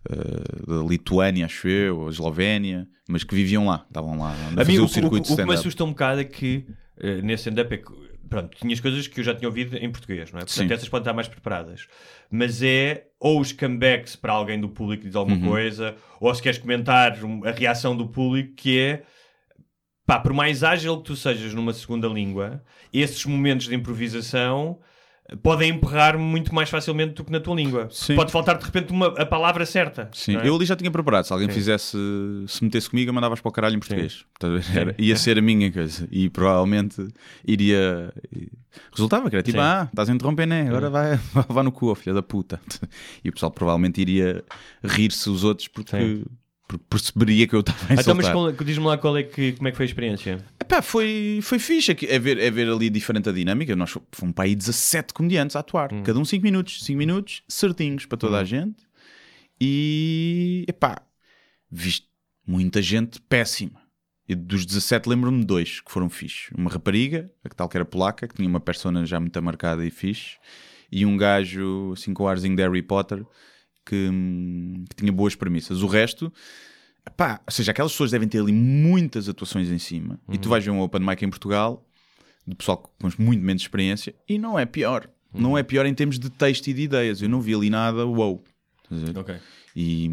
eh, 0.10 0.66
da 0.68 0.88
Lituânia, 0.88 1.46
acho 1.46 1.68
eu, 1.68 2.00
ou 2.00 2.10
Eslovénia, 2.10 2.88
mas 3.10 3.24
que 3.26 3.36
viviam 3.36 3.66
lá, 3.66 3.84
estavam 3.88 4.18
lá 4.18 4.32
a 4.32 4.36
fazer 4.56 4.72
mim, 4.72 4.78
o, 4.78 4.82
o, 4.84 4.86
o, 4.86 4.88
circuito 4.88 5.34
o 5.34 5.36
de 5.36 5.42
que 5.42 5.48
me 5.48 5.54
assusta 5.54 5.84
um 5.84 5.90
bocado 5.90 6.22
é 6.22 6.24
que 6.24 6.66
eh, 7.00 7.22
nesse 7.22 7.42
stand-up 7.50 7.74
é 7.74 7.78
que, 7.78 7.92
pronto, 8.30 8.56
tinhas 8.58 8.80
coisas 8.80 9.06
que 9.08 9.20
eu 9.20 9.24
já 9.26 9.36
tinha 9.36 9.50
ouvido 9.50 9.76
em 9.76 9.92
português, 9.92 10.32
não 10.32 10.40
é? 10.40 10.46
Portanto, 10.46 10.68
Sim. 10.68 10.74
essas 10.74 10.88
podem 10.88 11.02
estar 11.04 11.14
mais 11.14 11.28
preparadas. 11.28 11.88
Mas 12.32 12.62
é 12.64 13.08
ou 13.20 13.42
os 13.42 13.52
comebacks 13.52 14.16
para 14.16 14.32
alguém 14.32 14.60
do 14.62 14.70
público 14.70 15.02
que 15.02 15.08
diz 15.10 15.16
alguma 15.18 15.36
Uhum. 15.38 15.44
coisa, 15.44 15.96
ou 16.22 16.34
se 16.34 16.42
queres 16.42 16.58
comentar 16.60 17.18
a 17.46 17.52
reação 17.52 17.98
do 17.98 18.08
público, 18.08 18.54
que 18.56 18.80
é 18.80 19.04
pá, 20.08 20.18
por 20.20 20.32
mais 20.34 20.64
ágil 20.64 20.98
que 20.98 21.04
tu 21.04 21.16
sejas 21.18 21.54
numa 21.54 21.74
segunda 21.74 22.08
língua, 22.08 22.64
esses 22.94 23.24
momentos 23.26 23.68
de 23.68 23.76
improvisação 23.76 24.80
eh, 25.28 25.36
podem 25.36 25.72
emperrar 25.72 26.18
muito 26.18 26.56
mais 26.56 26.70
facilmente 26.70 27.14
do 27.16 27.26
que 27.26 27.32
na 27.32 27.42
tua 27.42 27.54
língua. 27.54 27.90
Sim. 27.92 28.16
Pode 28.16 28.32
faltar 28.32 28.58
de 28.58 28.64
repente 28.64 28.90
uma, 28.94 29.08
a 29.08 29.26
palavra 29.26 29.66
certa. 29.66 30.10
Sim, 30.14 30.38
é? 30.38 30.48
eu 30.48 30.56
ali 30.56 30.66
já 30.66 30.78
tinha 30.78 30.90
preparado. 30.90 31.26
Se 31.26 31.34
alguém 31.34 31.50
fizesse, 31.50 31.98
se 32.48 32.64
metesse 32.64 32.90
comigo, 32.90 33.12
mandavas 33.14 33.42
para 33.42 33.50
o 33.50 33.52
caralho 33.52 33.76
em 33.76 33.80
português. 33.80 34.26
Era- 34.74 34.96
ia 34.98 35.18
ser 35.18 35.38
a 35.38 35.42
minha 35.42 35.70
coisa. 35.70 36.08
E 36.10 36.30
provavelmente 36.30 37.06
iria. 37.46 38.14
Resultava 38.94 39.30
que 39.30 39.36
era 39.36 39.44
tipo, 39.44 39.58
Sim. 39.58 39.64
ah, 39.64 39.88
estás 39.90 40.10
a 40.10 40.14
interromper, 40.14 40.48
né? 40.48 40.70
Agora 40.70 40.90
vai, 40.90 41.20
vai 41.50 41.64
no 41.64 41.72
cu, 41.72 41.94
filha 41.96 42.14
da 42.14 42.24
puta. 42.24 42.62
E 43.26 43.30
o 43.30 43.34
pessoal 43.34 43.52
provavelmente 43.52 44.00
iria 44.00 44.42
rir-se 44.82 45.30
os 45.30 45.44
outros 45.44 45.66
Sim. 45.66 45.72
porque 45.74 46.24
perceberia 46.90 47.48
que 47.48 47.56
eu 47.56 47.62
estava 47.62 47.78
a 47.80 47.84
Então, 47.94 47.96
insultar. 47.96 48.16
mas 48.16 48.30
qual- 48.56 48.66
diz-me 48.66 48.86
lá 48.86 48.98
qual 48.98 49.18
é 49.18 49.24
que, 49.24 49.54
como 49.54 49.68
é 49.68 49.72
que 49.72 49.78
foi 49.78 49.86
a 49.86 49.88
experiência. 49.88 50.46
Epá, 50.60 50.82
foi, 50.82 51.40
foi 51.42 51.60
fixe 51.60 51.92
aqui, 51.92 52.06
é, 52.08 52.20
ver, 52.20 52.38
é 52.38 52.52
ver 52.52 52.68
ali 52.70 52.90
diferente 52.90 53.30
a 53.30 53.32
dinâmica. 53.32 53.76
Nós 53.76 53.92
fomos 54.12 54.36
para 54.36 54.46
aí 54.46 54.56
17 54.56 55.14
comediantes 55.14 55.56
a 55.56 55.60
atuar, 55.60 55.94
Hum. 55.94 56.04
cada 56.04 56.20
um 56.20 56.26
5 56.26 56.44
minutos, 56.44 56.84
5 56.84 56.98
minutos, 56.98 57.42
certinhos 57.48 58.06
para 58.06 58.18
toda 58.18 58.38
a 58.40 58.44
gente. 58.44 58.86
E 59.60 60.66
epá, 60.68 61.02
viste 61.72 62.08
muita 62.46 62.82
gente 62.82 63.20
péssima. 63.22 63.82
E 64.30 64.36
dos 64.36 64.66
17 64.66 65.08
lembro-me 65.08 65.40
de 65.40 65.46
dois 65.46 65.80
que 65.80 65.90
foram 65.92 66.10
fixe. 66.10 66.54
Uma 66.56 66.70
rapariga, 66.70 67.32
a 67.44 67.50
que 67.50 67.56
tal 67.56 67.70
que 67.70 67.78
era 67.78 67.86
polaca, 67.86 68.28
que 68.28 68.36
tinha 68.36 68.48
uma 68.48 68.60
persona 68.60 69.06
já 69.06 69.20
muito 69.20 69.42
marcada 69.42 69.86
e 69.86 69.90
fixe, 69.90 70.36
e 70.92 71.06
um 71.06 71.16
gajo 71.16 71.94
assim 71.94 72.14
com 72.14 72.24
o 72.24 72.28
arzinho 72.28 72.56
de 72.56 72.62
Harry 72.62 72.82
Potter 72.82 73.24
que, 73.90 74.10
que 74.90 74.96
tinha 74.96 75.12
boas 75.12 75.36
premissas. 75.36 75.82
O 75.82 75.88
resto, 75.88 76.32
Pá, 77.16 77.42
ou 77.46 77.52
seja, 77.52 77.72
aquelas 77.72 77.92
pessoas 77.92 78.12
devem 78.12 78.28
ter 78.28 78.40
ali 78.40 78.52
muitas 78.52 79.30
atuações 79.30 79.70
em 79.70 79.78
cima. 79.78 80.20
E 80.32 80.38
tu 80.38 80.50
vais 80.50 80.64
ver 80.64 80.72
um 80.72 80.82
open 80.82 81.02
mic 81.02 81.24
em 81.24 81.30
Portugal, 81.30 81.86
de 82.46 82.56
pessoal 82.56 82.78
com 83.00 83.10
muito 83.18 83.44
menos 83.44 83.62
experiência, 83.62 84.14
e 84.28 84.38
não 84.38 84.58
é 84.58 84.66
pior. 84.66 85.10
Não 85.34 85.58
é 85.58 85.62
pior 85.62 85.86
em 85.86 85.94
termos 85.94 86.18
de 86.18 86.30
texto 86.30 86.68
e 86.68 86.74
de 86.74 86.82
ideias. 86.82 87.22
Eu 87.22 87.30
não 87.30 87.40
vi 87.40 87.54
ali 87.54 87.70
nada, 87.70 88.06
wow. 88.06 88.44
Estás 88.84 89.04
a 89.04 89.06
ver? 89.06 89.20
Ok. 89.20 89.36
E 89.76 90.10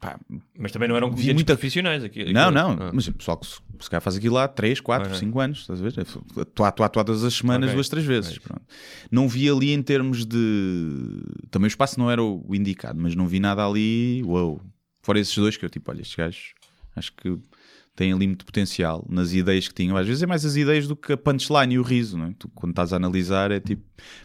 pá, 0.00 0.18
Mas 0.58 0.72
também 0.72 0.88
não 0.88 0.96
eram 0.96 1.08
comediantes 1.10 1.34
muita- 1.34 1.54
profissionais 1.54 2.02
aqui. 2.02 2.32
não, 2.32 2.48
aquilo. 2.48 2.54
não, 2.54 2.70
Ah. 2.86 2.90
mas 2.92 3.06
o 3.06 3.12
pessoal 3.12 3.36
que 3.36 3.46
se, 3.46 3.60
se 3.80 3.90
calhar 3.90 4.00
faz 4.02 4.16
aquilo 4.16 4.34
lá 4.34 4.48
3, 4.48 4.80
4, 4.80 5.08
Ok. 5.08 5.18
5 5.20 5.38
anos, 5.40 5.58
estás 5.60 5.80
a 5.80 5.82
ver? 5.88 6.06
Atuar, 6.66 6.88
todas 6.88 7.22
as 7.22 7.34
semanas, 7.34 7.68
Ok. 7.68 7.74
duas, 7.76 7.88
três 7.88 8.04
vezes. 8.06 8.38
É. 8.50 8.56
Não 9.10 9.28
vi 9.28 9.48
ali 9.48 9.72
em 9.72 9.82
termos 9.82 10.24
de. 10.26 11.22
Também 11.50 11.66
o 11.66 11.68
espaço 11.68 11.98
não 11.98 12.10
era 12.10 12.22
o 12.22 12.44
indicado, 12.54 12.98
mas 13.00 13.14
não 13.14 13.26
vi 13.26 13.38
nada 13.40 13.64
ali, 13.66 14.22
uou. 14.24 14.60
Fora 15.02 15.18
esses 15.20 15.36
dois 15.36 15.56
que 15.56 15.64
eu 15.64 15.70
tipo, 15.70 15.90
olha, 15.90 16.00
estes 16.02 16.16
gajos 16.16 16.54
acho 16.96 17.12
que 17.14 17.38
têm 17.96 18.12
ali 18.12 18.26
muito 18.26 18.44
potencial 18.44 19.04
nas 19.08 19.32
ideias 19.32 19.68
que 19.68 19.74
tinham. 19.74 19.96
Às 19.96 20.06
vezes 20.06 20.22
é 20.22 20.26
mais 20.26 20.44
as 20.44 20.56
ideias 20.56 20.86
do 20.86 20.96
que 20.96 21.12
a 21.12 21.16
punchline 21.16 21.74
e 21.74 21.78
o 21.78 21.82
riso, 21.82 22.16
não 22.18 22.26
é? 22.26 22.34
Tu, 22.38 22.48
quando 22.54 22.70
estás 22.72 22.92
a 22.92 22.96
analisar, 22.96 23.50
é 23.50 23.60
tipo, 23.60 23.82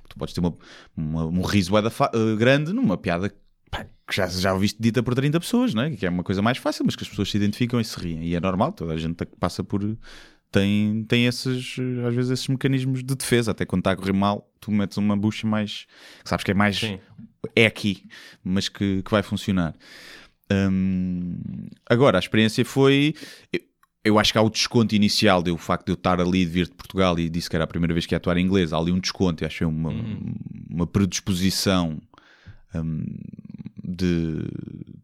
tu 0.09 0.17
podes 0.17 0.33
ter 0.33 0.39
uma, 0.41 0.55
uma- 0.95 1.25
um 1.25 1.41
riso 1.41 1.71
eh, 1.77 2.35
grande 2.37 2.71
numa 2.73 2.97
piada 2.97 3.33
pá, 3.77 3.85
que 4.07 4.15
já, 4.15 4.27
já 4.27 4.53
ouviste 4.53 4.77
dita 4.79 5.01
por 5.01 5.15
30 5.15 5.39
pessoas, 5.39 5.73
não 5.73 5.83
é? 5.83 5.91
Que 5.91 6.05
é 6.05 6.09
uma 6.09 6.23
coisa 6.23 6.41
mais 6.41 6.57
fácil, 6.57 6.85
mas 6.85 6.95
que 6.95 7.03
as 7.03 7.09
pessoas 7.09 7.29
se 7.29 7.37
identificam 7.37 7.79
e 7.79 7.85
se 7.85 7.99
riem. 7.99 8.23
E 8.23 8.35
é 8.35 8.39
normal, 8.39 8.71
toda 8.71 8.93
a 8.93 8.97
gente 8.97 9.25
que 9.25 9.35
passa 9.37 9.63
por. 9.63 9.81
Tem, 10.51 11.03
tem 11.07 11.25
esses, 11.25 11.75
às 12.07 12.15
vezes, 12.15 12.31
esses 12.31 12.47
mecanismos 12.47 13.03
de 13.03 13.15
defesa. 13.15 13.51
Até 13.51 13.65
quando 13.65 13.81
está 13.81 13.91
a 13.91 13.95
correr 13.95 14.13
mal, 14.13 14.49
tu 14.59 14.71
metes 14.71 14.97
uma 14.97 15.17
bucha 15.17 15.47
mais. 15.47 15.85
que 16.23 16.29
sabes 16.29 16.43
que 16.43 16.51
é 16.51 16.53
mais. 16.53 16.77
Sim. 16.77 16.99
É 17.55 17.65
aqui, 17.65 18.05
mas 18.43 18.69
que, 18.69 19.03
que 19.03 19.11
vai 19.11 19.21
funcionar. 19.21 19.75
Hum, 20.51 21.37
agora, 21.89 22.17
a 22.17 22.19
experiência 22.19 22.63
foi. 22.63 23.13
Eu, 23.51 23.59
eu 24.05 24.19
acho 24.19 24.31
que 24.31 24.37
há 24.37 24.41
o 24.41 24.51
desconto 24.51 24.93
inicial 24.93 25.41
do 25.41 25.57
facto 25.57 25.87
de 25.87 25.91
eu 25.93 25.95
estar 25.95 26.21
ali, 26.21 26.45
de 26.45 26.51
vir 26.51 26.65
de 26.67 26.75
Portugal 26.75 27.17
e 27.17 27.27
disse 27.27 27.49
que 27.49 27.55
era 27.55 27.63
a 27.63 27.67
primeira 27.67 27.91
vez 27.91 28.05
que 28.05 28.13
ia 28.13 28.17
atuar 28.17 28.37
em 28.37 28.45
inglês. 28.45 28.71
Há 28.71 28.77
ali 28.77 28.91
um 28.91 28.99
desconto, 28.99 29.43
eu 29.43 29.47
achei 29.47 29.65
uma, 29.65 29.91
uma 30.69 30.85
predisposição 30.85 31.99
hum, 32.73 33.03
de, 33.83 34.39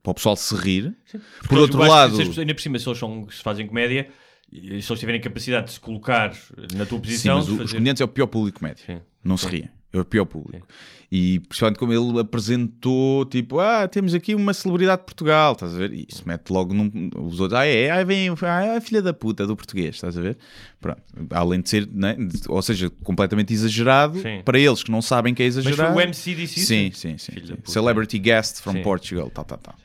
para 0.01 0.11
o 0.11 0.13
pessoal 0.15 0.35
se 0.35 0.55
rir. 0.55 0.95
Por 1.11 1.19
Porque 1.41 1.55
outro 1.55 1.79
lado, 1.79 2.17
pessoas- 2.17 2.39
ainda 2.39 2.53
por 2.55 2.61
cima, 2.61 2.79
se 2.79 2.87
eles, 2.89 2.97
são, 2.99 3.27
se 3.29 3.41
fazem 3.41 3.67
comédia, 3.67 4.09
e 4.51 4.81
se 4.81 4.91
eles 4.91 4.99
tiverem 4.99 5.21
capacidade 5.21 5.67
de 5.67 5.73
se 5.73 5.79
colocar 5.79 6.35
na 6.75 6.85
tua 6.85 6.97
sim, 6.97 7.03
posição, 7.03 7.35
mas 7.37 7.45
de 7.45 7.51
o- 7.51 7.53
os 7.55 7.61
fazer- 7.61 7.73
comediantes 7.73 8.01
é 8.01 8.05
o 8.05 8.07
pior 8.07 8.27
público 8.27 8.63
médio. 8.63 8.83
Sim. 8.85 8.99
Não 9.23 9.37
se 9.37 9.47
riem. 9.47 9.69
É 9.93 9.99
o 9.99 10.05
pior 10.05 10.25
público. 10.25 10.65
E 11.11 11.41
principalmente 11.41 11.77
como 11.77 11.91
ele 11.91 12.19
apresentou, 12.21 13.25
tipo, 13.25 13.59
ah, 13.59 13.85
temos 13.85 14.13
aqui 14.13 14.33
uma 14.33 14.53
celebridade 14.53 15.01
de 15.01 15.05
Portugal, 15.07 15.51
estás 15.51 15.75
a 15.75 15.77
ver? 15.77 15.91
E 15.91 16.07
isso 16.09 16.23
mete 16.25 16.49
logo 16.49 16.73
num, 16.73 16.89
os 17.17 17.41
outros, 17.41 17.59
ah, 17.59 17.65
é, 17.65 17.91
ah, 17.91 18.01
vem, 18.01 18.29
ah, 18.29 18.63
é 18.63 18.77
a 18.77 18.81
filha 18.81 19.01
da 19.01 19.13
puta 19.13 19.45
do 19.45 19.53
português, 19.53 19.95
estás 19.95 20.17
a 20.17 20.21
ver? 20.21 20.37
Pronto. 20.79 21.01
Além 21.31 21.59
de 21.59 21.69
ser, 21.69 21.89
né? 21.91 22.15
ou 22.47 22.61
seja, 22.61 22.89
completamente 23.03 23.53
exagerado, 23.53 24.19
Sim. 24.21 24.41
para 24.45 24.57
eles 24.57 24.81
que 24.81 24.89
não 24.91 25.01
sabem 25.01 25.33
que 25.33 25.43
é 25.43 25.47
Mas 25.47 25.57
exagerado. 25.57 25.97
o 25.97 25.99
MC 25.99 26.33
disse 26.35 26.59
isso? 26.61 26.67
Sim, 26.67 26.91
sim, 26.93 27.17
sim. 27.17 27.33
Sim. 27.45 27.55
puta. 27.57 27.71
Celebrity 27.71 28.17
guest 28.17 28.61
from 28.61 28.73
Sim. 28.73 28.81
Portugal, 28.81 29.29
tal, 29.29 29.43
tal, 29.43 29.57
tal. 29.57 29.75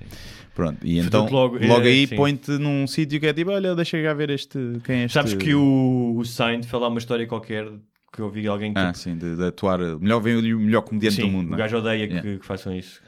Pronto, 0.54 0.78
e 0.86 1.02
Portanto, 1.02 1.24
então 1.24 1.28
logo- 1.36 1.58
logo, 1.58 1.82
é, 1.84 1.88
aí 1.88 2.06
põe-te 2.06 2.52
num 2.52 2.86
sítio 2.86 3.18
que 3.18 3.26
é 3.26 3.32
tipo, 3.32 3.50
olha, 3.50 3.74
deixa 3.74 4.00
cá 4.00 4.14
ver 4.14 4.30
este, 4.30 4.58
quem 4.84 5.00
é 5.00 5.04
este... 5.06 5.14
Sabes 5.14 5.34
que 5.34 5.52
o, 5.54 6.14
o 6.16 6.24
Seinfeld 6.24 6.84
há 6.84 6.88
uma 6.88 6.98
história 6.98 7.26
qualquer 7.26 7.68
que 8.16 8.20
eu 8.22 8.26
ouvi 8.26 8.46
alguém 8.48 8.72
que. 8.72 8.78
Ah, 8.80 8.92
sim, 8.94 9.16
de, 9.16 9.36
de 9.36 9.44
atuar, 9.44 9.78
melhor, 10.00 10.20
vem 10.20 10.36
o 10.54 10.58
melhor 10.60 10.82
comediante 10.82 11.16
Sim, 11.16 11.22
do 11.22 11.28
mundo, 11.28 11.46
o 11.46 11.50
não 11.50 11.54
é? 11.56 11.60
gajo 11.60 11.76
odeia 11.76 12.06
que, 12.08 12.14
Yeah. 12.14 12.38
que 12.40 12.46
façam 12.46 12.74
isso. 12.76 13.00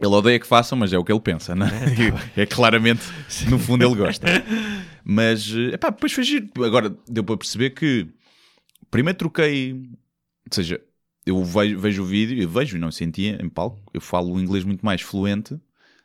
Ele 0.00 0.14
odeia 0.14 0.38
que 0.38 0.46
façam, 0.46 0.78
mas 0.78 0.92
é 0.92 0.98
o 0.98 1.04
que 1.04 1.10
ele 1.12 1.20
pensa, 1.20 1.54
não 1.54 1.66
é? 1.66 1.70
é 2.36 2.46
claramente, 2.46 3.02
no 3.50 3.58
fundo, 3.58 3.84
ele 3.84 3.94
gosta. 3.96 4.26
Mas, 5.04 5.52
eh, 5.54 5.74
epá, 5.74 5.90
depois 5.90 6.12
foi 6.12 6.24
giro. 6.24 6.46
Agora, 6.64 6.94
deu 7.08 7.22
para 7.24 7.36
perceber 7.36 7.70
que, 7.70 8.06
primeiro 8.90 9.18
troquei, 9.18 9.72
ou 9.72 10.52
seja, 10.52 10.80
eu 11.24 11.42
vejo, 11.44 11.78
vejo 11.78 12.02
o 12.02 12.06
vídeo, 12.06 12.40
eu 12.42 12.48
vejo 12.48 12.76
e 12.76 12.80
não 12.80 12.90
sentia 12.92 13.38
em 13.42 13.48
palco, 13.48 13.80
eu 13.94 14.00
falo 14.00 14.34
o 14.34 14.40
inglês 14.40 14.62
muito 14.64 14.84
mais 14.84 15.00
fluente 15.00 15.58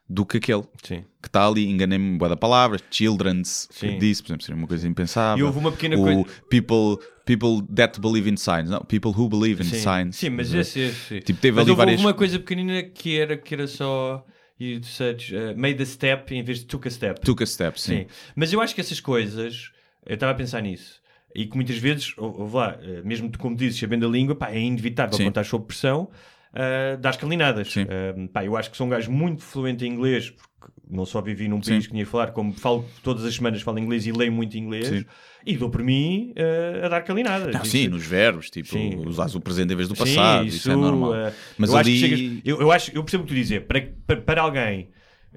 do 0.10 0.26
que 0.26 0.38
aquele 0.38 0.64
Sim. 0.84 1.04
que 1.22 1.28
está 1.28 1.48
ali, 1.48 1.68
enganei-me 1.70 2.18
boa 2.18 2.30
da 2.30 2.38
palavras, 2.38 2.82
children's, 2.92 3.68
que 3.74 3.98
disse, 3.98 4.22
por 4.22 4.30
exemplo, 4.30 4.44
seria 4.46 4.58
uma 4.60 4.68
coisa 4.68 4.88
impensável. 4.88 5.44
E 5.44 5.48
houve 5.48 5.60
uma 5.60 5.72
pequena 5.72 5.96
o 5.98 6.04
coisa- 6.04 6.26
People, 6.50 6.98
people 7.38 7.66
that 7.76 8.00
believe 8.00 8.30
in 8.30 8.36
signs, 8.38 8.70
não, 8.70 8.80
people 8.82 9.12
who 9.12 9.30
believe 9.30 9.62
in 9.62 9.66
Sim, 9.68 9.78
signs. 9.78 10.16
sim 10.18 10.30
mas 10.30 10.52
ver? 10.52 10.60
esse, 10.62 10.80
esse. 10.80 11.20
Tipo, 11.22 11.40
teve 11.40 11.56
mas 11.56 11.68
ali 11.68 11.76
várias- 11.76 12.00
uma 12.02 12.14
coisa 12.14 12.38
pequenina 12.40 12.84
que 12.84 13.18
era, 13.20 13.38
que 13.38 13.54
era 13.54 13.68
só. 13.68 14.26
You 14.60 14.84
said, 14.84 15.20
uh, 15.32 15.60
made 15.60 15.82
a 15.82 15.86
step 15.86 16.32
em 16.36 16.44
vez 16.44 16.60
de 16.60 16.66
took 16.66 16.88
a 16.88 16.92
step. 16.92 17.20
Took 17.22 17.42
a 17.42 17.46
step, 17.48 17.80
sim. 17.82 18.02
Sim. 18.02 18.06
Mas 18.36 18.54
eu 18.54 18.62
acho 18.62 18.76
que 18.76 18.82
essas 18.82 19.00
coisas, 19.00 19.72
eu 20.06 20.14
estava 20.14 20.34
a 20.34 20.36
pensar 20.36 20.62
nisso, 20.62 21.02
e 21.34 21.48
que 21.48 21.56
muitas 21.56 21.78
vezes, 21.78 22.14
ou, 22.16 22.42
ou 22.42 22.54
lá, 22.54 22.78
eh, 22.80 23.02
mesmo 23.04 23.28
tu, 23.32 23.40
como 23.40 23.56
dizes, 23.56 23.80
sabendo 23.80 24.06
a 24.06 24.10
língua, 24.10 24.36
pá, 24.36 24.52
é 24.52 24.60
inevitável 24.60 25.18
Sim. 25.18 25.24
quando 25.24 25.30
estás 25.32 25.48
sob 25.48 25.66
pressão, 25.66 26.12
uh, 26.54 26.96
dar 27.00 27.18
calinadas. 27.18 27.72
Sim. 27.72 27.86
Uh, 27.86 28.28
pá, 28.28 28.46
eu 28.46 28.56
acho 28.56 28.70
que 28.70 28.78
sou 28.78 28.86
um 28.86 28.90
gajo 28.92 29.12
muito 29.12 29.42
fluente 29.42 29.84
em 29.84 29.94
inglês, 29.94 30.30
porque 30.30 30.72
não 30.92 31.06
só 31.06 31.22
vivi 31.22 31.48
num 31.48 31.62
país 31.62 31.84
Sim. 31.84 31.90
que 31.90 31.94
tinha 31.94 32.04
que 32.06 32.12
falar, 32.12 32.32
como 32.32 32.54
falo 32.54 32.86
todas 33.02 33.24
as 33.26 33.34
semanas 33.34 33.62
falo 33.62 33.80
inglês 33.80 34.06
e 34.06 34.12
leio 34.12 34.32
muito 34.32 34.58
inglês, 34.58 34.88
Sim. 34.88 35.06
e 35.46 35.56
dou 35.58 35.70
por 35.70 35.82
mim 35.82 36.34
uh, 36.38 36.86
a 36.86 36.90
dar 36.90 37.02
calinadas. 37.02 37.54
Não, 37.54 37.62
Isso- 37.62 37.72
sim, 37.72 37.88
nos 37.88 38.06
verbos, 38.06 38.50
tipo, 38.50 38.68
Sim. 38.70 39.04
usas 39.08 39.34
o 39.34 39.40
presente 39.40 39.74
em 39.74 39.76
vez 39.76 39.88
do 39.88 39.96
Sim, 39.96 40.04
passado, 40.04 40.48
isso, 40.48 40.70
é 40.72 40.76
normal. 40.76 41.16
eh, 41.16 41.34
Mas 41.58 41.70
eu, 41.72 41.78
acho 41.78 41.90
ali- 41.90 42.00
que 42.02 42.08
chegas- 42.18 42.42
eu, 42.46 42.62
eu 42.62 42.72
acho, 42.72 42.92
eu 42.96 43.04
percebo 43.04 43.24
o 43.24 43.26
que 43.28 43.34
tu 43.34 43.36
dizer. 43.36 43.62
Para, 43.68 43.88
para, 44.06 44.22
para 44.22 44.42
alguém, 44.42 44.90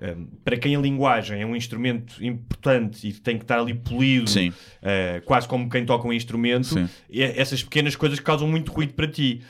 um, 0.02 0.26
para 0.44 0.56
quem 0.56 0.74
a 0.74 0.78
linguagem 0.80 1.40
é 1.40 1.46
um 1.46 1.54
instrumento 1.54 2.22
importante 2.24 3.06
e 3.08 3.12
tem 3.12 3.36
que 3.38 3.44
estar 3.44 3.60
ali 3.60 3.74
polido, 3.74 4.30
eh, 4.82 5.22
quase 5.24 5.46
como 5.46 5.68
quem 5.70 5.84
toca 5.84 6.06
um 6.08 6.12
instrumento, 6.12 6.88
e- 7.08 7.22
essas 7.22 7.62
pequenas 7.62 7.94
coisas 7.96 8.18
causam 8.20 8.48
muito 8.48 8.72
ruído 8.72 8.92
para 8.94 9.06
ti. 9.06 9.40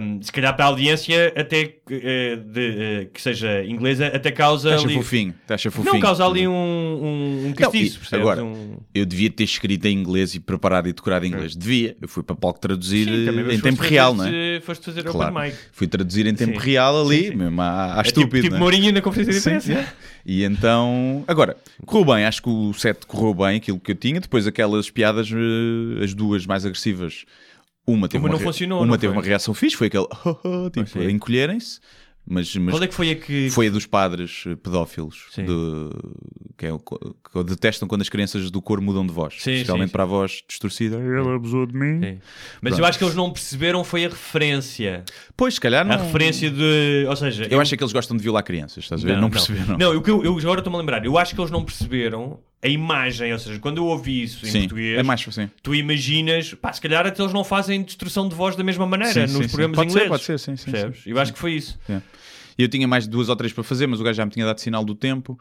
Um, 0.00 0.20
se 0.22 0.30
calhar 0.30 0.54
para 0.54 0.66
a 0.66 0.68
audiência, 0.68 1.32
até 1.36 1.76
eh, 1.90 2.36
de, 2.36 2.60
eh, 2.60 3.08
que 3.12 3.20
seja 3.20 3.64
inglesa, 3.64 4.06
até 4.08 4.30
causa 4.30 4.74
Acha 4.74 4.84
ali. 4.86 4.94
fofinho, 4.94 5.34
acha 5.48 5.70
fofinho. 5.70 5.94
Não, 5.94 6.00
causa 6.00 6.24
ali 6.26 6.46
um, 6.46 6.52
um, 6.52 7.46
um 7.48 7.52
castiço, 7.52 7.96
e 7.96 7.98
percebes? 8.00 8.12
agora, 8.12 8.44
Um- 8.44 8.76
Eu 8.94 9.06
devia 9.06 9.30
ter 9.30 9.44
escrito 9.44 9.86
em 9.86 9.96
inglês 9.98 10.34
e 10.34 10.40
preparado 10.40 10.88
e 10.88 10.92
decorado 10.92 11.24
em 11.24 11.28
inglês. 11.28 11.56
Devia. 11.56 11.96
Eu 12.00 12.08
fui 12.08 12.22
para 12.22 12.36
palco 12.36 12.60
traduzir 12.60 13.06
Sim, 13.06 13.28
eh, 13.50 13.54
em 13.54 13.60
tempo 13.60 13.76
fazer- 13.78 13.90
real, 13.90 14.14
não 14.14 14.24
é? 14.26 14.60
Foste 14.60 14.84
fazer 14.84 15.02
Claro. 15.04 15.32
open 15.34 15.48
mic. 15.48 15.56
Fui 15.72 15.86
traduzir 15.86 16.26
em 16.26 16.34
tempo 16.34 16.60
Sim. 16.60 16.66
real 16.66 17.06
ali, 17.06 17.28
Sim, 17.28 17.36
mesmo 17.36 17.60
à, 17.62 17.94
à 17.96 18.00
É 18.00 18.02
tipo, 18.04 18.20
estúpido. 18.20 18.42
tipo 18.42 18.50
não 18.50 18.56
é? 18.56 18.60
Mourinho 18.60 18.92
na 18.92 19.00
conferência 19.00 19.32
de 19.32 19.38
imprensa. 19.66 19.93
E 20.26 20.42
então, 20.44 21.22
agora, 21.28 21.56
correu 21.84 22.14
bem, 22.14 22.24
acho 22.24 22.42
que 22.42 22.48
o 22.48 22.72
set 22.72 23.04
correu 23.06 23.34
bem, 23.34 23.56
aquilo 23.58 23.78
que 23.78 23.92
eu 23.92 23.94
tinha. 23.96 24.18
Depois, 24.20 24.46
aquelas 24.46 24.88
piadas, 24.90 25.28
eh, 25.30 26.02
as 26.04 26.14
duas 26.14 26.46
mais 26.46 26.64
agressivas, 26.64 27.24
uma 27.86 28.08
teve 28.08 28.22
Uma 28.24 28.28
re- 28.38 28.44
Uma 28.84 28.96
teve 28.98 29.12
uma 29.12 29.22
reação 29.22 29.52
fixe, 29.52 29.76
foi 29.76 29.88
aquele 29.88 30.06
tipo, 30.72 30.88
sim. 30.88 31.06
a 31.06 31.10
encolherem-se. 31.10 31.78
Mas, 32.26 32.54
mas 32.56 32.72
Qual 32.74 32.82
é 32.82 32.86
que 32.86 32.94
foi 32.94 33.10
a 33.10 33.14
que. 33.14 33.50
foi 33.50 33.66
a 33.66 33.70
dos 33.70 33.84
padres 33.84 34.44
pedófilos 34.62 35.26
Sim. 35.30 35.44
de- 35.44 35.90
que, 36.56 36.66
é 36.66 36.70
que 36.70 37.44
detestam 37.44 37.86
quando 37.86 38.00
as 38.00 38.08
crianças 38.08 38.50
do 38.50 38.62
cor 38.62 38.80
mudam 38.80 39.06
de 39.06 39.12
voz, 39.12 39.34
Sim, 39.38 39.52
especialmente 39.52 39.88
sim, 39.88 39.92
para 39.92 40.04
a 40.04 40.06
voz 40.06 40.42
distorcida. 40.48 40.96
Ele 40.96 41.34
abusou 41.34 41.66
de 41.66 41.74
mim. 41.74 42.00
Sim. 42.00 42.18
Mas 42.62 42.70
Pronto. 42.70 42.78
eu 42.78 42.84
acho 42.86 42.98
que 42.98 43.04
eles 43.04 43.14
não 43.14 43.30
perceberam 43.30 43.84
foi 43.84 44.06
a 44.06 44.08
referência. 44.08 45.04
Pois, 45.36 45.54
se 45.54 45.60
calhar 45.60 45.84
não. 45.86 45.94
A 45.94 45.98
referência 45.98 46.50
de. 46.50 47.04
Ou 47.08 47.16
seja, 47.16 47.46
Eu 47.50 47.60
acho 47.60 47.74
é 47.74 47.76
que 47.76 47.82
eles 47.84 47.92
gostam 47.92 48.16
de 48.16 48.22
violar 48.22 48.42
crianças, 48.42 48.84
estás 48.84 49.04
a 49.04 49.06
ver? 49.06 49.18
Não, 49.18 49.28
perceberam. 49.28 49.76
Não, 49.76 50.00
que 50.00 50.10
eu, 50.10 50.24
eu 50.24 50.38
agora 50.38 50.60
estou-me 50.60 50.76
a 50.76 50.80
lembrar. 50.80 51.04
Eu 51.04 51.18
acho 51.18 51.34
que 51.34 51.40
eles 51.40 51.50
não 51.50 51.62
perceberam 51.62 52.38
a 52.64 52.68
imagem. 52.68 53.32
Ou 53.32 53.38
seja, 53.38 53.60
quando 53.60 53.76
eu 53.78 53.84
ouvi 53.86 54.22
isso 54.22 54.44
em 54.46 54.50
Sim, 54.50 54.58
português, 54.60 54.98
é 54.98 55.02
mais 55.02 55.24
assim. 55.28 55.48
tu 55.62 55.74
imaginas, 55.74 56.54
pá, 56.54 56.72
se 56.72 56.80
calhar 56.80 57.06
até 57.06 57.22
eles 57.22 57.32
não 57.34 57.44
fazem 57.44 57.82
destrução 57.82 58.28
de 58.28 58.34
voz 58.34 58.56
da 58.56 58.64
mesma 58.64 58.86
maneira 58.86 59.12
Sim, 59.12 59.20
nos 59.20 59.32
sim, 59.32 59.42
sim. 59.42 59.48
programas 59.48 59.76
Pode 59.76 59.92
ser, 59.92 59.98
ingleses. 59.98 60.08
pode 60.08 60.24
ser, 60.24 60.38
sim, 60.38 60.56
sim, 60.56 60.70
Percebes? 60.72 61.02
sim, 61.04 61.10
Eu 61.10 61.20
acho 61.20 61.32
que 61.32 61.38
foi 61.38 61.52
isso. 61.52 61.78
É. 61.88 62.00
E 62.58 62.62
eu 62.62 62.68
tinha 62.68 62.88
mais 62.88 63.06
duas 63.06 63.28
ou 63.28 63.36
três 63.36 63.52
para 63.52 63.62
fazer, 63.64 63.86
mas 63.86 64.00
o 64.00 64.04
gajo 64.04 64.16
já 64.16 64.24
me 64.24 64.30
tinha 64.30 64.46
dado 64.46 64.58
sinal 64.60 64.84
do 64.84 64.94
tempo. 64.94 65.38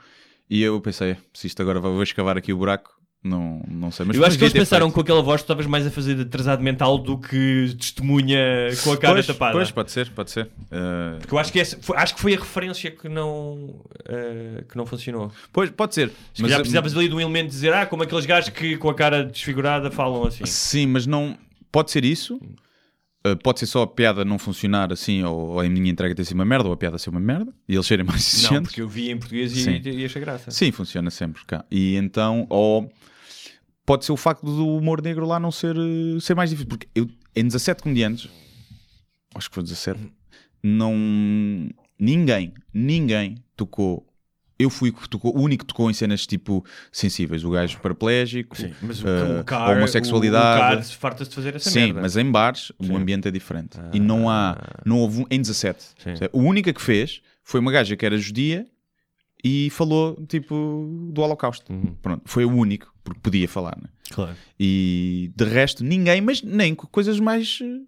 E 0.49 0.61
eu 0.61 0.79
pensei, 0.81 1.15
se 1.33 1.47
isto 1.47 1.61
agora 1.61 1.79
vou 1.79 2.03
escavar 2.03 2.37
aqui 2.37 2.51
o 2.51 2.57
buraco, 2.57 2.91
não, 3.23 3.63
não 3.69 3.89
sei. 3.89 4.05
Mas 4.05 4.17
eu 4.17 4.25
acho 4.25 4.37
que 4.37 4.43
eles 4.43 4.53
pensaram 4.53 4.87
feito. 4.87 4.95
com 4.95 5.01
aquela 5.01 5.21
voz 5.21 5.41
que 5.41 5.45
estavas 5.45 5.65
mais 5.65 5.87
a 5.87 5.91
fazer 5.91 6.15
de 6.15 6.23
atrasado 6.23 6.61
mental 6.61 6.97
do 6.97 7.17
que 7.17 7.73
testemunha 7.79 8.37
com 8.83 8.91
a 8.91 8.97
cara 8.97 9.13
pois, 9.13 9.27
tapada. 9.27 9.53
Pois, 9.53 9.71
pode 9.71 9.91
ser, 9.91 10.09
pode 10.09 10.29
ser. 10.29 10.45
Uh, 10.45 11.19
Porque 11.19 11.33
eu 11.33 11.39
acho 11.39 11.51
que, 11.51 11.59
essa- 11.59 11.77
foi, 11.81 11.95
acho 11.97 12.15
que 12.15 12.21
foi 12.21 12.33
a 12.35 12.37
referência 12.37 12.91
que 12.91 13.07
não, 13.07 13.75
eh, 14.05 14.65
que 14.67 14.75
não 14.75 14.85
funcionou. 14.85 15.31
pois, 15.53 15.69
pode 15.69 15.95
ser. 15.95 16.09
Se 16.33 16.41
Mas, 16.41 16.49
calhar 16.49 16.59
uh, 16.59 16.63
precisavas 16.63 16.97
ali 16.97 17.07
de 17.07 17.15
um 17.15 17.21
elemento 17.21 17.45
de 17.45 17.51
dizer, 17.51 17.73
ah, 17.73 17.85
como 17.85 18.03
aqueles 18.03 18.25
gajos 18.25 18.49
que 18.49 18.75
com 18.75 18.89
a 18.89 18.93
cara 18.93 19.23
desfigurada 19.23 19.89
falam 19.89 20.25
assim. 20.25 20.45
Sim, 20.45 20.87
mas 20.87 21.07
não. 21.07 21.37
Pode 21.71 21.91
ser 21.91 22.03
isso. 22.03 22.35
Uh, 23.25 23.37
pode 23.41 23.59
ser 23.59 23.67
só 23.67 23.83
a 23.83 23.87
piada 23.87 24.25
não 24.25 24.37
funcionar 24.37 24.91
assim, 24.91 25.23
ou, 25.23 25.51
ou 25.51 25.59
a 25.61 25.69
minha 25.69 25.89
entrega 25.89 26.13
ter 26.13 26.25
sido 26.25 26.35
uma 26.35 26.43
merda, 26.43 26.67
ou 26.67 26.73
a 26.73 26.77
piada 26.77 26.97
ser 26.97 27.09
uma 27.09 27.21
merda, 27.21 27.53
e 27.69 27.73
eles 27.73 27.87
serem 27.87 28.05
mais 28.05 28.21
Não, 28.21 28.39
exigentes. 28.39 28.67
porque 28.67 28.81
eu 28.81 28.89
vi 28.89 29.09
em 29.09 29.17
português 29.17 29.53
Sim. 29.53 29.81
e, 29.81 30.01
e 30.01 30.05
achei 30.05 30.21
graça. 30.21 30.51
Sim, 30.51 30.73
funciona 30.73 31.09
sempre 31.09 31.41
cá. 31.45 31.63
E 31.71 31.95
então, 31.95 32.45
ou 32.49 32.91
pode 33.85 34.05
ser 34.05 34.11
o 34.11 34.17
facto 34.17 34.43
do 34.45 34.67
humor 34.77 35.01
negro 35.01 35.25
lá 35.25 35.39
não 35.39 35.51
ser, 35.51 35.75
eh, 35.75 36.19
ser 36.19 36.35
mais 36.35 36.49
difícil. 36.49 36.69
Porque 36.69 36.87
eu, 36.95 37.07
em 37.35 37.43
17 37.45 37.83
comediantes, 37.83 38.29
acho 39.35 39.49
que 39.49 39.55
foi 39.55 39.63
17, 39.63 39.99
não. 40.61 40.93
Ninguém, 41.99 42.53
ninguém 42.73 43.35
tocou. 43.55 44.05
Eu 44.59 44.69
fui 44.69 44.89
o 44.89 44.93
que 44.93 45.09
tocou, 45.09 45.35
o 45.35 45.41
único 45.41 45.65
que 45.65 45.67
tocou 45.73 45.89
em 45.89 45.93
cenas 45.93 46.25
tipo 46.27 46.63
sensíveis. 46.91 47.43
O 47.43 47.49
gajo 47.49 47.79
paraplégico, 47.79 48.55
Sim, 48.55 48.71
mas 48.81 49.03
o, 49.03 49.07
eh, 49.07 49.41
o 49.41 49.43
cara, 49.43 49.75
homossexualidade. 49.77 50.45
o, 50.45 50.55
o 50.55 50.59
cara 50.59 50.83
farta-se 50.83 51.29
de 51.29 51.35
fazer 51.35 51.55
essa 51.55 51.69
Sim, 51.69 51.85
merda. 51.85 52.01
mas 52.01 52.15
em 52.15 52.29
bares 52.31 52.71
o 52.77 52.95
ambiente 52.95 53.27
é 53.27 53.31
diferente. 53.31 53.77
E 53.91 53.99
não 53.99 54.29
há, 54.29 54.57
não 54.85 54.99
houve 54.99 55.21
um, 55.21 55.25
em 55.29 55.41
17. 55.41 55.83
Sim. 55.97 56.13
O 56.31 56.39
única 56.41 56.71
que 56.71 56.81
fez 56.81 57.21
foi 57.43 57.59
uma 57.59 57.71
gaja 57.71 57.95
que 57.97 58.05
era 58.05 58.17
judia 58.17 58.65
e 59.43 59.69
falou 59.69 60.15
tipo 60.27 60.87
do 61.11 61.21
Holocausto. 61.21 61.73
Pronto, 62.01 62.21
foi 62.25 62.45
o 62.45 62.51
único, 62.51 62.93
porque 63.03 63.19
podia 63.19 63.47
falar, 63.47 63.77
né? 63.77 63.89
Claro. 64.09 64.35
E 64.59 65.31
de 65.35 65.45
resto, 65.45 65.83
ninguém, 65.83 66.21
mas 66.21 66.41
nem 66.41 66.73
coisas 66.73 67.19
mais 67.19 67.59
eh, 67.61 67.81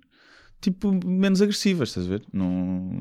tipo 0.59 0.91
menos 1.05 1.41
agressivas, 1.41 1.89
estás 1.89 2.07
a 2.07 2.09
ver? 2.09 2.23
Não, 2.33 2.49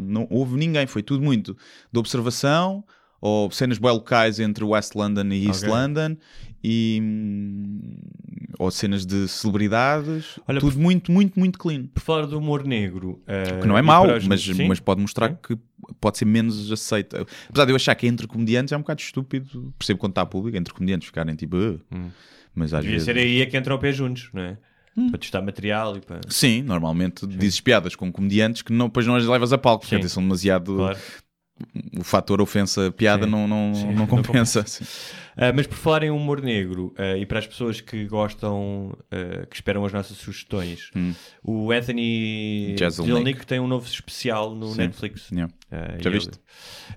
não 0.01 0.27
houve 0.31 0.57
ninguém, 0.57 0.87
foi 0.87 1.03
tudo 1.03 1.23
muito 1.23 1.57
de 1.93 1.99
observação 1.99 2.85
ou 3.27 3.51
cenas 3.51 3.79
bem 3.79 3.91
locais 3.91 4.39
entre 4.39 4.63
West 4.63 4.95
London 4.95 5.25
e 5.33 5.47
East 5.47 5.63
Ok. 5.63 5.75
London 5.75 6.15
e 6.63 6.99
hum, 7.03 7.97
ou 8.59 8.71
cenas 8.71 9.07
de 9.07 9.27
celebridades, 9.29 10.39
Olha, 10.47 10.61
tudo 10.61 10.79
muito, 10.79 11.11
muito, 11.11 11.39
muito 11.39 11.59
clean. 11.59 11.87
Por 11.87 12.01
falar 12.03 12.27
do 12.27 12.39
humor 12.39 12.65
negro... 12.67 13.23
eh, 13.27 13.61
Que 13.63 13.67
não 13.67 13.79
é 13.79 13.83
mau, 13.83 14.05
mas, 14.29 14.43
Sim? 14.43 14.69
mas 14.69 14.79
pode 14.79 15.01
mostrar 15.01 15.31
Sim. 15.31 15.37
que 15.43 15.59
pode 16.01 16.19
ser 16.19 16.27
menos 16.27 16.71
aceito. 16.71 17.17
Apesar 17.49 17.65
de 17.65 17.73
eu 17.73 17.77
achar 17.77 17.95
que 17.95 18.07
entre 18.07 18.27
comediantes 18.27 18.73
é 18.73 18.77
um 18.77 18.81
bocado 18.81 19.01
estúpido, 19.01 19.73
percebo 19.79 19.99
quando 20.01 20.13
está 20.13 20.21
a 20.23 20.27
público, 20.27 20.57
entre 20.59 20.73
comediantes 20.75 21.07
ficarem 21.07 21.35
tipo, 21.35 21.57
"Ah", 21.91 21.97
mas 22.55 22.75
às 22.75 22.83
Devia 22.83 22.93
vezes. 22.99 23.07
ser 23.07 23.17
aí 23.17 23.41
é 23.41 23.47
que 23.47 23.57
entram 23.57 23.77
o 23.77 23.79
pé 23.79 23.91
juntos, 23.91 24.29
não 24.35 24.43
é? 24.43 24.59
Hum. 24.97 25.09
Para 25.11 25.19
testar 25.19 25.43
material 25.43 25.97
e 25.97 26.01
para... 26.01 26.21
Sim, 26.29 26.63
normalmente 26.63 27.27
dizes 27.27 27.61
piadas 27.61 27.97
com 27.97 28.13
comediantes 28.13 28.63
que 28.63 28.73
não, 28.73 28.87
depois 28.87 29.05
não 29.07 29.17
as 29.17 29.25
levas 29.27 29.53
a 29.53 29.59
palco, 29.59 29.85
porque 29.87 30.01
Sim. 30.03 30.09
são 30.09 30.23
demasiado. 30.23 30.77
Claro. 30.77 30.99
O 31.97 32.03
fator 32.03 32.41
ofensa-piada 32.41 33.25
Sim. 33.27 33.31
não, 33.31 33.47
não, 33.47 33.75
Sim, 33.75 33.87
não 33.87 33.93
não 33.95 34.07
compensa. 34.09 34.65
Ah, 35.37 35.53
mas 35.53 35.67
por 35.67 35.77
falar 35.77 36.03
em 36.03 36.11
humor 36.11 36.41
negro 36.43 36.93
ah, 36.99 37.17
e 37.17 37.25
para 37.25 37.39
as 37.39 37.47
pessoas 37.47 37.81
que 37.81 38.05
gostam, 38.07 38.97
ah, 39.11 39.47
que 39.47 39.55
esperam 39.55 39.85
as 39.85 39.93
nossas 39.93 40.17
sugestões, 40.17 40.91
o 41.45 41.71
Anthony 41.71 42.77
Jeselnik. 42.77 43.47
Tem 43.47 43.61
um 43.61 43.69
novo 43.69 43.87
especial 43.87 44.55
no 44.55 44.69
Sim. 44.73 44.79
Netflix. 44.79 45.31
Yeah. 45.31 45.53
Ah, 45.71 45.97
Já 46.01 46.11
ele- 46.11 46.19
viste? 46.19 46.33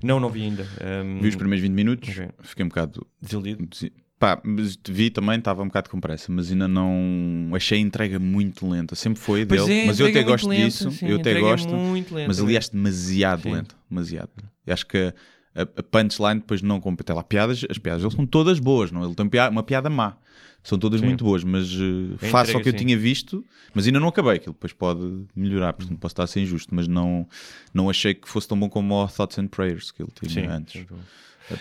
Não, 0.03 0.19
não 0.19 0.29
vi 0.29 0.41
ainda. 0.43 0.67
Um, 1.03 1.19
Vi 1.21 1.27
os 1.29 1.35
primeiros 1.35 1.61
20 1.61 1.73
minutos, 1.73 2.09
Ok. 2.09 2.27
fiquei 2.41 2.65
um 2.65 2.69
bocado. 2.69 3.05
Desiludido. 3.21 3.65
desi- 3.67 3.93
Pá, 4.19 4.41
vi 4.89 5.11
também, 5.11 5.37
estava 5.37 5.61
um 5.61 5.67
bocado 5.67 5.89
com 5.91 5.99
pressa, 5.99 6.31
mas 6.31 6.51
ainda 6.51 6.67
não. 6.67 7.51
Achei 7.53 7.77
a 7.77 7.81
entrega 7.81 8.17
muito 8.17 8.67
lenta. 8.67 8.95
Sempre 8.95 9.19
foi 9.21 9.45
Pois 9.45 9.63
dele. 9.65 9.81
é, 9.81 9.85
mas 9.85 9.99
eu 9.99 10.07
entrega 10.09 10.19
até 10.25 10.29
é 10.29 10.31
gosto 10.33 10.49
lenta, 10.49 10.65
disso. 10.65 10.91
sim, 10.91 11.05
eu 11.07 11.15
até 11.19 11.29
entrega 11.31 11.39
é 11.39 11.41
gosto. 11.51 11.71
lenta 11.71 12.13
mas 12.27 12.37
ali 12.39 12.47
mesmo. 12.47 12.57
acho 12.57 12.71
demasiado 12.71 13.43
Sim. 13.43 13.51
lento. 13.53 13.75
Demasiado. 13.89 14.29
Eu 14.65 14.73
acho 14.73 14.87
que 14.87 15.13
a, 15.53 15.61
a 15.61 15.83
punchline 15.83 16.39
depois 16.39 16.63
não 16.63 16.81
compete. 16.81 17.11
Lá, 17.13 17.23
piadas, 17.23 17.63
as 17.69 17.77
piadas 17.77 18.01
dele 18.01 18.15
são 18.15 18.25
todas 18.25 18.59
boas, 18.59 18.91
não? 18.91 19.03
Ele 19.05 19.13
tem 19.13 19.29
uma 19.51 19.61
piada 19.61 19.87
má. 19.89 20.17
São 20.63 20.79
todas 20.79 20.99
Sim. 20.99 21.05
muito 21.05 21.23
boas, 21.23 21.43
mas 21.43 21.71
uh, 21.75 22.15
A 22.15 22.17
face 22.17 22.51
ao 22.51 22.59
entrega, 22.59 22.63
que 22.63 22.69
eu 22.69 22.73
tinha 22.73 22.97
visto, 22.97 23.45
mas 23.73 23.85
ainda 23.85 23.99
não 23.99 24.09
acabei, 24.09 24.33
aquilo 24.33 24.51
depois 24.53 24.73
pode 24.73 25.23
melhorar, 25.33 25.71
portanto 25.71 25.97
posso 25.97 26.11
estar 26.11 26.23
a 26.23 26.27
ser 26.27 26.41
injusto, 26.41 26.75
mas 26.75 26.89
não, 26.89 27.25
não 27.73 27.89
achei 27.89 28.13
que 28.13 28.27
fosse 28.27 28.47
tão 28.49 28.59
bom 28.59 28.67
como 28.67 28.93
o 28.95 29.07
Thoughts 29.07 29.37
and 29.39 29.47
Prayers 29.47 29.91
que 29.91 30.01
ele 30.01 30.11
tinha 30.11 30.51
antes. 30.51 30.85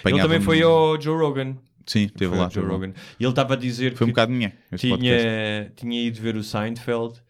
Ele 0.05 0.21
também 0.21 0.41
foi 0.41 0.61
ao 0.63 1.01
Joe 1.01 1.17
Rogan. 1.17 1.55
Sim, 1.87 2.09
teve 2.09 2.35
lá. 2.35 2.49
Joe. 2.49 2.65
Rogan. 2.65 2.93
E 3.19 3.23
ele 3.25 3.31
estava 3.31 3.55
a 3.55 3.57
dizer 3.57 3.95
Foi 3.95 4.05
um 4.07 4.09
que 4.09 4.13
bocado 4.13 4.33
minha. 4.33 4.53
podcast. 4.71 4.99
tinha, 4.99 5.73
tinha 5.77 6.03
ido 6.07 6.21
ver 6.21 6.35
o 6.37 6.43
Seinfeld 6.43 7.21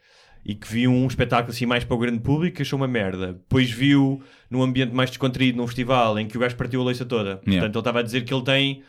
e 0.45 0.55
que 0.55 0.67
viu 0.67 0.91
um 0.91 1.07
espetáculo 1.07 1.53
assim 1.53 1.67
mais 1.67 1.85
para 1.85 1.95
o 1.95 1.99
grande 1.99 2.21
público 2.21 2.57
que 2.57 2.63
achou 2.63 2.79
uma 2.79 2.89
merda. 2.89 3.33
Depois 3.35 3.71
viu 3.71 4.23
num 4.49 4.63
ambiente 4.63 4.95
mais 4.95 5.11
descontraído, 5.11 5.59
num 5.59 5.67
festival, 5.67 6.19
em 6.19 6.27
que 6.27 6.37
o 6.37 6.41
gajo 6.41 6.57
partiu 6.57 6.81
a 6.81 6.85
leiça 6.85 7.05
toda. 7.05 7.37
Portanto, 7.39 7.63
ele 7.75 7.79
estava 7.79 7.99
a 8.01 8.03
dizer 8.03 8.25
que 8.25 8.33
ele 8.33 8.45
tem, 8.45 8.83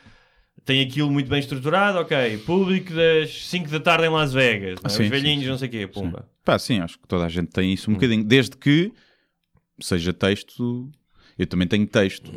tem 0.63 0.81
aquilo 0.81 1.09
muito 1.11 1.27
bem 1.29 1.39
estruturado, 1.39 1.97
ok, 1.97 2.37
público 2.45 2.93
das 2.93 3.47
5 3.47 3.69
da 3.69 3.79
tarde 3.79 4.05
em 4.05 4.09
Las 4.09 4.31
Vegas, 4.33 4.79
não 4.81 4.87
é? 4.87 4.89
Sim, 4.89 5.03
os 5.03 5.09
velhinhos, 5.09 5.39
sim, 5.39 5.43
sim. 5.45 5.49
não 5.49 5.57
sei 5.57 5.67
o 5.67 5.71
quê, 5.71 5.87
pumba. 5.87 6.29
Pá, 6.45 6.57
sim, 6.59 6.79
acho 6.79 6.97
que 6.99 7.07
toda 7.07 7.25
a 7.25 7.29
gente 7.29 7.47
tem 7.49 7.71
Hum. 7.71 7.73
isso 7.73 7.89
um 7.91 7.95
bocadinho. 7.95 8.23
Desde 8.23 8.55
que 8.55 8.93
seja 9.81 10.13
texto, 10.13 10.89
eu 11.39 11.47
também 11.47 11.67
tenho 11.67 11.87
texto. 11.87 12.31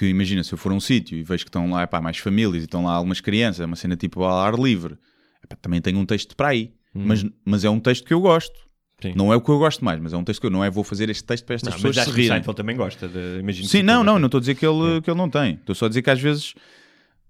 Que 0.00 0.06
imagina, 0.06 0.42
se 0.42 0.50
eu 0.54 0.56
for 0.56 0.72
a 0.72 0.74
um 0.74 0.80
sítio 0.80 1.18
e 1.18 1.22
vejo 1.22 1.44
que 1.44 1.50
estão 1.50 1.70
lá 1.70 1.86
pá, 1.86 2.00
mais 2.00 2.16
famílias 2.16 2.62
e 2.62 2.64
estão 2.64 2.84
lá 2.86 2.92
algumas 2.94 3.20
crianças, 3.20 3.60
é 3.60 3.66
uma 3.66 3.76
cena 3.76 3.96
tipo 3.96 4.22
ao 4.24 4.38
ar 4.40 4.54
livre, 4.58 4.96
epá, 5.44 5.54
também 5.60 5.78
tenho 5.78 5.98
um 5.98 6.06
texto 6.06 6.34
para 6.34 6.48
aí. 6.48 6.72
Mas, 6.94 7.22
mas 7.44 7.64
é 7.66 7.68
um 7.68 7.78
texto 7.78 8.06
que 8.06 8.14
eu 8.14 8.20
gosto. 8.22 8.58
Hum. 8.58 8.70
Sim. 9.02 9.12
Não 9.14 9.30
é 9.30 9.36
o 9.36 9.42
que 9.42 9.50
eu 9.50 9.58
gosto 9.58 9.84
mais, 9.84 10.00
mas 10.00 10.14
é 10.14 10.16
um 10.16 10.24
texto 10.24 10.40
que 10.40 10.46
eu 10.46 10.50
não 10.50 10.64
é 10.64 10.70
vou 10.70 10.82
fazer 10.84 11.10
este 11.10 11.22
texto 11.24 11.44
para 11.44 11.54
estas 11.54 11.68
Não, 11.68 11.76
pessoas 11.76 11.96
mas 11.96 12.04
se 12.06 12.10
rirem. 12.12 12.28
Seinfeld 12.28 12.56
também 12.56 12.76
gosta, 12.76 13.06
de, 13.08 13.40
imagino 13.40 13.68
Sim, 13.68 13.82
não, 13.82 14.02
não, 14.02 14.18
não 14.18 14.24
estou 14.26 14.38
a 14.38 14.40
dizer 14.40 14.54
que 14.54 14.64
ele, 14.64 15.02
que 15.02 15.10
ele 15.10 15.18
não 15.18 15.28
tem. 15.28 15.54
Estou 15.56 15.74
só 15.74 15.84
a 15.84 15.88
dizer 15.88 16.00
que 16.00 16.08
às 16.10 16.18
vezes 16.20 16.54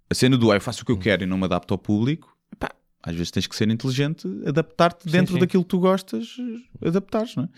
a 0.09 0.14
cena 0.14 0.37
do 0.37 0.53
ah, 0.53 0.55
eu 0.55 0.61
faço 0.61 0.79
o 0.79 0.83
Hum. 0.83 0.87
que 0.87 0.93
eu 0.93 0.99
quero 0.99 1.25
e 1.25 1.27
não 1.27 1.39
me 1.39 1.47
adapto 1.47 1.75
ao 1.75 1.79
público, 1.79 2.33
pá, 2.57 2.71
às 3.03 3.14
vezes 3.14 3.30
tens 3.30 3.46
que 3.46 3.57
ser 3.57 3.68
inteligente, 3.70 4.26
adaptar-te 4.46 5.09
dentro 5.09 5.34
sim. 5.34 5.40
daquilo 5.40 5.62
que 5.64 5.68
tu 5.70 5.78
gostas, 5.78 6.36
adaptares, 6.84 7.34
não 7.36 7.44
é? 7.44 7.48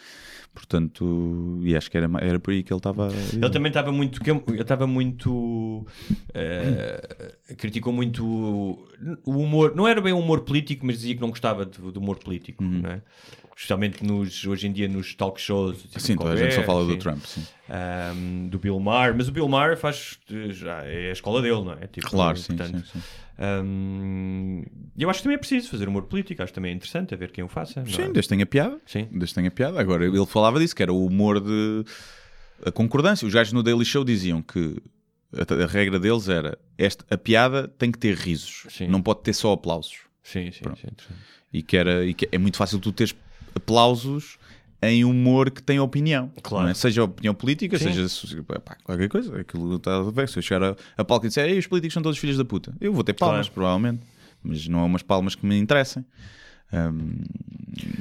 Portanto, 0.54 1.60
e 1.62 1.74
acho 1.74 1.90
que 1.90 1.96
era, 1.96 2.08
era 2.20 2.38
por 2.38 2.50
aí 2.52 2.62
que 2.62 2.72
ele 2.72 2.78
estava. 2.78 3.10
Ele 3.32 3.50
também 3.50 3.70
estava 3.70 3.90
muito. 3.90 4.20
Eu 4.48 4.60
estava 4.60 4.86
muito. 4.86 5.86
eh, 6.34 7.34
criticou 7.56 7.92
muito 7.92 8.22
o 8.24 9.30
humor. 9.30 9.74
Não 9.74 9.88
era 9.88 10.00
bem 10.00 10.12
o 10.12 10.18
humor 10.18 10.42
político, 10.42 10.84
mas 10.84 10.96
dizia 10.96 11.14
que 11.14 11.20
não 11.20 11.30
gostava 11.30 11.64
de- 11.64 11.78
do 11.78 11.98
humor 12.00 12.18
político, 12.18 12.62
não 12.62 12.90
é? 12.90 13.02
Especialmente 13.56 14.04
nos, 14.04 14.44
hoje 14.46 14.66
em 14.66 14.72
dia 14.72 14.88
nos 14.88 15.14
talk 15.14 15.40
shows. 15.40 15.82
tipo 15.82 16.00
Sim, 16.00 16.16
toda 16.16 16.32
a 16.32 16.36
gente 16.36 16.54
só 16.54 16.62
Colbert, 16.62 16.66
fala 16.66 16.84
do 16.86 16.92
sim. 16.92 16.98
Trump, 16.98 17.24
sim. 17.26 17.46
Ahm, 17.68 18.48
do 18.48 18.58
Bill 18.58 18.78
Maher, 18.80 19.14
mas 19.16 19.28
o 19.28 19.32
Bill 19.32 19.48
Maher 19.48 19.76
faz. 19.78 20.18
Já 20.50 20.82
é 20.84 21.10
a 21.10 21.12
escola 21.12 21.40
dele, 21.40 21.62
não 21.62 21.72
é? 21.72 21.86
Tipo, 21.86 22.08
Claro, 22.10 22.36
sim, 22.36 22.56
portanto, 22.56 22.84
sim, 22.86 22.92
sim. 22.92 23.02
Ahm, 23.42 24.62
eu 24.96 25.10
acho 25.10 25.18
que 25.18 25.24
também 25.24 25.34
é 25.36 25.38
preciso 25.38 25.68
fazer 25.68 25.88
humor 25.88 26.04
político, 26.04 26.42
acho 26.42 26.52
que 26.52 26.54
também 26.54 26.72
é 26.72 26.74
interessante 26.74 27.12
a 27.12 27.16
ver 27.16 27.32
quem 27.32 27.42
o 27.42 27.48
faça. 27.48 27.84
Sim, 27.86 28.02
é? 28.02 28.08
desde 28.10 28.28
tenha 28.28 28.46
piada. 28.46 28.80
Sim. 28.86 29.08
Desde 29.10 29.34
tenha 29.34 29.50
piada. 29.50 29.80
Agora, 29.80 30.04
ele 30.06 30.26
falava 30.26 30.60
disso, 30.60 30.74
que 30.76 30.82
era 30.82 30.92
o 30.92 31.04
humor 31.04 31.40
de. 31.40 31.84
a 32.64 32.70
concordância. 32.70 33.26
Os 33.26 33.34
gajos 33.34 33.52
no 33.52 33.62
Daily 33.62 33.84
Show 33.84 34.04
diziam 34.04 34.40
que 34.40 34.76
a, 35.32 35.64
a 35.64 35.66
regra 35.66 35.98
deles 35.98 36.28
era 36.28 36.58
esta, 36.78 37.04
a 37.12 37.18
piada 37.18 37.68
tem 37.68 37.90
que 37.90 37.98
ter 37.98 38.14
risos, 38.14 38.66
Sim. 38.68 38.86
não 38.86 39.02
pode 39.02 39.22
ter 39.22 39.32
só 39.32 39.52
aplausos. 39.52 40.00
Sim, 40.22 40.50
sim, 40.52 40.62
sim. 40.76 41.14
E 41.52 41.62
que, 41.62 41.76
era, 41.76 42.04
e 42.06 42.14
que 42.14 42.28
é 42.30 42.38
muito 42.38 42.56
fácil 42.56 42.78
tu 42.78 42.92
teres 42.92 43.14
aplausos 43.54 44.38
em 44.82 45.04
humor 45.04 45.50
que 45.50 45.62
tem 45.62 45.78
opinião. 45.78 46.30
Claro. 46.42 46.64
não 46.64 46.70
é? 46.70 46.74
Seja 46.74 47.04
opinião 47.04 47.34
política, 47.34 47.78
Sim. 47.78 47.92
seja 48.08 48.42
pá, 48.64 48.76
qualquer 48.82 49.08
coisa. 49.08 49.40
Aquilo 49.40 49.76
está 49.76 49.96
a 49.98 50.02
ver. 50.10 50.28
Se 50.28 50.38
eu 50.38 50.42
chegar 50.42 50.62
a, 50.72 50.76
a 50.96 51.04
palco 51.04 51.24
e 51.26 51.28
disser 51.28 51.48
"Ei, 51.48 51.58
os 51.58 51.66
políticos 51.66 51.94
são 51.94 52.02
todos 52.02 52.18
filhos 52.18 52.36
da 52.36 52.44
puta, 52.44 52.74
eu 52.80 52.92
vou 52.92 53.04
ter 53.04 53.12
palmas, 53.12 53.46
Claro. 53.46 53.54
provavelmente. 53.54 54.02
Mas 54.42 54.66
não 54.66 54.80
é 54.80 54.82
umas 54.84 55.02
palmas 55.02 55.34
que 55.36 55.46
me 55.46 55.56
interessem. 55.56 56.04
Hum, 56.72 57.18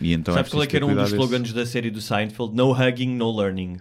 e 0.02 0.14
então 0.14 0.34
Sabes 0.34 0.50
qual 0.52 0.64
é 0.64 0.68
que 0.68 0.76
era 0.76 0.86
um 0.86 0.96
dos 0.96 1.12
slogans 1.12 1.54
da 1.54 1.66
série 1.66 1.92
do 1.92 2.02
Seinfeld? 2.02 2.56
No 2.56 2.72
hugging, 2.72 3.16
no 3.16 3.30
learning. 3.36 3.78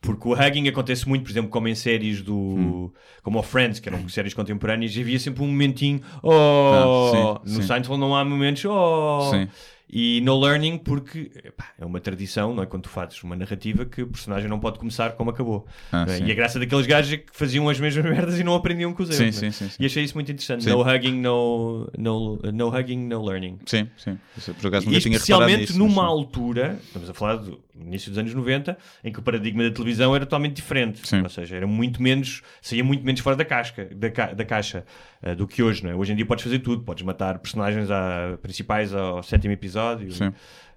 Porque 0.00 0.26
o 0.26 0.32
hugging 0.32 0.66
acontece 0.68 1.08
muito, 1.08 1.22
por 1.22 1.30
exemplo, 1.30 1.50
como 1.50 1.68
em 1.68 1.74
séries 1.76 2.22
do. 2.22 2.34
Hum. 2.36 2.90
como 3.22 3.38
o 3.38 3.42
Friends, 3.42 3.78
que 3.78 3.88
eram 3.88 4.08
séries 4.08 4.34
contemporâneas, 4.34 4.90
havia 4.98 5.18
sempre 5.18 5.42
um 5.44 5.46
momentinho. 5.46 6.00
Oh! 6.22 6.30
Ah, 6.32 7.40
sim, 7.44 7.54
no 7.54 7.60
sim. 7.62 7.66
Seinfeld 7.68 8.00
não 8.00 8.16
há 8.16 8.24
momentos. 8.24 8.64
Oh! 8.64 9.28
Sim. 9.30 9.48
E 9.92 10.22
no 10.22 10.40
learning, 10.40 10.78
porque 10.78 11.30
epá, 11.44 11.66
é 11.78 11.84
uma 11.84 12.00
tradição, 12.00 12.54
não 12.54 12.62
é? 12.62 12.66
Quando 12.66 12.84
tu 12.84 12.88
fazes 12.88 13.22
uma 13.22 13.36
narrativa 13.36 13.84
que 13.84 14.00
o 14.02 14.06
personagem 14.06 14.48
não 14.48 14.58
pode 14.58 14.78
começar 14.78 15.12
como 15.12 15.28
acabou. 15.28 15.66
Ah, 15.92 16.06
é? 16.08 16.18
E 16.20 16.32
a 16.32 16.34
graça 16.34 16.58
daqueles 16.58 16.86
gajos 16.86 17.12
é 17.12 17.16
que 17.18 17.26
faziam 17.30 17.68
as 17.68 17.78
mesmas 17.78 18.02
merdas 18.10 18.38
e 18.38 18.42
não 18.42 18.54
aprendiam 18.54 18.94
com 18.94 19.02
os 19.02 19.10
erros. 19.10 19.36
Sim, 19.36 19.46
é? 19.46 19.50
sim, 19.50 19.68
sim. 19.68 19.76
E 19.78 19.84
achei 19.84 20.02
isso 20.02 20.14
muito 20.14 20.32
interessante. 20.32 20.64
Sim. 20.64 20.70
No 20.70 20.80
hugging, 20.80 21.20
no, 21.20 21.90
no, 21.98 22.36
no 22.36 22.68
hugging, 22.74 23.06
no 23.06 23.22
learning. 23.22 23.58
Sim, 23.66 23.86
sim. 23.98 24.18
Por 24.58 24.68
acaso 24.68 24.88
E 24.90 24.98
tinha 24.98 25.16
especialmente 25.16 25.60
nisso. 25.60 25.78
numa 25.78 26.02
mas 26.04 26.10
altura, 26.10 26.78
estamos 26.82 27.10
a 27.10 27.12
falar 27.12 27.36
do 27.36 27.60
início 27.74 28.10
dos 28.10 28.18
anos 28.18 28.34
90, 28.34 28.76
em 29.02 29.12
que 29.12 29.18
o 29.18 29.22
paradigma 29.22 29.62
da 29.64 29.70
televisão 29.70 30.14
era 30.14 30.24
totalmente 30.26 30.56
diferente. 30.56 31.06
Sim. 31.08 31.22
Ou 31.22 31.28
seja, 31.28 31.56
era 31.56 31.66
muito 31.66 32.02
menos, 32.02 32.42
saía 32.60 32.84
muito 32.84 33.04
menos 33.04 33.20
fora 33.20 33.34
da, 33.36 33.44
casca, 33.44 33.84
da, 33.94 34.10
ca- 34.10 34.32
da 34.34 34.44
caixa 34.44 34.84
eh, 35.22 35.34
do 35.34 35.46
que 35.46 35.62
hoje. 35.62 35.82
Não 35.84 35.90
é? 35.90 35.94
Hoje 35.94 36.12
em 36.12 36.16
dia 36.16 36.26
podes 36.26 36.44
fazer 36.44 36.58
tudo, 36.58 36.82
podes 36.82 37.02
matar 37.04 37.38
personagens 37.38 37.90
à- 37.90 38.38
principais 38.42 38.92
ao 38.94 39.22
sétimo 39.22 39.52
episódio. 39.54 40.12
Sim. 40.12 40.32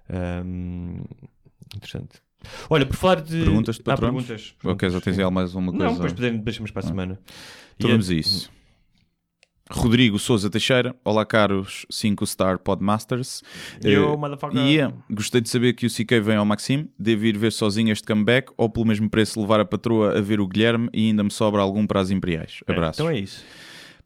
Ahm, 0.08 1.02
interessante. 1.74 2.20
Olha, 2.70 2.86
por 2.86 2.96
falar 2.96 3.20
de. 3.22 3.40
Perguntas 3.42 3.76
de 3.76 3.80
Há 3.82 3.84
patrões? 3.84 4.12
perguntas. 4.26 4.54
Ou 4.62 4.76
queres 4.76 4.94
ou 4.94 5.00
tens 5.00 5.16
mais 5.32 5.54
uma 5.54 5.72
coisa? 5.72 5.84
Não, 5.86 5.94
depois 5.94 6.12
podemos- 6.12 6.44
deixamos 6.44 6.70
para 6.70 6.80
a 6.84 6.86
semana. 6.86 7.18
Então 7.76 7.90
E 7.90 7.92
vamos 7.92 8.10
é- 8.10 8.14
a 8.14 8.16
isso. 8.16 8.50
Rodrigo 9.70 10.16
Souza 10.18 10.48
Teixeira, 10.48 10.94
olá 11.04 11.26
caros 11.26 11.86
5 11.90 12.24
Star 12.24 12.56
Podmasters. 12.58 13.42
Yo, 13.84 14.12
Eh, 14.12 14.16
motherfucker. 14.16 14.60
yeah, 14.60 14.94
gostei 15.10 15.40
de 15.40 15.48
saber 15.48 15.72
que 15.72 15.86
o 15.86 15.90
CK 15.90 16.20
vem 16.20 16.36
ao 16.36 16.44
Maxime. 16.44 16.88
Devo 16.96 17.24
ir 17.26 17.36
ver 17.36 17.50
sozinho 17.50 17.90
este 17.92 18.06
comeback 18.06 18.52
ou 18.56 18.70
pelo 18.70 18.86
mesmo 18.86 19.10
preço 19.10 19.40
levar 19.40 19.58
a 19.58 19.64
patroa 19.64 20.16
a 20.16 20.20
ver 20.20 20.40
o 20.40 20.46
Guilherme 20.46 20.88
e 20.92 21.08
ainda 21.08 21.24
me 21.24 21.32
sobra 21.32 21.60
algum 21.62 21.84
para 21.84 22.00
as 22.00 22.10
Imperiais. 22.10 22.60
É, 22.66 22.72
Abraços. 22.72 23.00
então 23.00 23.10
é 23.12 23.18
isso. 23.18 23.44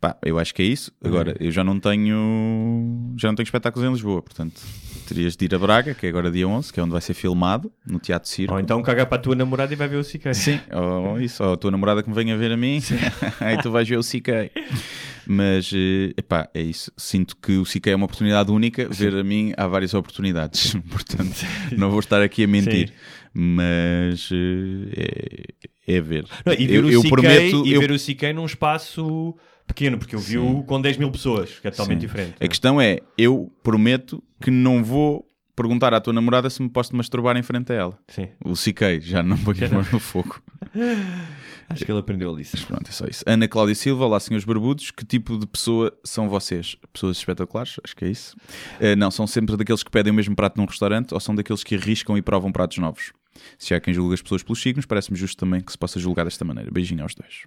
Pá, 0.01 0.17
eu 0.25 0.39
acho 0.39 0.55
que 0.55 0.63
é 0.63 0.65
isso. 0.65 0.91
Agora, 1.05 1.37
eu 1.39 1.51
já 1.51 1.63
não 1.63 1.79
tenho 1.79 3.13
já 3.19 3.29
não 3.29 3.35
tenho 3.35 3.45
espetáculos 3.45 3.87
em 3.87 3.93
Lisboa, 3.93 4.23
portanto, 4.23 4.63
terias 5.07 5.37
de 5.37 5.45
ir 5.45 5.55
a 5.55 5.59
Braga, 5.59 5.93
que 5.93 6.07
é 6.07 6.09
agora 6.09 6.31
dia 6.31 6.49
11, 6.49 6.73
que 6.73 6.81
é 6.81 6.83
onde 6.83 6.93
vai 6.93 7.03
ser 7.03 7.13
filmado, 7.13 7.71
no 7.87 7.99
Teatro 7.99 8.27
Circo. 8.31 8.55
Ou 8.55 8.59
então 8.61 8.81
caga 8.83 9.05
para 9.05 9.19
a 9.19 9.21
tua 9.21 9.35
namorada 9.35 9.75
e 9.75 9.77
vai 9.77 9.89
ver 9.89 9.97
o 9.99 10.03
CK. 10.03 10.33
Sim, 10.33 10.59
ou 10.73 11.21
isso, 11.21 11.45
ou 11.45 11.53
a 11.53 11.57
tua 11.59 11.71
namorada 11.71 12.03
que 12.03 12.09
me 12.09 12.15
venha 12.15 12.35
ver 12.39 12.51
a 12.51 12.57
mim, 12.57 12.81
aí 13.41 13.59
tu 13.59 13.71
vais 13.71 13.87
ver 13.87 13.99
o 13.99 14.03
CK. 14.03 14.51
Mas, 15.33 15.71
eh, 15.73 16.13
epá, 16.17 16.49
é 16.53 16.61
isso. 16.61 16.91
Sinto 16.97 17.37
que 17.37 17.53
o 17.57 17.63
CK 17.63 17.91
é 17.91 17.95
uma 17.95 18.07
oportunidade 18.07 18.51
única, 18.51 18.89
ver 18.89 19.15
a 19.15 19.23
mim 19.23 19.53
há 19.57 19.65
várias 19.69 19.95
oportunidades. 19.95 20.75
Portanto, 20.91 21.47
não 21.77 21.89
vou 21.89 22.01
estar 22.01 22.21
aqui 22.21 22.43
a 22.43 22.49
mentir. 22.49 22.89
Sim. 22.89 22.95
Mas 23.33 24.29
eh, 24.33 25.47
é, 25.87 25.97
é 25.97 26.01
ver. 26.01 26.25
Não, 26.45 26.53
e 26.53 26.67
ver, 26.67 26.75
eu, 26.75 26.85
o 26.85 26.91
eu 26.91 27.03
CK, 27.03 27.09
prometo. 27.11 27.65
e 27.65 27.73
eu- 27.73 27.81
ver 27.81 27.93
o 27.93 27.97
CK 27.97 28.33
num 28.35 28.45
espaço 28.45 29.37
pequeno, 29.69 29.99
porque 29.99 30.17
eu 30.17 30.19
vi-o 30.19 30.65
com 30.65 30.81
10 30.81 30.97
mil 30.97 31.13
pessoas, 31.13 31.61
que 31.61 31.69
é 31.69 31.71
totalmente 31.71 32.01
Sim. 32.01 32.07
diferente. 32.09 32.35
A 32.41 32.49
questão 32.49 32.81
é, 32.81 32.99
eu 33.17 33.53
prometo 33.63 34.21
que 34.43 34.51
não 34.51 34.83
vou 34.83 35.25
perguntar 35.55 35.93
à 35.95 36.01
tua 36.01 36.13
namorada 36.13 36.49
se 36.51 36.63
me 36.63 36.69
posso 36.69 36.95
masturbar 36.97 37.37
em 37.37 37.43
frente 37.43 37.73
a 37.73 37.77
ela. 37.77 37.99
Sim. 38.09 38.29
O 38.45 38.53
CK, 38.53 39.01
já 39.01 39.23
não 39.23 39.37
vou 39.37 39.55
pôr 39.55 39.93
no 39.93 40.01
fogo. 40.01 40.41
Acho 41.71 41.85
que 41.85 41.93
ele 41.93 42.01
aprendeu 42.01 42.35
ali. 42.35 42.45
Mas 42.53 42.65
pronto, 42.65 42.89
é 42.89 42.93
só 42.93 43.07
isso. 43.07 43.23
Ana 43.27 43.47
Cláudia 43.47 43.77
Silva, 43.77 44.05
olá 44.05 44.19
senhores 44.19 44.45
barbudos, 44.45 44.91
que 44.91 45.05
tipo 45.05 45.39
de 45.39 45.47
pessoa 45.47 45.97
são 46.03 46.29
vocês? 46.29 46.77
Pessoas 46.93 47.17
espetaculares? 47.19 47.77
Acho 47.85 47.95
que 47.95 48.05
é 48.05 48.09
isso. 48.09 48.37
Eh, 48.81 48.97
não, 48.97 49.09
são 49.11 49.25
sempre 49.25 49.57
daqueles 49.57 49.85
que 49.85 49.91
pedem 49.91 50.11
o 50.13 50.15
mesmo 50.15 50.35
prato 50.35 50.57
num 50.57 50.65
restaurante 50.65 51.15
ou 51.15 51.21
são 51.21 51.33
daqueles 51.33 51.63
que 51.63 51.77
arriscam 51.77 52.19
e 52.19 52.23
provam 52.23 52.51
pratos 52.51 52.79
novos? 52.79 53.13
Se 53.57 53.73
há 53.73 53.81
quem 53.81 53.95
julga 53.95 54.15
as 54.15 54.23
pessoas 54.23 54.43
pelos 54.43 54.61
signos, 54.61 54.85
parece-me 54.85 55.17
justo 55.17 55.37
também 55.37 55.61
que 55.61 55.71
se 55.71 55.79
possa 55.79 56.01
julgar 56.01 56.25
desta 56.25 56.45
maneira. 56.45 56.71
Beijinho 56.73 57.05
aos 57.05 57.15
dois. 57.15 57.45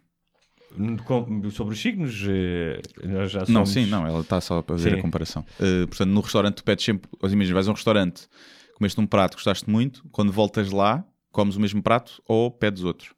Com- 1.06 1.50
Sobre 1.52 1.74
os 1.74 1.80
signos, 1.82 2.24
eh, 2.28 2.82
nós 3.04 3.32
já 3.32 3.40
somos... 3.46 3.50
Não, 3.54 3.66
sim, 3.66 3.86
não, 3.86 4.06
ela 4.08 4.22
está 4.22 4.42
só 4.42 4.60
a 4.60 4.64
fazer 4.64 4.92
Sim. 4.92 5.00
a 5.00 5.02
comparação. 5.02 5.46
Eh, 5.60 5.86
portanto, 5.86 6.10
no 6.10 6.22
restaurante 6.22 6.56
tu 6.56 6.64
pedes 6.64 6.84
sempre, 6.84 7.10
imagina, 7.24 7.54
vais 7.54 7.68
a 7.68 7.72
um 7.72 7.76
restaurante, 7.76 8.28
comeste 8.76 9.00
um 9.00 9.06
prato, 9.06 9.36
gostaste 9.36 9.70
muito, 9.70 10.04
quando 10.12 10.32
voltas 10.32 10.72
lá, 10.72 11.06
comes 11.32 11.56
o 11.56 11.60
mesmo 11.60 11.82
prato 11.84 12.22
ou 12.28 12.50
pedes 12.52 12.84
outro. 12.84 13.16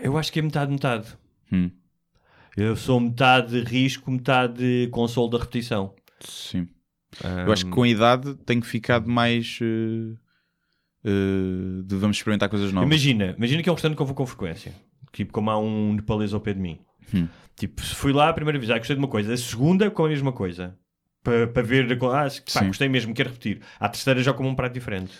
Eu 0.00 0.16
acho 0.18 0.32
que 0.32 0.38
é 0.38 0.42
metade, 0.42 0.70
metade. 0.70 1.16
Hum, 1.52 1.70
Eu 2.56 2.76
sou 2.76 2.98
metade 3.00 3.60
risco, 3.62 4.10
metade 4.10 4.88
consolo 4.90 5.28
da 5.30 5.38
repetição. 5.38 5.94
sim. 6.20 6.68
Eu 7.46 7.52
acho 7.52 7.64
que 7.64 7.70
com 7.70 7.82
a 7.84 7.88
idade 7.88 8.34
tenho 8.44 8.62
ficado 8.62 9.08
mais 9.10 9.58
eh, 9.62 10.14
eh, 11.04 11.82
de 11.84 11.96
vamos 11.96 12.16
experimentar 12.16 12.48
coisas 12.48 12.72
novas. 12.72 12.88
Imagina, 12.88 13.34
imagina 13.36 13.62
que 13.62 13.68
é 13.68 13.72
um 13.72 13.74
restaurante 13.74 13.96
que 13.96 14.02
eu 14.02 14.06
vou 14.06 14.14
com 14.14 14.26
frequência. 14.26 14.74
Tipo, 15.12 15.32
como 15.32 15.50
há 15.50 15.58
um 15.58 15.94
nepalês 15.94 16.32
ao 16.34 16.40
pé 16.40 16.52
de 16.54 16.60
mim. 16.60 16.78
Tipo, 17.56 17.82
se 17.82 17.94
fui 17.94 18.12
lá 18.12 18.28
a 18.28 18.32
primeira 18.32 18.58
vez, 18.58 18.70
ah, 18.70 18.78
gostei 18.78 18.94
de 18.94 19.00
uma 19.00 19.08
coisa, 19.08 19.32
a 19.32 19.36
segunda 19.36 19.90
com 19.90 20.04
a 20.04 20.08
mesma 20.08 20.32
coisa. 20.32 20.76
Para 21.24 21.46
pa 21.48 21.60
ver, 21.62 21.90
ah, 21.92 22.28
pá, 22.54 22.64
gostei 22.64 22.88
mesmo, 22.88 23.12
quero 23.14 23.30
repetir. 23.30 23.60
À 23.80 23.88
terceira 23.88 24.22
já 24.22 24.32
como 24.32 24.48
um 24.48 24.54
prato 24.54 24.74
diferente. 24.74 25.12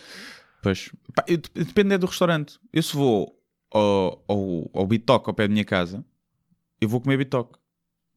Pois. 0.62 0.90
Pá, 1.14 1.24
eu- 1.26 1.38
depende 1.54 1.94
é 1.94 1.98
do 1.98 2.06
restaurante. 2.06 2.58
Eu 2.72 2.82
se 2.82 2.94
vou 2.94 3.34
ao, 3.72 4.22
ao, 4.28 4.70
ao 4.72 4.86
Bitoque 4.86 5.28
ao 5.28 5.34
pé 5.34 5.48
da 5.48 5.52
minha 5.52 5.64
casa, 5.64 6.04
eu 6.80 6.88
vou 6.88 7.00
comer 7.00 7.16
Bitoque. 7.16 7.58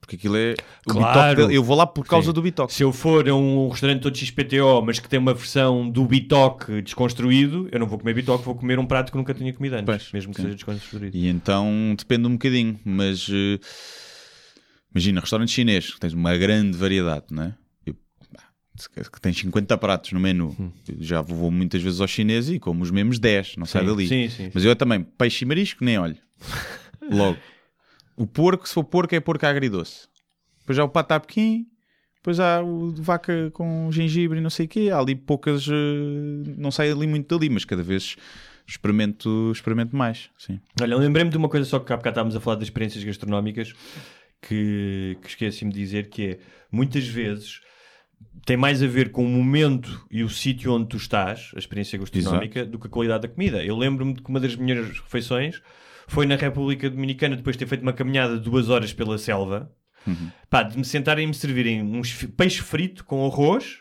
Porque 0.02 0.16
aquilo 0.16 0.36
é. 0.36 0.56
O 0.88 0.92
Claro. 0.92 1.36
Bitoque, 1.38 1.56
eu 1.56 1.64
vou 1.64 1.78
lá 1.78 1.86
por 1.88 2.06
causa 2.06 2.28
Sim. 2.28 2.34
do 2.34 2.42
Bitoque. 2.42 2.74
Se 2.74 2.84
eu 2.84 2.92
for 2.92 3.30
a 3.30 3.36
um 3.36 3.70
restaurante 3.70 4.02
todo 4.02 4.18
XPTO, 4.18 4.82
mas 4.84 5.00
que 5.00 5.08
tem 5.08 5.20
uma 5.20 5.34
versão 5.34 5.88
do 5.90 6.04
bitoque 6.06 6.82
desconstruído, 6.82 7.70
eu 7.72 7.80
não 7.80 7.88
vou 7.88 7.98
comer 8.00 8.14
bitoque, 8.16 8.44
vou 8.44 8.56
comer 8.56 8.80
um 8.80 8.86
prato 8.86 9.12
que 9.12 9.18
nunca 9.18 9.34
tinha 9.34 9.54
comido 9.54 9.74
antes, 9.76 9.86
Pois, 9.86 10.12
mesmo 10.12 10.32
que 10.34 10.38
sim. 10.38 10.44
seja 10.44 10.56
desconstruído. 10.56 11.16
E 11.16 11.28
então 11.28 11.96
depende 11.98 12.28
um 12.28 12.32
bocadinho, 12.34 12.80
mas 12.84 13.28
eh, 13.32 13.60
imagina, 14.94 15.22
restaurante 15.22 15.52
chinês, 15.52 15.94
que 15.94 16.00
tens 16.00 16.14
uma 16.14 16.36
grande 16.36 16.78
variedade, 16.78 17.26
não 17.32 17.44
é? 17.44 17.56
Eu, 17.86 17.96
que 19.12 19.22
tens 19.22 19.38
50 19.38 19.78
pratos 19.78 20.12
no 20.14 20.20
menu. 20.20 20.56
Hum. 20.60 20.72
Já 21.00 21.22
vou 21.22 21.52
muitas 21.52 21.82
vezes 21.82 22.02
ao 22.02 22.08
chinês 22.08 22.50
e 22.50 22.60
como 22.60 22.82
os 22.82 22.90
mesmos 22.90 23.20
10, 23.20 23.56
não 23.58 23.66
sai 23.68 23.84
Sim, 23.84 23.88
dali. 23.88 24.08
sim, 24.08 24.30
sim, 24.30 24.52
Mas 24.54 24.66
eu 24.66 24.76
também, 24.76 25.04
peixe 25.04 25.46
e 25.46 25.48
marisco, 25.48 25.86
nem 25.86 26.00
olho. 26.00 26.18
Logo. 27.12 27.38
O 28.16 28.28
porco, 28.28 28.68
se 28.68 28.74
for 28.74 28.84
porco, 28.84 29.16
é 29.16 29.20
porco 29.20 29.46
agridoce. 29.46 30.08
Depois 30.60 30.78
há 30.78 30.84
o 30.84 30.90
pato 30.90 31.14
à 31.14 31.20
pequim, 31.20 31.68
depois 32.16 32.40
há 32.40 32.62
o 32.62 32.92
de 32.92 33.02
vaca 33.02 33.50
com 33.52 33.92
gengibre 33.92 34.38
e 34.38 34.42
não 34.42 34.50
sei 34.50 34.68
o 34.68 34.70
quê. 34.70 34.90
Há 34.94 35.00
ali 35.00 35.16
poucas, 35.16 35.68
eh, 35.68 36.52
não 36.58 36.70
sai 36.70 36.92
ali 36.92 37.08
muito 37.08 37.36
dali, 37.36 37.50
mas 37.50 37.66
cada 37.66 37.82
vez 37.82 38.16
experimento, 38.68 39.52
experimento 39.52 39.96
mais. 39.96 40.30
Sim. 40.38 40.60
Olha, 40.80 40.96
lembrei-me 40.98 41.32
de 41.32 41.38
uma 41.38 41.50
coisa 41.50 41.66
só 41.66 41.80
que 41.80 41.92
há 41.92 41.98
bocado 41.98 42.14
estávamos 42.14 42.36
a 42.36 42.40
falar 42.40 42.58
das 42.58 42.66
experiências 42.66 43.04
gastronómicas 43.04 43.74
que, 44.42 45.18
que 45.22 45.28
esqueci-me 45.30 45.72
de 45.72 45.80
dizer 45.80 46.10
que 46.10 46.26
é, 46.26 46.40
muitas 46.72 47.08
vezes 47.08 47.62
tem 48.46 48.56
mais 48.56 48.82
a 48.82 48.88
ver 48.88 49.12
com 49.12 49.26
o 49.26 49.28
momento 49.28 50.06
e 50.10 50.24
o 50.24 50.30
sítio 50.30 50.74
onde 50.74 50.88
tu 50.88 50.98
estás, 50.98 51.52
a 51.56 51.60
experiência 51.60 51.98
gastronómica, 51.98 52.66
do 52.66 52.80
que 52.80 52.88
a 52.88 52.90
qualidade 52.90 53.24
da 53.24 53.28
comida. 53.28 53.64
Eu 53.64 53.76
lembro-me 53.76 54.14
de 54.14 54.22
que 54.22 54.30
uma 54.30 54.40
das 54.40 54.56
minhas 54.56 55.00
refeições 55.00 55.62
foi 56.08 56.26
na 56.26 56.36
República 56.36 56.90
Dominicana, 56.90 57.36
depois 57.36 57.56
de 57.56 57.60
ter 57.60 57.68
feito 57.70 57.82
uma 57.82 57.94
caminhada 57.94 58.38
de 58.38 58.44
duas 58.44 58.70
horas 58.70 58.92
pela 58.94 59.18
selva, 59.18 59.72
pá, 60.50 60.64
de 60.64 60.78
me 60.78 60.84
sentarem 60.86 61.26
e 61.26 61.28
me 61.28 61.34
servirem 61.34 61.82
uns 61.84 62.10
fi- 62.12 62.28
peixe 62.28 62.62
frito 62.62 63.06
com 63.06 63.26
arroz 63.26 63.78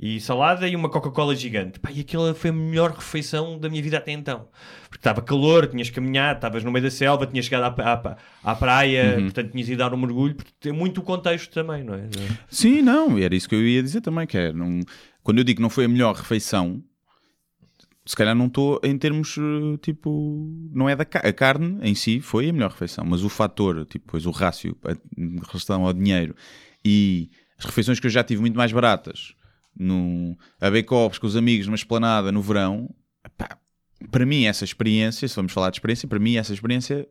e 0.00 0.18
salada 0.20 0.66
e 0.66 0.74
uma 0.74 0.88
Coca-Cola 0.88 1.36
gigante. 1.36 1.78
Pá, 1.78 1.90
e 1.92 2.00
aquela 2.00 2.34
foi 2.34 2.50
a 2.50 2.52
melhor 2.52 2.90
refeição 2.92 3.56
da 3.58 3.68
minha 3.68 3.80
vida 3.82 3.98
até 3.98 4.10
então. 4.10 4.48
Porque 4.84 4.96
estava 4.96 5.22
calor, 5.22 5.66
tinhas 5.68 5.90
caminhado, 5.90 6.38
estavas 6.38 6.64
no 6.64 6.72
meio 6.72 6.82
da 6.84 6.90
selva, 6.90 7.24
tinhas 7.26 7.44
chegado 7.44 7.78
à, 7.80 7.92
à- 7.92 8.16
à 8.42 8.54
praia, 8.56 9.18
portanto 9.20 9.52
tinhas 9.52 9.68
ido 9.68 9.78
dar 9.78 9.94
um 9.94 9.96
mergulho. 9.98 10.34
Tem 10.58 10.72
muito 10.72 10.98
o 10.98 11.02
contexto 11.04 11.52
também, 11.52 11.84
não 11.84 11.94
é? 11.94 12.08
Sim, 12.48 12.82
não, 12.82 13.16
era 13.18 13.34
isso 13.34 13.48
que 13.48 13.54
eu 13.54 13.62
ia 13.64 13.82
dizer 13.82 14.00
também, 14.00 14.26
que 14.26 14.36
é, 14.36 14.52
não, 14.52 14.80
quando 15.22 15.38
eu 15.38 15.44
digo 15.44 15.58
que 15.58 15.62
não 15.62 15.70
foi 15.70 15.84
a 15.84 15.88
melhor 15.88 16.14
refeição, 16.16 16.82
se 18.04 18.16
calhar 18.16 18.34
não 18.34 18.46
estou 18.46 18.80
em 18.82 18.96
termos, 18.98 19.36
eh, 19.38 19.76
tipo, 19.80 20.50
não 20.72 20.88
é 20.88 20.96
da 20.96 21.04
ca- 21.04 21.20
a 21.20 21.32
carne 21.32 21.78
em 21.82 21.94
si 21.94 22.20
foi 22.20 22.48
a 22.48 22.52
melhor 22.52 22.70
refeição, 22.70 23.04
mas 23.06 23.22
o 23.22 23.28
fator, 23.28 23.84
tipo, 23.86 24.06
pois 24.08 24.26
o 24.26 24.30
rácio 24.30 24.76
em 25.16 25.36
relação 25.46 25.86
ao 25.86 25.92
dinheiro 25.92 26.34
e 26.84 27.30
as 27.58 27.64
refeições 27.64 28.00
que 28.00 28.06
eu 28.06 28.10
já 28.10 28.24
tive 28.24 28.40
muito 28.40 28.56
mais 28.56 28.72
baratas, 28.72 29.34
no, 29.78 30.36
a 30.60 30.70
Bake-Offs 30.70 31.18
com 31.18 31.26
os 31.26 31.36
amigos, 31.36 31.66
numa 31.66 31.76
esplanada 31.76 32.32
no 32.32 32.42
verão, 32.42 32.92
pá, 33.38 33.56
para 34.10 34.26
mim 34.26 34.44
essa 34.46 34.64
experiência, 34.64 35.26
se 35.28 35.36
vamos 35.36 35.52
falar 35.52 35.70
de 35.70 35.76
experiência, 35.76 36.08
para 36.08 36.18
mim 36.18 36.36
essa 36.36 36.52
experiência 36.52 37.06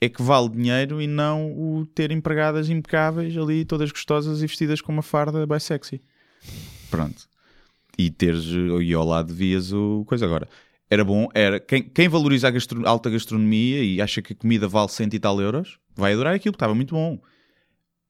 é 0.00 0.08
que 0.08 0.22
vale 0.22 0.48
dinheiro 0.48 1.02
e 1.02 1.06
não 1.06 1.52
o 1.52 1.84
ter 1.84 2.10
empregadas 2.10 2.70
impecáveis 2.70 3.36
ali, 3.36 3.66
todas 3.66 3.92
gostosas 3.92 4.38
e 4.42 4.46
vestidas 4.46 4.80
com 4.80 4.90
uma 4.90 5.02
farda 5.02 5.46
bem 5.46 5.60
sexy. 5.60 6.00
Pronto. 6.90 7.28
E 8.00 8.10
teres, 8.10 8.46
e 8.82 8.94
ao 8.94 9.04
lado 9.04 9.32
vias 9.34 9.72
o 9.72 10.04
coisa 10.06 10.24
agora. 10.24 10.48
Era 10.88 11.04
bom, 11.04 11.28
era 11.34 11.60
quem, 11.60 11.82
quem 11.82 12.08
valoriza 12.08 12.48
a 12.48 12.50
gastro- 12.50 12.86
alta 12.86 13.10
gastronomia 13.10 13.82
e 13.84 14.00
acha 14.00 14.22
que 14.22 14.32
a 14.32 14.36
comida 14.36 14.66
vale 14.66 14.88
cento 14.88 15.14
e 15.14 15.18
tal 15.20 15.40
euros, 15.40 15.78
vai 15.94 16.12
adorar 16.14 16.34
aquilo, 16.34 16.54
estava 16.54 16.74
muito 16.74 16.94
bom. 16.94 17.18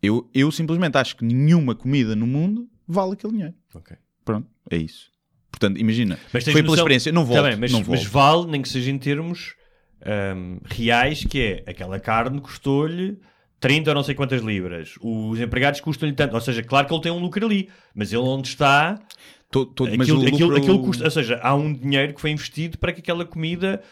Eu, 0.03 0.31
eu 0.33 0.51
simplesmente 0.51 0.97
acho 0.97 1.17
que 1.17 1.25
nenhuma 1.25 1.75
comida 1.75 2.15
no 2.17 2.27
mundo 2.27 2.69
vale 2.87 3.13
aquele 3.13 3.33
dinheiro. 3.35 3.55
Ok. 3.75 3.97
Pronto, 4.25 4.49
é 4.71 4.77
isso. 4.77 5.11
Portanto, 5.51 5.79
imagina, 5.79 6.19
Mas 6.33 6.45
foi 6.45 6.55
pela 6.55 6.65
noção- 6.67 6.75
experiência, 6.77 7.13
não 7.13 7.25
volto, 7.25 7.43
Tá 7.43 7.49
bem, 7.49 7.59
mas, 7.59 7.73
não 7.73 7.81
mas 7.81 8.05
volto. 8.05 8.09
vale, 8.11 8.47
nem 8.53 8.63
que 8.63 8.69
seja 8.69 8.91
em 8.91 8.99
termos 8.99 9.55
ahm, 10.07 10.59
reais, 10.65 11.25
que 11.25 11.41
é 11.41 11.65
aquela 11.71 11.99
carne 12.01 12.41
custou-lhe 12.41 13.19
30 13.59 13.91
ou 13.91 13.95
não 13.95 14.03
sei 14.03 14.15
quantas 14.15 14.41
libras. 14.41 14.95
Os 15.03 15.39
empregados 15.39 15.81
custam-lhe 15.83 16.15
tanto. 16.15 16.35
Ou 16.35 16.41
seja, 16.41 16.63
claro 16.63 16.87
que 16.87 16.95
ele 16.95 17.03
tem 17.03 17.13
um 17.13 17.19
lucro 17.19 17.45
ali, 17.45 17.69
mas 17.95 18.11
ele 18.11 18.23
onde 18.23 18.49
está, 18.49 18.99
Tô- 19.51 19.67
mas 19.97 20.09
aquilo, 20.09 20.23
o 20.23 20.27
aquilo, 20.29 20.57
aquilo 20.57 20.83
custa. 20.83 21.05
Ou 21.05 21.11
seja, 21.11 21.41
há 21.43 21.55
um 21.55 21.73
dinheiro 21.73 22.15
que 22.15 22.21
foi 22.21 22.31
investido 22.31 22.79
para 22.79 22.93
que 22.93 23.01
aquela 23.01 23.25
comida 23.25 23.83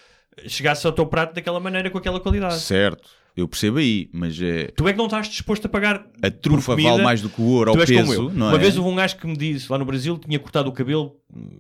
chegasse 0.47 0.87
ao 0.87 0.93
teu 0.93 1.05
prato 1.07 1.35
daquela 1.35 1.59
maneira, 1.59 1.91
com 1.91 1.99
aquela 1.99 2.21
qualidade. 2.21 2.61
Certo, 2.61 3.09
eu 3.37 3.49
percebo 3.49 3.79
aí, 3.79 4.09
mas 4.13 4.41
é, 4.41 4.69
Tu 4.77 4.87
é 4.87 4.93
que 4.93 4.99
não 4.99 5.07
estás 5.07 5.27
disposto 5.29 5.67
a 5.67 5.69
pagar 5.69 6.07
a 6.23 6.31
trufa 6.31 6.73
comida, 6.73 6.91
vale 6.91 7.03
mais 7.03 7.21
do 7.21 7.29
que 7.29 7.41
o 7.41 7.45
ouro 7.47 7.71
ao 7.73 7.77
peso, 7.77 8.29
Uma 8.29 8.55
é? 8.55 8.59
vez 8.59 8.77
houve 8.79 8.89
um 8.89 8.95
gajo 8.95 9.17
que 9.17 9.27
me 9.27 9.37
disse 9.37 9.71
lá 9.71 9.77
no 9.79 9.85
Brasil 9.85 10.17
tinha 10.17 10.39
cortado 10.39 10.69
o 10.69 10.73
cabelo, 10.73 11.17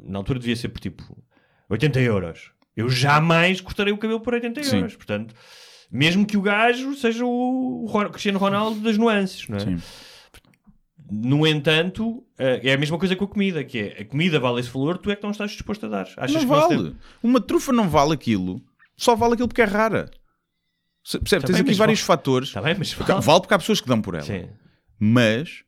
na 0.07 0.19
altura 0.19 0.39
devia 0.39 0.55
ser 0.55 0.69
por 0.69 0.79
tipo 0.81 1.03
80 1.69 1.99
euros. 2.01 2.53
Eu 2.77 2.89
jamais 2.89 3.61
cortarei 3.61 3.93
o 3.93 3.99
cabelo 3.99 4.21
por 4.21 4.33
80 4.35 4.63
Sim. 4.63 4.77
euros. 4.77 4.95
Portanto, 4.95 5.35
mesmo 5.91 6.25
que 6.25 6.37
o 6.37 6.41
gajo 6.41 6.95
seja 6.95 7.25
o 7.27 7.87
Ron- 7.91 8.11
Cristiano 8.11 8.39
Ronaldo 8.39 8.79
das 8.79 8.97
nuances, 8.97 9.49
não 9.49 9.57
é? 9.57 9.61
Sim. 9.61 9.79
No 11.11 11.47
entanto, 11.47 12.23
eh, 12.39 12.61
é 12.65 12.75
a 12.75 12.79
mesma 12.79 12.99
coisa 12.99 13.17
com 13.17 13.25
a 13.25 13.29
comida, 13.29 13.65
que 13.65 13.79
é 13.79 14.03
a 14.03 14.05
comida 14.05 14.39
vale 14.39 14.61
esse 14.61 14.69
valor, 14.71 14.99
tu 14.99 15.11
é 15.11 15.17
que 15.17 15.23
não 15.23 15.31
estás 15.31 15.53
disposto 15.53 15.87
a 15.87 15.89
dar. 15.89 16.09
Achas 16.17 16.43
não 16.43 16.47
vale. 16.49 16.69
temos- 16.69 16.95
Uma 17.23 17.41
trufa 17.41 17.73
não 17.73 17.89
vale 17.89 18.13
aquilo. 18.13 18.61
Só 18.97 19.17
vale 19.17 19.35
aquilo 19.35 19.49
porque 19.49 19.63
é 19.63 19.65
rara. 19.65 20.11
Percebe? 21.11 21.41
Tá 21.43 21.47
Tens 21.47 21.53
bem, 21.57 21.61
aqui 21.63 21.71
mas 21.71 21.77
vários 21.79 22.01
vale- 22.01 22.07
fatores. 22.07 22.49
Está 22.49 22.61
bem, 22.61 22.75
mas 22.79 22.93
vale. 22.93 23.21
Vale 23.23 23.41
porque 23.41 23.55
há 23.55 23.59
pessoas 23.59 23.81
que 23.81 23.89
dão 23.89 24.03
por 24.03 24.15
ela. 24.15 24.25
Sim. 24.25 24.47
Mas 24.99 25.63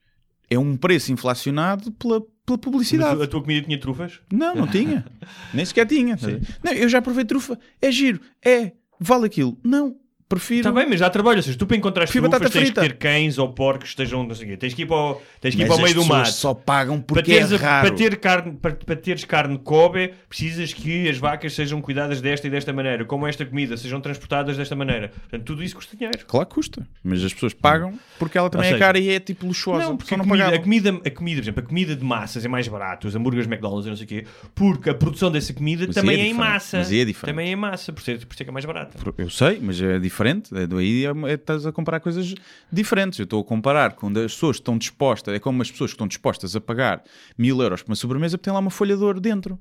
é 0.51 0.59
um 0.59 0.77
preço 0.77 1.13
inflacionado 1.13 1.91
pela, 1.93 2.21
pela 2.21 2.29
Mas 2.51 2.61
publicidade. 2.61 3.23
a 3.23 3.27
tua 3.27 3.41
comida 3.41 3.65
tinha 3.65 3.79
trufas? 3.81 4.21
Não, 4.31 4.55
não 4.55 4.67
tinha. 4.67 5.07
Nem 5.55 5.65
sequer 5.65 5.87
tinha. 5.87 6.19
Não, 6.63 6.73
eu 6.73 6.89
já 6.89 7.01
provei 7.01 7.25
trufa. 7.25 7.59
É 7.81 7.91
giro. 7.91 8.21
É. 8.45 8.73
Vale 8.99 9.25
aquilo. 9.27 9.57
Não. 9.65 9.97
Prefiro. 10.31 10.61
Está 10.61 10.71
bem, 10.71 10.87
mas 10.89 11.01
dá 11.01 11.11
trabalho. 11.11 11.39
Ou 11.39 11.43
seja, 11.43 11.59
tu 11.59 11.67
para 11.67 11.77
encontrar 11.77 12.07
trufas 12.07 12.41
tens 12.53 12.53
frita. 12.53 12.81
que 12.83 12.89
ter 12.89 12.97
cães 12.99 13.37
ou 13.37 13.49
porcos 13.53 13.83
que 13.83 13.89
estejam, 13.89 14.23
não 14.23 14.33
sei 14.33 14.47
o 14.47 14.51
quê. 14.51 14.57
Tens 14.57 14.75
que 14.75 14.83
ir 14.83 14.87
para 14.87 14.97
o, 14.97 15.21
tens 15.41 15.57
que 15.57 15.63
ir 15.63 15.67
Mas 15.67 15.75
para 15.75 15.77
o 15.77 15.83
meio 15.83 15.95
do 15.97 16.05
mato. 16.05 16.31
só 16.31 16.55
pagam 16.55 17.01
Para 17.01 17.15
porque 17.17 17.33
teres, 17.33 17.51
é 17.51 17.57
raro. 17.57 17.89
para, 17.89 17.97
ter 17.97 18.17
carne, 18.17 18.53
para, 18.53 18.75
para 18.77 18.95
teres 18.95 19.25
carne 19.25 19.59
Kobe, 19.59 20.15
precisas 20.29 20.73
que 20.73 21.09
as 21.09 21.19
vacas 21.19 21.53
sejam 21.53 21.81
cuidadas 21.83 22.21
desta 22.21 22.47
e 22.47 22.51
desta 22.51 22.73
maneira, 22.73 23.05
como 23.05 23.27
esta 23.27 23.45
comida, 23.45 23.77
sejam 23.77 24.01
transportadas 24.01 24.57
desta 24.57 24.77
maneira. 24.77 25.09
Portanto, 25.09 25.43
tudo 25.43 25.65
isso 25.65 25.75
custa 25.75 25.97
dinheiro. 25.97 26.25
Claro 26.25 26.47
que 26.47 26.55
custa. 26.55 26.87
Mas 27.03 27.25
as 27.25 27.35
pessoas 27.35 27.53
pagam 27.53 27.99
porque 28.17 28.39
ela 28.39 28.49
também 28.49 28.69
Ou 28.69 28.71
é 28.71 28.73
seja, 28.75 28.85
cara 28.87 28.99
e 29.01 29.11
é 29.11 29.19
tipo 29.19 29.45
luxuosa. 29.49 29.85
Não, 29.85 29.97
porque 29.97 30.11
Só 30.11 30.15
a 30.15 30.19
não 30.19 30.25
comida, 30.27 30.47
a, 30.47 30.59
comida, 30.61 30.91
a 31.05 31.11
comida, 31.11 31.41
por 31.41 31.45
exemplo, 31.45 31.65
a 31.65 31.67
comida 31.67 31.97
de 31.97 32.05
massas 32.05 32.45
é 32.45 32.49
mais 32.49 32.69
barata, 32.69 33.09
os 33.09 33.17
hambúrgueres 33.17 33.49
McDonald's 33.51 33.85
e 33.87 33.91
não 33.91 33.97
sei 33.97 34.05
o 34.05 34.09
quê, 34.09 34.25
porque 34.55 34.91
a 34.91 34.95
produção 34.95 35.29
dessa 35.29 35.53
comida 35.53 35.87
Mas 35.89 35.97
também 35.97 36.15
aí 36.15 36.21
é 36.21 36.25
é, 36.27 36.29
em 36.29 36.35
massa. 36.35 36.79
Mas 36.79 36.93
é 36.93 37.05
diferente. 37.05 37.35
Também 37.35 37.49
é 37.49 37.53
em 37.53 37.57
massa, 37.57 37.93
por 37.93 38.01
ser, 38.01 38.25
por 38.25 38.37
ser 38.37 38.45
que 38.45 38.51
é 38.51 38.53
mais 38.53 38.65
barata. 38.65 38.97
Eu 39.19 39.29
sei, 39.29 39.59
mas 39.61 39.81
é 39.83 39.99
diferente. 39.99 40.20
É, 40.53 40.67
daí 40.67 41.07
é, 41.07 41.11
é, 41.31 41.35
estás 41.35 41.67
a 41.67 41.73
comparar 41.73 42.01
coisas 42.01 42.35
diferentes. 42.71 43.19
Eu 43.19 43.25
estou 43.25 43.41
a 43.41 43.45
comparar 43.45 43.95
com 43.95 44.09
as 44.09 44.33
pessoas 44.33 44.57
estão 44.57 44.77
dispostas, 44.77 45.35
é 45.35 45.39
como 45.39 45.63
as 45.63 45.71
pessoas 45.71 45.91
que 45.91 45.95
estão 45.95 46.07
dispostas 46.09 46.55
a 46.55 46.61
pagar 46.61 47.03
mil 47.39 47.61
euros 47.63 47.83
por 47.83 47.91
uma 47.91 47.97
sobremesa 47.97 48.37
porque 48.37 48.45
tem 48.45 48.53
lá 48.53 48.61
uma 48.61 48.71
folha 48.71 48.97
de 48.97 49.03
ouro 49.03 49.21
dentro. 49.21 49.59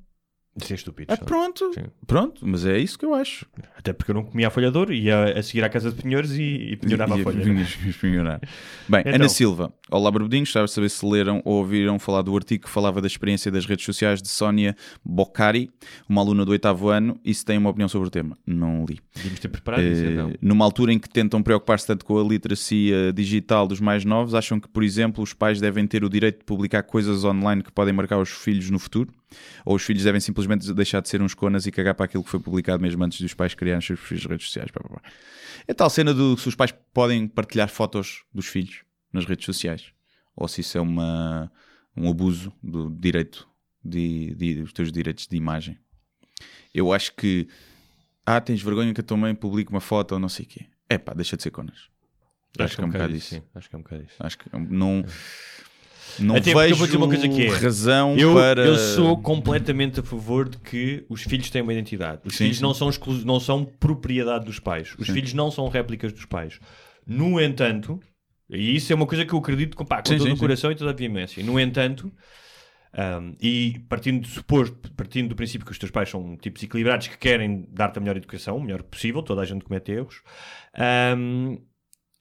Isso 0.62 0.74
é 0.74 0.76
estúpido. 0.76 1.12
Ah, 1.14 1.16
só. 1.18 1.24
pronto, 1.26 1.72
Sim. 1.74 1.84
pronto, 2.06 2.46
mas 2.48 2.66
é 2.66 2.78
isso 2.78 2.98
que 3.00 3.06
eu 3.06 3.14
acho. 3.14 3.46
Até 3.78 3.94
porque 3.94 4.12
eu 4.12 4.16
não 4.16 4.24
comia 4.24 4.48
a 4.48 4.50
folha 4.50 4.70
de 4.72 4.78
ouro, 4.78 4.94
ia 4.94 5.38
a 5.40 5.44
seguir 5.44 5.64
à 5.64 5.70
casa 5.70 5.92
de 5.92 6.02
penhores 6.02 6.32
e, 6.32 6.44
e 6.72 6.76
penhorava 6.76 7.16
a 7.16 7.18
folha. 7.20 7.40
vinhas- 7.44 7.76
penhorar. 8.02 8.40
Bem, 8.88 9.02
Então. 9.02 9.14
Ana 9.16 9.30
Silva. 9.30 9.74
Olá, 9.92 10.12
Barbudinhos. 10.12 10.50
Gostava 10.50 10.66
de 10.66 10.72
saber 10.72 10.90
se 10.90 11.06
leram 11.06 11.42
ou 11.46 11.56
ouviram 11.58 11.98
falar 12.00 12.22
do 12.22 12.36
artigo 12.36 12.66
que 12.66 12.70
falava 12.70 13.02
da 13.02 13.08
experiência 13.08 13.52
das 13.52 13.66
redes 13.66 13.86
sociais 13.86 14.22
de 14.22 14.28
Sónia 14.28 14.76
Boccari, 15.04 15.70
uma 16.08 16.22
aluna 16.22 16.46
do 16.46 16.52
oitavo 16.52 16.90
ano, 16.90 17.20
e 17.26 17.34
se 17.34 17.44
tem 17.44 17.58
uma 17.58 17.70
opinião 17.70 17.88
sobre 17.90 18.08
o 18.08 18.12
tema. 18.12 18.38
Não 18.46 18.86
li. 18.86 19.00
Devíamos 19.16 19.40
ter 19.40 19.48
preparado 19.48 19.82
isso, 19.84 20.04
Eh, 20.04 20.12
então. 20.14 20.34
numa 20.42 20.66
altura 20.66 20.94
em 20.94 21.00
que 21.00 21.10
tentam 21.10 21.42
preocupar-se 21.42 21.88
tanto 21.88 22.06
com 22.06 22.20
a 22.20 22.24
literacia 22.24 23.12
digital 23.14 23.68
dos 23.68 23.80
mais 23.80 24.06
novos, 24.06 24.34
acham 24.36 24.60
que, 24.60 24.68
por 24.68 24.84
exemplo, 24.84 25.24
os 25.24 25.34
pais 25.34 25.60
devem 25.60 25.88
ter 25.88 26.04
o 26.04 26.10
direito 26.10 26.40
de 26.40 26.46
publicar 26.46 26.84
coisas 26.84 27.24
online 27.24 27.64
que 27.64 27.72
podem 27.72 27.94
marcar 27.94 28.20
os 28.20 28.30
filhos 28.30 28.70
no 28.70 28.78
futuro? 28.80 29.10
Ou 29.66 29.76
os 29.76 29.84
filhos 29.84 30.04
devem 30.04 30.20
simplesmente 30.22 30.72
deixar 30.74 31.02
de 31.02 31.10
ser 31.10 31.22
uns 31.22 31.34
conas 31.34 31.66
e 31.66 31.72
cagar 31.72 31.94
para 31.96 32.06
aquilo 32.06 32.24
que 32.24 32.30
foi 32.30 32.40
publicado 32.40 32.82
mesmo 32.82 33.04
antes 33.04 33.22
dos 33.22 33.34
pais 33.34 33.54
criarem 33.54 33.80
os 33.80 33.86
seus 33.86 34.00
perfis 34.00 34.22
de 34.22 34.28
redes 34.28 34.46
sociais? 34.48 34.72
Pá, 34.72 34.82
pá, 34.82 34.90
pá. 34.90 35.02
É 35.68 35.74
tal 35.74 35.90
cena 35.90 36.14
do 36.14 36.38
se 36.38 36.48
os 36.48 36.56
pais 36.56 36.74
podem 36.94 37.28
partilhar 37.28 37.70
fotos 37.70 38.24
dos 38.34 38.48
filhos 38.48 38.84
nas 39.14 39.26
redes 39.26 39.46
sociais. 39.46 39.92
Ou 40.36 40.48
se 40.48 40.62
isso 40.62 40.78
é 40.78 40.82
uma, 40.82 41.52
um 41.96 42.10
abuso 42.10 42.52
do 42.64 42.90
direito, 42.90 43.48
de, 43.84 44.34
de- 44.36 44.62
dos 44.62 44.74
teus 44.74 44.92
direitos 44.92 45.28
de 45.28 45.36
imagem. 45.38 45.78
Eu 46.74 46.92
acho 46.94 47.14
que 47.16 47.48
ah, 48.26 48.40
tens 48.40 48.62
vergonha 48.62 48.94
que 48.94 49.02
a 49.02 49.04
tua 49.04 49.18
mãe 49.18 49.34
publique 49.36 49.72
uma 49.72 49.82
foto 49.82 50.14
ou 50.14 50.20
não 50.20 50.30
sei 50.30 50.46
o 50.46 50.50
quê. 50.50 50.66
É 50.88 50.98
pá, 50.98 51.14
deixa 51.14 51.36
de 51.38 51.44
ser 51.44 51.52
conas. 51.52 51.90
Acho 52.58 52.76
que 52.78 52.82
é 52.82 52.86
um 52.86 52.90
bocado 52.90 53.16
isso. 53.16 53.44
Acho 53.54 53.70
que 53.70 53.76
é 53.76 53.80
um 53.80 53.82
bocado 53.82 54.04
isso. 54.04 54.16
Acho 54.20 54.38
que 54.38 54.46
não, 54.58 55.04
não 56.18 56.36
Até 56.36 56.52
porque 56.52 56.74
eu 56.74 56.76
vejo 56.76 56.76
vou 56.76 56.86
dizer 56.88 56.98
uma 56.98 57.08
coisa 57.08 57.28
que 57.30 57.46
é, 57.46 57.50
razão 57.50 58.18
Eu, 58.18 58.34
para. 58.34 58.66
eu 58.66 58.78
sou 58.78 59.18
completamente 59.22 60.00
a 60.00 60.04
favor 60.04 60.50
de 60.50 60.58
que 60.58 61.06
os 61.10 61.22
filhos 61.24 61.50
têm 61.50 61.62
uma 61.62 61.74
identidade. 61.74 62.22
Os 62.26 62.34
Sim, 62.34 62.46
filhos 62.46 62.58
sim. 62.58 62.64
Não, 62.64 62.74
são 62.74 62.90
exclu- 62.90 63.26
não 63.26 63.40
são 63.40 63.64
propriedade 63.66 64.46
dos 64.46 64.60
pais. 64.60 64.94
Os 64.98 65.08
filhos 65.08 65.34
não 65.34 65.52
são 65.52 65.68
réplicas 65.70 66.12
dos 66.14 66.26
pais. 66.26 66.60
No 67.06 67.40
entanto, 67.42 68.00
e 68.50 68.76
isso 68.76 68.92
é 68.92 68.96
uma 68.96 69.06
coisa 69.06 69.26
que 69.26 69.34
eu 69.34 69.40
acredito 69.40 69.76
com, 69.78 69.86
pá, 69.86 70.02
com 70.02 70.12
Sim, 70.12 70.18
todo 70.18 70.28
sim, 70.28 70.34
o 70.34 70.36
sim. 70.36 70.40
coração 70.40 70.72
e 70.72 70.76
toda 70.76 70.92
a 70.92 70.94
veemência. 70.94 71.44
No 71.44 71.60
entanto, 71.60 72.12
um, 73.22 73.36
e 73.40 73.80
partindo, 73.88 74.22
de 74.22 74.30
suposto, 74.30 74.92
partindo 74.94 75.30
do 75.30 75.36
princípio 75.36 75.66
que 75.66 75.72
os 75.72 75.78
teus 75.78 75.92
pais 75.92 76.10
são 76.10 76.36
tipos 76.38 76.64
equilibrados 76.64 77.08
que 77.08 77.18
querem 77.18 77.68
dar-te 77.72 77.98
a 77.98 78.02
melhor 78.02 78.18
educação, 78.18 78.58
o 78.58 78.62
melhor 78.62 78.82
possível, 78.84 79.22
toda 79.22 79.42
a 79.42 79.46
gente 79.46 79.64
comete 79.64 79.92
erros, 79.92 80.22
um, 81.18 81.58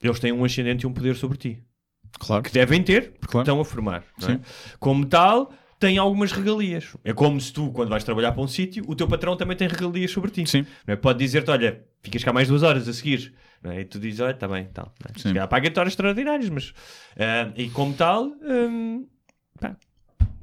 eles 0.03 0.21
têm 0.21 0.33
um 0.33 0.45
ascendente 0.45 0.85
e 0.85 0.87
um 0.87 0.93
poder 0.93 1.17
sobre 1.17 1.39
ti 1.39 1.63
Claro. 2.19 2.43
que 2.43 2.53
devem 2.53 2.83
ter, 2.83 3.13
porque 3.13 3.33
Claro. 3.33 3.45
estão 3.45 3.61
a 3.61 3.65
formar. 3.65 4.05
não 4.21 4.31
é? 4.31 4.41
Como 4.79 5.05
tal, 5.07 5.53
tem 5.79 5.99
algumas 5.99 6.33
regalias. 6.33 6.97
É 7.05 7.13
como 7.13 7.41
se 7.41 7.53
tu, 7.53 7.71
quando 7.73 7.89
vais 7.91 8.03
trabalhar 8.05 8.33
para 8.33 8.43
um 8.43 8.49
sítio, 8.49 8.85
o 8.89 8.95
teu 8.95 9.07
patrão 9.07 9.37
também 9.37 9.57
tem 9.57 9.69
regalias 9.69 10.11
sobre 10.11 10.31
ti. 10.31 10.45
Sim. 10.47 10.67
Não 10.87 10.95
é? 10.95 10.97
Pode 10.97 11.19
dizer-te, 11.19 11.51
olha, 11.51 11.85
ficas 12.03 12.25
cá 12.25 12.33
mais 12.33 12.49
duas 12.49 12.63
horas 12.63 12.89
a 12.89 12.93
seguir. 12.93 13.33
É? 13.65 13.81
E 13.81 13.85
tu 13.85 13.99
dizes, 13.99 14.21
olha, 14.21 14.31
está 14.33 14.47
bem, 14.47 14.67
tal. 14.73 14.93
Não 15.35 15.43
é? 15.43 15.47
Paga-te 15.47 15.79
horas 15.81 15.93
extraordinárias, 15.93 16.49
mas... 16.49 16.73
ah, 17.19 17.53
e 17.57 17.69
como 17.71 17.93
tal, 17.95 18.27
hum, 18.43 19.07
pá, 19.61 19.77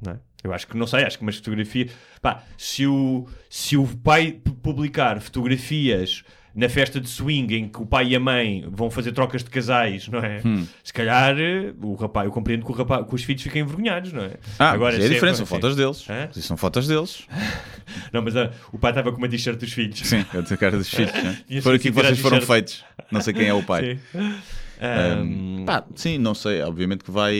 não 0.04 0.12
é? 0.12 0.18
Eu 0.44 0.52
acho 0.52 0.66
que, 0.66 0.76
não 0.76 0.86
sei, 0.86 1.02
acho 1.02 1.16
que 1.18 1.22
umas 1.22 1.36
fotografias... 1.36 1.90
Pá, 2.22 2.42
se 2.58 2.86
o, 2.86 3.26
se 3.50 3.76
o 3.76 3.86
pai 3.86 4.32
pu- 4.32 4.52
publicar 4.54 5.20
fotografias 5.20 6.22
na 6.56 6.70
festa 6.70 6.98
de 6.98 7.06
swing 7.08 7.54
em 7.54 7.68
que 7.68 7.82
o 7.82 7.84
pai 7.86 8.08
e 8.08 8.16
a 8.16 8.20
mãe 8.20 8.64
vão 8.70 8.90
fazer 8.90 9.12
trocas 9.12 9.44
de 9.44 9.50
casais, 9.50 10.08
não 10.08 10.20
é? 10.20 10.40
Hum. 10.42 10.66
Se 10.82 10.90
calhar 10.90 11.38
eh, 11.38 11.74
o 11.82 11.94
rapaz, 11.94 12.24
eu 12.26 12.32
compreendo 12.32 12.64
que, 12.64 12.70
o 12.72 12.74
rapaz, 12.74 13.06
que 13.06 13.14
os 13.14 13.22
filhos 13.22 13.42
fiquem 13.42 13.60
envergonhados, 13.60 14.10
não 14.10 14.22
é? 14.24 14.38
Ah, 14.58 14.70
Agora, 14.70 14.96
é 14.96 14.98
diferente, 15.06 15.36
são 15.36 15.44
assim- 15.44 15.54
fotos 15.54 15.76
deles. 15.76 16.06
Hã? 16.08 16.28
São 16.32 16.56
fotos 16.56 16.88
deles. 16.88 17.26
Não, 18.12 18.20
mas 18.22 18.34
ah, 18.34 18.50
o 18.72 18.78
pai 18.78 18.90
estava 18.90 19.12
com 19.12 19.18
uma 19.18 19.28
t-shirt 19.28 19.58
dos 19.60 19.72
filhos. 19.72 19.98
Sim, 20.00 20.20
a 20.20 20.56
cara 20.56 20.76
dos 20.76 20.88
filhos. 20.88 21.12
né? 21.12 21.38
Tinha 21.46 21.60
Foram 21.62 21.76
aqui 21.76 21.84
que 21.84 21.90
vocês 21.94 22.18
foram 22.18 22.40
feitos. 22.40 22.84
Não 23.12 23.20
sei 23.20 23.32
quem 23.34 23.46
é 23.46 23.54
o 23.54 23.62
pai. 23.62 24.00
Sim. 24.10 24.34
Ahm, 24.80 25.64
Pá, 25.64 25.84
sim, 25.94 26.18
não 26.18 26.34
sei. 26.34 26.60
Obviamente 26.62 27.04
que 27.04 27.10
vai. 27.10 27.34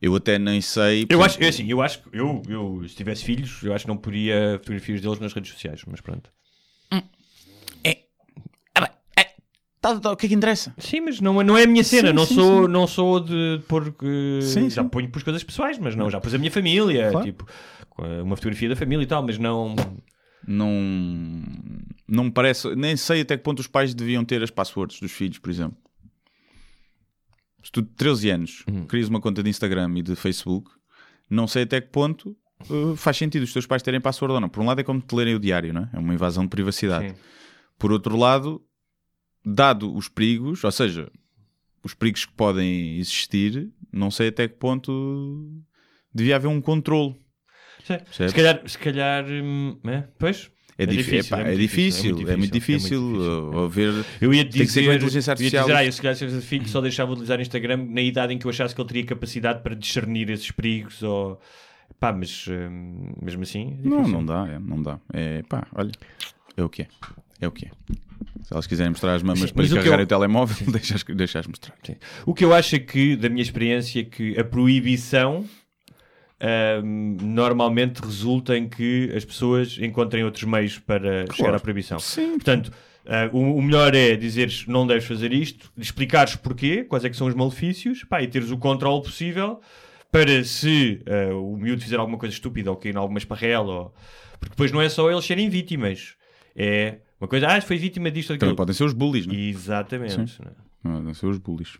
Eu 0.00 0.14
até 0.16 0.38
nem 0.38 0.60
sei. 0.60 1.06
eu 1.08 1.22
acho, 1.22 1.42
é 1.42 1.48
assim, 1.48 1.68
eu 1.70 1.80
acho 1.80 2.02
que 2.02 2.08
eu, 2.12 2.42
eu, 2.48 2.82
se 2.88 2.96
tivesse 2.96 3.24
filhos, 3.24 3.62
eu 3.62 3.72
acho 3.72 3.84
que 3.84 3.88
não 3.88 3.96
poria 3.96 4.58
fotografias 4.58 5.00
deles 5.00 5.20
nas 5.20 5.32
redes 5.32 5.52
sociais, 5.52 5.82
mas 5.86 6.00
pronto. 6.00 6.30
Tá, 9.82 10.00
tá, 10.00 10.12
o 10.12 10.16
que 10.16 10.24
é 10.24 10.28
que 10.30 10.34
interessa? 10.34 10.72
Sim, 10.78 11.02
mas 11.02 11.20
não, 11.20 11.38
é- 11.40 11.44
não 11.44 11.58
é 11.58 11.64
a 11.64 11.66
minha 11.66 11.84
cena, 11.84 12.08
Sim, 12.08 12.14
não, 12.14 12.24
sim, 12.24 12.34
sou, 12.34 12.64
sim. 12.66 12.72
não 12.72 12.86
sou 12.86 13.20
de 13.20 13.60
pôr. 13.68 13.94
Sim, 14.40 14.70
já 14.70 14.82
sim. 14.82 14.88
ponho 14.88 15.10
por 15.10 15.22
coisas 15.22 15.42
pessoais, 15.44 15.78
mas 15.78 15.94
não, 15.94 16.08
já 16.08 16.18
pus 16.20 16.32
a 16.32 16.38
minha 16.38 16.50
família, 16.50 17.10
Claro. 17.10 17.26
tipo, 17.26 17.46
uma 18.24 18.34
fotografia 18.36 18.68
da 18.70 18.76
família 18.76 19.02
e 19.02 19.06
tal, 19.06 19.22
mas 19.22 19.36
não. 19.38 19.74
Não. 20.46 21.42
Não 22.08 22.24
me 22.24 22.30
parece. 22.30 22.74
Nem 22.74 22.96
sei 22.96 23.20
até 23.20 23.36
que 23.36 23.42
ponto 23.42 23.60
os 23.60 23.66
pais 23.66 23.94
deviam 23.94 24.24
ter 24.24 24.42
as 24.42 24.50
passwords 24.50 24.98
dos 25.00 25.12
filhos, 25.12 25.38
por 25.38 25.50
exemplo. 25.50 25.76
Se 27.62 27.70
tu, 27.70 27.82
de 27.82 27.88
13 27.90 28.30
anos, 28.30 28.64
Uhum. 28.68 28.86
crias 28.86 29.08
uma 29.08 29.20
conta 29.20 29.42
de 29.42 29.48
Instagram 29.48 29.92
e 29.96 30.02
de 30.02 30.16
Facebook, 30.16 30.70
não 31.30 31.46
sei 31.46 31.62
até 31.62 31.80
que 31.80 31.88
ponto 31.90 32.36
uh, 32.68 32.96
faz 32.96 33.16
sentido 33.16 33.44
os 33.44 33.52
teus 33.52 33.66
pais 33.66 33.82
terem 33.82 34.00
password 34.00 34.34
ou 34.34 34.40
não. 34.40 34.48
Por 34.48 34.62
um 34.62 34.66
lado, 34.66 34.80
é 34.80 34.84
como 34.84 35.00
te 35.00 35.14
lerem 35.14 35.34
o 35.36 35.38
diário, 35.38 35.72
não 35.72 35.82
é? 35.82 35.90
É 35.92 35.98
uma 35.98 36.12
invasão 36.12 36.42
de 36.42 36.50
privacidade. 36.50 37.10
Sim. 37.10 37.14
Por 37.78 37.92
outro 37.92 38.16
lado, 38.16 38.60
dado 39.44 39.94
os 39.94 40.08
perigos, 40.08 40.62
ou 40.64 40.70
seja, 40.70 41.10
os 41.82 41.94
perigos 41.94 42.24
que 42.24 42.32
podem 42.32 42.98
existir, 42.98 43.68
não 43.92 44.10
sei 44.10 44.28
até 44.28 44.46
que 44.48 44.54
ponto 44.54 45.50
devia 46.14 46.36
haver 46.36 46.48
um 46.48 46.60
controle. 46.60 47.16
Se 48.10 48.32
calhar, 48.32 48.62
se 48.66 48.78
calhar 48.78 49.24
hum, 49.28 49.76
é? 49.84 50.04
pois. 50.18 50.50
É, 50.78 50.86
dif- 50.86 51.04
difícil, 51.04 51.36
é 51.36 51.40
é, 51.40 51.44
muito 51.44 51.58
difícil, 51.60 52.02
difícil, 52.16 52.32
é 52.32 52.36
muito 52.36 52.52
difícil, 52.52 53.58
haver. 53.64 54.04
Eu 54.20 54.32
ia 54.32 54.42
Tem 54.42 54.52
que 54.52 54.58
dizer, 54.64 54.88
a 54.90 54.94
inteligência 54.94 55.30
eu 55.30 55.32
ia 55.32 55.34
artificial. 55.34 55.64
dizer, 55.64 55.76
ah, 55.76 55.84
eu 55.84 55.92
se 55.92 56.00
calhar 56.00 56.16
se 56.16 56.26
tivesse 56.26 56.46
filho 56.46 56.68
só 56.68 56.80
deixava 56.80 57.08
de 57.08 57.12
utilizar 57.14 57.40
Instagram 57.40 57.76
na 57.90 58.00
idade 58.00 58.32
em 58.32 58.38
que 58.38 58.46
eu 58.46 58.50
achasse 58.50 58.74
que 58.74 58.80
ele 58.80 58.88
teria 58.88 59.04
capacidade 59.04 59.62
para 59.62 59.74
discernir 59.74 60.30
esses 60.30 60.50
perigos 60.50 61.02
ou... 61.02 61.38
Pá, 62.00 62.12
mas 62.12 62.46
hum, 62.48 63.12
mesmo 63.20 63.42
assim... 63.42 63.78
é 63.84 63.86
Não, 63.88 64.08
não 64.08 64.24
dá, 64.24 64.48
é, 64.48 64.58
não 64.58 64.82
dá. 64.82 64.98
É 65.12 65.42
pá, 65.42 65.66
olha, 65.74 65.92
é 66.56 66.64
o 66.64 66.68
que 66.70 66.82
é. 66.82 66.88
É 67.40 67.46
o 67.46 67.52
que 67.52 67.66
é. 67.66 67.70
Se 68.44 68.52
elas 68.52 68.66
quiserem 68.66 68.90
mostrar 68.90 69.14
as 69.14 69.22
mamas 69.22 69.40
Sim, 69.40 69.46
para 69.54 69.62
mas 69.62 69.70
lhe 69.70 69.74
o 69.74 69.76
carregar 69.78 69.98
eu- 70.00 70.04
o 70.04 70.08
telemóvel, 70.08 70.56
deixas, 70.72 71.02
deixas 71.04 71.46
mostrar. 71.46 71.74
Sim. 71.84 71.96
O 72.26 72.34
que 72.34 72.44
eu 72.44 72.52
acho 72.52 72.76
é 72.76 72.78
que, 72.78 73.16
da 73.16 73.28
minha 73.28 73.42
experiência, 73.42 74.00
é 74.00 74.04
que 74.04 74.38
a 74.38 74.44
proibição 74.44 75.44
hum, 76.84 77.16
normalmente 77.20 78.00
resulta 78.00 78.56
em 78.56 78.68
que 78.68 79.10
as 79.14 79.24
pessoas 79.24 79.78
encontrem 79.80 80.24
outros 80.24 80.44
meios 80.44 80.78
para 80.78 81.24
chegar 81.32 81.54
à 81.54 81.60
proibição. 81.60 81.98
Sim. 81.98 82.32
Portanto, 82.32 82.72
ah, 83.06 83.28
o, 83.32 83.56
o 83.56 83.62
melhor 83.62 83.94
é 83.94 84.16
dizeres 84.16 84.66
não 84.66 84.86
deves 84.86 85.04
fazer 85.04 85.32
isto, 85.32 85.70
explicares 85.76 86.36
porquê, 86.36 86.84
quais 86.84 87.04
é 87.04 87.10
que 87.10 87.16
são 87.16 87.26
os 87.26 87.34
malefícios, 87.34 88.04
pá, 88.04 88.22
e 88.22 88.28
teres 88.28 88.50
o 88.50 88.58
controle 88.58 89.02
possível 89.02 89.60
para 90.10 90.44
se 90.44 91.00
ah, 91.06 91.34
o 91.34 91.56
miúdo 91.56 91.82
fizer 91.82 91.98
alguma 91.98 92.18
coisa 92.18 92.34
estúpida 92.34 92.70
ou 92.70 92.76
cair 92.76 92.94
em 92.94 92.98
alguma 92.98 93.18
esparrela, 93.18 93.72
ou... 93.72 93.94
porque 94.38 94.50
depois 94.50 94.70
não 94.72 94.80
é 94.80 94.88
só 94.88 95.10
eles 95.10 95.24
serem 95.24 95.48
vítimas, 95.48 96.14
é 96.54 96.96
uma 97.22 97.28
coisa, 97.28 97.46
ah, 97.48 97.60
foi 97.60 97.78
vítima 97.78 98.10
disto 98.10 98.30
ou 98.30 98.36
Também 98.36 98.50
daquilo. 98.50 98.56
podem 98.56 98.74
ser 98.74 98.84
os 98.84 98.92
bullies, 98.92 99.26
não 99.26 99.34
é? 99.34 99.38
Exatamente. 99.38 100.18
né? 100.18 100.50
Não, 100.84 100.96
Podem 100.96 101.14
ser 101.14 101.26
os 101.26 101.38
bullies. 101.38 101.78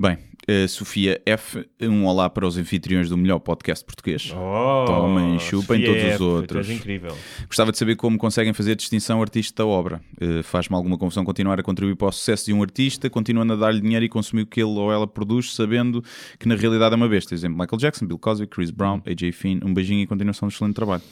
Bem, 0.00 0.16
eh, 0.46 0.68
Sofia 0.68 1.20
F, 1.26 1.68
um 1.82 2.06
olá 2.06 2.30
para 2.30 2.46
os 2.46 2.56
anfitriões 2.56 3.08
do 3.08 3.16
melhor 3.16 3.40
podcast 3.40 3.84
português. 3.84 4.32
Oh, 4.32 4.84
Tomem, 4.86 5.40
chupem 5.40 5.84
Sofia 5.84 5.86
todos 5.86 6.02
os 6.04 6.08
F, 6.10 6.18
tu 6.18 6.24
outros. 6.24 6.68
és 6.68 6.78
incrível. 6.78 7.16
Gostava 7.48 7.72
de 7.72 7.78
saber 7.78 7.96
como 7.96 8.16
conseguem 8.16 8.52
fazer 8.52 8.76
distinção 8.76 9.20
artista 9.20 9.64
da 9.64 9.66
obra. 9.66 10.00
Eh, 10.20 10.44
Faz-me 10.44 10.76
alguma 10.76 10.96
confusão 10.96 11.24
continuar 11.24 11.58
a 11.58 11.64
contribuir 11.64 11.96
para 11.96 12.06
o 12.06 12.12
sucesso 12.12 12.46
de 12.46 12.52
um 12.52 12.62
artista, 12.62 13.10
continuando 13.10 13.54
a 13.54 13.56
dar-lhe 13.56 13.80
dinheiro 13.80 14.04
e 14.04 14.08
consumir 14.08 14.42
o 14.42 14.46
que 14.46 14.60
ele 14.60 14.70
ou 14.70 14.92
ela 14.92 15.04
produz, 15.08 15.52
sabendo 15.52 16.00
que 16.38 16.46
na 16.46 16.54
realidade 16.54 16.92
é 16.92 16.96
uma 16.96 17.08
besta. 17.08 17.34
Exemplo, 17.34 17.58
Michael 17.58 17.80
Jackson, 17.80 18.06
Bill 18.06 18.20
Cosby, 18.20 18.46
Chris 18.46 18.70
Brown, 18.70 19.02
AJ 19.04 19.32
Finn. 19.32 19.58
Um 19.64 19.74
beijinho 19.74 20.02
e 20.02 20.06
continuação 20.06 20.46
de 20.46 20.54
excelente 20.54 20.74
trabalho. 20.76 21.02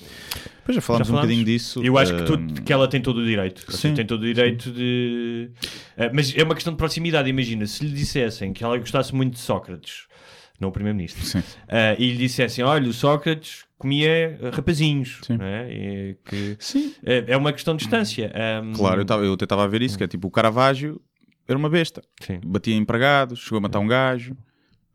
Depois 0.67 0.75
já 0.75 0.81
falámos 0.81 1.07
Já 1.09 1.13
um 1.13 1.17
falámos? 1.17 1.37
bocadinho 1.37 1.45
disso. 1.59 1.81
Eu 1.85 1.97
acho 1.97 2.15
que, 2.17 2.23
tu- 2.25 2.63
que 2.63 2.73
ela 2.73 2.89
tem 2.89 3.01
todo 3.01 3.19
o 3.19 3.25
direito. 3.25 3.71
Sim, 3.73 3.95
tem 3.95 4.05
todo 4.05 4.23
o 4.23 4.25
direito 4.27 4.73
de. 4.73 5.51
Eh, 5.97 6.11
mas 6.13 6.35
é 6.37 6.43
uma 6.43 6.55
questão 6.55 6.73
de 6.73 6.77
proximidade. 6.77 7.29
Imagina, 7.31 7.67
se 7.67 7.85
lhe 7.85 7.93
dissessem 7.93 8.53
que 8.53 8.65
ela 8.65 8.77
gostasse 8.77 9.15
muito 9.15 9.35
de 9.35 9.39
Sócrates, 9.39 10.07
não 10.59 10.71
o 10.71 10.73
Primeiro-Ministro, 10.73 11.41
eh, 11.69 11.97
e 11.99 12.11
lhe 12.11 12.17
dissessem: 12.19 12.65
olha, 12.65 12.89
o 12.89 12.93
Sócrates 12.93 13.65
comia 13.79 14.39
rapazinhos, 14.53 15.21
Sim. 15.23 15.39
é? 15.41 15.69
E 15.71 16.17
que, 16.25 16.57
Sim. 16.59 16.93
eh, 17.05 17.25
é 17.29 17.37
uma 17.37 17.53
questão 17.53 17.75
de 17.77 17.81
distância. 17.85 18.33
Ahm, 18.35 18.73
Claro, 18.73 19.03
eu, 19.03 19.05
tava, 19.05 19.25
eu 19.25 19.35
até 19.35 19.45
estava 19.45 19.63
a 19.65 19.69
ver 19.69 19.83
isso, 19.83 19.97
que 19.97 20.03
é 20.03 20.09
tipo, 20.09 20.27
o 20.27 20.31
Caravaggio 20.31 21.01
era 21.47 21.57
uma 21.57 21.71
besta. 21.71 22.03
Sim. 22.21 22.41
Batia 22.45 22.75
empregados, 22.75 23.39
chegou 23.39 23.59
a 23.59 23.61
matar 23.61 23.79
um 23.79 23.87
gajo. 23.87 24.37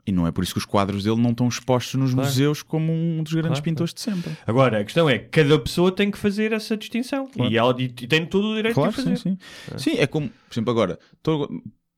E 0.05 0.11
não 0.11 0.25
é 0.25 0.31
por 0.31 0.43
isso 0.43 0.53
que 0.53 0.57
os 0.57 0.65
quadros 0.65 1.03
dele 1.03 1.21
não 1.21 1.29
estão 1.31 1.47
expostos 1.47 1.93
nos 1.99 2.13
Claro. 2.13 2.27
museus 2.27 2.63
como 2.63 2.91
um 2.91 3.21
dos 3.21 3.33
grandes 3.33 3.49
Claro, 3.59 3.63
pintores 3.63 3.93
de 3.93 4.01
sempre. 4.01 4.31
Agora, 4.47 4.79
a 4.79 4.83
questão 4.83 5.07
é: 5.09 5.19
cada 5.19 5.59
pessoa 5.59 5.91
tem 5.91 6.09
que 6.09 6.17
fazer 6.17 6.51
essa 6.53 6.75
distinção. 6.75 7.27
Claro. 7.27 7.51
E, 7.51 7.57
ela, 7.57 7.75
e, 7.79 7.87
tem 7.89 8.25
todo 8.25 8.47
o 8.51 8.55
direito 8.55 8.73
Claro, 8.75 8.89
de 8.91 8.95
fazer. 8.95 9.17
sim, 9.17 9.37
sim. 9.69 9.77
Sim, 9.77 9.97
é 9.99 10.07
como, 10.07 10.27
por 10.29 10.53
exemplo, 10.53 10.71
agora, 10.71 10.97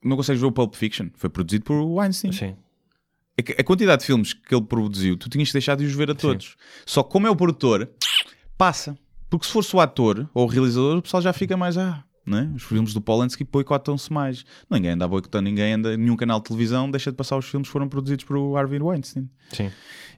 não 0.03 0.17
consegues 0.17 0.41
ver 0.41 0.47
o 0.47 0.51
Pulp 0.51 0.75
Fiction? 0.75 1.07
Foi 1.15 1.30
produzido 1.30 1.63
por 1.63 1.81
Weinstein. 1.81 2.31
Sim. 2.34 2.55
É 3.38 3.61
A 3.61 3.63
quantidade 3.63 4.01
de 4.01 4.05
filmes 4.05 4.34
que 4.34 4.53
ele 4.53 4.63
produziu, 4.65 5.15
tu 5.17 5.30
tinhas 5.30 5.47
que 5.49 5.53
deixar 5.53 5.75
de 5.75 5.85
os 5.85 5.93
ver 5.95 6.11
a 6.11 6.15
todos. 6.15 6.55
Só 6.85 7.01
que 7.03 7.09
como 7.11 7.25
é 7.25 7.30
o 7.31 7.35
produtor, 7.35 7.89
passa. 8.57 8.97
Porque 9.30 9.47
se 9.47 9.51
fosse 9.51 9.75
o 9.75 9.80
ator 9.80 10.30
ou 10.34 10.43
o 10.45 10.47
realizador, 10.47 10.97
o 10.97 11.01
pessoal 11.01 11.21
já 11.23 11.34
fica 11.34 11.57
mais. 11.57 11.75
Ah, 11.77 12.03
né? 12.26 12.50
Os 12.56 12.64
filmes 12.64 12.94
do 12.94 13.02
Polanski 13.02 13.44
boicotam-se 13.44 14.12
mais. 14.12 14.45
Ninguém 14.70 14.91
anda 14.91 15.06
a 15.06 15.08
boicotar 15.08 15.41
ninguém, 15.41 15.74
anda, 15.74 15.95
nenhum 15.98 16.16
canal 16.16 16.40
de 16.40 16.45
televisão 16.45 16.90
deixa 16.90 17.12
de 17.12 17.18
passar 17.18 17.38
os 17.38 17.45
filmes 17.45 17.68
que 17.68 17.72
foram 17.74 17.88
produzidos 17.90 18.26
por 18.26 18.38
o 18.38 18.56
Harvey 18.58 18.80
Weinstein. 18.82 19.30
Sim. 19.52 19.70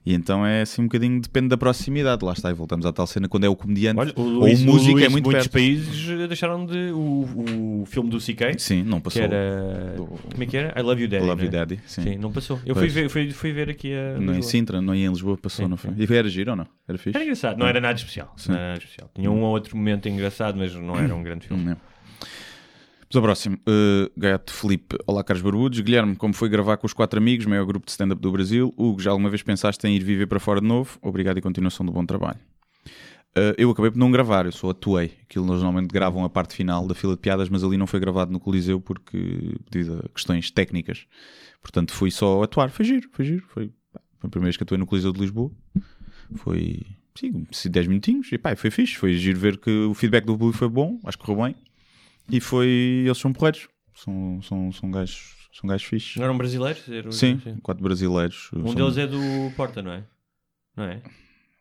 E 0.04 0.14
então 0.14 0.46
é 0.46 0.62
assim 0.62 0.82
um 0.82 0.84
bocadinho, 0.84 1.20
depende 1.20 1.48
da 1.48 1.56
proximidade. 1.56 2.24
Lá 2.24 2.32
está, 2.32 2.48
e 2.48 2.54
voltamos 2.54 2.86
à 2.86 2.92
tal 2.92 3.08
cena 3.08 3.28
quando 3.28 3.42
é 3.42 3.48
o 3.48 3.56
comediante 3.56 3.98
Olha, 3.98 4.12
o 4.14 4.20
ou 4.20 4.28
Luís, 4.42 4.62
o 4.62 4.64
músico 4.66 4.92
Luís, 4.92 5.04
é 5.04 5.08
muito 5.08 5.24
muitos 5.24 5.48
perto. 5.48 5.52
países 5.52 6.08
eh, 6.08 6.28
deixaram 6.28 6.64
de. 6.64 6.92
O, 6.92 7.80
o 7.82 7.84
filme 7.86 8.08
do 8.08 8.18
CK, 8.18 8.56
Sim, 8.56 8.84
não 8.84 8.98
que 8.98 9.04
passou. 9.04 9.22
era. 9.22 9.94
Do- 9.96 10.06
Como 10.06 10.42
é 10.42 10.46
que 10.46 10.56
era? 10.56 10.80
I 10.80 10.82
Love 10.84 11.02
You 11.02 11.08
Daddy. 11.08 11.26
Love 11.26 11.44
You 11.46 11.50
né? 11.50 11.58
Daddy, 11.58 11.80
sim. 11.86 12.02
Sim, 12.02 12.18
não 12.18 12.30
passou. 12.30 12.60
Eu 12.64 12.76
fui 12.76 12.86
ver, 12.86 13.08
fui, 13.08 13.32
fui 13.32 13.52
ver 13.52 13.68
aqui 13.68 13.92
a. 13.94 14.20
Não 14.20 14.32
em. 14.34 14.42
Sintra, 14.42 14.80
não 14.80 14.94
em 14.94 15.08
Lisboa, 15.08 15.36
passou, 15.36 15.64
Sim, 15.64 15.70
não 15.70 15.76
foi? 15.76 15.90
sim. 15.92 16.06
E 16.08 16.16
era 16.16 16.28
giro 16.28 16.52
ou 16.52 16.56
não? 16.56 16.66
Era 16.86 16.98
fixe? 16.98 17.16
Era 17.16 17.24
engraçado, 17.24 17.58
não 17.58 17.66
era 17.66 17.80
nada 17.80 17.98
especial. 17.98 18.32
Não 18.48 18.54
era 18.54 18.66
nada 18.68 18.78
especial. 18.78 19.10
Tinha 19.12 19.28
um 19.28 19.40
ou 19.42 19.50
outro 19.50 19.76
momento 19.76 20.08
engraçado, 20.08 20.56
mas 20.56 20.72
não 20.72 20.96
era 20.96 21.12
um 21.16 21.22
grande 21.24 21.48
filme. 21.48 21.64
Não 21.64 21.72
é. 21.72 21.76
Vamos 23.08 23.16
ao 23.16 23.22
próximo. 23.22 23.56
Uh, 23.68 24.10
Gato 24.16 24.52
Felipe, 24.52 24.96
olá 25.06 25.22
caros 25.22 25.40
barbudos. 25.40 25.78
Guilherme, 25.78 26.16
como 26.16 26.34
foi 26.34 26.48
gravar 26.48 26.76
com 26.76 26.88
os 26.88 26.92
quatro 26.92 27.20
amigos, 27.20 27.46
maior 27.46 27.64
grupo 27.64 27.86
de 27.86 27.92
stand-up 27.92 28.20
do 28.20 28.32
Brasil? 28.32 28.74
Hugo, 28.76 29.00
já 29.00 29.12
alguma 29.12 29.30
vez 29.30 29.44
pensaste 29.44 29.86
em 29.86 29.94
ir 29.94 30.02
viver 30.02 30.26
para 30.26 30.40
fora 30.40 30.60
de 30.60 30.66
novo? 30.66 30.98
Obrigado 31.00 31.38
e 31.38 31.40
continuação 31.40 31.86
do 31.86 31.92
bom 31.92 32.04
trabalho. 32.04 32.40
Uh, 33.36 33.54
eu 33.56 33.70
acabei 33.70 33.92
por 33.92 33.98
não 33.98 34.10
gravar, 34.10 34.44
eu 34.46 34.50
só 34.50 34.70
atuei. 34.70 35.12
Aquilo 35.22 35.44
eles 35.44 35.62
normalmente 35.62 35.92
gravam 35.92 36.24
a 36.24 36.28
parte 36.28 36.54
final 36.54 36.84
da 36.84 36.96
fila 36.96 37.14
de 37.14 37.20
piadas, 37.20 37.48
mas 37.48 37.62
ali 37.62 37.76
não 37.76 37.86
foi 37.86 38.00
gravado 38.00 38.32
no 38.32 38.40
Coliseu 38.40 38.80
porque 38.80 39.54
devido 39.70 40.02
a 40.04 40.08
questões 40.08 40.50
técnicas. 40.50 41.06
Portanto, 41.62 41.92
fui 41.92 42.10
só 42.10 42.42
atuar. 42.42 42.70
Foi 42.70 42.84
giro, 42.84 43.08
foi 43.12 43.24
giro. 43.24 43.44
Foi, 43.46 43.70
foi 44.18 44.26
a 44.26 44.28
primeira 44.28 44.46
vez 44.46 44.56
que 44.56 44.64
atuei 44.64 44.78
no 44.78 44.86
Coliseu 44.86 45.12
de 45.12 45.20
Lisboa. 45.20 45.52
Foi, 46.34 46.82
sim, 47.14 47.46
10 47.70 47.86
minutinhos. 47.86 48.32
E 48.32 48.38
pá, 48.38 48.56
foi 48.56 48.70
fixe. 48.70 48.96
Foi 48.96 49.14
giro 49.14 49.38
ver 49.38 49.58
que 49.58 49.70
o 49.70 49.94
feedback 49.94 50.24
do 50.24 50.36
público 50.36 50.58
foi 50.58 50.68
bom, 50.68 50.98
acho 51.04 51.16
que 51.16 51.24
correu 51.24 51.44
bem. 51.44 51.54
E 52.30 52.40
foi. 52.40 52.68
Eles 53.06 53.18
são 53.18 53.32
porreiros. 53.32 53.68
São, 53.94 54.40
são, 54.42 54.72
são 54.72 54.90
gajos. 54.90 55.34
São 55.52 55.68
gajos 55.68 55.86
fixes. 55.86 56.16
Não 56.16 56.24
eram 56.24 56.36
brasileiros? 56.36 56.86
Eram- 56.88 57.10
Sim, 57.12 57.40
quatro 57.62 57.82
brasileiros. 57.82 58.50
Um 58.54 58.66
São- 58.66 58.74
deles 58.74 58.98
é 58.98 59.06
do 59.06 59.18
Porta, 59.56 59.80
não 59.80 59.90
é? 59.92 60.04
Não 60.76 60.84
é? 60.84 61.00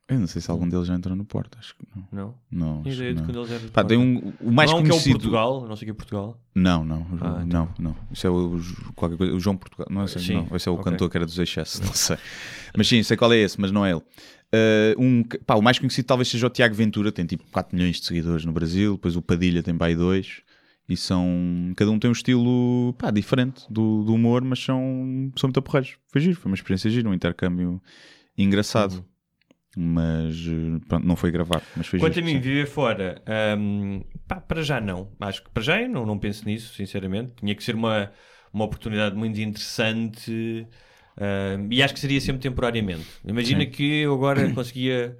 Eu 0.07 0.19
não 0.19 0.27
sei 0.27 0.39
se 0.41 0.51
algum 0.51 0.67
deles 0.69 0.85
já 0.85 0.93
entrou 0.93 1.15
no 1.15 1.25
Porto, 1.25 1.57
acho 1.57 1.73
que 1.75 1.83
não. 1.95 2.07
Não? 2.11 2.35
Não, 2.83 2.83
ideia 2.91 3.13
de 3.15 3.23
quando 3.23 3.39
eles 3.39 3.49
eram 3.51 3.69
Pá, 3.69 3.83
tem 3.83 3.97
um, 3.97 4.33
o 4.39 4.51
mais 4.51 4.69
não 4.69 4.77
há 4.77 4.81
um 4.81 4.83
que 4.83 4.89
é 4.89 4.93
o 4.93 4.97
conhecido. 4.97 5.13
Portugal, 5.17 5.67
não 5.67 5.75
sei 5.75 5.85
o 5.85 5.87
que 5.87 5.91
é 5.91 5.93
Portugal. 5.95 6.39
Não, 6.53 6.85
não, 6.85 7.07
Ah, 7.21 7.41
então. 7.43 7.73
não, 7.79 7.91
não. 7.91 7.95
Isso 8.11 8.27
é 8.27 8.29
o, 8.29 8.59
qualquer 8.95 9.17
coisa, 9.17 9.33
o 9.33 9.39
João 9.39 9.57
Portugal. 9.57 9.87
Não, 9.89 10.01
é 10.01 10.05
esse, 10.05 10.19
Sim, 10.19 10.45
não, 10.47 10.55
esse 10.55 10.67
é 10.69 10.71
o 10.71 10.75
ok. 10.75 10.91
cantor 10.91 11.09
que 11.09 11.17
era 11.17 11.25
dos 11.25 11.39
Excessos, 11.39 11.79
não 11.81 11.93
sei. 11.93 12.17
Mas 12.77 12.87
sim, 12.87 13.01
sei 13.01 13.17
qual 13.17 13.33
é 13.33 13.37
esse, 13.37 13.59
mas 13.59 13.71
não 13.71 13.83
é 13.83 13.91
ele. 13.91 14.01
Uh, 14.53 15.01
um, 15.01 15.23
pá, 15.23 15.55
o 15.55 15.61
mais 15.61 15.79
conhecido 15.79 16.05
talvez 16.05 16.27
seja 16.27 16.45
o 16.45 16.49
Tiago 16.51 16.75
Ventura, 16.75 17.11
tem 17.11 17.25
tipo 17.25 17.43
4 17.51 17.75
milhões 17.75 17.99
de 17.99 18.05
seguidores 18.05 18.45
no 18.45 18.51
Brasil. 18.51 18.93
Depois 18.95 19.15
o 19.15 19.21
Padilha 19.23 19.63
tem 19.63 19.75
pai 19.75 19.95
2. 19.95 20.41
E 20.87 20.95
são. 20.95 21.73
Cada 21.75 21.89
um 21.89 21.97
tem 21.97 22.09
um 22.09 22.13
estilo 22.13 22.93
pá, 22.97 23.09
diferente 23.09 23.65
do, 23.69 24.03
do 24.03 24.13
humor, 24.13 24.43
mas 24.43 24.59
são, 24.59 25.31
são 25.35 25.47
muito 25.47 25.61
porreiros. 25.61 25.97
Foi 26.11 26.21
giro, 26.21 26.35
foi 26.35 26.51
uma 26.51 26.55
experiência 26.55 26.89
gira, 26.89 27.09
um 27.09 27.13
intercâmbio 27.13 27.81
engraçado. 28.37 29.03
Mas 29.77 30.35
eh, 30.47 30.79
pronto, 30.87 31.05
não 31.05 31.15
foi 31.15 31.31
gravado. 31.31 31.63
Mas 31.75 31.87
foi 31.87 31.99
Quanto 31.99 32.13
giro, 32.13 32.25
a 32.25 32.29
mim, 32.29 32.39
viver 32.39 32.67
fora, 32.67 33.21
hum, 33.57 34.01
pá, 34.27 34.39
para 34.39 34.61
já 34.61 34.79
não. 34.79 35.11
Acho 35.19 35.43
que 35.43 35.49
para 35.49 35.63
já 35.63 35.81
eu 35.81 35.89
não, 35.89 36.05
não 36.05 36.17
penso 36.17 36.45
nisso, 36.45 36.73
sinceramente. 36.75 37.33
Tinha 37.37 37.53
que 37.53 37.63
ser 37.63 37.75
uma, 37.75 38.11
uma 38.53 38.63
oportunidade 38.63 39.15
muito 39.15 39.39
interessante 39.41 40.65
hum, 41.17 41.67
e 41.69 41.83
acho 41.83 41.93
que 41.93 41.99
seria 41.99 42.21
sempre 42.21 42.41
temporariamente. 42.41 43.05
Imagina 43.25 43.61
Sim. 43.61 43.69
que 43.69 44.01
eu 44.01 44.13
agora 44.13 44.49
conseguia 44.53 45.17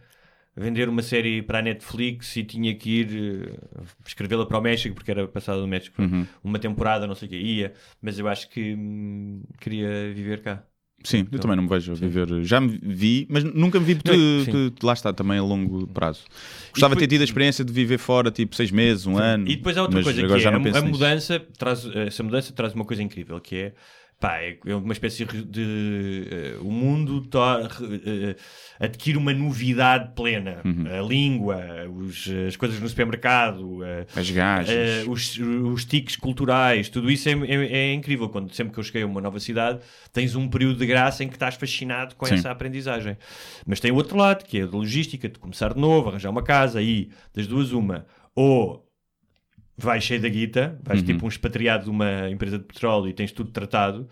vender 0.56 0.88
uma 0.90 1.02
série 1.02 1.42
para 1.42 1.60
a 1.60 1.62
Netflix 1.62 2.36
e 2.38 2.44
tinha 2.44 2.74
que 2.76 2.90
ir 2.90 3.10
eh, 3.54 3.84
escrevê-la 4.06 4.46
para 4.46 4.58
o 4.58 4.62
México, 4.62 4.96
porque 4.96 5.12
era 5.12 5.28
passada 5.28 5.60
no 5.62 5.68
México 5.68 6.02
Uhum. 6.02 6.26
uma 6.44 6.60
temporada, 6.60 7.06
não 7.08 7.16
sei 7.16 7.28
o 7.28 7.32
que, 7.32 7.38
ia, 7.38 7.74
mas 8.02 8.18
eu 8.20 8.28
acho 8.28 8.50
que 8.50 8.74
hum, 8.76 9.42
queria 9.60 10.14
viver 10.14 10.42
cá. 10.42 10.64
Sim, 11.04 11.18
eu 11.20 11.24
Então, 11.26 11.40
também 11.42 11.56
não 11.58 11.64
me 11.64 11.70
vejo 11.70 11.92
a 11.92 11.96
viver. 11.96 12.44
Já 12.44 12.60
me 12.60 12.80
vi, 12.82 13.28
mas 13.30 13.44
nunca 13.44 13.80
me 13.80 13.86
vi 13.86 13.94
de, 13.96 14.44
sim. 14.46 14.52
de- 14.52 14.74
lá 14.82 14.94
está 14.94 15.14
também 15.14 15.38
a 15.38 15.44
longo 15.44 15.86
prazo. 15.88 16.24
Gostava 16.72 16.96
de 16.96 17.00
ter 17.02 17.08
tido 17.08 17.22
a 17.22 17.26
experiência 17.26 17.64
de 17.64 17.72
viver 17.72 18.00
fora, 18.00 18.32
tipo 18.32 18.56
seis 18.56 18.72
meses, 18.72 19.06
um 19.06 19.16
ano. 19.18 19.48
E 19.48 19.56
depois 19.56 19.78
há 19.78 19.84
outra 19.84 20.02
coisa 20.02 20.26
que 20.26 20.34
é 20.34 20.48
a, 20.48 20.56
a 20.80 20.82
mudança 20.82 21.40
traz 21.60 21.86
essa 21.86 22.24
mudança 22.24 22.52
traz 22.54 22.74
uma 22.74 22.86
coisa 22.86 23.04
incrível 23.04 23.40
que 23.40 23.56
é 23.56 23.74
pá, 24.20 24.38
é 24.42 24.58
uma 24.76 24.94
espécie 24.94 25.26
de 25.26 26.28
eh, 26.32 26.58
o 26.62 26.72
mundo 26.72 27.22
eh, 28.06 28.36
adquire 28.80 29.18
uma 29.18 29.34
novidade 29.34 30.14
plena 30.16 30.62
Uhum. 30.64 30.86
a 30.88 31.02
língua 31.02 31.58
os- 31.90 32.28
as 32.48 32.56
coisas 32.56 32.80
no 32.80 32.88
supermercado 32.88 33.84
eh, 33.84 34.06
As 34.16 34.30
gajas. 34.32 35.06
os, 35.08 35.38
os 35.38 35.86
tiques 35.86 36.16
culturais 36.16 36.88
tudo 36.90 37.12
isso 37.12 37.28
é, 37.30 37.34
é- 37.34 37.78
é 37.90 37.94
incrível 37.94 38.30
quando 38.30 38.54
sempre 38.54 38.74
que 38.74 38.80
eu 38.80 38.84
cheguei 38.84 39.04
a 39.04 39.06
uma 39.06 39.20
nova 39.22 39.40
cidade 39.40 39.80
tens 40.14 40.34
um 40.36 40.48
período 40.48 40.80
de 40.80 40.86
graça 40.86 41.24
em 41.24 41.28
que 41.28 41.36
estás 41.36 41.56
fascinado 41.56 42.16
com 42.16 42.26
Sim. 42.26 42.36
essa 42.36 42.50
aprendizagem 42.52 43.18
mas 43.66 43.80
tem 43.80 43.92
o 43.92 43.96
outro 43.96 44.18
lado 44.18 44.46
que 44.46 44.60
é 44.60 44.64
a 44.64 44.66
de 44.66 44.72
logística 44.76 45.28
de 45.28 45.38
começar 45.40 45.74
de 45.74 45.80
novo 45.80 46.10
arranjar 46.10 46.30
uma 46.30 46.44
casa 46.44 46.82
e 46.82 47.10
das 47.34 47.48
duas 47.48 47.72
uma 47.74 48.06
ou 48.34 48.85
vais 49.78 50.04
cheio 50.04 50.22
da 50.22 50.30
guita, 50.30 50.80
vais 50.84 51.00
Uhum. 51.02 51.06
tipo 51.06 51.26
um 51.26 51.28
expatriado 51.30 51.86
de 51.86 51.90
uma 51.90 52.30
empresa 52.30 52.58
de 52.58 52.64
petróleo 52.66 53.08
e 53.10 53.14
tens 53.14 53.32
tudo 53.32 53.52
tratado, 53.52 54.08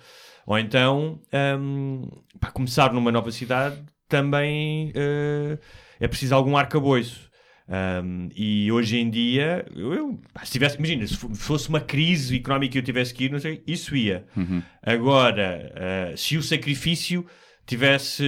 ou 0.46 0.58
então 0.60 1.20
hum, 1.60 2.08
para 2.40 2.52
começar 2.52 2.92
numa 2.94 3.12
nova 3.12 3.32
cidade 3.32 3.82
também 4.10 4.92
eh, 4.96 5.58
é 6.00 6.08
preciso 6.08 6.36
algum 6.36 6.56
arcabouço. 6.58 7.32
Um, 7.66 8.28
e 8.36 8.70
hoje 8.74 8.98
em 8.98 9.10
dia, 9.10 9.66
eu, 9.74 10.20
se 10.44 10.52
tivesse, 10.52 10.78
imagina, 10.78 11.08
se 11.08 11.16
fo- 11.16 11.34
fosse 11.34 11.70
uma 11.70 11.80
crise 11.80 12.36
económica 12.36 12.78
e 12.78 12.80
eu 12.80 12.84
tivesse 12.84 13.14
que 13.14 13.24
ir, 13.24 13.32
não 13.32 13.40
sei, 13.40 13.64
isso 13.66 13.96
ia. 13.96 14.26
Uhum. 14.36 14.62
Agora, 14.86 15.72
eh, 15.74 16.14
se 16.18 16.38
o 16.38 16.44
sacrifício 16.44 17.26
tivesse, 17.66 18.24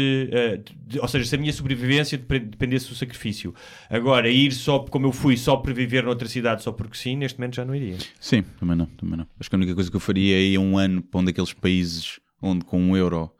de- 0.87 0.99
ou 0.99 1.07
seja, 1.07 1.25
se 1.25 1.35
a 1.35 1.37
minha 1.37 1.51
sobrevivência 1.51 2.17
dependesse 2.17 2.87
do 2.89 2.95
sacrifício. 2.95 3.53
Agora, 3.89 4.29
ir 4.29 4.51
só 4.53 4.79
como 4.79 5.07
eu 5.07 5.11
fui, 5.11 5.35
só 5.37 5.57
para 5.57 5.73
viver 5.73 6.03
noutra 6.03 6.27
cidade, 6.27 6.63
só 6.63 6.71
porque 6.71 6.97
sim, 6.97 7.17
neste 7.17 7.37
momento 7.39 7.55
já 7.55 7.65
não 7.65 7.75
iria. 7.75 7.97
Sim, 8.19 8.43
também 8.59 8.75
não, 8.77 8.85
também 8.85 9.17
não. 9.17 9.27
Acho 9.39 9.49
que 9.49 9.55
a 9.55 9.59
única 9.59 9.75
coisa 9.75 9.89
que 9.89 9.95
eu 9.95 9.99
faria 10.01 10.35
é 10.37 10.41
ir 10.41 10.57
um 10.57 10.77
ano 10.77 11.01
para 11.01 11.19
um 11.19 11.23
daqueles 11.25 11.51
países 11.53 12.19
onde 12.41 12.63
com 12.63 12.79
um 12.81 12.95
euro 12.95 13.31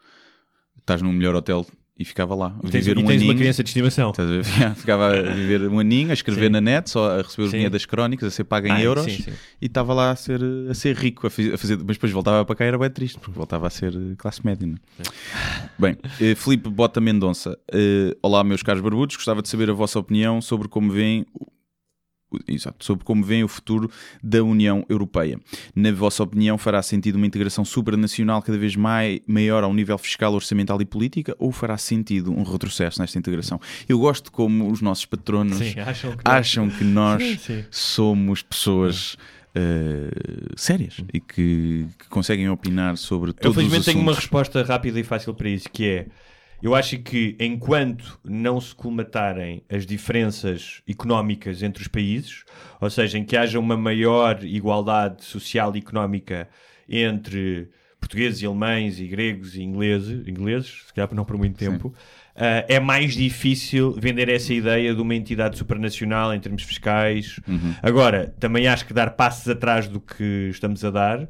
estás 0.79 1.01
num 1.01 1.11
melhor 1.13 1.33
hotel 1.35 1.65
e 1.97 2.03
ficava 2.03 2.35
lá. 2.35 2.57
A 2.61 2.67
viver 2.67 2.97
um 2.97 3.07
aninho. 3.09 3.33
de 3.35 3.49
estimação. 3.61 4.09
Estás 4.11 4.29
a 4.29 4.31
ver? 4.33 4.43
Ficava 4.75 5.07
a 5.17 5.21
viver 5.33 5.61
um 5.69 5.79
aninho, 5.79 6.09
a 6.09 6.13
escrever 6.13 6.47
Sim. 6.47 6.51
na 6.51 6.59
net, 6.61 6.89
só 6.89 7.19
a 7.19 7.21
receber 7.21 7.47
o 7.47 7.51
dinheiro 7.51 7.71
das 7.71 7.85
crónicas, 7.85 8.27
a 8.27 8.31
ser 8.31 8.43
pago 8.43 8.67
em 8.67 8.71
Ah, 8.71 8.81
euros 8.81 9.05
sim, 9.05 9.23
sim. 9.23 9.31
e 9.61 9.65
estava 9.67 9.93
lá 9.93 10.11
a 10.11 10.15
ser, 10.15 10.41
a 10.69 10.73
ser 10.73 10.95
rico, 10.97 11.25
a 11.27 11.29
fazer, 11.29 11.77
mas 11.77 11.95
depois 11.95 12.11
voltava 12.11 12.43
para 12.43 12.55
cá 12.55 12.65
e 12.65 12.67
era 12.67 12.77
bem 12.77 12.89
triste, 12.89 13.17
porque 13.17 13.31
voltava 13.37 13.67
a 13.67 13.69
ser 13.69 13.93
eh, 13.95 14.15
classe 14.17 14.45
média. 14.45 14.67
não 14.67 14.75
é? 14.75 15.69
Bem, 15.79 15.97
eh, 16.19 16.35
Filipe 16.35 16.69
Bota 16.69 16.99
Mendonça, 16.99 17.57
eh, 17.71 18.15
olá 18.21 18.43
meus 18.43 18.61
caros 18.61 18.81
barbudos, 18.81 19.15
gostava 19.15 19.41
de 19.41 19.47
saber 19.47 19.69
a 19.69 19.73
vossa 19.73 19.97
opinião 19.97 20.41
sobre 20.41 20.67
como 20.67 20.91
veem 20.91 21.25
Exato, 22.47 22.83
sobre 22.83 23.03
como 23.03 23.23
veem 23.23 23.43
o 23.43 23.47
futuro 23.47 23.89
da 24.21 24.43
União 24.43 24.85
Europeia. 24.89 25.39
Na 25.75 25.91
vossa 25.91 26.23
opinião, 26.23 26.57
fará 26.57 26.81
sentido 26.81 27.15
uma 27.15 27.25
integração 27.25 27.65
supranacional 27.65 28.41
cada 28.41 28.57
vez 28.57 28.75
mai, 28.75 29.21
maior 29.27 29.63
ao 29.63 29.73
nível 29.73 29.97
fiscal, 29.97 30.33
orçamental 30.33 30.81
e 30.81 30.85
política 30.85 31.35
ou 31.39 31.51
fará 31.51 31.77
sentido 31.77 32.31
um 32.31 32.43
retrocesso 32.43 32.99
nesta 32.99 33.17
integração? 33.17 33.59
Eu 33.87 33.99
gosto 33.99 34.31
como 34.31 34.71
os 34.71 34.81
nossos 34.81 35.05
patronos 35.05 35.57
Sim, 35.57 35.79
acham 35.79 36.11
que 36.11 36.21
acham 36.25 36.69
que 36.69 36.83
nós 36.83 37.23
Sim, 37.23 37.37
sim. 37.37 37.65
somos 37.71 38.41
pessoas 38.41 39.17
eh, 39.53 40.09
sérias 40.57 40.97
e 41.13 41.19
que, 41.19 41.87
que 41.97 42.09
conseguem 42.09 42.49
opinar 42.49 42.97
sobre 42.97 43.29
Eu 43.29 43.33
todos 43.33 43.57
os 43.57 43.63
felizmente 43.63 43.85
tenho 43.85 44.01
uma 44.01 44.13
resposta 44.13 44.61
rápida 44.63 44.99
e 44.99 45.03
fácil 45.03 45.33
para 45.33 45.49
isso, 45.49 45.69
que 45.69 45.85
é 45.85 46.05
eu 46.65 46.73
acho 46.73 46.97
que 46.99 47.35
enquanto 47.39 48.19
não 48.23 48.59
se 48.59 48.73
colmatarem 48.73 49.61
as 49.69 49.85
diferenças 49.85 50.81
económicas 50.89 51.61
entre 51.61 51.81
os 51.83 51.87
países, 51.87 52.43
ou 52.81 52.89
seja, 52.89 53.17
em 53.19 53.23
que 53.23 53.37
haja 53.37 53.59
uma 53.59 53.77
maior 53.77 54.43
igualdade 54.43 55.23
social 55.23 55.75
e 55.75 55.79
económica 55.79 56.49
entre 56.89 57.69
portugueses 57.99 58.41
e 58.41 58.45
alemães 58.45 58.99
e 58.99 59.07
gregos 59.07 59.55
e 59.55 59.61
ingleses, 59.63 60.27
ingleses 60.27 60.83
se 60.87 60.93
calhar 60.93 61.13
não 61.13 61.25
por 61.25 61.37
muito 61.37 61.55
tempo, 61.57 61.93
ah, 62.35 62.65
é 62.67 62.79
mais 62.79 63.13
difícil 63.13 63.93
vender 63.93 64.27
essa 64.29 64.53
ideia 64.53 64.93
de 64.93 65.01
uma 65.01 65.15
entidade 65.15 65.57
supranacional 65.57 66.33
em 66.33 66.39
termos 66.39 66.63
fiscais. 66.63 67.39
Agora, 67.81 68.33
também 68.39 68.67
acho 68.67 68.85
que 68.85 68.93
dar 68.93 69.11
passos 69.11 69.47
atrás 69.47 69.87
do 69.87 69.99
que 69.99 70.49
estamos 70.51 70.83
a 70.83 70.89
dar 70.91 71.27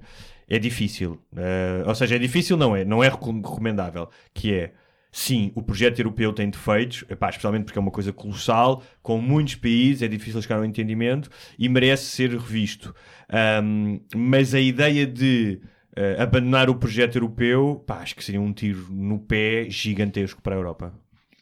é 0.50 0.60
difícil. 0.60 1.20
Ah, 1.36 1.84
ou 1.88 1.96
seja, 1.96 2.16
é 2.16 2.20
difícil, 2.20 2.56
não 2.58 2.76
é, 2.76 2.86
não 2.86 3.04
é 3.04 3.10
recom- 3.10 3.42
recomendável, 3.42 4.10
que 4.34 4.54
é 4.54 4.72
Sim, 5.18 5.50
o 5.56 5.62
projeto 5.64 5.98
europeu 5.98 6.34
tem 6.34 6.50
defeitos, 6.50 7.06
epá, 7.10 7.30
especialmente 7.30 7.64
porque 7.64 7.80
é 7.80 7.82
uma 7.82 7.90
coisa 7.90 8.12
colossal, 8.12 8.84
com 9.02 9.22
muitos 9.22 9.56
países, 9.56 10.02
é 10.02 10.10
difícil 10.10 10.42
chegar 10.42 10.58
a 10.58 10.60
um 10.60 10.66
entendimento 10.66 11.30
e 11.58 11.70
merece 11.70 12.04
ser 12.08 12.32
revisto. 12.32 12.94
Ahm, 13.30 14.02
mas 14.14 14.54
a 14.54 14.60
ideia 14.60 15.08
de 15.08 15.62
eh, 15.96 16.18
abandonar 16.22 16.70
o 16.70 16.76
projeto 16.76 17.16
europeu, 17.16 17.82
pá, 17.88 18.00
acho 18.02 18.14
que 18.14 18.22
seria 18.26 18.42
um 18.42 18.52
tiro 18.52 18.88
no 18.92 19.18
pé 19.18 19.70
gigantesco 19.70 20.42
para 20.42 20.54
a 20.54 20.58
Europa. 20.58 20.94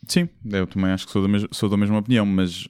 Sim, 0.08 0.30
eu 0.52 0.68
também 0.68 0.92
acho 0.92 1.08
que 1.08 1.12
sou 1.12 1.24
da, 1.24 1.28
mes- 1.28 1.48
sou 1.52 1.68
da 1.68 1.76
mesma 1.76 1.98
opinião, 1.98 2.28
mas 2.28 2.68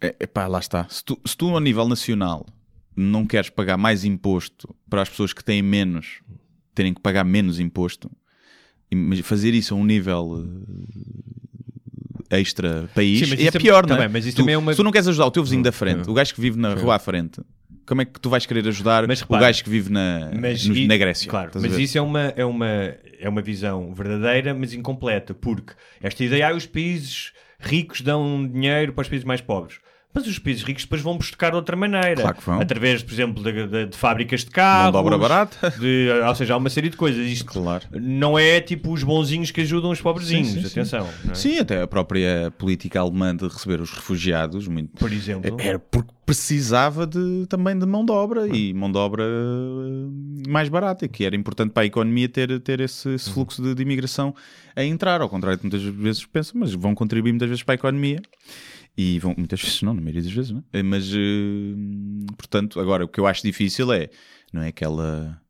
é, 0.00 0.14
epá, 0.20 0.46
lá 0.46 0.60
está. 0.60 0.86
Se 0.88 1.04
tu, 1.04 1.20
se 1.26 1.36
tu, 1.36 1.56
a 1.56 1.60
nível 1.60 1.88
nacional 1.88 2.46
não 2.94 3.26
queres 3.26 3.50
pagar 3.50 3.76
mais 3.76 4.04
imposto 4.04 4.72
para 4.88 5.02
as 5.02 5.08
pessoas 5.08 5.32
que 5.32 5.42
têm 5.42 5.60
menos 5.60 6.20
terem 6.72 6.94
que 6.94 7.00
pagar 7.00 7.24
menos 7.24 7.58
imposto, 7.58 8.08
mas 8.94 9.20
fazer 9.20 9.54
isso 9.54 9.74
a 9.74 9.76
um 9.76 9.84
nível 9.84 10.44
eh, 12.30 12.40
extra 12.40 12.88
país 12.94 13.18
Sim, 13.20 13.26
mas 13.30 13.40
é 13.40 13.42
isso 13.44 13.56
é- 13.56 13.60
pior, 13.60 13.86
tá 13.86 13.96
não 13.96 14.02
é? 14.02 14.08
mas 14.08 14.24
isso 14.26 14.36
tu, 14.36 14.42
também 14.42 14.54
é 14.54 14.58
uma- 14.58 14.72
Se 14.72 14.76
tu 14.76 14.84
não 14.84 14.92
queres 14.92 15.08
ajudar 15.08 15.26
o 15.26 15.30
teu 15.30 15.42
vizinho 15.42 15.62
da 15.62 15.72
frente, 15.72 16.08
o 16.08 16.14
gajo 16.14 16.34
que 16.34 16.40
vive 16.40 16.58
na 16.58 16.76
Sim. 16.76 16.82
rua 16.82 16.96
à 16.96 16.98
frente, 16.98 17.40
como 17.86 18.02
é 18.02 18.04
que 18.04 18.20
tu 18.20 18.30
vais 18.30 18.46
querer 18.46 18.66
ajudar 18.68 19.06
Mas 19.08 19.20
o 19.20 19.22
repara, 19.24 19.46
gajo 19.46 19.64
que 19.64 19.70
vive 19.70 19.90
na, 19.90 20.30
Mas 20.40 20.64
no- 20.66 20.86
na 20.86 20.96
Grécia? 20.96 21.28
Claro, 21.28 21.50
mas 21.60 21.76
isso 21.78 21.98
é 21.98 22.00
uma, 22.00 22.32
é, 22.36 22.44
uma, 22.44 22.66
é 22.66 23.28
uma 23.28 23.42
visão 23.42 23.92
verdadeira, 23.94 24.54
mas 24.54 24.72
incompleta, 24.72 25.34
porque 25.34 25.72
esta 26.00 26.22
ideia, 26.24 26.48
ah, 26.48 26.54
os 26.54 26.66
países 26.66 27.32
ricos 27.58 28.00
dão 28.00 28.46
dinheiro 28.48 28.92
para 28.92 29.02
os 29.02 29.08
países 29.08 29.24
mais 29.24 29.40
pobres. 29.40 29.78
Mas 30.12 30.26
os 30.26 30.40
países 30.40 30.64
ricos 30.64 30.82
depois 30.82 31.00
vão 31.02 31.16
buscar 31.16 31.50
de 31.50 31.56
outra 31.56 31.76
maneira. 31.76 32.16
Claro 32.22 32.36
que 32.36 32.44
vão. 32.44 32.60
Através, 32.60 33.00
por 33.02 33.12
exemplo, 33.12 33.42
de, 33.44 33.66
de- 33.68 33.86
de 33.86 33.96
fábricas 33.96 34.40
de 34.44 34.50
carros. 34.50 34.92
Mão 34.92 35.02
de 35.02 35.06
obra 35.06 35.16
barata. 35.18 35.70
de- 35.78 36.08
ou 36.26 36.34
seja, 36.34 36.54
há 36.54 36.56
uma 36.56 36.68
série 36.68 36.88
de 36.88 36.96
coisas. 36.96 37.24
Isto 37.26 37.44
Claro. 37.52 37.84
não 37.92 38.36
é 38.36 38.60
tipo 38.60 38.92
os 38.92 39.04
bonzinhos 39.04 39.52
que 39.52 39.60
ajudam 39.60 39.90
os 39.90 40.00
pobrezinhos. 40.00 40.48
Sim, 40.48 40.54
sim, 40.62 40.68
sim. 40.68 40.80
Atenção. 40.80 41.08
não 41.24 41.30
é? 41.32 41.34
Sim, 41.36 41.58
até 41.60 41.80
a 41.82 41.86
própria 41.86 42.52
política 42.58 42.98
alemã 43.00 43.34
de 43.36 43.46
receber 43.46 43.80
os 43.80 43.90
refugiados, 43.92 44.66
muito, 44.66 44.90
Por 44.98 45.12
exemplo. 45.12 45.56
era 45.60 45.78
porque 45.78 46.10
precisava 46.26 47.06
de, 47.06 47.46
também 47.48 47.76
de 47.78 47.84
mão 47.86 48.04
de 48.04 48.12
obra 48.12 48.46
e 48.48 48.72
mão 48.72 48.90
de 48.90 48.98
obra 48.98 49.24
eh, 49.24 50.48
mais 50.48 50.68
barata, 50.68 51.06
que 51.08 51.24
era 51.24 51.34
importante 51.36 51.70
para 51.72 51.82
a 51.82 51.86
economia 51.86 52.28
ter, 52.28 52.58
ter 52.60 52.80
esse, 52.80 53.08
esse 53.14 53.30
fluxo 53.32 53.62
de, 53.62 53.74
de 53.74 53.82
imigração 53.82 54.34
a 54.76 54.84
entrar, 54.84 55.20
ao 55.20 55.28
contrário 55.28 55.58
de 55.58 55.64
muitas 55.64 55.82
vezes 55.82 56.24
pensam, 56.26 56.60
mas 56.60 56.72
vão 56.72 56.94
contribuir 56.94 57.32
muitas 57.32 57.48
vezes 57.48 57.62
para 57.64 57.74
a 57.74 57.76
economia. 57.76 58.20
E 58.96 59.18
vão, 59.18 59.34
muitas 59.36 59.60
vezes 59.62 59.80
não, 59.82 59.94
na 59.94 60.00
maioria 60.00 60.22
das 60.22 60.32
vezes, 60.32 60.50
não 60.50 60.62
é? 60.72 60.82
Mas, 60.82 61.10
eh, 61.14 61.74
portanto, 62.36 62.78
agora 62.80 63.04
o 63.04 63.08
que 63.08 63.18
eu 63.20 63.26
acho 63.26 63.42
difícil 63.42 63.92
é, 63.92 64.10
não 64.52 64.62
é 64.62 64.68
aquela 64.68 65.40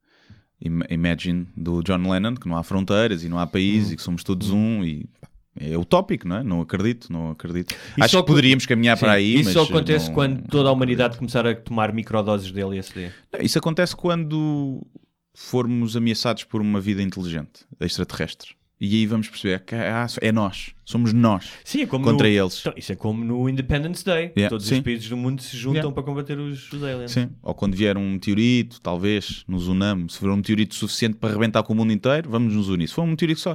im- 0.61 0.83
Imagine 0.91 1.47
do 1.57 1.83
John 1.83 2.09
Lennon, 2.11 2.35
que 2.35 2.49
não 2.49 2.57
há 2.57 2.63
fronteiras 2.63 3.25
e 3.25 3.29
não 3.29 3.39
há 3.39 3.47
país 3.47 3.91
e 3.91 3.97
que 3.97 4.03
somos 4.03 4.23
todos 4.23 4.51
um 4.51 4.85
e 4.85 5.07
pá, 5.21 5.29
é 5.59 5.77
utópico, 5.77 6.29
não 6.29 6.37
é? 6.37 6.43
Não 6.45 6.61
acredito, 6.61 7.13
não 7.13 7.31
acredito. 7.31 7.75
acho 8.01 8.11
só 8.13 8.21
que 8.23 8.27
poderíamos 8.29 8.67
caminhar 8.67 8.97
Sim, 8.97 9.01
para 9.01 9.13
aí, 9.15 9.41
Isso 9.41 9.53
só 9.53 9.63
acontece 9.65 10.07
não- 10.09 10.15
quando 10.15 10.43
toda 10.49 10.69
a 10.69 10.73
humanidade 10.73 11.17
começar 11.19 11.45
a 11.47 11.55
tomar 11.55 11.93
microdoses 11.93 12.53
de 12.53 12.61
LSD. 12.61 13.11
Não, 13.33 13.41
Isso 13.41 13.59
acontece 13.59 13.97
quando 13.97 14.87
formos 15.35 15.97
ameaçados 15.97 16.45
por 16.45 16.61
uma 16.61 16.81
vida 16.81 17.03
inteligente, 17.03 17.65
extraterrestre. 17.81 18.51
E 18.81 18.97
aí 18.97 19.07
vamos 19.07 19.29
perceber 19.29 19.61
que 19.61 19.75
ah, 19.75 20.07
é 20.23 20.33
nós, 20.33 20.71
somos 20.87 21.13
nós 21.13 21.51
Sim, 21.63 21.83
é 21.83 21.87
contra 21.87 22.13
no... 22.13 22.27
eles. 22.27 22.61
Então, 22.61 22.73
isso 22.75 22.91
é 22.91 22.97
como 22.97 23.23
no 23.23 23.47
Independence 23.47 24.03
Day. 24.03 24.33
Yeah, 24.35 24.49
Todos 24.49 24.67
sim. 24.67 24.77
os 24.77 24.81
países 24.81 25.07
do 25.07 25.19
mundo 25.19 25.43
se 25.43 25.55
juntam 25.55 25.81
Yeah. 25.81 25.95
para 25.95 26.03
combater 26.03 26.39
os, 26.39 26.73
os 26.73 26.83
aliens. 26.83 27.11
Sim. 27.11 27.29
Ou 27.43 27.55
quando 27.55 27.77
vier 27.77 27.99
um 27.99 28.13
meteorito, 28.13 28.81
talvez 28.81 29.45
nos 29.47 29.69
unamos. 29.69 30.15
Se 30.15 30.21
for 30.21 30.31
um 30.31 30.37
meteorito 30.37 30.75
suficiente 30.75 31.17
para 31.17 31.29
arrebentar 31.29 31.63
com 31.63 31.75
o 31.75 31.77
mundo 31.77 31.93
inteiro, 31.93 32.31
vamos 32.31 32.55
nos 32.55 32.71
unir. 32.71 32.89
Se 32.89 32.95
for 32.95 33.03
um 33.03 33.09
meteorito 33.09 33.41
só, 33.41 33.55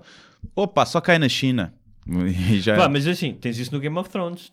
opa, 0.56 0.86
só 0.86 1.02
cai 1.02 1.18
na 1.18 1.28
China. 1.28 1.74
E 2.52 2.60
já... 2.60 2.76
Vá, 2.76 2.88
mas 2.88 3.08
assim, 3.08 3.34
tens 3.34 3.58
isso 3.58 3.74
no 3.74 3.80
Game 3.80 3.98
of 3.98 4.08
Thrones. 4.12 4.52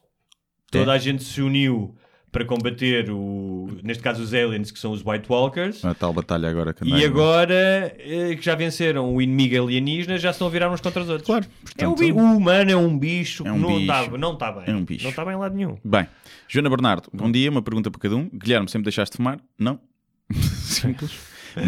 Toda 0.70 0.92
a 0.92 0.96
gente 0.96 1.22
se 1.22 1.42
uniu 1.42 1.94
para 2.32 2.46
combater 2.46 3.10
o, 3.10 3.68
neste 3.84 4.02
caso 4.02 4.22
os 4.22 4.32
aliens 4.32 4.70
que 4.70 4.78
são 4.78 4.90
os 4.92 5.04
White 5.04 5.26
Walkers. 5.30 5.84
A 5.84 5.92
tal 5.94 6.12
batalha 6.14 6.48
agora 6.48 6.72
que 6.72 6.82
E 6.82 7.04
agora 7.04 7.94
eh, 7.98 8.34
que 8.34 8.42
já 8.42 8.54
venceram 8.54 9.14
o 9.14 9.20
inimigo 9.20 9.62
alienígena, 9.64 10.16
já 10.18 10.30
estão 10.30 10.46
a 10.46 10.50
virar 10.50 10.70
uns 10.72 10.80
contra 10.80 11.02
os 11.02 11.08
outros. 11.10 11.26
Claro, 11.26 11.44
É 11.76 11.86
um 11.86 11.92
portanto- 11.94 11.98
bi- 11.98 12.12
o 12.12 12.16
humano 12.36 12.70
é 12.70 12.76
um 12.76 12.98
bicho 12.98 13.46
É 13.46 13.52
um 13.52 13.58
não 13.58 13.68
bicho. 13.76 13.80
está 13.82 14.18
não 14.18 14.36
tá 14.36 14.50
bem. 14.50 14.64
É 14.66 14.74
um 14.74 14.82
bicho. 14.84 15.02
Não 15.04 15.10
está 15.10 15.24
bem 15.26 15.34
em 15.34 15.38
lado 15.38 15.54
nenhum. 15.54 15.76
Bem, 15.84 16.08
Joana 16.48 16.70
Bernardo, 16.70 17.08
bom 17.12 17.30
dia, 17.30 17.50
uma 17.50 17.60
pergunta 17.62 17.90
para 17.90 18.00
cada 18.00 18.16
um. 18.16 18.30
Guilherme, 18.32 18.66
sempre 18.68 18.84
deixaste 18.84 19.12
de 19.12 19.18
fumar? 19.18 19.38
Não. 19.58 19.78
Simples. 20.32 21.12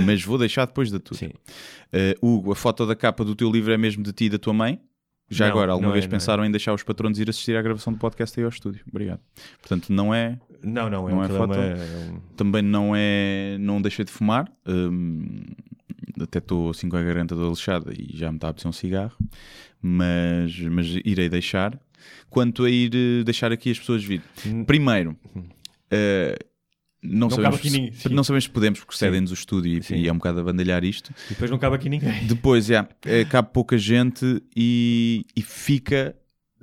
Mas 0.07 0.23
vou 0.25 0.39
deixar 0.39 0.65
depois 0.67 0.91
da 0.91 0.99
tua. 0.99 1.17
Sim. 1.17 1.27
Uh, 1.93 2.27
Hugo, 2.27 2.53
a 2.53 2.57
foto 2.57 2.87
da 2.87 2.97
capa 2.97 3.23
do 3.23 3.35
teu 3.35 3.51
livro 3.53 3.71
é 3.73 3.77
mesmo 3.77 4.03
de 4.03 4.13
ti 4.13 4.25
e 4.25 4.29
da 4.31 4.39
tua 4.39 4.55
mãe? 4.55 4.81
Já 5.31 5.47
Não, 5.47 5.53
agora, 5.53 5.73
alguma 5.73 5.91
é, 5.91 5.95
vez 5.95 6.05
não 6.05 6.11
pensaram 6.11 6.45
em 6.45 6.51
deixar 6.51 6.73
os 6.75 6.83
patronos 6.83 7.19
ir 7.19 7.29
assistir 7.31 7.57
à 7.57 7.63
gravação 7.63 7.93
do 7.93 7.99
podcast 7.99 8.39
aí 8.39 8.45
ao 8.45 8.51
estúdio? 8.51 8.83
Obrigado. 8.89 9.21
Portanto, 9.61 9.91
não 9.91 10.15
é, 10.15 10.39
Não, 10.65 10.89
não, 10.89 11.09
é 11.09 11.13
Não 11.13 11.19
um 11.19 11.25
é 11.25 11.29
é 11.29 12.13
um- 12.13 12.21
também 12.37 12.63
não 12.63 12.93
é, 12.97 13.57
não 13.59 13.81
deixei 13.83 14.05
de 14.05 14.11
fumar. 14.11 14.51
Hum, 14.67 15.43
até 16.21 16.39
estou 16.39 16.71
assim 16.71 16.89
com 16.89 16.97
a 16.97 17.03
garganta 17.03 17.35
toda 17.35 17.49
lixada 17.51 17.93
e 17.93 18.17
já 18.17 18.31
me 18.31 18.37
está 18.37 18.49
a 18.49 18.51
apetecer 18.51 18.69
um 18.69 18.73
cigarro. 18.73 19.17
Mas, 19.83 20.59
mas 20.61 20.87
irei 21.05 21.29
deixar. 21.29 21.79
Quanto 22.31 22.65
a 22.65 22.71
ir 22.71 22.91
eh, 22.95 23.25
deixar 23.25 23.53
aqui 23.53 23.71
as 23.71 23.79
pessoas 23.79 24.03
vir. 24.03 24.23
Primeiro, 24.67 25.17
eh, 25.91 26.37
não, 27.03 27.29
cabe 27.29 27.43
sabemos 27.43 27.59
aqui 27.59 27.71
se, 27.71 27.77
ninguém, 27.79 27.93
sim. 27.93 28.09
não 28.11 28.25
sabemos 28.25 28.45
se 28.45 28.51
podemos, 28.51 28.81
porque 28.81 28.97
cedem-nos 28.97 29.31
o 29.31 29.35
estúdio 29.35 29.81
e, 29.91 29.95
e 29.95 30.09
é 30.09 30.13
um 30.13 30.17
bocado 30.17 30.41
a 30.41 30.43
bandalhar 30.45 30.83
isto. 30.85 31.13
E 31.27 31.35
depois 31.35 31.51
não 31.51 31.59
cabe 31.59 31.77
aqui 31.77 31.89
ninguém. 31.89 32.27
Depois, 32.27 32.67
já, 32.67 32.89
é, 33.05 33.25
cabe 33.25 33.51
pouca 33.53 33.77
gente 33.77 34.43
e, 34.57 35.27
e 35.37 35.43
fica 35.43 36.17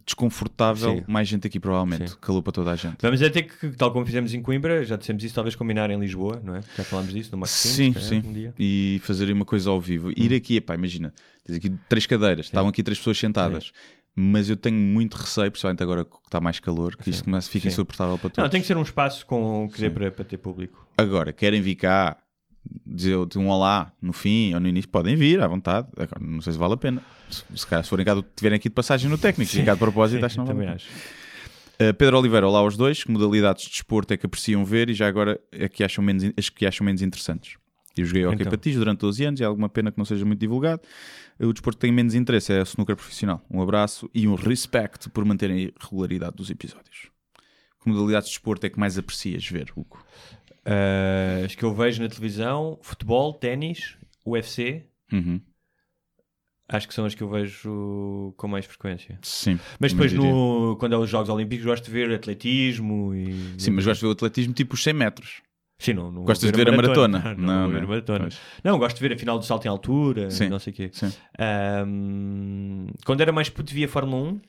desconfortável 0.06 0.98
Sim. 0.98 1.04
mais 1.08 1.28
gente 1.28 1.48
aqui, 1.48 1.60
provavelmente. 1.60 2.12
Sim. 2.12 2.18
Calou 2.22 2.42
para 2.42 2.52
toda 2.52 2.72
a 2.72 2.76
gente. 2.76 2.98
Vamos 3.02 3.22
é 3.22 3.30
ter 3.30 3.44
que, 3.44 3.70
tal 3.72 3.92
como 3.92 4.06
fizemos 4.06 4.34
em 4.34 4.42
Coimbra, 4.42 4.84
já 4.84 4.96
dissemos 4.96 5.24
isso, 5.24 5.36
talvez 5.36 5.56
combinar 5.56 5.90
em 5.90 6.00
Lisboa, 6.00 6.42
não 6.44 6.56
é? 6.56 6.62
Já 6.76 6.84
falámos 6.84 7.14
disso 7.14 7.30
no 7.32 7.38
Max 7.38 7.52
Sim, 7.52 7.94
sim. 7.94 8.24
Um 8.26 8.34
dia. 8.34 8.54
E 8.58 9.02
fazer 9.04 9.32
uma 9.32 9.46
coisa 9.46 9.70
ao 9.70 9.80
vivo. 9.80 10.12
Ir 10.16 10.34
aqui, 10.34 10.58
epá, 10.58 10.76
imagina, 10.76 11.14
tens 11.46 11.56
aqui 11.58 11.70
três 11.88 12.06
cadeiras, 12.06 12.46
estavam 12.48 12.70
aqui 12.70 12.84
três 12.84 12.98
pessoas 12.98 13.18
sentadas. 13.18 13.72
Mas 14.14 14.50
eu 14.50 14.58
tenho 14.58 14.76
muito 14.76 15.16
receio, 15.16 15.50
principalmente 15.50 15.82
agora 15.82 16.04
que 16.04 16.16
está 16.26 16.42
mais 16.42 16.60
calor, 16.60 16.98
que 16.98 17.10
isto 17.10 17.24
começa, 17.24 17.50
fica 17.50 17.64
Sim. 17.64 17.70
insuportável 17.70 18.18
para 18.18 18.30
todos. 18.30 18.44
Não, 18.44 18.50
tem 18.50 18.60
que 18.60 18.68
ser 18.68 18.76
um 18.76 18.82
espaço 18.82 19.26
com, 19.26 19.68
quer 19.70 19.76
dizer, 19.76 19.90
para, 19.92 20.12
para 20.12 20.26
ter 20.26 20.38
público. 20.38 20.86
Agora, 20.98 21.32
querem 21.32 21.62
vir 21.62 21.76
cá 21.76 22.18
dizer 22.86 23.18
um 23.36 23.50
olá 23.50 23.92
no 24.02 24.14
fim 24.14 24.54
ou 24.54 24.60
no 24.60 24.68
início, 24.68 24.90
podem 24.90 25.16
vir 25.16 25.42
à 25.42 25.48
vontade. 25.48 25.88
Agora, 25.96 26.20
não 26.22 26.42
sei 26.42 26.54
se 26.54 26.60
vale 26.60 26.74
a 26.74 26.78
pena. 26.78 27.02
Se, 27.30 27.44
se, 27.56 27.68
calhar, 27.68 27.84
se 27.84 27.90
forem 27.90 28.06
cá, 28.06 28.16
tiverem 28.36 28.58
aqui 28.58 28.70
de 28.70 28.76
passagem 28.76 29.10
no 29.10 29.18
técnico, 29.18 29.52
cá 29.66 29.74
de 29.74 29.80
propósito, 29.80 30.20
Sim, 30.20 30.26
acho 30.26 30.36
que 30.36 30.40
não 30.40 30.56
vale 30.56 30.68
acho. 30.68 30.88
Uh, 31.82 31.94
Pedro 31.96 32.20
Oliveira, 32.20 32.48
olá 32.48 32.60
aos 32.60 32.78
dois. 32.78 33.04
Que 33.04 33.12
modalidades 33.12 33.64
de 33.64 33.72
desporto 33.72 34.14
é 34.14 34.18
que 34.18 34.26
apreciam 34.26 34.64
ver 34.64 34.90
e 34.90 34.94
já 34.94 35.08
agora 35.08 35.40
é 35.52 35.68
que 35.68 35.84
acham 35.84 36.04
menos, 36.04 36.32
as 36.38 36.50
que 36.50 36.66
acham 36.66 36.86
menos 36.86 37.02
interessantes? 37.02 37.58
Eu 37.98 38.06
joguei 38.06 38.26
hockey 38.26 38.42
Então. 38.42 38.52
patins 38.52 38.76
durante 38.76 39.00
12 39.00 39.26
anos 39.26 39.40
e 39.40 39.44
é 39.44 39.46
alguma 39.46 39.68
pena 39.68 39.92
que 39.92 39.98
não 39.98 40.06
seja 40.06 40.24
muito 40.24 40.40
divulgado. 40.40 40.82
O 41.40 41.52
desporto 41.52 41.78
que 41.78 41.82
tem 41.82 41.92
menos 41.92 42.14
interesse 42.14 42.54
é 42.54 42.60
a 42.60 42.64
snooker 42.64 42.96
profissional. 42.96 43.44
Um 43.50 43.62
abraço 43.62 44.10
e 44.14 44.28
um 44.28 44.36
respect 44.36 45.10
por 45.10 45.26
manterem 45.26 45.74
a 45.76 45.86
regularidade 45.86 46.36
dos 46.36 46.50
episódios. 46.50 47.10
Que 47.84 47.90
modalidades 47.90 48.30
de 48.30 48.36
desporto 48.36 48.66
é 48.66 48.70
que 48.70 48.80
mais 48.80 48.98
aprecias 48.98 49.46
ver, 49.48 49.72
Hugo? 49.76 50.06
Ah, 50.66 51.44
as 51.46 51.56
que 51.56 51.64
eu 51.64 51.74
vejo 51.74 52.02
na 52.02 52.08
televisão, 52.10 52.78
futebol, 52.82 53.34
ténis, 53.34 53.98
UFC, 54.26 54.86
Uhum. 55.12 55.42
acho 56.70 56.88
que 56.88 56.94
são 56.94 57.04
as 57.06 57.14
que 57.14 57.22
eu 57.22 57.30
vejo 57.30 58.34
com 58.38 58.48
mais 58.48 58.66
frequência. 58.66 59.18
Sim. 59.22 59.60
Mas 59.80 59.92
depois, 59.92 60.14
no, 60.14 60.78
quando 60.80 60.94
é 60.94 60.98
os 60.98 61.10
Jogos 61.10 61.30
Olímpicos, 61.30 61.66
gosto 61.66 61.86
de 61.86 61.92
ver 61.92 62.14
atletismo 62.14 63.14
e... 63.14 63.56
Sim, 63.58 63.72
mas 63.72 63.86
gosto 63.86 64.00
de 64.00 64.06
ver 64.06 64.10
o 64.10 64.12
atletismo 64.14 64.54
tipo 64.54 64.76
os 64.76 64.84
100 64.84 64.94
metros. 64.94 65.42
Sim, 65.80 65.94
não, 65.94 66.12
não 66.12 66.24
Gostas 66.24 66.52
de 66.52 66.56
ver 66.58 66.70
a 66.70 66.76
maratona? 66.76 67.20
Não, 67.36 67.36
Não, 67.36 67.62
não, 67.64 67.70
ver 67.70 67.78
não. 67.80 67.84
a 67.86 67.88
maratona. 67.90 68.20
Pois. 68.20 68.40
Não, 68.64 68.78
gosto 68.78 68.98
de 68.98 69.02
ver 69.02 69.16
a 69.16 69.18
final 69.18 69.40
do 69.40 69.44
salto 69.46 69.66
em 69.66 69.68
altura, 69.68 70.30
Sim. 70.30 70.48
não 70.48 70.60
sei 70.60 70.72
o 70.72 70.76
quê. 70.76 70.90
Sim. 70.94 71.12
Ahm, 71.40 72.88
quando 73.06 73.22
era 73.22 73.32
mais 73.32 73.50
puto, 73.50 73.74
via 73.74 73.88
Fórmula 73.88 74.34
1, 74.34 74.42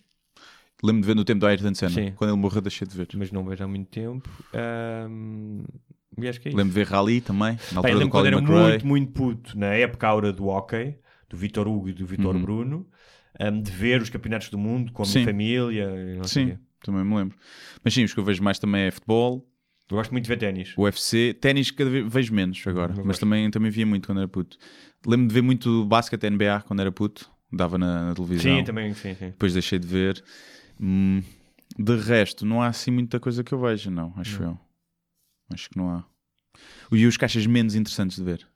Lembro 0.83 1.03
de 1.03 1.07
ver 1.07 1.15
no 1.17 1.25
tempo 1.25 1.41
do 1.41 1.47
Ayrton 1.47 1.75
Senna. 1.75 1.91
Sim. 1.91 2.13
Quando 2.17 2.31
ele 2.31 2.39
morreu, 2.41 2.61
deixei 2.61 2.87
de 2.87 2.97
ver. 2.97 3.09
mas 3.15 3.31
não 3.31 3.45
vejo 3.45 3.63
há 3.65 3.69
muito 3.69 3.89
tempo. 3.89 4.29
Ahm, 4.53 5.63
e 6.19 6.29
acho 6.29 6.41
que 6.41 6.49
é 6.49 6.51
isso. 6.51 6.57
Lembro 6.59 6.73
de 6.73 6.79
ver 6.81 6.87
Rally 6.89 7.21
também, 7.21 7.57
na 7.73 7.79
altura 7.79 7.89
eu 7.89 7.95
do 7.95 7.99
lembro 8.01 8.11
quando 8.11 8.25
Colin 8.25 8.27
era 8.29 8.39
McRae. 8.39 8.71
muito, 8.71 8.87
muito 8.87 9.13
puto, 9.13 9.59
na 9.59 9.67
época 9.75 10.07
aura 10.09 10.33
do 10.33 10.47
hockey, 10.47 10.97
do 11.29 11.37
Vitor 11.37 11.69
Hugo 11.69 11.89
e 11.89 11.93
do 11.93 12.05
Vitor 12.07 12.35
Uhum. 12.35 12.43
Bruno, 12.43 12.87
ahm, 13.39 13.63
de 13.63 13.71
ver 13.71 14.03
os 14.03 14.11
campeonatos 14.11 14.49
do 14.51 14.59
mundo 14.59 14.93
com 14.93 15.03
a 15.03 15.07
Sim. 15.07 15.13
minha 15.21 15.25
família. 15.27 15.85
e 15.85 16.17
não 16.19 16.25
sei 16.25 16.43
o 16.45 16.47
Sim, 16.49 16.53
quê. 16.55 16.59
também 16.85 17.05
me 17.05 17.17
lembro. 17.17 17.37
Mas 17.85 17.95
sim, 17.95 18.05
os 18.05 18.13
que 18.13 18.21
eu 18.21 18.25
vejo 18.25 18.43
mais 18.43 18.59
também 18.59 18.83
é 18.83 18.91
futebol, 18.91 19.47
Eu 19.91 19.97
gosto 19.97 20.11
muito 20.13 20.25
de 20.25 20.29
ver 20.29 20.37
ténis. 20.39 20.75
UFC, 20.77 21.35
ténis 21.41 21.71
cada 21.71 21.91
vez 21.91 22.07
vejo 22.13 22.35
menos 22.35 22.63
agora, 22.67 22.95
mas 23.05 23.19
também, 23.19 23.51
também 23.51 23.71
via 23.71 23.87
muito 23.87 24.07
quando 24.07 24.19
era 24.19 24.29
puto. 24.29 24.57
Lembro 25.07 25.29
de 25.29 25.35
ver 25.35 25.43
muito 25.43 25.85
basquete 25.85 26.25
NBA 26.25 26.63
quando 26.63 26.81
era 26.81 26.91
puto, 26.93 27.31
dava 27.53 27.77
na, 27.79 28.09
na 28.09 28.15
televisão. 28.15 28.59
Sim, 28.59 28.65
também, 28.65 28.95
sim, 28.95 29.15
sim. 29.15 29.31
Depois 29.31 29.53
deixei 29.53 29.79
de 29.79 29.87
ver. 29.87 30.23
Hum, 30.83 31.23
de 31.79 31.97
resto, 31.97 32.45
não 32.45 32.61
há 32.61 32.67
assim 32.67 32.91
muita 32.91 33.21
coisa 33.21 33.45
que 33.45 33.53
eu 33.55 33.61
veja, 33.61 33.91
não, 33.91 34.13
acho 34.17 34.43
eu. 34.43 34.59
Acho 35.53 35.71
que 35.71 35.79
não 35.79 35.89
há. 35.91 36.05
E 36.91 37.07
os 37.07 37.17
caixas 37.17 37.47
menos 37.47 37.75
interessantes 37.75 38.17
de 38.17 38.25
ver? 38.25 38.47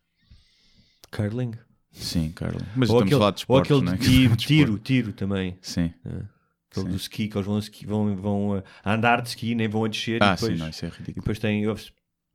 Curling. 1.10 1.52
Sim, 1.92 2.32
Carlos. 2.32 2.62
Mas 2.76 2.90
Ou 2.90 2.96
estamos 2.96 3.02
aquele, 3.02 3.18
falar 3.20 3.30
de 3.30 3.36
ou 3.48 3.62
esportes, 3.62 3.70
aquele 3.72 3.84
não 3.86 3.92
é? 3.92 3.96
de 3.96 4.04
tiro, 4.04 4.36
tiro, 4.36 4.78
tiro 4.78 5.12
também. 5.12 5.56
Sim. 5.62 5.94
Aquele 6.04 6.86
Sim. 6.86 6.90
do 6.90 6.96
ski, 6.96 7.28
que 7.28 7.36
eles 7.38 7.46
vão, 7.46 7.58
ski, 7.58 7.86
vão, 7.86 8.16
vão 8.16 8.62
a 8.84 8.94
andar 8.94 9.22
de 9.22 9.28
ski, 9.28 9.54
nem 9.54 9.68
vão 9.68 9.84
a 9.84 9.88
descer. 9.88 10.22
Ah, 10.22 10.32
e 10.32 10.34
depois, 10.34 10.52
sim, 10.52 10.58
não, 10.58 10.68
isso 10.68 10.84
é 10.84 10.88
e 10.88 10.90
ridículo. 10.90 11.14
depois 11.14 11.38
tem 11.38 11.64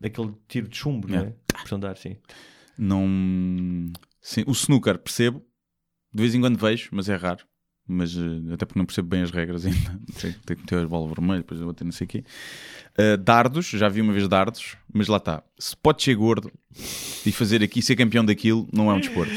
aquele 0.03 0.33
tiro 0.47 0.67
de 0.67 0.77
chumbo, 0.77 1.07
não 1.07 1.19
é? 1.19 1.33
Por 1.63 1.75
andar, 1.75 1.97
sim. 1.97 2.17
Não. 2.77 3.05
Sim, 4.19 4.43
o 4.47 4.51
snooker 4.51 4.97
percebo, 4.97 5.45
de 6.13 6.21
vez 6.21 6.33
em 6.33 6.39
quando 6.41 6.57
vejo, 6.57 6.89
mas 6.91 7.07
é 7.09 7.15
raro. 7.15 7.45
Mas 7.93 8.15
eh, 8.15 8.53
até 8.53 8.65
porque 8.65 8.79
não 8.79 8.85
percebo 8.85 9.09
bem 9.09 9.21
as 9.21 9.31
regras 9.31 9.65
ainda. 9.65 9.99
Tenho 10.19 10.33
tenho 10.45 10.57
que 10.57 10.61
meter 10.61 10.79
as 10.79 10.85
bolas 10.85 11.13
vermelhas, 11.13 11.41
depois 11.41 11.59
eu 11.59 11.65
vou 11.65 11.73
ter 11.73 11.83
não 11.83 11.91
sei 11.91 12.05
o 12.05 12.07
quê. 12.07 12.23
Eh, 12.97 13.17
dardos, 13.17 13.67
já 13.67 13.89
vi 13.89 13.99
uma 13.99 14.13
vez 14.13 14.27
dardos, 14.29 14.77
mas 14.93 15.09
lá 15.09 15.17
está. 15.17 15.43
Se 15.59 15.75
pode 15.75 16.01
ser 16.01 16.15
gordo 16.15 16.49
e 17.25 17.31
fazer 17.33 17.61
aqui, 17.61 17.81
ser 17.81 17.97
campeão 17.97 18.23
daquilo, 18.23 18.65
não 18.71 18.89
é 18.89 18.93
um 18.93 18.99
desporto. 19.01 19.33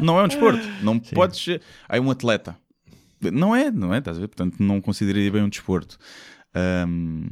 não 0.00 0.18
é 0.18 0.24
um 0.24 0.28
desporto. 0.28 0.66
Não 0.82 0.98
podes 0.98 1.42
ser. 1.42 1.60
Ah, 1.86 1.98
é 1.98 2.00
um 2.00 2.10
atleta. 2.10 2.56
Não 3.20 3.54
é, 3.54 3.70
não 3.70 3.92
é, 3.92 3.98
estás 3.98 4.16
a 4.16 4.20
ver? 4.20 4.28
Portanto, 4.28 4.56
não 4.58 4.80
consideraria 4.80 5.30
bem 5.30 5.42
um 5.42 5.48
desporto. 5.48 5.98
Ahm, 6.54 7.26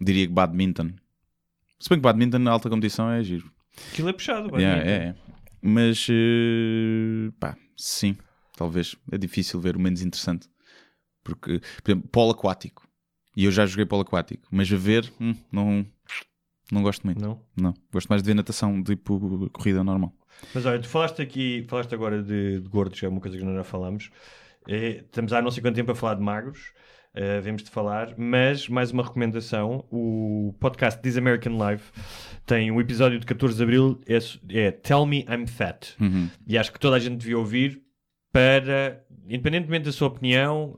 diria 0.00 0.26
que 0.28 0.32
badminton. 0.32 0.90
Se 1.80 1.88
bem 1.88 1.98
que 1.98 2.02
badminton 2.02 2.38
na 2.38 2.52
alta 2.52 2.70
competição 2.70 3.10
é 3.10 3.22
giro. 3.22 3.50
Aquilo 3.92 4.08
é 4.08 4.12
puxado, 4.12 4.48
vai. 4.48 4.62
Yeah, 4.62 4.82
é, 4.84 4.94
é. 4.94 5.14
Mas, 5.60 6.06
eh, 6.08 7.32
pá, 7.40 7.56
sim, 7.76 8.16
talvez. 8.56 8.96
É 9.10 9.18
difícil 9.18 9.60
ver 9.60 9.76
o 9.76 9.80
menos 9.80 10.02
interessante. 10.02 10.48
Porque, 11.22 11.60
por 11.82 11.90
exemplo, 11.90 12.08
polo 12.10 12.32
aquático. 12.32 12.86
E 13.36 13.44
eu 13.46 13.50
já 13.50 13.66
joguei 13.66 13.84
polo 13.84 14.02
aquático, 14.02 14.46
mas 14.50 14.72
a 14.72 14.76
ver, 14.76 15.12
hum, 15.20 15.34
não, 15.50 15.84
não 16.70 16.82
gosto 16.82 17.04
muito. 17.04 17.20
Não? 17.20 17.42
Não. 17.56 17.74
Gosto 17.92 18.08
mais 18.08 18.22
de 18.22 18.26
ver 18.26 18.34
natação, 18.34 18.82
tipo 18.82 19.50
corrida 19.50 19.82
normal. 19.82 20.14
Mas 20.54 20.66
olha, 20.66 20.78
tu 20.78 20.88
falaste 20.88 21.20
aqui, 21.20 21.64
falaste 21.68 21.94
agora 21.94 22.22
de, 22.22 22.60
de 22.60 22.68
gordos, 22.68 22.98
que 22.98 23.06
é 23.06 23.08
uma 23.08 23.20
coisa 23.20 23.36
que 23.36 23.44
nós 23.44 23.54
já 23.54 23.64
falamos. 23.64 24.10
Eh, 24.68 25.02
estamos 25.04 25.32
há 25.32 25.42
não 25.42 25.50
sei 25.50 25.62
quanto 25.62 25.74
tempo 25.74 25.92
a 25.92 25.94
falar 25.94 26.14
de 26.14 26.22
magros, 26.22 26.72
eh, 27.14 27.40
vemos 27.40 27.62
de 27.62 27.70
falar, 27.70 28.14
mas 28.16 28.68
mais 28.68 28.90
uma 28.90 29.02
recomendação: 29.02 29.84
o 29.90 30.54
podcast 30.58 31.00
This 31.02 31.16
American 31.16 31.52
Life 31.52 31.92
tem 32.46 32.70
um 32.70 32.80
episódio 32.80 33.18
de 33.18 33.26
14 33.26 33.56
de 33.56 33.62
Abril, 33.62 34.00
é, 34.06 34.18
é 34.66 34.70
Tell 34.70 35.04
Me 35.06 35.26
I'm 35.28 35.46
Fat. 35.46 35.96
E 36.46 36.56
acho 36.56 36.72
que 36.72 36.80
toda 36.80 36.96
a 36.96 36.98
gente 36.98 37.16
devia 37.16 37.38
ouvir 37.38 37.83
para, 38.34 39.00
independentemente 39.28 39.84
da 39.84 39.92
sua 39.92 40.08
opinião, 40.08 40.74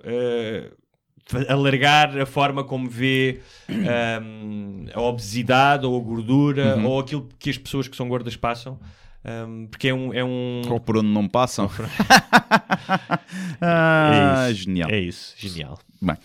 fa- 1.25 1.47
alargar 1.49 2.17
a 2.19 2.27
forma 2.27 2.63
como 2.63 2.87
vê 2.89 3.41
ahm, 3.71 4.85
a 4.93 5.01
obesidade 5.01 5.87
ou 5.87 5.99
a 5.99 6.05
gordura 6.05 6.77
ou 6.85 7.01
aquilo 7.01 7.27
que 7.39 7.49
as 7.49 7.57
pessoas 7.57 7.89
que 7.89 7.97
são 7.97 8.09
gordas 8.11 8.37
passam. 8.37 8.79
ahm, 9.25 9.67
porque 9.69 9.89
é 9.89 9.95
um, 9.95 10.13
é 10.13 10.23
um, 10.23 10.61
Ou 10.71 10.79
por 10.79 10.99
onde 10.99 11.09
não 11.09 11.27
passam. 11.27 11.71
ah, 13.61 14.49
É 14.49 14.51
isso. 14.51 14.63
genial. 14.63 14.91
É 14.91 14.99
isso, 15.01 15.35
genial. 15.39 15.79
Bem. 16.01 16.17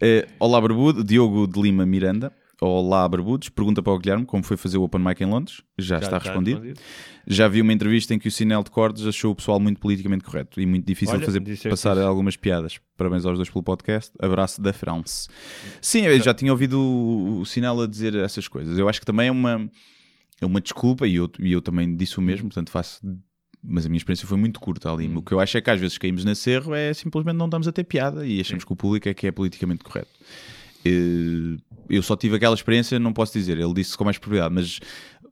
Eh, 0.00 0.26
olá, 0.38 0.60
Barbudo. 0.60 1.02
Diogo 1.02 1.46
de 1.46 1.60
Lima 1.62 1.86
Miranda. 1.86 2.30
Olá, 2.66 3.06
Barbudos. 3.06 3.50
Pergunta 3.50 3.82
para 3.82 3.92
o 3.92 3.98
Guilherme 3.98 4.24
como 4.24 4.42
foi 4.42 4.56
fazer 4.56 4.78
o 4.78 4.82
Open 4.84 4.98
Mic 4.98 5.22
em 5.22 5.26
Londres. 5.26 5.60
Já, 5.76 5.98
está, 5.98 6.16
respondido. 6.16 6.72
Já 7.26 7.46
vi 7.46 7.60
uma 7.60 7.74
entrevista 7.74 8.14
em 8.14 8.18
que 8.18 8.26
o 8.26 8.30
Sinel 8.30 8.62
de 8.62 8.70
Cordes 8.70 9.06
achou 9.06 9.32
o 9.32 9.34
pessoal 9.34 9.60
muito 9.60 9.78
politicamente 9.78 10.24
correto 10.24 10.58
e 10.58 10.64
muito 10.64 10.86
difícil 10.86 11.12
Olha, 11.12 11.20
de 11.20 11.26
fazer 11.26 11.40
disseste 11.40 11.68
passar 11.68 11.98
algumas 11.98 12.38
piadas. 12.38 12.80
Parabéns 12.96 13.26
aos 13.26 13.36
dois 13.36 13.50
pelo 13.50 13.62
podcast. 13.62 14.10
Abraço 14.18 14.62
da 14.62 14.72
France. 14.72 15.28
Sim, 15.78 16.06
eu 16.06 16.18
já 16.22 16.32
tinha 16.32 16.50
ouvido 16.50 16.80
o, 16.80 17.40
o 17.40 17.44
Sinel 17.44 17.82
a 17.82 17.86
dizer 17.86 18.14
essas 18.14 18.48
coisas. 18.48 18.78
Eu 18.78 18.88
acho 18.88 18.98
que 18.98 19.06
também 19.06 19.28
é 19.28 19.30
uma, 19.30 19.70
é 20.40 20.46
uma 20.46 20.60
desculpa 20.60 21.06
e 21.06 21.16
eu, 21.16 21.30
e 21.38 21.52
eu 21.52 21.60
também 21.60 21.94
disse 21.94 22.18
o 22.18 22.22
mesmo, 22.22 22.48
portanto 22.48 22.70
faço. 22.70 22.98
Mas 23.62 23.84
a 23.84 23.90
minha 23.90 23.98
experiência 23.98 24.26
foi 24.26 24.38
muito 24.38 24.58
curta 24.58 24.90
ali. 24.90 25.06
O 25.14 25.20
que 25.20 25.32
eu 25.32 25.40
acho 25.40 25.58
é 25.58 25.60
que 25.60 25.68
às 25.68 25.78
vezes 25.78 25.98
caímos 25.98 26.24
na 26.24 26.34
cerro 26.34 26.74
é 26.74 26.94
simplesmente 26.94 27.36
não 27.36 27.44
estamos 27.44 27.68
a 27.68 27.72
ter 27.72 27.84
piada 27.84 28.26
e 28.26 28.40
achamos 28.40 28.64
que 28.64 28.72
o 28.72 28.76
público 28.76 29.06
é 29.06 29.12
que 29.12 29.26
é 29.26 29.32
politicamente 29.32 29.84
correto. 29.84 30.08
Eh, 30.84 31.56
Eu 31.88 32.02
só 32.02 32.16
tive 32.16 32.36
aquela 32.36 32.54
experiência, 32.54 32.98
não 32.98 33.12
posso 33.12 33.32
dizer, 33.34 33.58
ele 33.58 33.74
disse 33.74 33.96
com 33.96 34.04
mais 34.04 34.16
propriedade, 34.16 34.54
mas 34.54 34.80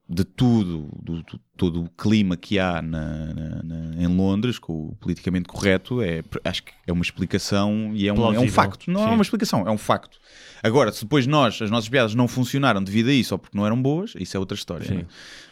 de 0.06 0.22
tudo, 0.22 0.90
do, 1.02 1.22
do- 1.22 1.40
todo 1.56 1.84
o 1.84 1.88
clima 1.90 2.36
que 2.36 2.58
há 2.58 2.82
na- 2.82 3.32
na- 3.32 3.62
na- 3.62 4.02
em 4.02 4.06
Londres, 4.06 4.58
com 4.58 4.88
o 4.88 4.96
politicamente 4.96 5.48
correto, 5.48 6.02
é, 6.02 6.22
acho 6.44 6.62
que 6.64 6.72
é 6.86 6.92
uma 6.92 7.00
explicação 7.02 7.92
e 7.94 8.06
é 8.06 8.12
um, 8.12 8.34
é 8.34 8.38
um 8.38 8.48
facto. 8.48 8.90
Não 8.90 9.00
é 9.02 9.08
Sim. 9.08 9.14
uma 9.14 9.22
explicação, 9.22 9.66
é 9.66 9.70
um 9.70 9.78
facto. 9.78 10.18
Agora, 10.62 10.92
se 10.92 11.04
depois 11.04 11.26
nós, 11.26 11.62
as 11.62 11.70
nossas 11.70 11.88
piadas 11.88 12.14
não 12.14 12.28
funcionaram 12.28 12.84
devido 12.84 13.08
a 13.08 13.12
isso 13.14 13.34
ou 13.34 13.38
porque 13.38 13.56
não 13.56 13.64
eram 13.64 13.80
boas, 13.80 14.12
isso 14.18 14.36
é 14.36 14.40
outra 14.40 14.54
história. 14.54 14.94
Né? 14.94 15.06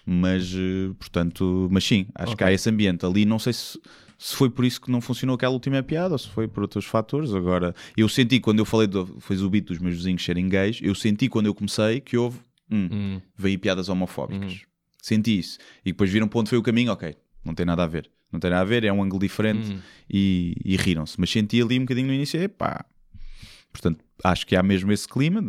Mas, 0.05 0.53
eh, 0.55 0.93
portanto, 0.99 1.67
mas 1.71 1.83
sim, 1.85 2.07
acho 2.15 2.37
que 2.37 2.45
há 2.45 2.53
esse 2.53 2.69
ambiente 2.69 3.07
ali. 3.07 3.25
Não 3.25 3.39
sei 3.39 3.55
se, 3.55 3.81
se 4.21 4.37
foi 4.37 4.51
por 4.51 4.67
isso 4.67 4.79
que 4.79 4.91
não 4.91 5.01
funcionou 5.01 5.35
aquela 5.35 5.55
última 5.55 5.83
piada 5.83 6.13
ou 6.13 6.19
se 6.19 6.29
foi 6.29 6.47
por 6.47 6.63
outros 6.63 6.85
fatores. 6.85 7.33
Agora, 7.33 7.75
eu 7.97 8.07
senti 8.07 8.39
quando 8.39 8.59
eu 8.59 8.67
falei, 8.67 8.87
do, 8.87 9.19
fez 9.19 9.43
o 9.43 9.49
beat 9.49 9.65
dos 9.65 9.79
meus 9.79 9.97
vizinhos 9.97 10.23
serem 10.23 10.47
gays, 10.47 10.79
eu 10.83 10.95
senti 10.95 11.27
quando 11.27 11.47
eu 11.47 11.55
comecei 11.55 12.03
que 12.03 12.19
houve, 12.19 12.39
hum, 12.71 13.19
veio 13.35 13.59
piadas 13.59 13.89
homofóbicas. 13.89 14.61
Senti 15.01 15.39
isso. 15.39 15.59
E 15.83 15.91
depois 15.91 16.11
viram 16.11 16.29
para 16.29 16.39
onde 16.39 16.51
foi 16.51 16.59
o 16.59 16.63
caminho, 16.63 16.93
ok, 16.93 17.17
não 17.43 17.55
tem 17.55 17.65
nada 17.65 17.83
a 17.83 17.87
ver. 17.87 18.11
Não 18.31 18.39
tem 18.39 18.51
nada 18.51 18.61
a 18.61 18.65
ver, 18.65 18.85
é 18.85 18.93
um 18.93 19.03
ângulo 19.03 19.19
diferente 19.19 19.79
e, 20.09 20.55
e 20.63 20.77
riram-se. 20.77 21.19
Mas 21.19 21.31
senti 21.31 21.61
ali 21.61 21.79
um 21.79 21.83
bocadinho 21.83 22.09
no 22.09 22.13
início, 22.13 22.41
epá. 22.43 22.85
Portanto, 23.73 24.05
acho 24.23 24.47
que 24.47 24.55
há 24.55 24.63
mesmo 24.63 24.93
esse 24.93 25.09
clima, 25.09 25.43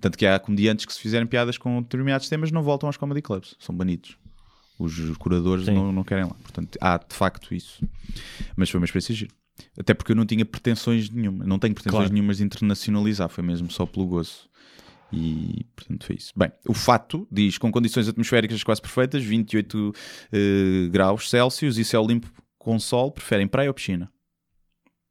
tanto 0.00 0.16
que 0.16 0.26
há 0.26 0.38
comediantes 0.38 0.86
que 0.86 0.92
se 0.92 1.00
fizerem 1.00 1.26
piadas 1.26 1.58
com 1.58 1.82
determinados 1.82 2.28
temas 2.28 2.52
não 2.52 2.62
voltam 2.62 2.88
aos 2.88 2.96
comedy 2.96 3.20
clubs, 3.20 3.56
são 3.58 3.74
banidos. 3.74 4.16
Os 4.78 5.16
curadores 5.18 5.66
não, 5.68 5.92
não 5.92 6.02
querem 6.04 6.24
lá. 6.24 6.34
Portanto, 6.42 6.76
há 6.80 6.98
de 6.98 7.14
facto 7.14 7.54
isso. 7.54 7.86
Mas 8.56 8.68
foi 8.70 8.80
uma 8.80 8.84
experiência 8.84 9.14
gira. 9.14 9.30
Até 9.78 9.94
porque 9.94 10.10
eu 10.12 10.16
não 10.16 10.26
tinha 10.26 10.44
pretensões 10.44 11.08
nenhuma, 11.10 11.44
não 11.46 11.58
tenho 11.60 11.74
pretensões 11.74 12.02
Claro. 12.02 12.12
nenhumas 12.12 12.38
de 12.38 12.44
internacionalizar, 12.44 13.28
foi 13.28 13.44
mesmo 13.44 13.70
só 13.70 13.86
pelo 13.86 14.06
gozo. 14.06 14.48
E 15.12 15.64
portanto 15.76 16.04
foi 16.06 16.16
isso. 16.16 16.32
Bem, 16.36 16.50
o 16.66 16.74
fato 16.74 17.28
diz 17.30 17.56
com 17.56 17.70
condições 17.70 18.08
atmosféricas 18.08 18.64
quase 18.64 18.80
perfeitas, 18.82 19.22
28 19.22 19.92
eh, 20.32 20.88
graus 20.90 21.30
Celsius 21.30 21.78
e 21.78 21.84
céu 21.84 22.04
limpo 22.04 22.28
com 22.58 22.78
sol, 22.80 23.12
preferem 23.12 23.46
praia 23.46 23.70
ou 23.70 23.74
piscina? 23.74 24.10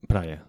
Praia. 0.06 0.44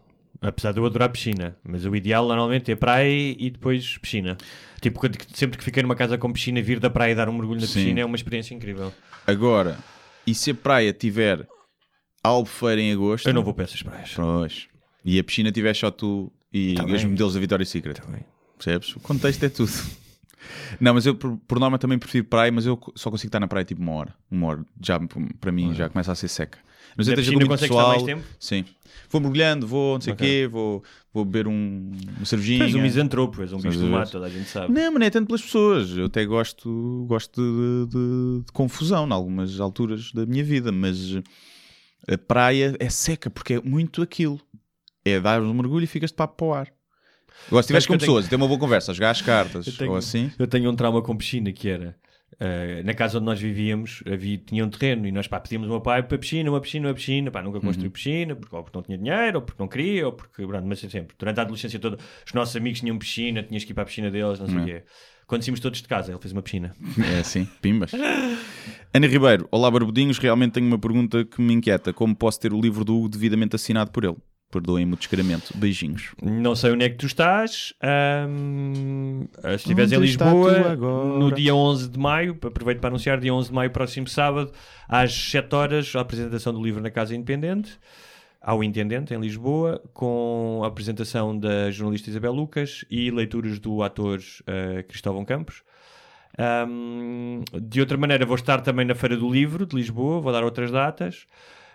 Apesar 0.46 0.72
de 0.72 0.78
eu 0.78 0.84
adorar 0.86 1.08
piscina, 1.10 1.56
mas 1.64 1.84
o 1.86 1.96
ideal 1.96 2.26
normalmente 2.28 2.70
é 2.70 2.76
praia 2.76 3.08
e 3.38 3.48
depois 3.50 3.96
piscina. 3.98 4.36
Tipo, 4.80 5.00
sempre 5.32 5.56
que 5.56 5.64
fiquei 5.64 5.82
numa 5.82 5.96
casa 5.96 6.18
com 6.18 6.30
piscina, 6.32 6.60
vir 6.60 6.78
da 6.78 6.90
praia 6.90 7.12
e 7.12 7.14
dar 7.14 7.28
um 7.28 7.32
mergulho 7.32 7.60
na 7.60 7.66
Sim. 7.66 7.74
piscina 7.80 8.00
é 8.00 8.04
uma 8.04 8.16
experiência 8.16 8.54
incrível. 8.54 8.92
Agora, 9.26 9.78
e 10.26 10.34
se 10.34 10.50
a 10.50 10.54
praia 10.54 10.92
tiver 10.92 11.46
Albufeira 12.22 12.80
em 12.80 12.92
agosto? 12.92 13.26
Eu 13.28 13.32
não 13.34 13.42
vou 13.42 13.54
para 13.54 13.64
essas 13.64 13.82
praias. 13.82 14.12
Pois. 14.14 14.68
E 15.04 15.18
a 15.18 15.24
piscina 15.24 15.50
tiver 15.50 15.74
só 15.74 15.90
tu 15.90 16.30
e 16.52 16.74
Tá 16.74 16.84
os 16.84 16.92
bem. 16.92 17.06
modelos 17.10 17.34
da 17.34 17.40
Victoria's 17.40 17.68
Secret. 17.68 17.94
Tá 18.00 18.06
bem. 18.06 18.20
Percebes? 18.58 18.94
O 18.96 19.00
contexto 19.00 19.42
é 19.44 19.48
tudo. 19.48 19.72
Não, 20.80 20.94
mas 20.94 21.06
eu 21.06 21.14
por, 21.14 21.36
por 21.46 21.58
norma 21.58 21.78
também 21.78 21.98
prefiro 21.98 22.24
praia, 22.24 22.50
mas 22.52 22.66
eu 22.66 22.78
só 22.94 23.10
consigo 23.10 23.28
estar 23.28 23.40
na 23.40 23.48
praia 23.48 23.64
tipo 23.64 23.80
uma 23.82 23.92
hora. 23.92 24.14
Uma 24.30 24.46
hora. 24.48 24.64
Já, 24.82 24.98
para 25.40 25.52
mim 25.52 25.74
já 25.74 25.88
começa 25.88 26.12
a 26.12 26.14
ser 26.14 26.28
seca. 26.28 26.58
Mas 26.96 27.08
eu 27.08 27.14
com 27.16 27.30
muito 27.32 27.48
pessoal. 27.58 27.88
mais 27.88 28.02
tempo? 28.04 28.22
Sim. 28.38 28.64
Vou 29.10 29.20
mergulhando, 29.20 29.66
vou 29.66 29.94
não 29.94 30.00
sei 30.00 30.12
o 30.12 30.14
Ok. 30.14 30.26
quê, 30.28 30.46
vou, 30.48 30.82
vou 31.12 31.24
beber 31.24 31.48
um, 31.48 31.90
uma 32.16 32.24
cervejinha. 32.24 32.58
Tu 32.60 32.64
és 32.64 32.74
um 32.76 32.82
misantropo, 32.82 33.42
és 33.42 33.52
um 33.52 33.58
bicho 33.58 33.78
do 33.80 33.86
mato, 33.88 34.12
toda 34.12 34.26
a 34.26 34.30
gente 34.30 34.48
sabe. 34.48 34.72
Não, 34.72 34.92
mas 34.92 35.00
não 35.00 35.06
é 35.06 35.10
tanto 35.10 35.26
pelas 35.26 35.42
pessoas. 35.42 35.90
Eu 35.96 36.06
até 36.06 36.24
gosto, 36.24 37.04
gosto 37.08 37.40
de, 37.42 37.90
de- 37.92 38.44
de 38.46 38.52
confusão 38.52 39.06
em 39.08 39.12
algumas 39.12 39.58
alturas 39.60 40.12
da 40.12 40.24
minha 40.24 40.44
vida, 40.44 40.70
mas 40.70 41.16
a 42.08 42.16
praia 42.18 42.76
é 42.78 42.88
seca 42.88 43.28
porque 43.30 43.54
é 43.54 43.60
muito 43.60 44.00
aquilo. 44.02 44.40
É 45.04 45.20
dar 45.20 45.42
um 45.42 45.52
mergulho 45.52 45.84
e 45.84 45.88
ficas 45.88 46.10
de 46.10 46.16
papo 46.16 46.36
para 46.36 46.46
o 46.46 46.54
ar. 46.54 46.68
Agora, 47.48 47.62
se 47.62 47.66
estiveres 47.66 47.86
com 47.86 47.94
eu 47.94 47.98
tenho- 47.98 48.08
pessoas 48.10 48.26
e 48.26 48.28
ter 48.30 48.36
uma 48.36 48.46
boa 48.48 48.58
conversa, 48.58 48.92
a 48.92 48.94
jogar 48.94 49.10
às 49.10 49.20
cartas 49.22 49.66
tenho- 49.76 49.90
ou 49.90 49.96
assim, 49.96 50.30
Eu 50.38 50.46
tenho 50.46 50.70
um 50.70 50.74
trauma 50.76 51.02
com 51.02 51.16
piscina 51.16 51.52
que 51.52 51.68
era 51.68 51.96
eh, 52.40 52.82
na 52.84 52.92
casa 52.94 53.18
onde 53.18 53.26
nós 53.26 53.40
vivíamos 53.40 54.02
havia, 54.12 54.36
tinha 54.38 54.64
um 54.64 54.68
terreno 54.68 55.06
e 55.06 55.12
nós 55.12 55.28
pá, 55.28 55.38
pedíamos 55.38 55.68
uma 55.68 55.80
pai 55.80 56.02
para 56.02 56.18
piscina, 56.18 56.50
uma 56.50 56.60
piscina, 56.60 56.88
uma 56.88 56.94
piscina, 56.94 57.30
pá, 57.30 57.40
nunca 57.42 57.60
construí 57.60 57.88
piscina, 57.90 58.34
porque, 58.34 58.56
ou 58.56 58.62
porque 58.64 58.76
não 58.76 58.82
tinha 58.82 58.98
dinheiro, 58.98 59.38
ou 59.38 59.42
porque 59.42 59.62
não 59.62 59.68
queria, 59.68 60.06
ou 60.06 60.12
porque, 60.12 60.44
pronto, 60.44 60.66
mas 60.66 60.80
sempre, 60.80 61.14
durante 61.16 61.38
a 61.38 61.42
adolescência 61.42 61.78
toda, 61.78 61.96
os 62.26 62.32
nossos 62.32 62.56
amigos 62.56 62.80
tinham 62.80 62.98
piscina, 62.98 63.42
tinhas 63.42 63.62
que 63.62 63.70
ir 63.70 63.74
para 63.74 63.84
a 63.84 63.86
piscina 63.86 64.10
deles, 64.10 64.40
não 64.40 64.48
sei 64.48 64.58
o 64.58 64.64
quê. 64.64 64.82
Quando 65.28 65.42
saímos 65.42 65.60
todos 65.60 65.80
de 65.80 65.86
casa, 65.88 66.10
ele 66.12 66.18
fez 66.20 66.32
uma 66.32 66.42
piscina. 66.42 66.74
é 67.16 67.20
assim, 67.20 67.48
pimbas. 67.62 67.92
Ana 68.92 69.06
Ribeiro, 69.06 69.48
olá 69.50 69.70
Barbudinhos, 69.70 70.18
realmente 70.18 70.52
tenho 70.52 70.66
uma 70.66 70.78
pergunta 70.78 71.24
que 71.24 71.40
me 71.40 71.54
inquieta. 71.54 71.92
Como 71.92 72.14
posso 72.14 72.40
ter 72.40 72.52
o 72.52 72.60
livro 72.60 72.84
do 72.84 72.96
Hugo 72.96 73.08
devidamente 73.08 73.54
assinado 73.56 73.90
por 73.90 74.04
ele? 74.04 74.16
Perdoem-me 74.54 74.92
o 74.92 74.96
descaramento. 74.96 75.52
Beijinhos. 75.56 76.14
Não 76.22 76.54
sei 76.54 76.70
onde 76.70 76.84
é 76.84 76.88
que 76.88 76.94
tu 76.94 77.06
estás. 77.06 77.74
ahm, 77.82 79.24
se 79.42 79.54
estiveres 79.56 79.90
em 79.90 79.98
Lisboa, 79.98 80.76
no 80.76 81.32
dia 81.32 81.52
11 81.52 81.88
de 81.88 81.98
maio, 81.98 82.38
aproveito 82.40 82.78
para 82.78 82.88
anunciar, 82.88 83.18
dia 83.18 83.34
11 83.34 83.48
de 83.48 83.54
maio, 83.54 83.70
próximo 83.72 84.06
sábado, 84.06 84.52
às 84.88 85.12
7 85.12 85.52
horas, 85.56 85.96
a 85.96 86.00
apresentação 86.00 86.52
do 86.52 86.62
livro 86.62 86.80
na 86.80 86.88
Casa 86.88 87.16
Independente, 87.16 87.80
ao 88.40 88.62
Intendente, 88.62 89.12
em 89.12 89.18
Lisboa, 89.18 89.82
com 89.92 90.60
a 90.62 90.68
apresentação 90.68 91.36
da 91.36 91.68
jornalista 91.72 92.08
Isabel 92.08 92.32
Lucas 92.32 92.84
e 92.88 93.10
leituras 93.10 93.58
do 93.58 93.82
ator 93.82 94.20
eh, 94.46 94.84
Cristóvão 94.84 95.24
Campos. 95.24 95.64
Ahm, 96.38 97.42
de 97.60 97.80
outra 97.80 97.96
maneira, 97.96 98.24
vou 98.24 98.36
estar 98.36 98.60
também 98.60 98.86
na 98.86 98.94
Feira 98.94 99.16
do 99.16 99.28
Livro 99.28 99.66
de 99.66 99.74
Lisboa, 99.74 100.20
vou 100.20 100.32
dar 100.32 100.44
outras 100.44 100.70
datas. 100.70 101.26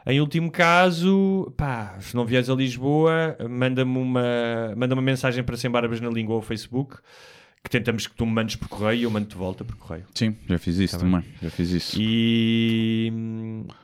Em 0.05 0.19
último 0.21 0.49
caso, 0.51 1.53
pá, 1.57 1.97
se 1.99 2.15
não 2.15 2.25
vieres 2.25 2.49
a 2.49 2.55
Lisboa, 2.55 3.37
manda-me 3.49 3.97
uma, 3.97 4.23
manda 4.75 4.95
uma 4.95 5.01
mensagem 5.01 5.43
para 5.43 5.57
Sem 5.57 5.69
Barbas 5.69 5.99
na 6.01 6.09
Língua 6.09 6.35
ou 6.35 6.41
Facebook, 6.41 6.97
que 7.63 7.69
tentamos 7.69 8.07
que 8.07 8.15
tu 8.15 8.25
me 8.25 8.31
mandes 8.31 8.55
por 8.55 8.69
correio 8.69 8.99
e 8.99 9.03
eu 9.03 9.11
mando 9.11 9.27
de 9.27 9.35
volta 9.35 9.63
por 9.63 9.75
correio. 9.75 10.05
Sim, 10.15 10.35
já 10.47 10.57
fiz 10.57 10.77
isso 10.77 10.97
também. 10.97 11.23
Já 11.41 11.49
fiz 11.49 11.69
isso. 11.71 11.97
E, 11.99 13.11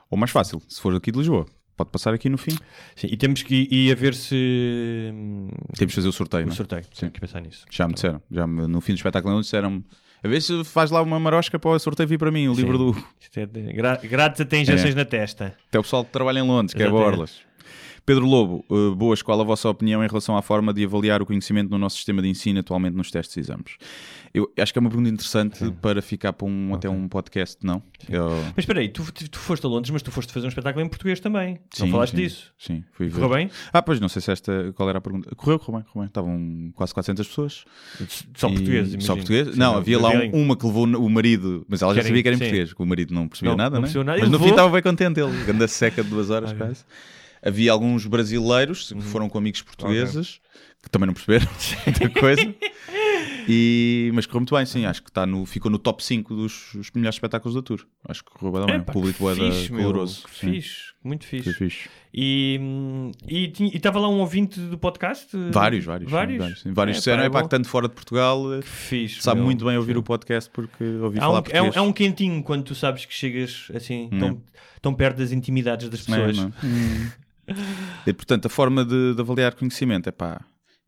Ou 0.10 0.18
mais 0.18 0.32
fácil, 0.32 0.62
se 0.68 0.80
for 0.82 0.96
aqui 0.96 1.12
de 1.12 1.18
Lisboa, 1.20 1.46
pode 1.76 1.90
passar 1.92 2.14
aqui 2.14 2.30
no 2.30 2.38
fim. 2.38 2.58
sim, 2.96 3.08
e 3.12 3.18
temos 3.18 3.44
que 3.44 3.68
ir 3.70 3.92
a 3.92 3.96
ver 3.96 4.14
se 4.16 5.12
Temos 5.78 5.92
de 5.92 5.96
fazer 5.96 6.08
o 6.08 6.12
sorteio, 6.14 6.44
o 6.44 6.48
não 6.48 6.54
é? 6.54 6.56
sorteio. 6.56 6.84
Tenho 6.98 7.12
que 7.12 7.20
pensar 7.20 7.42
nisso. 7.42 7.66
Já 7.70 7.88
me 7.88 7.94
disseram. 7.94 8.22
Já 8.32 8.48
me- 8.48 8.68
no 8.68 8.80
fim 8.82 8.94
do 8.94 8.98
espetáculo 8.98 9.42
disseram 9.42 9.84
a 10.26 10.28
ver 10.28 10.42
se 10.42 10.64
faz 10.64 10.90
lá 10.90 11.02
uma 11.04 11.20
marosca 11.20 11.60
para 11.60 11.70
o 11.70 11.80
sorteio 11.80 12.10
vir 12.10 12.18
para 12.18 12.32
mim, 12.32 12.48
o 12.48 12.54
livro 12.54 12.78
do. 12.78 13.06
É 13.36 14.08
grátis 14.08 14.42
até 14.42 14.58
injeções 14.58 14.96
na 14.96 15.06
testa. 15.06 15.56
Até 15.68 15.78
o 15.78 15.84
pessoal 15.84 16.04
que 16.04 16.12
trabalha 16.12 16.40
em 16.40 16.48
Londres, 16.48 16.74
que 16.74 16.82
é 16.82 16.86
Exatamente. 16.88 17.12
Borlas. 17.12 17.42
Pedro 18.06 18.28
Lobo, 18.28 18.64
uh, 18.70 18.94
boas, 18.96 19.22
qual 19.24 19.42
a 19.42 19.44
vossa 19.44 19.68
opinião 19.68 20.04
em 20.04 20.08
relação 20.08 20.38
à 20.38 20.42
forma 20.44 20.72
de 20.72 20.84
avaliar 20.86 21.24
o 21.24 21.26
conhecimento 21.26 21.72
no 21.72 21.78
nosso 21.80 21.96
sistema 21.96 22.22
de 22.22 22.28
ensino 22.30 22.60
atualmente 22.60 22.94
nos 22.96 23.10
testes 23.10 23.36
e 23.38 23.40
exames? 23.40 23.78
Eu 24.32 24.52
acho 24.60 24.72
que 24.72 24.78
é 24.78 24.82
uma 24.82 24.90
pergunta 24.90 25.10
interessante 25.10 25.72
para 25.82 26.02
ficar 26.04 26.34
para 26.34 26.46
um, 26.48 26.76
até 26.76 26.88
um 26.88 27.08
podcast, 27.08 27.58
não? 27.66 27.82
Eu- 28.08 28.30
Mas 28.56 28.60
espera 28.60 28.80
aí, 28.82 28.90
tu, 28.90 29.04
tu 29.12 29.40
foste 29.40 29.66
a 29.66 29.70
Londres, 29.70 29.90
mas 29.90 30.04
tu 30.04 30.12
foste 30.12 30.32
fazer 30.32 30.46
um 30.46 30.50
espetáculo 30.50 30.86
em 30.86 30.90
português 30.90 31.20
também. 31.20 31.54
não 31.80 31.86
Sim, 31.88 31.92
falaste 31.92 32.12
sim, 32.16 32.22
disso. 32.22 32.54
Sim, 32.60 32.84
fui 32.92 33.08
ver. 33.08 33.14
Correu 33.22 33.30
bem? 33.30 33.50
Ah, 33.74 33.82
pois 33.82 34.00
não 34.00 34.08
sei 34.10 34.22
se 34.22 34.32
esta. 34.32 34.72
Qual 34.76 34.88
era 34.88 35.00
a 35.00 35.02
pergunta? 35.02 35.34
Correu, 35.36 35.58
correu 35.58 35.80
bem, 35.82 35.88
correu 35.92 36.02
bem. 36.04 36.08
Estavam 36.08 36.72
quase 36.76 36.94
400 36.94 37.28
pessoas. 37.28 37.66
Só 38.36 38.50
E- 38.50 38.52
português, 38.54 38.90
Só 38.90 38.94
imagino. 38.94 39.16
português? 39.16 39.48
Sim, 39.54 39.60
não, 39.60 39.78
havia 39.78 40.00
lá 40.00 40.10
um- 40.12 40.44
uma 40.44 40.56
que 40.56 40.66
levou 40.68 40.84
o 40.86 41.10
marido, 41.10 41.66
mas 41.68 41.82
ela 41.82 41.94
já 41.94 42.02
Querem- 42.02 42.10
sabia 42.10 42.22
que 42.22 42.28
era 42.28 42.36
em 42.36 42.38
sim. 42.40 42.46
português, 42.46 42.74
que 42.74 42.84
o 42.84 42.86
marido 42.86 43.14
não 43.16 43.28
percebia 43.28 43.52
Não, 43.52 43.58
nada, 43.58 43.70
não 43.76 43.82
né? 43.82 43.86
percebeu 43.88 44.04
nada. 44.04 44.20
Mas 44.20 44.30
no 44.30 44.38
fim 44.38 44.44
levou- 44.44 44.58
estava 44.60 44.74
bem 44.74 44.84
contente 44.84 45.20
ele, 45.20 45.44
grande 45.46 45.68
seca 45.70 46.04
de 46.04 46.10
duas 46.10 46.30
horas 46.30 46.54
quase. 46.54 46.84
Havia 47.46 47.72
alguns 47.72 48.06
brasileiros 48.08 48.92
Uhum. 48.92 49.00
que 49.00 49.06
foram 49.08 49.30
com 49.30 49.38
amigos 49.38 49.62
portugueses 49.62 50.40
que 50.84 50.90
também 50.90 51.08
não 51.08 51.14
perceberam 51.14 51.48
muita 51.86 52.10
coisa. 52.20 52.56
E, 53.48 54.12
mas 54.14 54.26
correu 54.26 54.42
muito 54.42 54.56
bem, 54.56 54.66
sim. 54.66 54.86
Acho 54.86 55.02
que 55.04 55.10
está 55.10 55.26
no, 55.26 55.46
ficou 55.46 55.70
no 55.72 55.78
top 55.80 56.04
5 56.04 56.36
dos, 56.36 56.70
dos 56.74 56.92
melhores 56.92 57.16
espetáculos 57.16 57.54
da 57.56 57.62
tour. 57.62 57.86
Acho 58.08 58.24
que 58.24 58.32
correu 58.32 58.66
bem. 58.66 58.76
Epá, 58.78 58.92
o 58.92 58.94
público 58.94 59.30
era 59.30 59.52
fixe, 59.52 59.72
meu, 59.72 59.82
caloroso. 59.82 60.24
Sim, 60.40 60.52
Fixe, 60.54 60.82
muito 61.04 61.26
fixe. 61.26 61.54
fixe. 61.54 61.90
E 62.14 62.60
estava 63.74 64.00
lá 64.00 64.10
um 64.10 64.20
ouvinte 64.20 64.60
do 64.60 64.78
podcast? 64.78 65.28
Vários, 65.52 65.86
vários. 65.86 66.10
sim, 66.10 66.16
Vários? 66.16 66.38
Vários, 66.40 66.62
sim. 66.62 66.74
Vários 66.74 66.98
É, 66.98 67.00
disseram, 67.00 67.20
pá, 67.22 67.26
é 67.26 67.30
pá, 67.30 67.44
que 67.44 67.50
tanto 67.50 67.68
fora 67.68 67.88
de 67.88 67.94
Portugal 67.94 68.54
eh, 68.56 68.62
fixe. 68.62 69.22
sabe 69.22 69.38
meu. 69.38 69.46
muito 69.46 69.66
bem 69.66 69.78
ouvir 69.78 69.98
o 69.98 70.04
podcast 70.04 70.50
porque 70.52 70.84
ouvi 70.84 71.18
Há 71.20 71.22
falar 71.22 71.34
um, 71.34 71.36
é, 71.36 71.40
um, 71.40 71.44
português. 71.44 71.76
é 71.78 71.82
um 71.82 71.94
quentinho 71.94 72.44
quando 72.44 72.64
tu 72.64 72.74
sabes 72.76 73.06
que 73.06 73.14
chegas 73.14 73.68
assim, 73.76 74.10
tão, 74.20 74.42
tão 74.82 74.94
perto 74.94 75.18
das 75.18 75.32
intimidades 75.32 75.90
das 75.90 76.08
Não 76.08 76.18
é, 76.18 76.28
pessoas. 76.28 76.38
não. 76.38 76.54
E, 78.06 78.14
portanto, 78.14 78.46
a 78.46 78.50
forma 78.50 78.84
de, 78.86 79.14
de 79.14 79.22
avaliar 79.22 79.54
conhecimento 79.56 80.08
é 80.10 80.12
pá, 80.12 80.42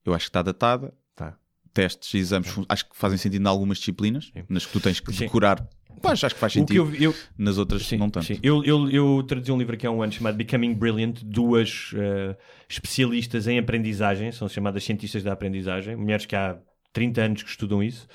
eu 0.05 0.13
acho 0.13 0.25
que 0.25 0.29
está 0.29 0.41
datada. 0.41 0.93
Tá. 1.15 1.35
Testes 1.73 2.13
e 2.13 2.17
exames 2.17 2.47
fun- 2.49 2.65
acho 2.67 2.89
que 2.89 2.95
fazem 2.95 3.17
sentido 3.17 3.43
em 3.43 3.47
algumas 3.47 3.77
disciplinas, 3.77 4.31
nas 4.49 4.65
que 4.65 4.73
tu 4.73 4.79
tens 4.79 4.99
que 4.99 5.11
Sim. 5.13 5.25
decorar. 5.25 5.67
Pois, 6.01 6.23
acho 6.23 6.35
que 6.35 6.39
faz 6.41 6.53
O 6.53 6.65
que 6.65 6.75
sentido. 6.75 6.95
eu, 6.95 7.09
eu, 7.11 7.15
Nas 7.37 7.57
outras, 7.57 7.85
Sim, 7.85 7.97
não 7.97 8.09
tanto. 8.09 8.25
sim. 8.27 8.37
Eu, 8.43 8.63
eu, 8.63 8.87
eu 8.89 9.23
traduzi 9.23 9.51
um 9.51 9.57
livro 9.57 9.73
aqui 9.75 9.87
há 9.87 9.91
um 9.91 10.01
ano 10.03 10.11
chamado 10.11 10.35
Becoming 10.37 10.75
Brilliant, 10.75 11.21
duas 11.23 11.91
eh, 11.95 12.35
especialistas 12.69 13.47
em 13.47 13.57
aprendizagem, 13.57 14.31
são 14.31 14.47
chamadas 14.47 14.83
cientistas 14.83 15.23
da 15.23 15.33
aprendizagem, 15.33 15.95
mulheres 15.95 16.25
que 16.27 16.35
há 16.35 16.57
30 16.93 17.21
anos 17.21 17.43
que 17.43 17.49
estudam 17.49 17.81
isso, 17.81 18.07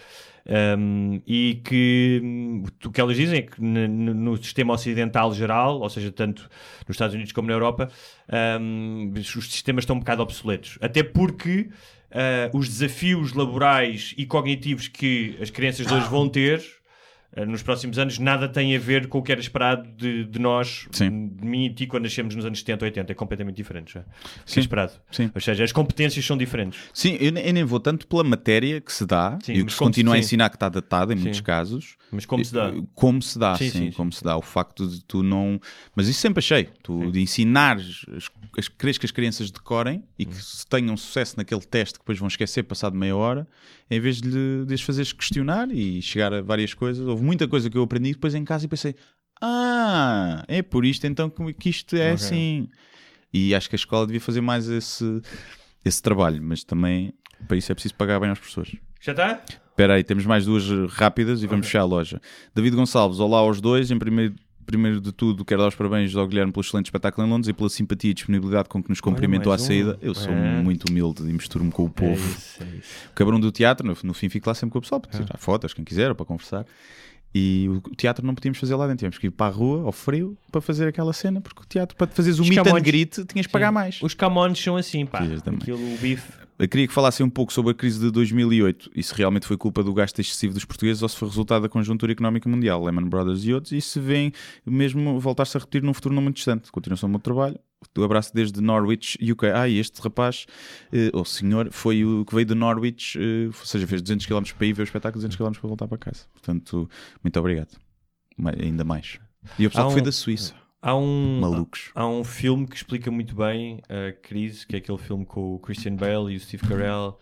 um, 0.78 1.20
e 1.26 1.60
que 1.64 2.20
hum, 2.22 2.64
o 2.84 2.90
que 2.90 3.00
elas 3.00 3.16
dizem 3.16 3.38
é 3.38 3.42
que 3.42 3.60
no 3.60 4.36
sistema 4.36 4.74
ocidental 4.74 5.32
geral, 5.34 5.80
ou 5.80 5.88
seja, 5.88 6.10
tanto 6.10 6.48
nos 6.86 6.94
Estados 6.94 7.14
Unidos 7.14 7.32
como 7.32 7.48
na 7.48 7.54
Europa, 7.54 7.88
hum, 8.60 9.12
os 9.14 9.50
sistemas 9.50 9.82
estão 9.82 9.96
um 9.96 10.00
bocado 10.00 10.22
obsoletos. 10.22 10.78
Até 10.80 11.02
porque 11.02 11.68
ah, 12.12 12.50
os 12.52 12.68
desafios 12.68 13.32
laborais 13.32 14.14
e 14.18 14.26
cognitivos 14.26 14.86
que 14.86 15.36
as 15.40 15.50
crianças 15.50 15.86
de 15.86 15.94
hoje 15.94 16.08
vão 16.08 16.28
ter 16.28 16.62
nos 17.46 17.62
próximos 17.62 17.98
anos 17.98 18.18
nada 18.18 18.48
tem 18.48 18.76
a 18.76 18.78
ver 18.78 19.06
com 19.08 19.18
o 19.18 19.22
que 19.22 19.32
era 19.32 19.40
esperado 19.40 19.88
de, 19.96 20.24
de 20.24 20.38
nós, 20.38 20.86
Sim. 20.92 21.28
de 21.28 21.44
mim 21.46 21.64
e 21.66 21.70
ti, 21.74 21.86
quando 21.86 22.02
nascemos 22.04 22.34
nos 22.34 22.44
anos 22.44 22.58
70, 22.58 22.84
80. 22.84 23.12
É 23.12 23.14
completamente 23.14 23.56
diferente 23.56 23.94
já. 23.94 24.04
Sim. 24.44 24.60
esperado. 24.60 24.92
Sim. 25.10 25.30
Ou 25.34 25.40
seja, 25.40 25.64
as 25.64 25.72
competências 25.72 26.24
são 26.24 26.36
diferentes. 26.36 26.78
Sim, 26.92 27.16
eu, 27.20 27.34
eu 27.34 27.52
nem 27.52 27.64
vou 27.64 27.80
tanto 27.80 28.06
pela 28.06 28.22
matéria 28.22 28.80
que 28.80 28.92
se 28.92 29.06
dá 29.06 29.38
Sim, 29.42 29.52
e 29.54 29.64
que 29.64 29.72
se 29.72 29.78
continua 29.78 30.14
a 30.14 30.16
sim. 30.18 30.20
ensinar 30.24 30.50
que 30.50 30.56
está 30.56 30.68
datado 30.68 31.12
em 31.12 31.16
Sim. 31.16 31.22
muitos 31.22 31.40
casos. 31.40 31.96
Mas 32.10 32.26
como 32.26 32.44
se 32.44 32.52
dá? 32.52 32.68
Eh, 32.68 32.82
Como 32.94 33.22
se 33.22 33.38
dá, 33.38 33.56
Sim, 33.56 33.70
sim, 33.70 33.90
como 33.92 34.12
se 34.12 34.22
dá. 34.22 34.36
O 34.36 34.42
facto 34.42 34.86
de 34.86 35.02
tu 35.04 35.22
não. 35.22 35.58
Mas 35.96 36.08
isso 36.08 36.20
sempre 36.20 36.40
achei. 36.40 36.68
Tu 36.82 37.10
de 37.10 37.20
ensinares, 37.22 38.04
as, 38.14 38.28
as, 38.58 38.68
queres 38.68 38.98
que 38.98 39.06
as 39.06 39.10
crianças 39.12 39.50
decorem 39.50 40.04
e 40.18 40.26
que 40.26 40.34
se 40.34 40.66
tenham 40.66 40.94
sucesso 40.96 41.36
naquele 41.38 41.62
teste 41.62 41.94
que 41.94 42.00
depois 42.00 42.18
vão 42.18 42.28
esquecer 42.28 42.62
passado 42.64 42.94
meia 42.94 43.16
hora, 43.16 43.48
em 43.90 43.98
vez 43.98 44.20
de, 44.20 44.28
lhe- 44.28 44.66
de 44.66 44.74
as 44.74 44.82
fazeres 44.82 45.12
questionar 45.12 45.70
e 45.72 46.02
chegar 46.02 46.34
a 46.34 46.42
várias 46.42 46.74
coisas. 46.74 47.06
Houve 47.06 47.21
muita 47.22 47.46
coisa 47.48 47.70
que 47.70 47.76
eu 47.78 47.82
aprendi 47.82 48.12
depois 48.12 48.34
em 48.34 48.44
casa 48.44 48.64
e 48.66 48.68
pensei: 48.68 48.94
ah, 49.40 50.44
é 50.48 50.62
por 50.62 50.84
isto 50.84 51.06
então 51.06 51.30
que, 51.30 51.68
isto 51.70 51.96
é 51.96 52.12
assim. 52.12 52.68
E 53.32 53.54
acho 53.54 53.68
que 53.68 53.74
a 53.74 53.78
escola 53.78 54.06
devia 54.06 54.20
fazer 54.20 54.40
mais 54.40 54.68
esse, 54.68 55.22
esse 55.84 56.02
trabalho, 56.02 56.42
mas 56.42 56.62
também 56.64 57.12
para 57.48 57.56
isso 57.56 57.72
é 57.72 57.74
preciso 57.74 57.94
pagar 57.94 58.20
bem 58.20 58.28
aos 58.30 58.38
professores. 58.38 58.76
Já 59.00 59.12
está? 59.12 59.42
Espera 59.70 59.94
aí, 59.94 60.04
temos 60.04 60.26
mais 60.26 60.44
duas 60.44 60.64
rápidas 60.92 61.42
e 61.42 61.46
vamos 61.46 61.66
fechar 61.66 61.80
a 61.80 61.84
loja. 61.84 62.20
David 62.54 62.76
Gonçalves, 62.76 63.18
olá 63.18 63.38
aos 63.38 63.60
dois. 63.60 63.90
Em 63.90 63.98
primeiro, 63.98 64.34
primeiro 64.66 65.00
de 65.00 65.10
tudo, 65.12 65.44
quero 65.44 65.62
dar 65.62 65.68
os 65.68 65.74
parabéns 65.74 66.14
ao 66.14 66.28
Guilherme 66.28 66.52
pelo 66.52 66.60
excelente 66.62 66.86
espetáculo 66.86 67.26
em 67.26 67.30
Londres 67.30 67.48
e 67.48 67.52
pela 67.54 67.68
simpatia 67.70 68.10
e 68.10 68.14
disponibilidade 68.14 68.68
com 68.68 68.82
que 68.82 68.90
nos 68.90 69.00
cumprimentou 69.00 69.50
à 69.50 69.56
um. 69.56 69.58
saída. 69.58 69.98
Eu 70.02 70.14
sou 70.14 70.30
É. 70.32 70.62
muito 70.62 70.88
humilde 70.90 71.22
e 71.22 71.32
misturo-me 71.32 71.72
com 71.72 71.84
o 71.84 71.90
povo. 71.90 72.12
É 72.22 72.30
isso, 72.30 72.62
é 72.62 72.66
isso. 72.76 73.08
O 73.10 73.14
cabrão 73.14 73.40
do 73.40 73.50
teatro, 73.50 73.84
no, 73.86 73.96
no 74.04 74.14
fim 74.14 74.28
fico 74.28 74.48
lá 74.48 74.54
sempre 74.54 74.72
com 74.74 74.78
o 74.78 74.82
pessoal 74.82 75.00
para 75.00 75.10
tirar 75.18 75.38
fotos, 75.38 75.72
quem 75.74 75.84
quiser, 75.84 76.10
ou 76.10 76.14
para 76.14 76.26
conversar. 76.26 76.64
E 77.34 77.68
o 77.68 77.80
teatro 77.96 78.26
não 78.26 78.34
podíamos 78.34 78.58
fazer 78.58 78.74
lá 78.74 78.86
dentro, 78.86 78.98
tínhamos 78.98 79.18
que 79.18 79.28
ir 79.28 79.30
para 79.30 79.46
a 79.46 79.56
rua, 79.56 79.84
ao 79.84 79.92
frio, 79.92 80.36
para 80.50 80.60
fazer 80.60 80.88
aquela 80.88 81.12
cena, 81.12 81.40
porque 81.40 81.62
o 81.62 81.64
teatro, 81.64 81.96
para 81.96 82.06
fazeres 82.08 82.38
o 82.38 82.42
Os 82.42 82.48
meet 82.48 82.66
and 82.66 82.80
greet, 82.80 83.24
tinhas 83.24 83.46
de 83.46 83.48
pagar 83.48 83.72
mais. 83.72 84.00
Os 84.02 84.12
camões 84.12 84.58
são 84.58 84.76
assim, 84.76 85.06
pá. 85.06 85.20
Aquilo, 85.20 85.94
o 85.94 85.98
bife. 85.98 86.42
Eu 86.58 86.68
queria 86.68 86.86
que 86.86 86.92
falassem 86.92 87.24
um 87.24 87.30
pouco 87.30 87.52
sobre 87.52 87.72
a 87.72 87.74
crise 87.74 87.98
de 87.98 88.10
2008 88.10 88.90
e 88.94 89.02
se 89.02 89.14
realmente 89.14 89.46
foi 89.46 89.56
culpa 89.56 89.82
do 89.82 89.92
gasto 89.92 90.20
excessivo 90.20 90.54
dos 90.54 90.64
portugueses 90.64 91.02
ou 91.02 91.08
se 91.08 91.16
foi 91.16 91.26
resultado 91.28 91.62
da 91.62 91.68
conjuntura 91.68 92.12
económica 92.12 92.48
mundial, 92.48 92.84
Lehman 92.84 93.08
Brothers 93.08 93.44
e 93.44 93.52
outros, 93.52 93.72
e 93.72 93.80
se 93.80 93.98
vem 93.98 94.32
mesmo 94.64 95.18
voltar-se 95.18 95.56
a 95.56 95.60
repetir 95.60 95.82
num 95.82 95.94
futuro 95.94 96.14
não 96.14 96.22
muito 96.22 96.36
distante. 96.36 96.70
Continuação 96.70 97.08
do 97.08 97.12
meu 97.12 97.20
trabalho. 97.20 97.58
Um 97.96 98.04
abraço 98.04 98.32
desde 98.34 98.60
Norwich, 98.60 99.18
UK. 99.32 99.46
Ah, 99.54 99.68
e 99.68 99.78
este 99.78 100.00
rapaz, 100.00 100.46
eh, 100.92 101.10
ou 101.12 101.24
senhor, 101.24 101.70
foi 101.72 102.04
o 102.04 102.24
que 102.24 102.34
veio 102.34 102.46
de 102.46 102.54
Norwich, 102.54 103.18
eh, 103.18 103.46
ou 103.46 103.52
seja, 103.66 103.86
fez 103.86 104.00
200 104.02 104.26
km 104.26 104.42
para 104.56 104.66
ir 104.66 104.72
ver 104.72 104.82
o 104.82 104.84
espetáculo, 104.84 105.22
200 105.24 105.36
km 105.36 105.52
para 105.60 105.68
voltar 105.68 105.88
para 105.88 105.98
casa. 105.98 106.26
Portanto, 106.32 106.88
muito 107.22 107.38
obrigado. 107.40 107.76
Ainda 108.60 108.84
mais. 108.84 109.18
E 109.58 109.66
o 109.66 109.70
pessoal 109.70 109.86
Há 109.86 109.90
que 109.90 109.94
foi 109.94 110.00
um- 110.02 110.04
da 110.04 110.12
Suíça. 110.12 110.54
Há 110.84 110.96
um, 110.96 111.38
Malucos. 111.40 111.90
há 111.94 112.06
um 112.08 112.24
filme 112.24 112.66
que 112.66 112.74
explica 112.74 113.08
muito 113.10 113.36
bem 113.36 113.80
a 113.88 114.12
crise, 114.12 114.66
que 114.66 114.74
é 114.74 114.78
aquele 114.78 114.98
filme 114.98 115.24
com 115.24 115.54
o 115.54 115.58
Christian 115.60 115.94
Bale 115.94 116.32
e 116.32 116.36
o 116.36 116.40
Steve 116.40 116.66
Carell. 116.66 117.18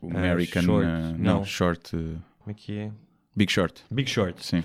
O 0.00 0.10
Ah, 0.12 0.18
American. 0.18 0.62
Short. 0.62 0.86
eh, 0.86 1.12
Não. 1.18 1.34
não, 1.38 1.44
Short. 1.44 1.96
eh, 1.96 1.98
Como 2.38 2.50
é 2.50 2.54
que 2.54 2.72
é? 2.78 2.92
Big 3.34 3.50
Short. 3.52 3.82
Big 3.90 4.08
Short. 4.08 4.44
Sim. 4.46 4.62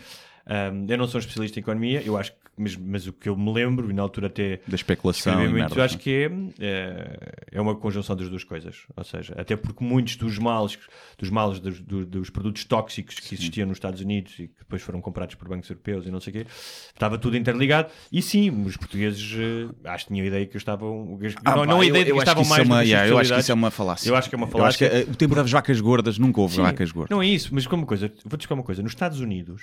Um, 0.47 0.85
eu 0.87 0.97
não 0.97 1.07
sou 1.07 1.17
um 1.17 1.19
especialista 1.21 1.59
em 1.59 1.61
economia, 1.61 2.03
eu 2.03 2.15
acho 2.17 2.31
que, 2.33 2.37
mas, 2.57 2.75
mas 2.75 3.07
o 3.07 3.13
que 3.13 3.27
eu 3.29 3.35
me 3.37 3.51
lembro, 3.53 3.89
e 3.89 3.93
na 3.93 4.01
altura 4.01 4.27
até 4.27 4.59
Da 4.67 4.75
especulação. 4.75 5.37
muito, 5.39 5.53
merdas, 5.53 5.77
eu 5.77 5.83
acho 5.83 5.95
não 5.95 5.99
é? 5.99 6.03
que 6.03 6.11
é, 6.59 6.65
é, 6.65 7.29
é 7.53 7.61
uma 7.61 7.75
conjunção 7.75 8.15
das 8.15 8.29
duas 8.29 8.43
coisas. 8.43 8.83
Ou 8.95 9.03
seja, 9.03 9.33
até 9.37 9.55
porque 9.55 9.83
muitos 9.83 10.15
dos 10.15 10.37
males, 10.37 10.77
dos, 11.17 11.29
males 11.29 11.59
dos, 11.59 11.79
do- 11.81 12.05
dos 12.05 12.29
produtos 12.29 12.63
tóxicos 12.65 13.19
que 13.19 13.35
existiam 13.35 13.67
nos 13.67 13.77
Estados 13.77 14.01
Unidos 14.01 14.33
e 14.39 14.47
que 14.47 14.59
depois 14.59 14.81
foram 14.81 15.01
comprados 15.01 15.35
por 15.35 15.47
bancos 15.49 15.69
europeus 15.69 16.05
e 16.05 16.11
não 16.11 16.19
sei 16.19 16.31
o 16.31 16.33
quê, 16.37 16.45
estava 16.93 17.17
tudo 17.17 17.37
interligado. 17.37 17.89
E 18.11 18.21
sim, 18.21 18.49
os 18.65 18.77
portugueses 18.77 19.33
eh, 19.37 19.89
acho 19.89 20.05
que 20.05 20.13
tinham 20.13 20.23
a 20.23 20.27
ideia 20.27 20.45
que 20.45 20.57
estavam. 20.57 21.19
Ah, 21.43 21.55
não, 21.55 21.65
não 21.65 21.81
a 21.81 21.85
ideia 21.85 22.03
de 22.05 22.11
eu 22.11 22.15
que 22.15 22.21
estavam 22.21 22.41
isso 22.43 22.49
mais 22.49 22.61
é 22.63 22.65
uma, 22.65 22.81
yeah, 22.83 23.07
Eu 23.07 23.17
acho 23.17 23.33
que 23.33 23.39
isso 23.39 23.51
é 23.51 23.55
uma 23.55 23.71
falácia. 23.71 24.09
Eu 24.09 24.15
acho 24.15 24.29
que 24.29 24.35
é 24.35 24.37
uma 24.37 24.47
falácia. 24.47 25.05
o 25.09 25.15
tempo 25.15 25.35
das 25.35 25.51
vacas 25.51 25.79
gordas 25.81 26.17
nunca 26.17 26.41
houve 26.41 26.55
Sim. 26.55 26.61
vacas 26.61 26.91
gordas. 26.91 27.09
Não 27.09 27.21
é 27.21 27.27
isso, 27.27 27.49
mas 27.53 27.67
como 27.67 27.85
coisa, 27.85 28.07
vou-te 28.23 28.41
explicar 28.41 28.55
uma 28.55 28.63
coisa. 28.63 28.81
Nos 28.81 28.91
Estados 28.91 29.19
Unidos, 29.19 29.61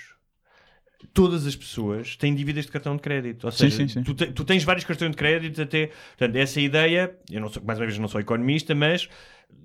todas 1.12 1.46
as 1.46 1.56
pessoas 1.56 2.16
têm 2.16 2.34
dívidas 2.34 2.66
de 2.66 2.72
cartão 2.72 2.96
de 2.96 3.02
crédito. 3.02 3.44
Ou 3.44 3.50
Sim, 3.50 3.70
seja, 3.70 3.76
sim, 3.76 3.88
sim. 3.88 4.02
Tu, 4.02 4.14
te- 4.14 4.32
tu 4.32 4.44
tens 4.44 4.64
vários 4.64 4.84
cartões 4.84 5.10
de 5.10 5.16
crédito 5.16 5.62
até. 5.62 5.88
Portanto, 6.18 6.36
essa 6.36 6.60
ideia, 6.60 7.16
eu 7.30 7.40
não 7.40 7.48
sou, 7.48 7.62
mais 7.62 7.78
uma 7.78 7.86
vez 7.86 7.98
não 7.98 8.08
sou 8.08 8.20
economista, 8.20 8.74
mas 8.74 9.08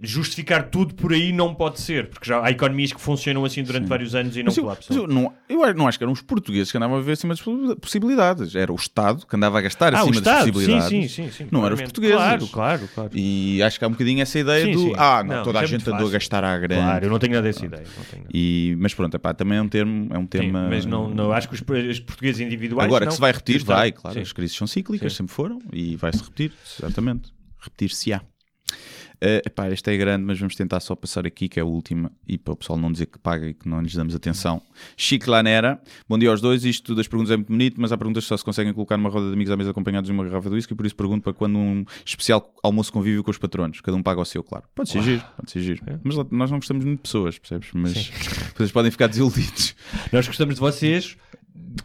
justificar 0.02 0.70
tudo 0.70 0.94
por 0.94 1.12
aí 1.12 1.32
não 1.32 1.56
pode 1.56 1.80
ser, 1.80 2.10
porque 2.10 2.28
já 2.28 2.44
há 2.44 2.52
economias 2.52 2.94
que 2.94 3.02
funcionam 3.02 3.44
assim 3.44 3.64
durante 3.64 3.88
vários 3.88 4.14
anos 4.14 4.36
e 4.38 4.40
não 4.40 4.46
Mas 4.46 4.58
eu, 4.58 4.64
colapsam. 4.64 4.96
eu 4.96 5.08
não, 5.08 5.34
eu 5.50 5.74
não 5.74 5.88
acho 5.88 5.98
que 5.98 6.04
eram 6.04 6.14
os 6.14 6.22
portugueses 6.22 6.72
que 6.72 6.78
andavam 6.78 6.98
a 6.98 7.02
ver 7.02 7.14
acima 7.14 7.34
das 7.34 7.44
possibilidades. 7.82 8.54
Era 8.56 8.72
o 8.72 8.76
Estado 8.76 9.26
que 9.26 9.36
andava 9.36 9.58
a 9.58 9.62
gastar 9.62 9.96
ah, 9.96 10.00
acima 10.02 10.12
das 10.12 10.20
Estado, 10.22 10.46
sim, 10.46 10.52
possibilidades. 10.52 10.90
sim, 10.90 11.08
sim, 11.08 11.32
sim. 11.32 11.48
Não 11.52 11.66
eram 11.66 11.76
os 11.76 11.82
portugueses. 11.82 12.16
Claro, 12.16 12.48
claro, 12.48 12.90
claro. 12.94 13.12
E 13.16 13.62
acho 13.64 13.80
que 13.80 13.86
há 13.86 13.88
um 13.88 13.92
bocadinho 13.92 14.22
essa 14.22 14.38
ideia 14.38 14.66
Sim, 14.66 14.72
do 14.74 14.80
sim. 14.80 14.94
ah, 14.98 15.24
não, 15.24 15.36
Não, 15.38 15.44
toda 15.44 15.60
a 15.60 15.64
é 15.64 15.68
gente 15.68 15.90
andou 15.90 16.08
a 16.08 16.12
gastar 16.12 16.44
à 16.44 16.58
grande. 16.58 16.76
Claro, 16.82 17.06
eu 17.06 17.10
não 17.10 17.20
tenho 17.20 17.34
nada 17.34 17.48
dessa 17.48 17.66
ideia. 17.66 17.84
Nada. 17.84 18.28
E, 18.32 18.76
mas 18.80 18.94
pronto, 18.94 19.16
epá, 19.16 19.34
também 19.34 19.58
é 19.58 19.62
um 19.62 19.68
termo, 19.70 20.14
é 20.14 20.18
um 20.18 20.22
Sim, 20.24 20.28
tema. 20.28 20.68
mas 20.70 20.86
não, 20.86 21.10
não, 21.10 21.32
acho 21.32 21.50
que 21.50 21.56
os, 21.56 21.62
os 21.90 22.00
portugueses 22.02 22.40
individuais. 22.40 22.86
Agora 22.86 23.06
não. 23.06 23.10
que 23.10 23.16
se 23.16 23.22
vai 23.22 23.32
repetir, 23.32 23.64
vai, 23.64 23.92
claro. 23.92 24.14
Sim. 24.16 24.22
As 24.22 24.32
crises 24.32 24.56
são 24.56 24.68
cíclicas, 24.68 25.12
Sim. 25.14 25.18
sempre 25.18 25.34
foram, 25.34 25.60
e 25.74 25.96
vai-se 25.96 26.22
repetir, 26.24 26.52
certamente. 26.64 27.32
Repetir-se-á. 27.60 28.22
Uh, 29.18 29.42
epá, 29.46 29.68
esta 29.68 29.92
é 29.92 29.98
grande, 29.98 30.24
mas 30.24 30.40
vamos 30.40 30.56
tentar 30.56 30.80
só 30.80 30.96
passar 30.96 31.26
aqui, 31.26 31.50
que 31.50 31.60
é 31.60 31.64
a 31.64 31.66
última, 31.66 32.12
e 32.28 32.38
para 32.38 32.54
o 32.54 32.56
pessoal 32.56 32.78
não 32.78 32.92
dizer 32.92 33.08
que 33.08 33.18
paga 33.18 33.48
e 33.48 33.54
que 33.54 33.68
não 33.68 33.82
lhes 33.82 33.96
damos 33.96 34.14
atenção. 34.14 34.62
Chico 34.96 35.32
Lanera, 35.32 35.82
bom 36.08 36.20
dia 36.20 36.30
aos 36.30 36.40
dois. 36.40 36.64
Isto 36.64 36.94
das 36.94 37.08
perguntas 37.08 37.32
é 37.32 37.38
muito 37.38 37.50
bonito, 37.50 37.82
mas 37.82 37.92
há 37.92 37.98
perguntas 37.98 38.26
que 38.26 38.28
só 38.30 38.38
se 38.38 38.46
conseguem 38.46 38.72
colocar 38.74 38.96
numa 38.96 39.10
roda 39.10 39.28
de 39.28 39.34
amigos 39.34 39.52
à 39.52 39.58
mesa 39.58 39.72
acompanhados 39.72 40.08
de 40.08 40.14
uma 40.14 40.24
garrafa 40.24 40.50
de 40.50 40.56
whisky, 40.56 40.76
por 40.76 40.86
isso 40.86 40.96
pergunto 40.96 41.24
para 41.24 41.34
quando 41.34 41.58
um 41.58 41.84
especial 42.06 42.54
almoço 42.62 42.94
convívio 42.94 43.24
com 43.24 43.32
os 43.32 43.40
patronos. 43.40 43.82
Cada 43.82 43.98
um 43.98 44.04
paga 44.04 44.22
o 44.22 44.26
seu, 44.26 44.44
claro. 44.44 44.66
Pode 44.76 44.90
ser 44.90 45.02
giro, 45.02 45.24
pode 45.36 45.52
ser 45.52 45.62
giro. 45.62 45.82
Mas 46.04 46.16
nós 46.16 46.52
não 46.52 46.60
gostamos 46.60 46.86
muito 46.86 47.00
de 47.00 47.04
pessoas, 47.04 47.40
percebes? 47.40 47.70
Mas 47.74 48.12
vocês 48.56 48.72
podem 48.72 48.92
ficar 48.92 49.08
desiludidos. 49.08 49.76
Nós 50.12 50.28
gostamos 50.28 50.56
de 50.56 50.62
vocês 50.62 51.18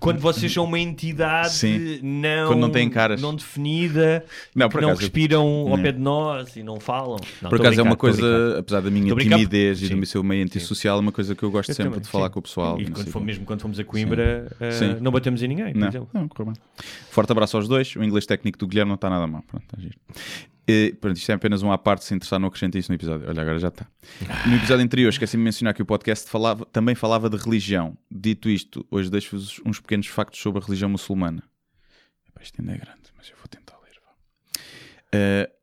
quando 0.01 0.19
vocês 0.19 0.53
são 0.53 0.65
uma 0.65 0.79
entidade 0.81 1.51
Sim. 1.53 2.01
não, 2.03 2.49
Quando 2.49 2.61
não 2.61 2.71
têm 2.71 2.89
caras. 2.89 3.21
não 3.21 3.35
definida, 3.35 4.25
Não, 4.55 4.69
que 4.69 4.73
por 4.73 4.81
não 4.83 4.89
acaso, 4.89 5.01
respiram 5.03 5.43
ao 5.47 5.77
Não. 5.77 5.83
pé 5.83 5.93
de 5.93 6.01
nós 6.01 6.57
e 6.57 6.63
não 6.63 6.81
falam. 6.81 7.19
Não, 7.41 7.51
Por 7.51 7.61
acaso 7.61 7.79
é 7.79 7.83
uma 7.83 7.95
coisa, 7.97 8.59
apesar 8.59 8.81
da 8.81 8.91
minha 8.91 9.15
timidez 9.15 9.81
e 9.81 9.87
sim. 9.87 9.91
do 9.93 9.97
meu 9.99 10.07
seu 10.07 10.23
meio 10.25 10.45
antissocial, 10.45 10.97
é 10.99 11.01
uma 11.01 11.13
coisa 11.13 11.35
que 11.37 11.43
eu 11.43 11.51
gosto 11.51 11.69
Eu 11.71 11.75
sempre 11.75 11.91
também, 11.91 12.03
de 12.03 12.09
falar 12.09 12.27
sim. 12.29 12.33
com 12.33 12.39
o 12.41 12.43
pessoal. 12.43 12.81
E 12.81 12.85
não 12.85 12.93
quando 12.93 13.09
fomos, 13.11 13.27
quê. 13.27 13.33
mesmo 13.33 13.45
quando 13.45 13.61
fomos 13.61 13.79
a 13.79 13.85
Coimbra, 13.85 14.51
Sim. 14.73 14.97
não 15.01 15.13
batemos 15.13 15.43
em 15.43 15.49
ninguém, 15.49 15.73
por 15.73 15.79
Não, 15.79 15.89
exemplo. 15.89 16.09
não. 16.13 16.29
Forte 17.11 17.31
abraço 17.31 17.57
aos 17.57 17.69
dois. 17.69 17.95
O 17.95 18.03
inglês 18.03 18.27
técnico 18.27 18.59
do 18.59 18.67
Guilherme 18.67 18.89
não 18.89 18.97
está 18.97 19.09
nada 19.09 19.27
mal. 19.27 19.45
Pronto, 19.47 19.63
está 19.65 19.81
giro. 19.81 19.95
E, 20.67 20.97
pronto, 21.01 21.17
isto 21.17 21.31
é 21.31 21.35
apenas 21.35 21.63
um 21.63 21.73
à 21.73 21.79
parte. 21.79 22.05
Se 22.05 22.15
interessar, 22.15 22.39
não 22.39 22.49
acrescente 22.49 22.79
isso 22.79 22.91
no 22.91 22.95
episódio. 22.95 23.29
Olha, 23.29 23.43
agora 23.43 23.59
já 23.59 23.69
está. 23.69 23.87
No 24.47 24.57
episódio 24.57 24.85
anterior, 24.85 25.09
esqueci-me 25.09 25.43
de 25.43 25.45
mencionar 25.45 25.75
que 25.75 25.83
o 25.83 25.87
podcast 25.87 26.31
falava, 26.31 26.65
também 26.67 26.95
falava 26.95 27.29
de 27.29 27.37
religião. 27.37 27.97
Dito 28.11 28.49
isto, 28.49 28.87
hoje 28.91 29.11
deixo-vos 29.11 29.61
uns 29.67 29.81
pequenos 29.81 30.07
factos 30.07 30.41
sobre 30.41 30.63
a 30.63 30.65
religião 30.65 30.89
muçulmana. 30.89 31.43
Isto 32.41 32.61
ainda 32.61 32.73
é 32.73 32.77
grande, 32.77 33.13
mas 33.17 33.29
eu 33.29 33.37
vou 33.37 33.47
tentar 33.47 33.79
ler. 33.79 34.01
vá. 34.05 35.62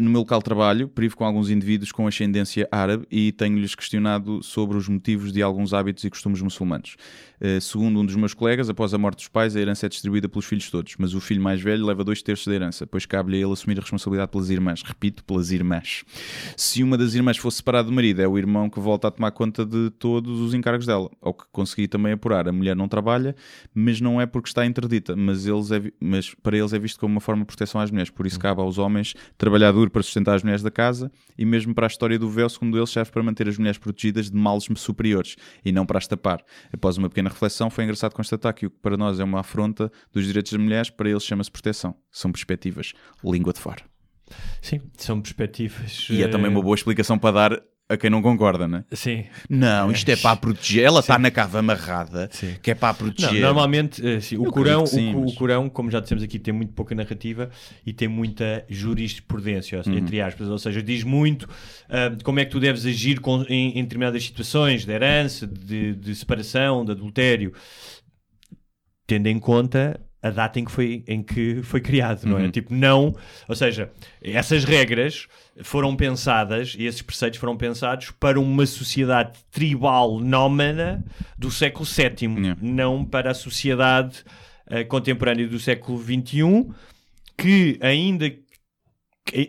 No 0.00 0.08
meu 0.08 0.20
local 0.20 0.38
de 0.38 0.44
trabalho, 0.46 0.88
privo 0.88 1.14
com 1.14 1.26
alguns 1.26 1.50
indivíduos 1.50 1.92
com 1.92 2.06
ascendência 2.06 2.66
árabe 2.72 3.06
e 3.10 3.32
tenho-lhes 3.32 3.74
questionado 3.74 4.42
sobre 4.42 4.78
os 4.78 4.88
motivos 4.88 5.30
de 5.30 5.42
alguns 5.42 5.74
hábitos 5.74 6.04
e 6.04 6.10
costumes 6.10 6.40
muçulmanos. 6.40 6.96
Eh, 7.38 7.58
segundo 7.58 8.00
um 8.00 8.04
dos 8.04 8.16
meus 8.16 8.34
colegas, 8.34 8.68
após 8.68 8.92
a 8.92 8.98
morte 8.98 9.18
dos 9.18 9.28
pais, 9.28 9.56
a 9.56 9.60
herança 9.60 9.86
é 9.86 9.88
distribuída 9.88 10.28
pelos 10.28 10.44
filhos 10.44 10.70
todos, 10.70 10.94
mas 10.98 11.14
o 11.14 11.20
filho 11.20 11.42
mais 11.42 11.60
velho 11.60 11.86
leva 11.86 12.04
dois 12.04 12.22
terços 12.22 12.46
da 12.46 12.54
herança, 12.54 12.86
pois 12.86 13.06
cabe-lhe 13.06 13.38
a 13.38 13.40
ele 13.40 13.52
assumir 13.52 13.78
a 13.78 13.80
responsabilidade 13.80 14.30
pelas 14.30 14.50
irmãs. 14.50 14.82
Repito, 14.82 15.24
pelas 15.24 15.50
irmãs. 15.50 16.04
Se 16.56 16.82
uma 16.82 16.98
das 16.98 17.14
irmãs 17.14 17.38
fosse 17.38 17.58
separada 17.58 17.88
do 17.88 17.92
marido, 17.92 18.20
é 18.20 18.28
o 18.28 18.36
irmão 18.36 18.68
que 18.68 18.78
volta 18.78 19.08
a 19.08 19.10
tomar 19.10 19.30
conta 19.30 19.64
de 19.64 19.90
todos 19.98 20.40
os 20.40 20.52
encargos 20.52 20.86
dela. 20.86 21.10
Ao 21.20 21.32
que 21.32 21.44
consegui 21.50 21.88
também 21.88 22.12
apurar, 22.12 22.46
a 22.46 22.52
mulher 22.52 22.76
não 22.76 22.88
trabalha, 22.88 23.34
mas 23.74 24.00
não 24.00 24.20
é 24.20 24.26
porque 24.26 24.48
está 24.48 24.66
interdita, 24.66 25.16
mas, 25.16 25.46
eles 25.46 25.70
é 25.70 25.80
mas 25.98 26.34
para 26.34 26.58
eles 26.58 26.74
é 26.74 26.78
visto 26.78 27.00
como 27.00 27.12
uma 27.12 27.20
forma 27.20 27.42
de 27.42 27.46
proteção 27.46 27.80
às 27.80 27.90
mulheres. 27.90 28.10
Por 28.10 28.26
isso 28.26 28.38
cabe 28.38 28.60
aos 28.60 28.76
homens 28.76 29.14
trabalhar 29.38 29.72
duro 29.72 29.89
para 29.90 30.02
sustentar 30.02 30.36
as 30.36 30.42
mulheres 30.42 30.62
da 30.62 30.70
casa 30.70 31.10
e 31.36 31.44
mesmo 31.44 31.74
para 31.74 31.86
a 31.86 31.88
história 31.88 32.18
do 32.18 32.28
véu, 32.28 32.48
segundo 32.48 32.78
eles, 32.78 32.90
serve 32.90 33.10
para 33.10 33.22
manter 33.22 33.48
as 33.48 33.58
mulheres 33.58 33.78
protegidas 33.78 34.30
de 34.30 34.36
males 34.36 34.66
superiores 34.76 35.36
e 35.64 35.72
não 35.72 35.84
para 35.84 35.98
as 35.98 36.06
tapar. 36.06 36.42
Após 36.72 36.96
uma 36.96 37.08
pequena 37.08 37.28
reflexão, 37.28 37.68
foi 37.70 37.84
engraçado 37.84 38.14
constatar 38.14 38.54
que 38.54 38.66
o 38.66 38.70
que 38.70 38.78
para 38.78 38.96
nós 38.96 39.20
é 39.20 39.24
uma 39.24 39.40
afronta 39.40 39.90
dos 40.12 40.24
direitos 40.26 40.52
das 40.52 40.60
mulheres, 40.60 40.90
para 40.90 41.10
eles 41.10 41.24
chama-se 41.24 41.50
proteção. 41.50 41.94
São 42.10 42.32
perspectivas. 42.32 42.92
Língua 43.24 43.52
de 43.52 43.60
fora. 43.60 43.82
Sim, 44.62 44.80
são 44.96 45.20
perspectivas. 45.20 46.06
E 46.10 46.22
é 46.22 46.26
eh, 46.26 46.28
também 46.28 46.50
uma 46.50 46.62
boa 46.62 46.74
explicação 46.74 47.18
para 47.18 47.32
dar 47.50 47.62
a 47.90 47.96
quem 47.96 48.08
não 48.08 48.22
concorda, 48.22 48.68
né? 48.68 48.84
Sim. 48.92 49.24
Não, 49.48 49.90
isto 49.90 50.08
é 50.08 50.16
para 50.16 50.36
proteger. 50.36 50.84
Ela 50.84 51.00
está 51.00 51.18
na 51.18 51.30
cava 51.30 51.58
amarrada, 51.58 52.28
Sim. 52.32 52.54
que 52.62 52.70
é 52.70 52.74
para 52.74 52.90
a 52.90 52.92
Não, 52.92 52.98
proteger. 52.98 53.40
normalmente, 53.42 54.00
eh, 54.06 54.18
o, 54.38 54.44
Eu 54.46 54.52
Corão, 54.52 54.86
sim, 54.86 55.12
o, 55.14 55.20
mas- 55.22 55.32
o 55.32 55.34
Corão, 55.36 55.68
como 55.68 55.90
já 55.90 55.98
dissemos 55.98 56.22
aqui, 56.22 56.38
tem 56.38 56.54
muito 56.54 56.72
pouca 56.72 56.94
narrativa 56.94 57.50
e 57.84 57.92
tem 57.92 58.06
muita 58.06 58.64
jurisprudência, 58.68 59.82
Uhum. 59.84 59.98
entre 59.98 60.20
aspas, 60.20 60.48
ou 60.48 60.58
seja, 60.58 60.80
diz 60.82 61.02
muito 61.02 61.48
ah, 61.88 62.08
de 62.08 62.22
como 62.22 62.38
é 62.38 62.44
que 62.44 62.52
tu 62.52 62.60
deves 62.60 62.86
agir 62.86 63.18
com- 63.20 63.42
em, 63.48 63.78
em 63.78 63.82
determinadas 63.82 64.22
situações 64.22 64.84
de 64.86 64.92
herança, 64.92 65.46
de, 65.46 65.94
de 65.96 66.14
separação, 66.14 66.84
de 66.84 66.92
adultério, 66.92 67.52
tendo 69.06 69.26
em 69.26 69.38
conta 69.38 70.00
a 70.22 70.30
data 70.30 70.58
em 70.60 70.64
que 70.64 70.70
foi, 70.70 71.02
em 71.08 71.22
que 71.22 71.62
foi 71.62 71.80
criado, 71.80 72.24
não 72.26 72.38
é? 72.38 72.42
Uhum. 72.42 72.50
Tipo, 72.50 72.74
não, 72.74 73.16
ou 73.48 73.54
seja, 73.56 73.90
essas 74.22 74.64
regras 74.64 75.26
foram 75.62 75.96
pensadas 75.96 76.74
e 76.78 76.84
esses 76.84 77.00
preceitos 77.02 77.38
foram 77.40 77.56
pensados 77.56 78.10
para 78.10 78.38
uma 78.38 78.66
sociedade 78.66 79.38
tribal 79.50 80.20
nómada 80.20 81.02
do 81.38 81.50
século 81.50 81.86
VII, 81.86 82.56
não 82.60 83.04
para 83.04 83.30
a 83.30 83.34
sociedade 83.34 84.22
eh, 84.68 84.84
contemporânea 84.84 85.48
do 85.48 85.58
século 85.58 85.98
XXI, 86.02 86.68
que 87.36 87.78
ainda 87.80 88.28
que- 88.30 88.40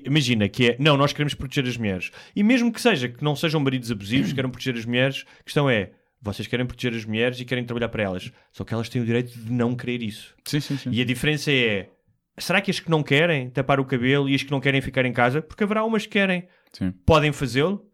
Imagina 0.06 0.48
que 0.48 0.72
é, 0.72 0.76
não, 0.80 0.96
nós 0.96 1.12
queremos 1.12 1.34
proteger 1.34 1.66
as 1.68 1.76
mulheres. 1.78 2.12
E 2.36 2.44
mesmo 2.44 2.72
que 2.72 2.80
seja, 2.80 3.10
que 3.10 3.24
não 3.24 3.36
sejam 3.36 3.60
maridos 3.60 3.90
abusivos, 3.92 4.32
queiram 4.32 4.50
proteger 4.52 4.76
as 4.78 4.86
mulheres, 4.86 5.26
a 5.40 5.44
questão 5.44 5.68
é, 5.70 5.92
vocês 6.22 6.48
querem 6.48 6.66
proteger 6.66 6.94
as 6.98 7.06
mulheres 7.06 7.40
e 7.40 7.46
querem 7.46 7.64
trabalhar 7.64 7.90
para 7.90 8.04
elas. 8.04 8.32
Só 8.52 8.64
que 8.64 8.74
elas 8.74 8.88
têm 8.90 9.02
o 9.02 9.06
direito 9.06 9.38
de 9.38 9.52
não 9.52 9.76
querer 9.76 10.04
isso. 10.04 10.36
Sim, 10.46 10.60
sim, 10.60 10.78
sim. 10.78 10.90
E 10.92 11.02
a 11.02 11.06
diferença 11.06 11.52
é, 11.52 11.90
será 12.38 12.62
que 12.62 12.70
as 12.72 12.80
que 12.80 12.90
não 12.90 13.02
querem 13.04 13.50
tapar 13.50 13.80
o 13.80 13.86
cabelo 13.86 14.30
e 14.30 14.36
as 14.36 14.44
que 14.44 14.52
não 14.52 14.60
querem 14.60 14.82
ficar 14.82 15.06
em 15.06 15.14
casa? 15.14 15.42
Porque 15.42 15.64
haverá 15.64 15.84
umas 15.84 16.04
que 16.06 16.12
querem. 16.14 16.48
Sim. 16.72 16.92
Podem 17.06 17.32
fazê-lo? 17.32 17.88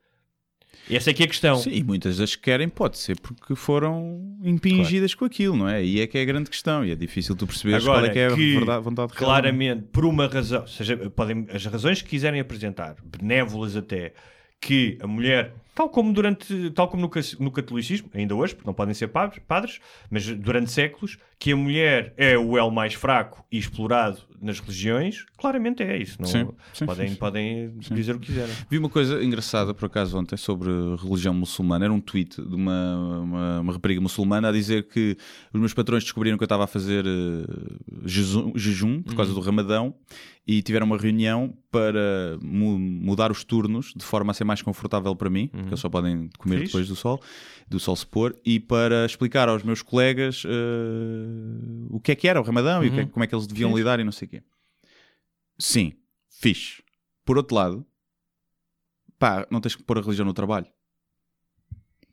Essa 0.90 1.10
é 1.10 1.14
que 1.14 1.22
é 1.22 1.26
a 1.26 1.30
questão. 1.30 1.58
Sim, 1.58 1.72
e 1.72 1.84
muitas 1.84 2.18
das 2.18 2.36
que 2.36 2.44
querem 2.44 2.70
pode 2.70 2.98
ser 2.98 3.20
porque 3.20 3.56
foram 3.56 4.38
impingidas 4.42 5.14
com 5.14 5.26
aquilo, 5.26 5.58
não 5.58 5.68
é? 5.68 5.84
E 5.84 6.00
é 6.00 6.08
que 6.08 6.18
é 6.18 6.22
a 6.22 6.26
grande 6.26 6.50
questão. 6.50 6.86
E 6.86 6.92
é 6.92 6.96
difícil 6.96 7.36
tu 7.36 7.46
perceberes 7.46 7.84
qual 7.84 7.98
Agora, 7.98 8.10
é 8.10 8.14
que 8.14 8.20
é 8.20 8.28
a 8.28 8.34
que 8.34 8.56
verdade, 8.56 8.84
vontade 8.84 9.12
real. 9.14 9.26
claramente, 9.26 9.84
por 9.92 10.06
uma 10.06 10.28
razão, 10.28 10.62
ou 10.62 10.68
seja, 10.68 10.96
podem, 11.10 11.46
as 11.52 11.66
razões 11.66 12.02
que 12.02 12.10
quiserem 12.10 12.40
apresentar, 12.40 12.96
benévolas 13.04 13.76
até, 13.76 14.14
que 14.62 14.98
a 15.02 15.08
mulher, 15.08 15.54
tal 15.78 15.90
como 15.90 16.12
durante, 16.12 16.72
tal 16.72 16.88
como 16.88 17.04
no, 17.04 17.12
no 17.40 17.52
catolicismo, 17.52 18.10
ainda 18.12 18.34
hoje, 18.36 18.56
porque 18.56 18.68
não 18.68 18.74
podem 18.74 18.96
ser 18.96 19.10
padres, 19.10 19.40
padres, 19.48 19.80
mas 20.10 20.26
durante 20.26 20.72
séculos, 20.72 21.20
que 21.38 21.52
a 21.52 21.56
mulher 21.56 22.16
é 22.18 22.36
o 22.36 22.58
elo 22.58 22.72
mais 22.72 22.96
fraco 22.96 23.46
e 23.52 23.60
explorado 23.60 24.18
nas 24.42 24.60
religiões, 24.60 25.24
claramente 25.38 25.84
é 25.84 25.96
isso. 26.02 26.20
Não, 26.20 26.28
Sim, 26.28 26.48
sim, 26.74 26.86
podem 26.88 27.08
sim, 27.10 27.14
sim. 27.14 27.20
podem 27.20 27.74
dizer 27.92 28.16
o 28.16 28.20
que 28.20 28.26
quiserem. 28.28 28.56
Vi 28.72 28.78
uma 28.80 28.90
coisa 28.90 29.24
engraçada 29.24 29.72
por 29.72 29.86
acaso 29.86 30.18
ontem 30.18 30.36
sobre 30.36 30.70
religião 31.00 31.34
muçulmana. 31.36 31.86
Era 31.86 31.94
um 31.94 32.00
tweet 32.02 32.42
de 32.42 32.56
uma, 32.56 33.20
uma, 33.22 33.60
uma 33.62 33.74
rapariga 33.74 34.02
muçulmana 34.02 34.50
a 34.50 34.52
dizer 34.52 34.88
que 34.88 35.16
os 35.54 35.60
meus 35.60 35.74
patrões 35.76 36.04
descobriram 36.04 36.38
que 36.38 36.44
eu 36.44 36.46
estava 36.48 36.64
a 36.64 36.68
fazer 36.68 37.06
eh, 37.06 37.78
jejum, 38.06 38.52
jejum 38.56 39.02
por 39.04 39.16
causa 39.16 39.34
do 39.34 39.40
Ramadão 39.40 39.94
e 40.46 40.62
tiveram 40.62 40.86
uma 40.86 40.98
reunião 40.98 41.54
para 41.72 42.38
mu- 42.42 42.80
mudar 42.80 43.32
os 43.32 43.44
turnos 43.44 43.94
de 43.96 44.04
forma 44.04 44.32
a 44.32 44.34
ser 44.34 44.44
mais 44.46 44.62
confortável 44.62 45.16
para 45.16 45.30
mim, 45.30 45.50
porque 45.68 45.74
eles 45.76 45.82
só 45.82 45.90
podem 45.90 46.30
comer 46.38 46.56
Fixe. 46.60 46.68
depois 46.68 46.88
do 46.88 46.96
sol, 46.96 47.22
do 47.68 47.80
sol 47.80 47.96
se 47.96 48.06
pôr, 48.06 48.36
e 48.46 48.60
para 48.60 49.06
explicar 49.06 49.48
aos 49.50 49.64
meus 49.64 49.82
colegas 49.82 50.44
eh, 50.46 51.88
o 51.90 52.00
que 52.00 52.12
é 52.12 52.16
que 52.16 52.28
era 52.28 52.40
o 52.40 52.44
Ramadão 52.44 52.84
e 52.84 52.88
o 52.88 52.92
que 52.92 53.00
é- 53.02 53.06
como 53.06 53.24
é 53.24 53.28
que 53.28 53.36
eles 53.36 53.48
deviam 53.48 53.70
Fixe. 53.70 53.80
lidar 53.80 54.00
e 54.00 54.04
não 54.04 54.12
sei 54.12 54.26
o 54.28 54.30
quê. 54.32 54.44
Sim, 55.60 55.94
fixe. 56.30 56.84
Por 57.26 57.38
outro 57.38 57.56
lado, 57.56 57.86
pá, 59.20 59.48
não 59.52 59.60
tens 59.60 59.76
que 59.76 59.84
pôr 59.84 59.98
a 59.98 60.02
religião 60.02 60.26
no 60.26 60.34
trabalho. 60.34 60.68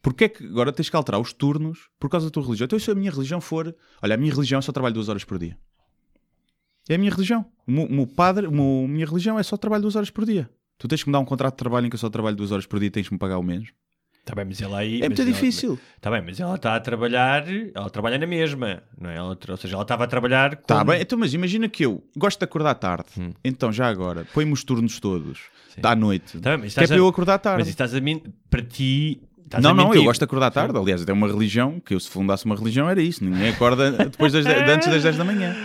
Porquê 0.03 0.25
é 0.25 0.29
que 0.29 0.45
agora 0.45 0.73
tens 0.73 0.91
que 0.91 0.97
alterar 0.97 1.21
os 1.21 1.33
turnos 1.33 1.89
por 1.99 2.11
causa 2.11 2.27
da 2.27 2.31
tua 2.31 2.43
religião? 2.43 2.67
Então, 2.67 2.79
se 2.79 2.91
a 2.91 2.95
minha 2.95 3.11
religião 3.11 3.41
for. 3.41 3.75
Olha, 4.03 4.15
a 4.15 4.19
minha 4.19 4.33
religião 4.35 4.59
é 4.59 4.63
só 4.63 4.71
trabalho 4.71 4.93
duas 4.95 5.09
horas 5.09 5.25
por 5.25 5.39
dia. 5.39 5.57
É 6.89 6.97
a 6.97 6.99
minha 6.99 7.11
religião. 7.11 7.47
O 7.67 7.71
meu, 7.73 8.07
padre, 8.07 8.47
o 8.47 8.53
meu- 8.53 8.87
minha 8.87 9.07
religião 9.07 9.39
é 9.39 9.43
só 9.43 9.57
trabalho 9.57 9.81
duas 9.83 9.97
horas 9.97 10.11
por 10.11 10.27
dia. 10.27 10.51
Tu 10.85 10.89
tens 10.89 11.03
que 11.03 11.09
me 11.09 11.15
dar 11.15 11.21
um 11.21 11.25
contrato 11.25 11.55
de 11.55 11.57
trabalho 11.57 11.87
em 11.87 11.89
que 11.89 11.95
eu 11.95 11.99
só 11.99 12.11
trabalho 12.11 12.37
duas 12.37 12.53
horas 12.53 12.67
por 12.67 12.79
dia 12.79 12.89
e 12.89 12.91
tens 12.91 13.09
que 13.09 13.15
me 13.15 13.19
pagar 13.19 13.39
o 13.39 13.43
mesmo. 13.43 13.69
Está 14.21 14.35
bem, 14.35 14.45
mas 14.45 14.61
ela 14.61 14.81
aí... 14.81 15.01
É 15.01 15.09
muito 15.09 15.23
ela- 15.23 15.31
difícil. 15.33 15.79
Está 15.97 16.11
bem, 16.11 16.21
mas 16.21 16.39
ela 16.39 16.57
está 16.57 16.77
a 16.77 16.81
trabalhar, 16.81 17.43
ela 17.75 17.89
trabalha 17.89 18.19
na 18.19 18.27
mesma, 18.27 18.83
não 19.01 19.09
é? 19.09 19.17
Ela, 19.17 19.39
ou 19.49 19.57
seja, 19.57 19.77
ela 19.77 19.83
estava 19.83 20.05
a 20.05 20.07
trabalhar 20.07 20.57
com... 20.57 20.67
Tá 20.67 20.85
bem, 20.85 21.01
então, 21.01 21.19
mas 21.19 21.33
imagina 21.33 21.71
que 21.71 21.87
eu 21.87 22.05
gosto 22.15 22.39
de 22.39 22.45
acordar 22.45 22.75
tarde. 22.75 23.09
Então, 23.43 23.73
já 23.73 23.89
agora, 23.89 24.27
põe-me 24.35 24.53
os 24.53 24.63
turnos 24.63 25.01
todos. 25.01 25.41
À 25.83 25.97
noite. 25.97 26.39
Tá 26.39 26.51
bem, 26.51 26.59
que 26.61 26.65
é 26.67 26.69
estás 26.69 26.89
para 26.89 26.97
a- 26.97 26.99
eu 26.99 27.09
acordar 27.09 27.39
tarde. 27.39 27.61
Mas 27.61 27.69
estás 27.69 27.95
a 27.95 28.01
men... 28.03 28.23
para 28.51 28.61
ti... 28.63 29.23
Não, 29.63 29.71
a 29.71 29.75
não, 29.75 29.95
eu 29.95 30.05
gosto 30.05 30.21
de 30.21 30.25
acordar 30.25 30.51
tarde. 30.51 30.77
Aliás, 30.77 31.01
até 31.01 31.15
uma 31.15 31.29
religião, 31.29 31.81
que 31.81 31.95
eu 31.95 32.01
se 32.01 32.11
fundasse 32.11 32.45
uma 32.45 32.57
religião 32.57 32.91
era 32.91 33.01
isso. 33.01 33.25
Ninguém 33.25 33.49
acorda 33.49 33.91
depois 34.05 34.35
das, 34.35 34.45
antes 34.45 34.87
das 34.89 35.03
10 35.03 35.17
da 35.17 35.25
manhã. 35.25 35.57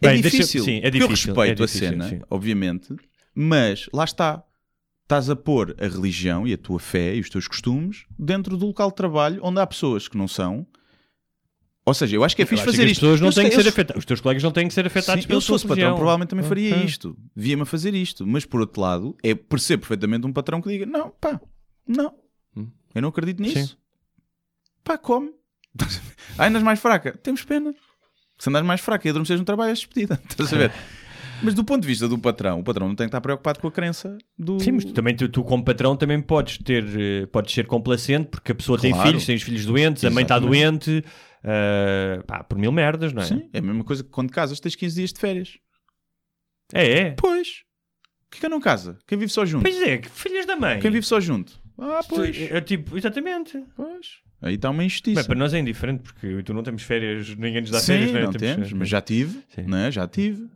É 0.00 0.08
Bem, 0.08 0.20
deixa- 0.22 0.38
difícil. 0.38 0.64
sim, 0.64 0.78
é 0.78 0.90
Porque 0.90 1.02
eu 1.02 1.08
difícil, 1.08 1.34
respeito 1.34 1.60
é 1.60 1.64
a 1.64 1.66
difícil, 1.66 1.88
cena, 1.90 2.08
sim. 2.08 2.20
obviamente, 2.30 2.96
mas 3.34 3.88
lá 3.92 4.04
está. 4.04 4.42
Estás 5.02 5.28
a 5.28 5.36
pôr 5.36 5.76
a 5.78 5.86
religião 5.86 6.46
e 6.46 6.54
a 6.54 6.58
tua 6.58 6.78
fé 6.78 7.14
e 7.14 7.20
os 7.20 7.28
teus 7.28 7.46
costumes 7.46 8.06
dentro 8.18 8.56
do 8.56 8.66
local 8.66 8.88
de 8.88 8.94
trabalho 8.94 9.40
onde 9.42 9.60
há 9.60 9.66
pessoas 9.66 10.08
que 10.08 10.16
não 10.16 10.26
são. 10.26 10.66
Ou 11.84 11.92
seja, 11.92 12.16
eu 12.16 12.22
acho 12.24 12.36
que 12.36 12.42
é 12.42 12.46
fixe 12.46 12.64
fazer 12.64 12.86
isto. 12.86 13.00
pessoas 13.00 13.20
não 13.20 13.30
têm 13.30 13.50
que 13.50 13.62
ser. 13.62 13.96
Os 13.96 14.04
teus 14.04 14.20
colegas 14.20 14.42
não 14.42 14.52
têm 14.52 14.68
que 14.68 14.72
ser 14.72 14.86
afetados 14.86 15.24
Sim, 15.24 15.28
pela 15.28 15.36
eu 15.36 15.40
se 15.40 15.48
fosse 15.48 15.64
patrão, 15.64 15.76
religião. 15.76 15.96
provavelmente 15.96 16.28
também 16.30 16.44
faria 16.46 16.76
isto. 16.76 17.16
Via-me 17.34 17.62
a 17.62 17.66
fazer 17.66 17.92
isto. 17.94 18.26
Mas 18.26 18.44
por 18.44 18.60
outro 18.60 18.80
lado, 18.80 19.16
é 19.22 19.34
percebo 19.34 19.80
perfeitamente 19.82 20.26
um 20.26 20.32
patrão 20.32 20.62
que 20.62 20.68
diga: 20.68 20.86
não, 20.86 21.10
pá, 21.10 21.40
não, 21.86 22.14
eu 22.94 23.02
não 23.02 23.08
acredito 23.08 23.42
nisso. 23.42 23.58
Hum. 23.58 23.66
Sim. 23.66 23.76
Pá, 24.84 24.98
come. 24.98 25.30
ah, 26.38 26.46
andas 26.46 26.62
mais 26.62 26.80
fraca. 26.80 27.12
Temos 27.16 27.44
pena. 27.44 27.74
Se 28.38 28.48
andas 28.48 28.64
mais 28.64 28.80
fraca 28.80 29.06
e 29.06 29.10
adormeces 29.10 29.38
no 29.38 29.44
trabalho, 29.44 29.70
és 29.70 29.78
despedida. 29.78 30.20
Estás 30.28 30.52
a 30.52 30.56
ver? 30.56 30.72
Mas 31.42 31.54
do 31.54 31.64
ponto 31.64 31.82
de 31.82 31.88
vista 31.88 32.08
do 32.08 32.18
patrão, 32.18 32.60
o 32.60 32.64
patrão 32.64 32.88
não 32.88 32.94
tem 32.94 33.06
que 33.06 33.08
estar 33.08 33.20
preocupado 33.20 33.58
com 33.60 33.68
a 33.68 33.72
crença 33.72 34.16
do. 34.38 34.60
Sim, 34.60 34.72
mas 34.72 34.84
tu 34.84 34.92
também 34.92 35.14
tu, 35.16 35.28
tu 35.28 35.42
como 35.44 35.64
patrão 35.64 35.96
também 35.96 36.20
podes 36.20 36.58
ter 36.58 36.84
eh, 36.98 37.26
podes 37.26 37.52
ser 37.54 37.66
complacente 37.66 38.28
porque 38.28 38.52
a 38.52 38.54
pessoa 38.54 38.78
tem 38.78 38.92
Claro. 38.92 39.08
filhos, 39.08 39.26
tem 39.26 39.36
os 39.36 39.42
filhos 39.42 39.66
doentes, 39.66 40.04
a 40.04 40.10
mãe 40.10 40.22
está 40.22 40.36
Exatamente. 40.36 40.90
doente, 40.90 41.04
eh, 41.44 42.22
pá, 42.26 42.44
por 42.44 42.56
mil 42.58 42.70
merdas, 42.72 43.12
não 43.12 43.22
é? 43.22 43.26
Sim, 43.26 43.48
é 43.52 43.58
a 43.58 43.62
mesma 43.62 43.84
coisa 43.84 44.02
que 44.04 44.10
quando 44.10 44.30
casas 44.30 44.60
tens 44.60 44.74
15 44.76 44.94
dias 44.96 45.12
de 45.12 45.20
férias. 45.20 45.58
É, 46.72 46.98
é. 47.00 47.10
Pois. 47.12 47.64
Por 48.30 48.40
que 48.40 48.48
não 48.48 48.60
casa? 48.60 48.98
Quem 49.06 49.18
vive 49.18 49.30
só 49.30 49.44
junto? 49.44 49.62
Pois 49.62 49.82
é, 49.82 49.98
que 49.98 50.08
filhas 50.08 50.46
da 50.46 50.56
mãe. 50.56 50.80
Quem 50.80 50.90
vive 50.90 51.04
só 51.04 51.20
junto? 51.20 51.60
Ah, 51.78 52.00
pois. 52.08 52.36
É, 52.50 52.60
tipo, 52.60 52.96
exatamente. 52.96 53.62
Pois. 53.76 54.22
Aí 54.40 54.54
está 54.54 54.70
uma 54.70 54.82
injustiça. 54.82 55.20
Bem, 55.20 55.26
para 55.26 55.36
nós 55.38 55.54
é 55.54 55.58
indiferente, 55.58 56.02
porque 56.02 56.42
tu 56.42 56.52
não 56.54 56.62
temos 56.62 56.82
férias, 56.82 57.28
ninguém 57.36 57.60
nos 57.60 57.70
dá 57.70 57.78
Sim, 57.78 57.86
férias, 57.92 58.12
não, 58.12 58.20
é? 58.20 58.22
não 58.24 58.32
temos, 58.32 58.72
mas 58.72 58.88
já 58.88 59.00
tive, 59.00 59.40
Sim. 59.54 59.62
não 59.66 59.78
é? 59.78 59.90
Já 59.90 60.08
tive. 60.08 60.48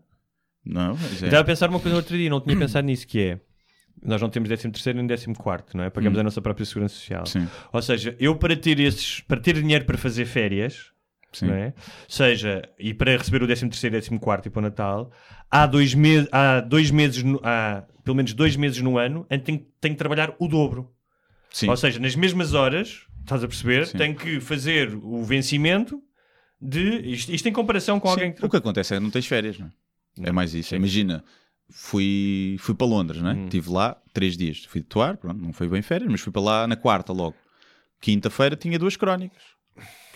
Não, 0.66 0.96
mas 0.96 1.22
é. 1.22 1.26
Estava 1.26 1.40
a 1.42 1.44
pensar 1.44 1.70
uma 1.70 1.78
coisa 1.78 1.90
no 1.94 1.96
outro 2.00 2.16
dia, 2.16 2.28
não 2.28 2.40
tinha 2.40 2.56
pensado 2.56 2.86
nisso, 2.86 3.06
que 3.06 3.20
é... 3.20 3.40
Nós 4.04 4.20
não 4.20 4.28
temos 4.28 4.48
13 4.48 4.70
terceiro 4.70 4.98
nem 4.98 5.06
14 5.06 5.32
quarto, 5.34 5.76
não 5.76 5.84
é? 5.84 5.90
Pagamos 5.90 6.18
a 6.18 6.22
nossa 6.22 6.42
própria 6.42 6.66
segurança 6.66 6.94
social. 6.94 7.22
Hum. 7.22 7.26
Sim, 7.26 7.48
Ou 7.72 7.80
seja, 7.80 8.14
eu 8.20 8.36
para 8.36 8.54
ter 8.54 8.78
esses, 8.78 9.20
para 9.20 9.40
ter 9.40 9.54
dinheiro 9.54 9.84
para 9.86 9.96
fazer 9.96 10.26
férias, 10.26 10.90
sim. 11.32 11.46
não 11.46 11.54
é? 11.54 11.72
Seja, 12.06 12.68
e 12.78 12.92
para 12.92 13.16
receber 13.16 13.42
o 13.42 13.46
13 13.46 13.68
terceiro, 13.70 13.96
14 13.96 14.18
quarto 14.20 14.46
e 14.46 14.50
para 14.50 14.58
o 14.58 14.62
Natal, 14.62 15.10
há 15.50 15.66
dois, 15.66 15.94
meses 15.94 16.28
há 16.30 16.60
dois 16.60 16.90
meses, 16.90 17.22
no- 17.22 17.40
há 17.42 17.84
pelo 18.04 18.16
menos 18.16 18.34
dois 18.34 18.54
meses 18.54 18.80
no 18.82 18.98
ano, 18.98 19.26
em 19.30 19.38
que 19.38 19.44
tenho, 19.46 19.66
tenho 19.80 19.94
que 19.94 19.98
trabalhar 19.98 20.34
o 20.38 20.46
dobro. 20.46 20.92
Sim. 21.50 21.68
Ou 21.70 21.76
seja, 21.76 21.98
nas 21.98 22.14
mesmas 22.14 22.52
horas, 22.52 23.06
estás 23.22 23.42
a 23.42 23.48
perceber, 23.48 23.86
Sim. 23.86 23.96
tenho 23.98 24.14
que 24.14 24.40
fazer 24.40 24.94
o 24.94 25.24
vencimento 25.24 26.02
de... 26.60 27.00
Isto, 27.12 27.32
isto 27.32 27.48
em 27.48 27.52
comparação 27.52 27.98
com 27.98 28.08
alguém 28.10 28.32
que... 28.32 28.44
O 28.44 28.48
que 28.50 28.58
acontece 28.58 28.94
é 28.94 28.98
que 28.98 29.02
não 29.02 29.10
tens 29.10 29.26
férias, 29.26 29.58
não 29.58 29.66
é? 29.68 29.70
É 30.22 30.32
mais 30.32 30.54
isso. 30.54 30.74
Imagina, 30.74 31.24
fui, 31.70 32.56
fui 32.60 32.74
para 32.74 32.86
Londres, 32.86 33.20
não 33.22 33.30
é? 33.30 33.34
Hum. 33.34 33.44
Estive 33.44 33.70
lá 33.70 33.96
três 34.12 34.36
dias. 34.36 34.64
Fui 34.64 34.80
de 34.80 34.86
toar, 34.86 35.16
pronto, 35.16 35.40
não 35.40 35.52
foi 35.52 35.68
bem 35.68 35.82
férias, 35.82 36.10
mas 36.10 36.20
fui 36.20 36.32
para 36.32 36.42
lá 36.42 36.66
na 36.66 36.76
quarta 36.76 37.12
logo. 37.12 37.36
Quinta-feira 38.00 38.56
tinha 38.56 38.78
duas 38.78 38.96
crónicas. 38.96 39.42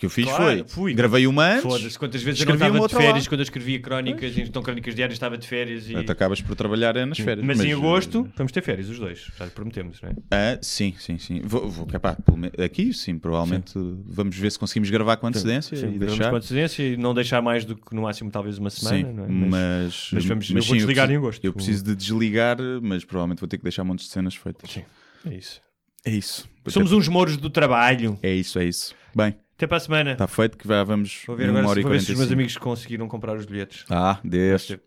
O 0.01 0.03
que 0.03 0.05
eu 0.07 0.09
fiz 0.09 0.25
Claro, 0.25 0.43
foi, 0.43 0.63
fui. 0.67 0.93
gravei 0.95 1.27
uma 1.27 1.45
antes, 1.45 1.61
Foda-se, 1.61 1.99
quantas 1.99 2.23
vezes 2.23 2.41
eu 2.41 2.47
não 2.47 2.55
estava 2.55 2.79
de 2.87 2.95
férias 2.95 3.23
lá. 3.25 3.29
quando 3.29 3.41
eu 3.41 3.43
escrevia 3.43 3.79
crónicas, 3.79 4.35
então 4.35 4.63
crónicas 4.63 4.95
diárias 4.95 5.13
estava 5.15 5.37
de 5.37 5.47
férias 5.47 5.83
e... 5.87 5.91
Portanto, 5.93 6.09
acabas 6.09 6.41
por 6.41 6.55
trabalhar 6.55 6.95
é 6.95 7.05
nas 7.05 7.19
férias. 7.19 7.45
Mas, 7.45 7.59
em 7.59 7.69
eh, 7.69 7.73
agosto 7.73 8.27
vamos 8.35 8.51
ter 8.51 8.63
férias, 8.63 8.89
os 8.89 8.97
dois, 8.97 9.27
já 9.37 9.45
prometemos, 9.45 10.01
não 10.01 10.09
é? 10.09 10.15
Ah, 10.31 10.57
sim, 10.59 10.95
sim, 10.97 11.19
sim. 11.19 11.39
Vou, 11.43 11.69
vou 11.69 11.85
capaz, 11.85 12.17
me- 12.35 12.51
aqui 12.65 12.91
sim, 12.95 13.19
provavelmente 13.19 13.73
vamos 14.07 14.35
ver 14.35 14.51
se 14.51 14.57
conseguimos 14.57 14.89
gravar 14.89 15.17
com 15.17 15.27
antecedência 15.27 15.77
Sim, 15.77 15.85
e 15.85 15.99
vamos 15.99 16.07
deixar. 16.07 16.29
com 16.31 16.35
antecedência 16.37 16.81
e 16.81 16.97
não 16.97 17.13
deixar 17.13 17.43
mais 17.43 17.63
do 17.63 17.75
que 17.75 17.93
no 17.93 18.01
máximo 18.01 18.31
talvez 18.31 18.57
uma 18.57 18.71
semana, 18.71 18.97
Sim, 19.07 19.21
é? 19.23 19.27
mas, 19.27 20.09
mas 20.13 20.25
vamos- 20.25 20.49
eu 20.49 20.55
vou 20.55 20.63
sim, 20.63 20.73
desligar 20.77 21.05
preciso, 21.05 21.11
em 21.13 21.17
agosto. 21.17 21.45
Eu 21.45 21.53
preciso 21.53 21.83
de 21.83 21.95
desligar, 21.95 22.57
mas 22.81 23.05
provavelmente 23.05 23.39
vou 23.39 23.47
ter 23.47 23.57
que 23.57 23.63
deixar 23.63 23.83
montes 23.83 24.07
de 24.07 24.13
cenas 24.13 24.33
feitas. 24.33 24.67
Sim, 24.71 24.83
é 25.29 25.35
isso. 25.35 25.61
É 26.03 26.09
isso. 26.09 26.49
Somos 26.67 26.91
uns 26.91 27.07
mouros 27.07 27.37
do 27.37 27.47
trabalho. 27.47 28.17
É 28.23 28.33
isso, 28.33 28.57
é 28.57 28.65
isso. 28.65 28.95
Bem, 29.15 29.35
Até 29.61 29.67
para 29.67 29.77
a 29.77 29.79
semana. 29.79 30.11
está 30.13 30.25
feito 30.25 30.57
que 30.57 30.67
já 30.67 30.83
vamos 30.83 31.21
Vou 31.27 31.35
ver 31.35 31.51
uma 31.51 31.59
agora 31.59 31.69
hora 31.69 31.75
se, 31.75 31.79
e 31.81 31.83
vou 31.83 31.91
ver 31.91 32.01
se 32.01 32.11
os 32.13 32.17
meus 32.17 32.29
45. 32.29 32.33
amigos 32.33 32.57
conseguiram 32.57 33.07
comprar 33.07 33.37
os 33.37 33.45
bilhetes. 33.45 33.85
Ah, 33.91 34.17
deixa. 34.23 34.79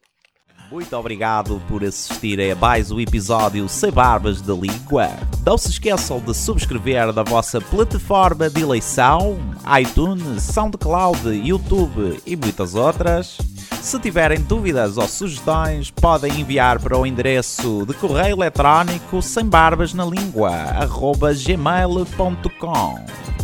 Muito 0.68 0.96
obrigado 0.96 1.62
por 1.68 1.84
assistirem 1.84 2.50
a 2.50 2.56
mais 2.56 2.90
um 2.90 2.98
episódio 2.98 3.68
Sem 3.68 3.92
Barbas 3.92 4.42
da 4.42 4.52
Língua. 4.52 5.10
Não 5.46 5.56
se 5.56 5.70
esqueçam 5.70 6.18
de 6.18 6.34
subscrever 6.34 7.12
na 7.12 7.22
vossa 7.22 7.60
plataforma 7.60 8.50
de 8.50 8.62
eleição, 8.62 9.38
iTunes, 9.80 10.42
SoundCloud, 10.42 11.28
YouTube 11.28 12.20
e 12.26 12.34
muitas 12.34 12.74
outras. 12.74 13.38
Se 13.80 13.96
tiverem 14.00 14.40
dúvidas 14.40 14.98
ou 14.98 15.06
sugestões, 15.06 15.92
podem 15.92 16.40
enviar 16.40 16.80
para 16.80 16.98
o 16.98 17.06
endereço 17.06 17.86
de 17.86 17.94
correio 17.94 18.34
eletrónico 18.34 19.22
sem 19.22 19.46
barbas 19.46 19.94
na 19.94 20.04
língua, 20.04 20.50
gmail.com. 21.46 23.43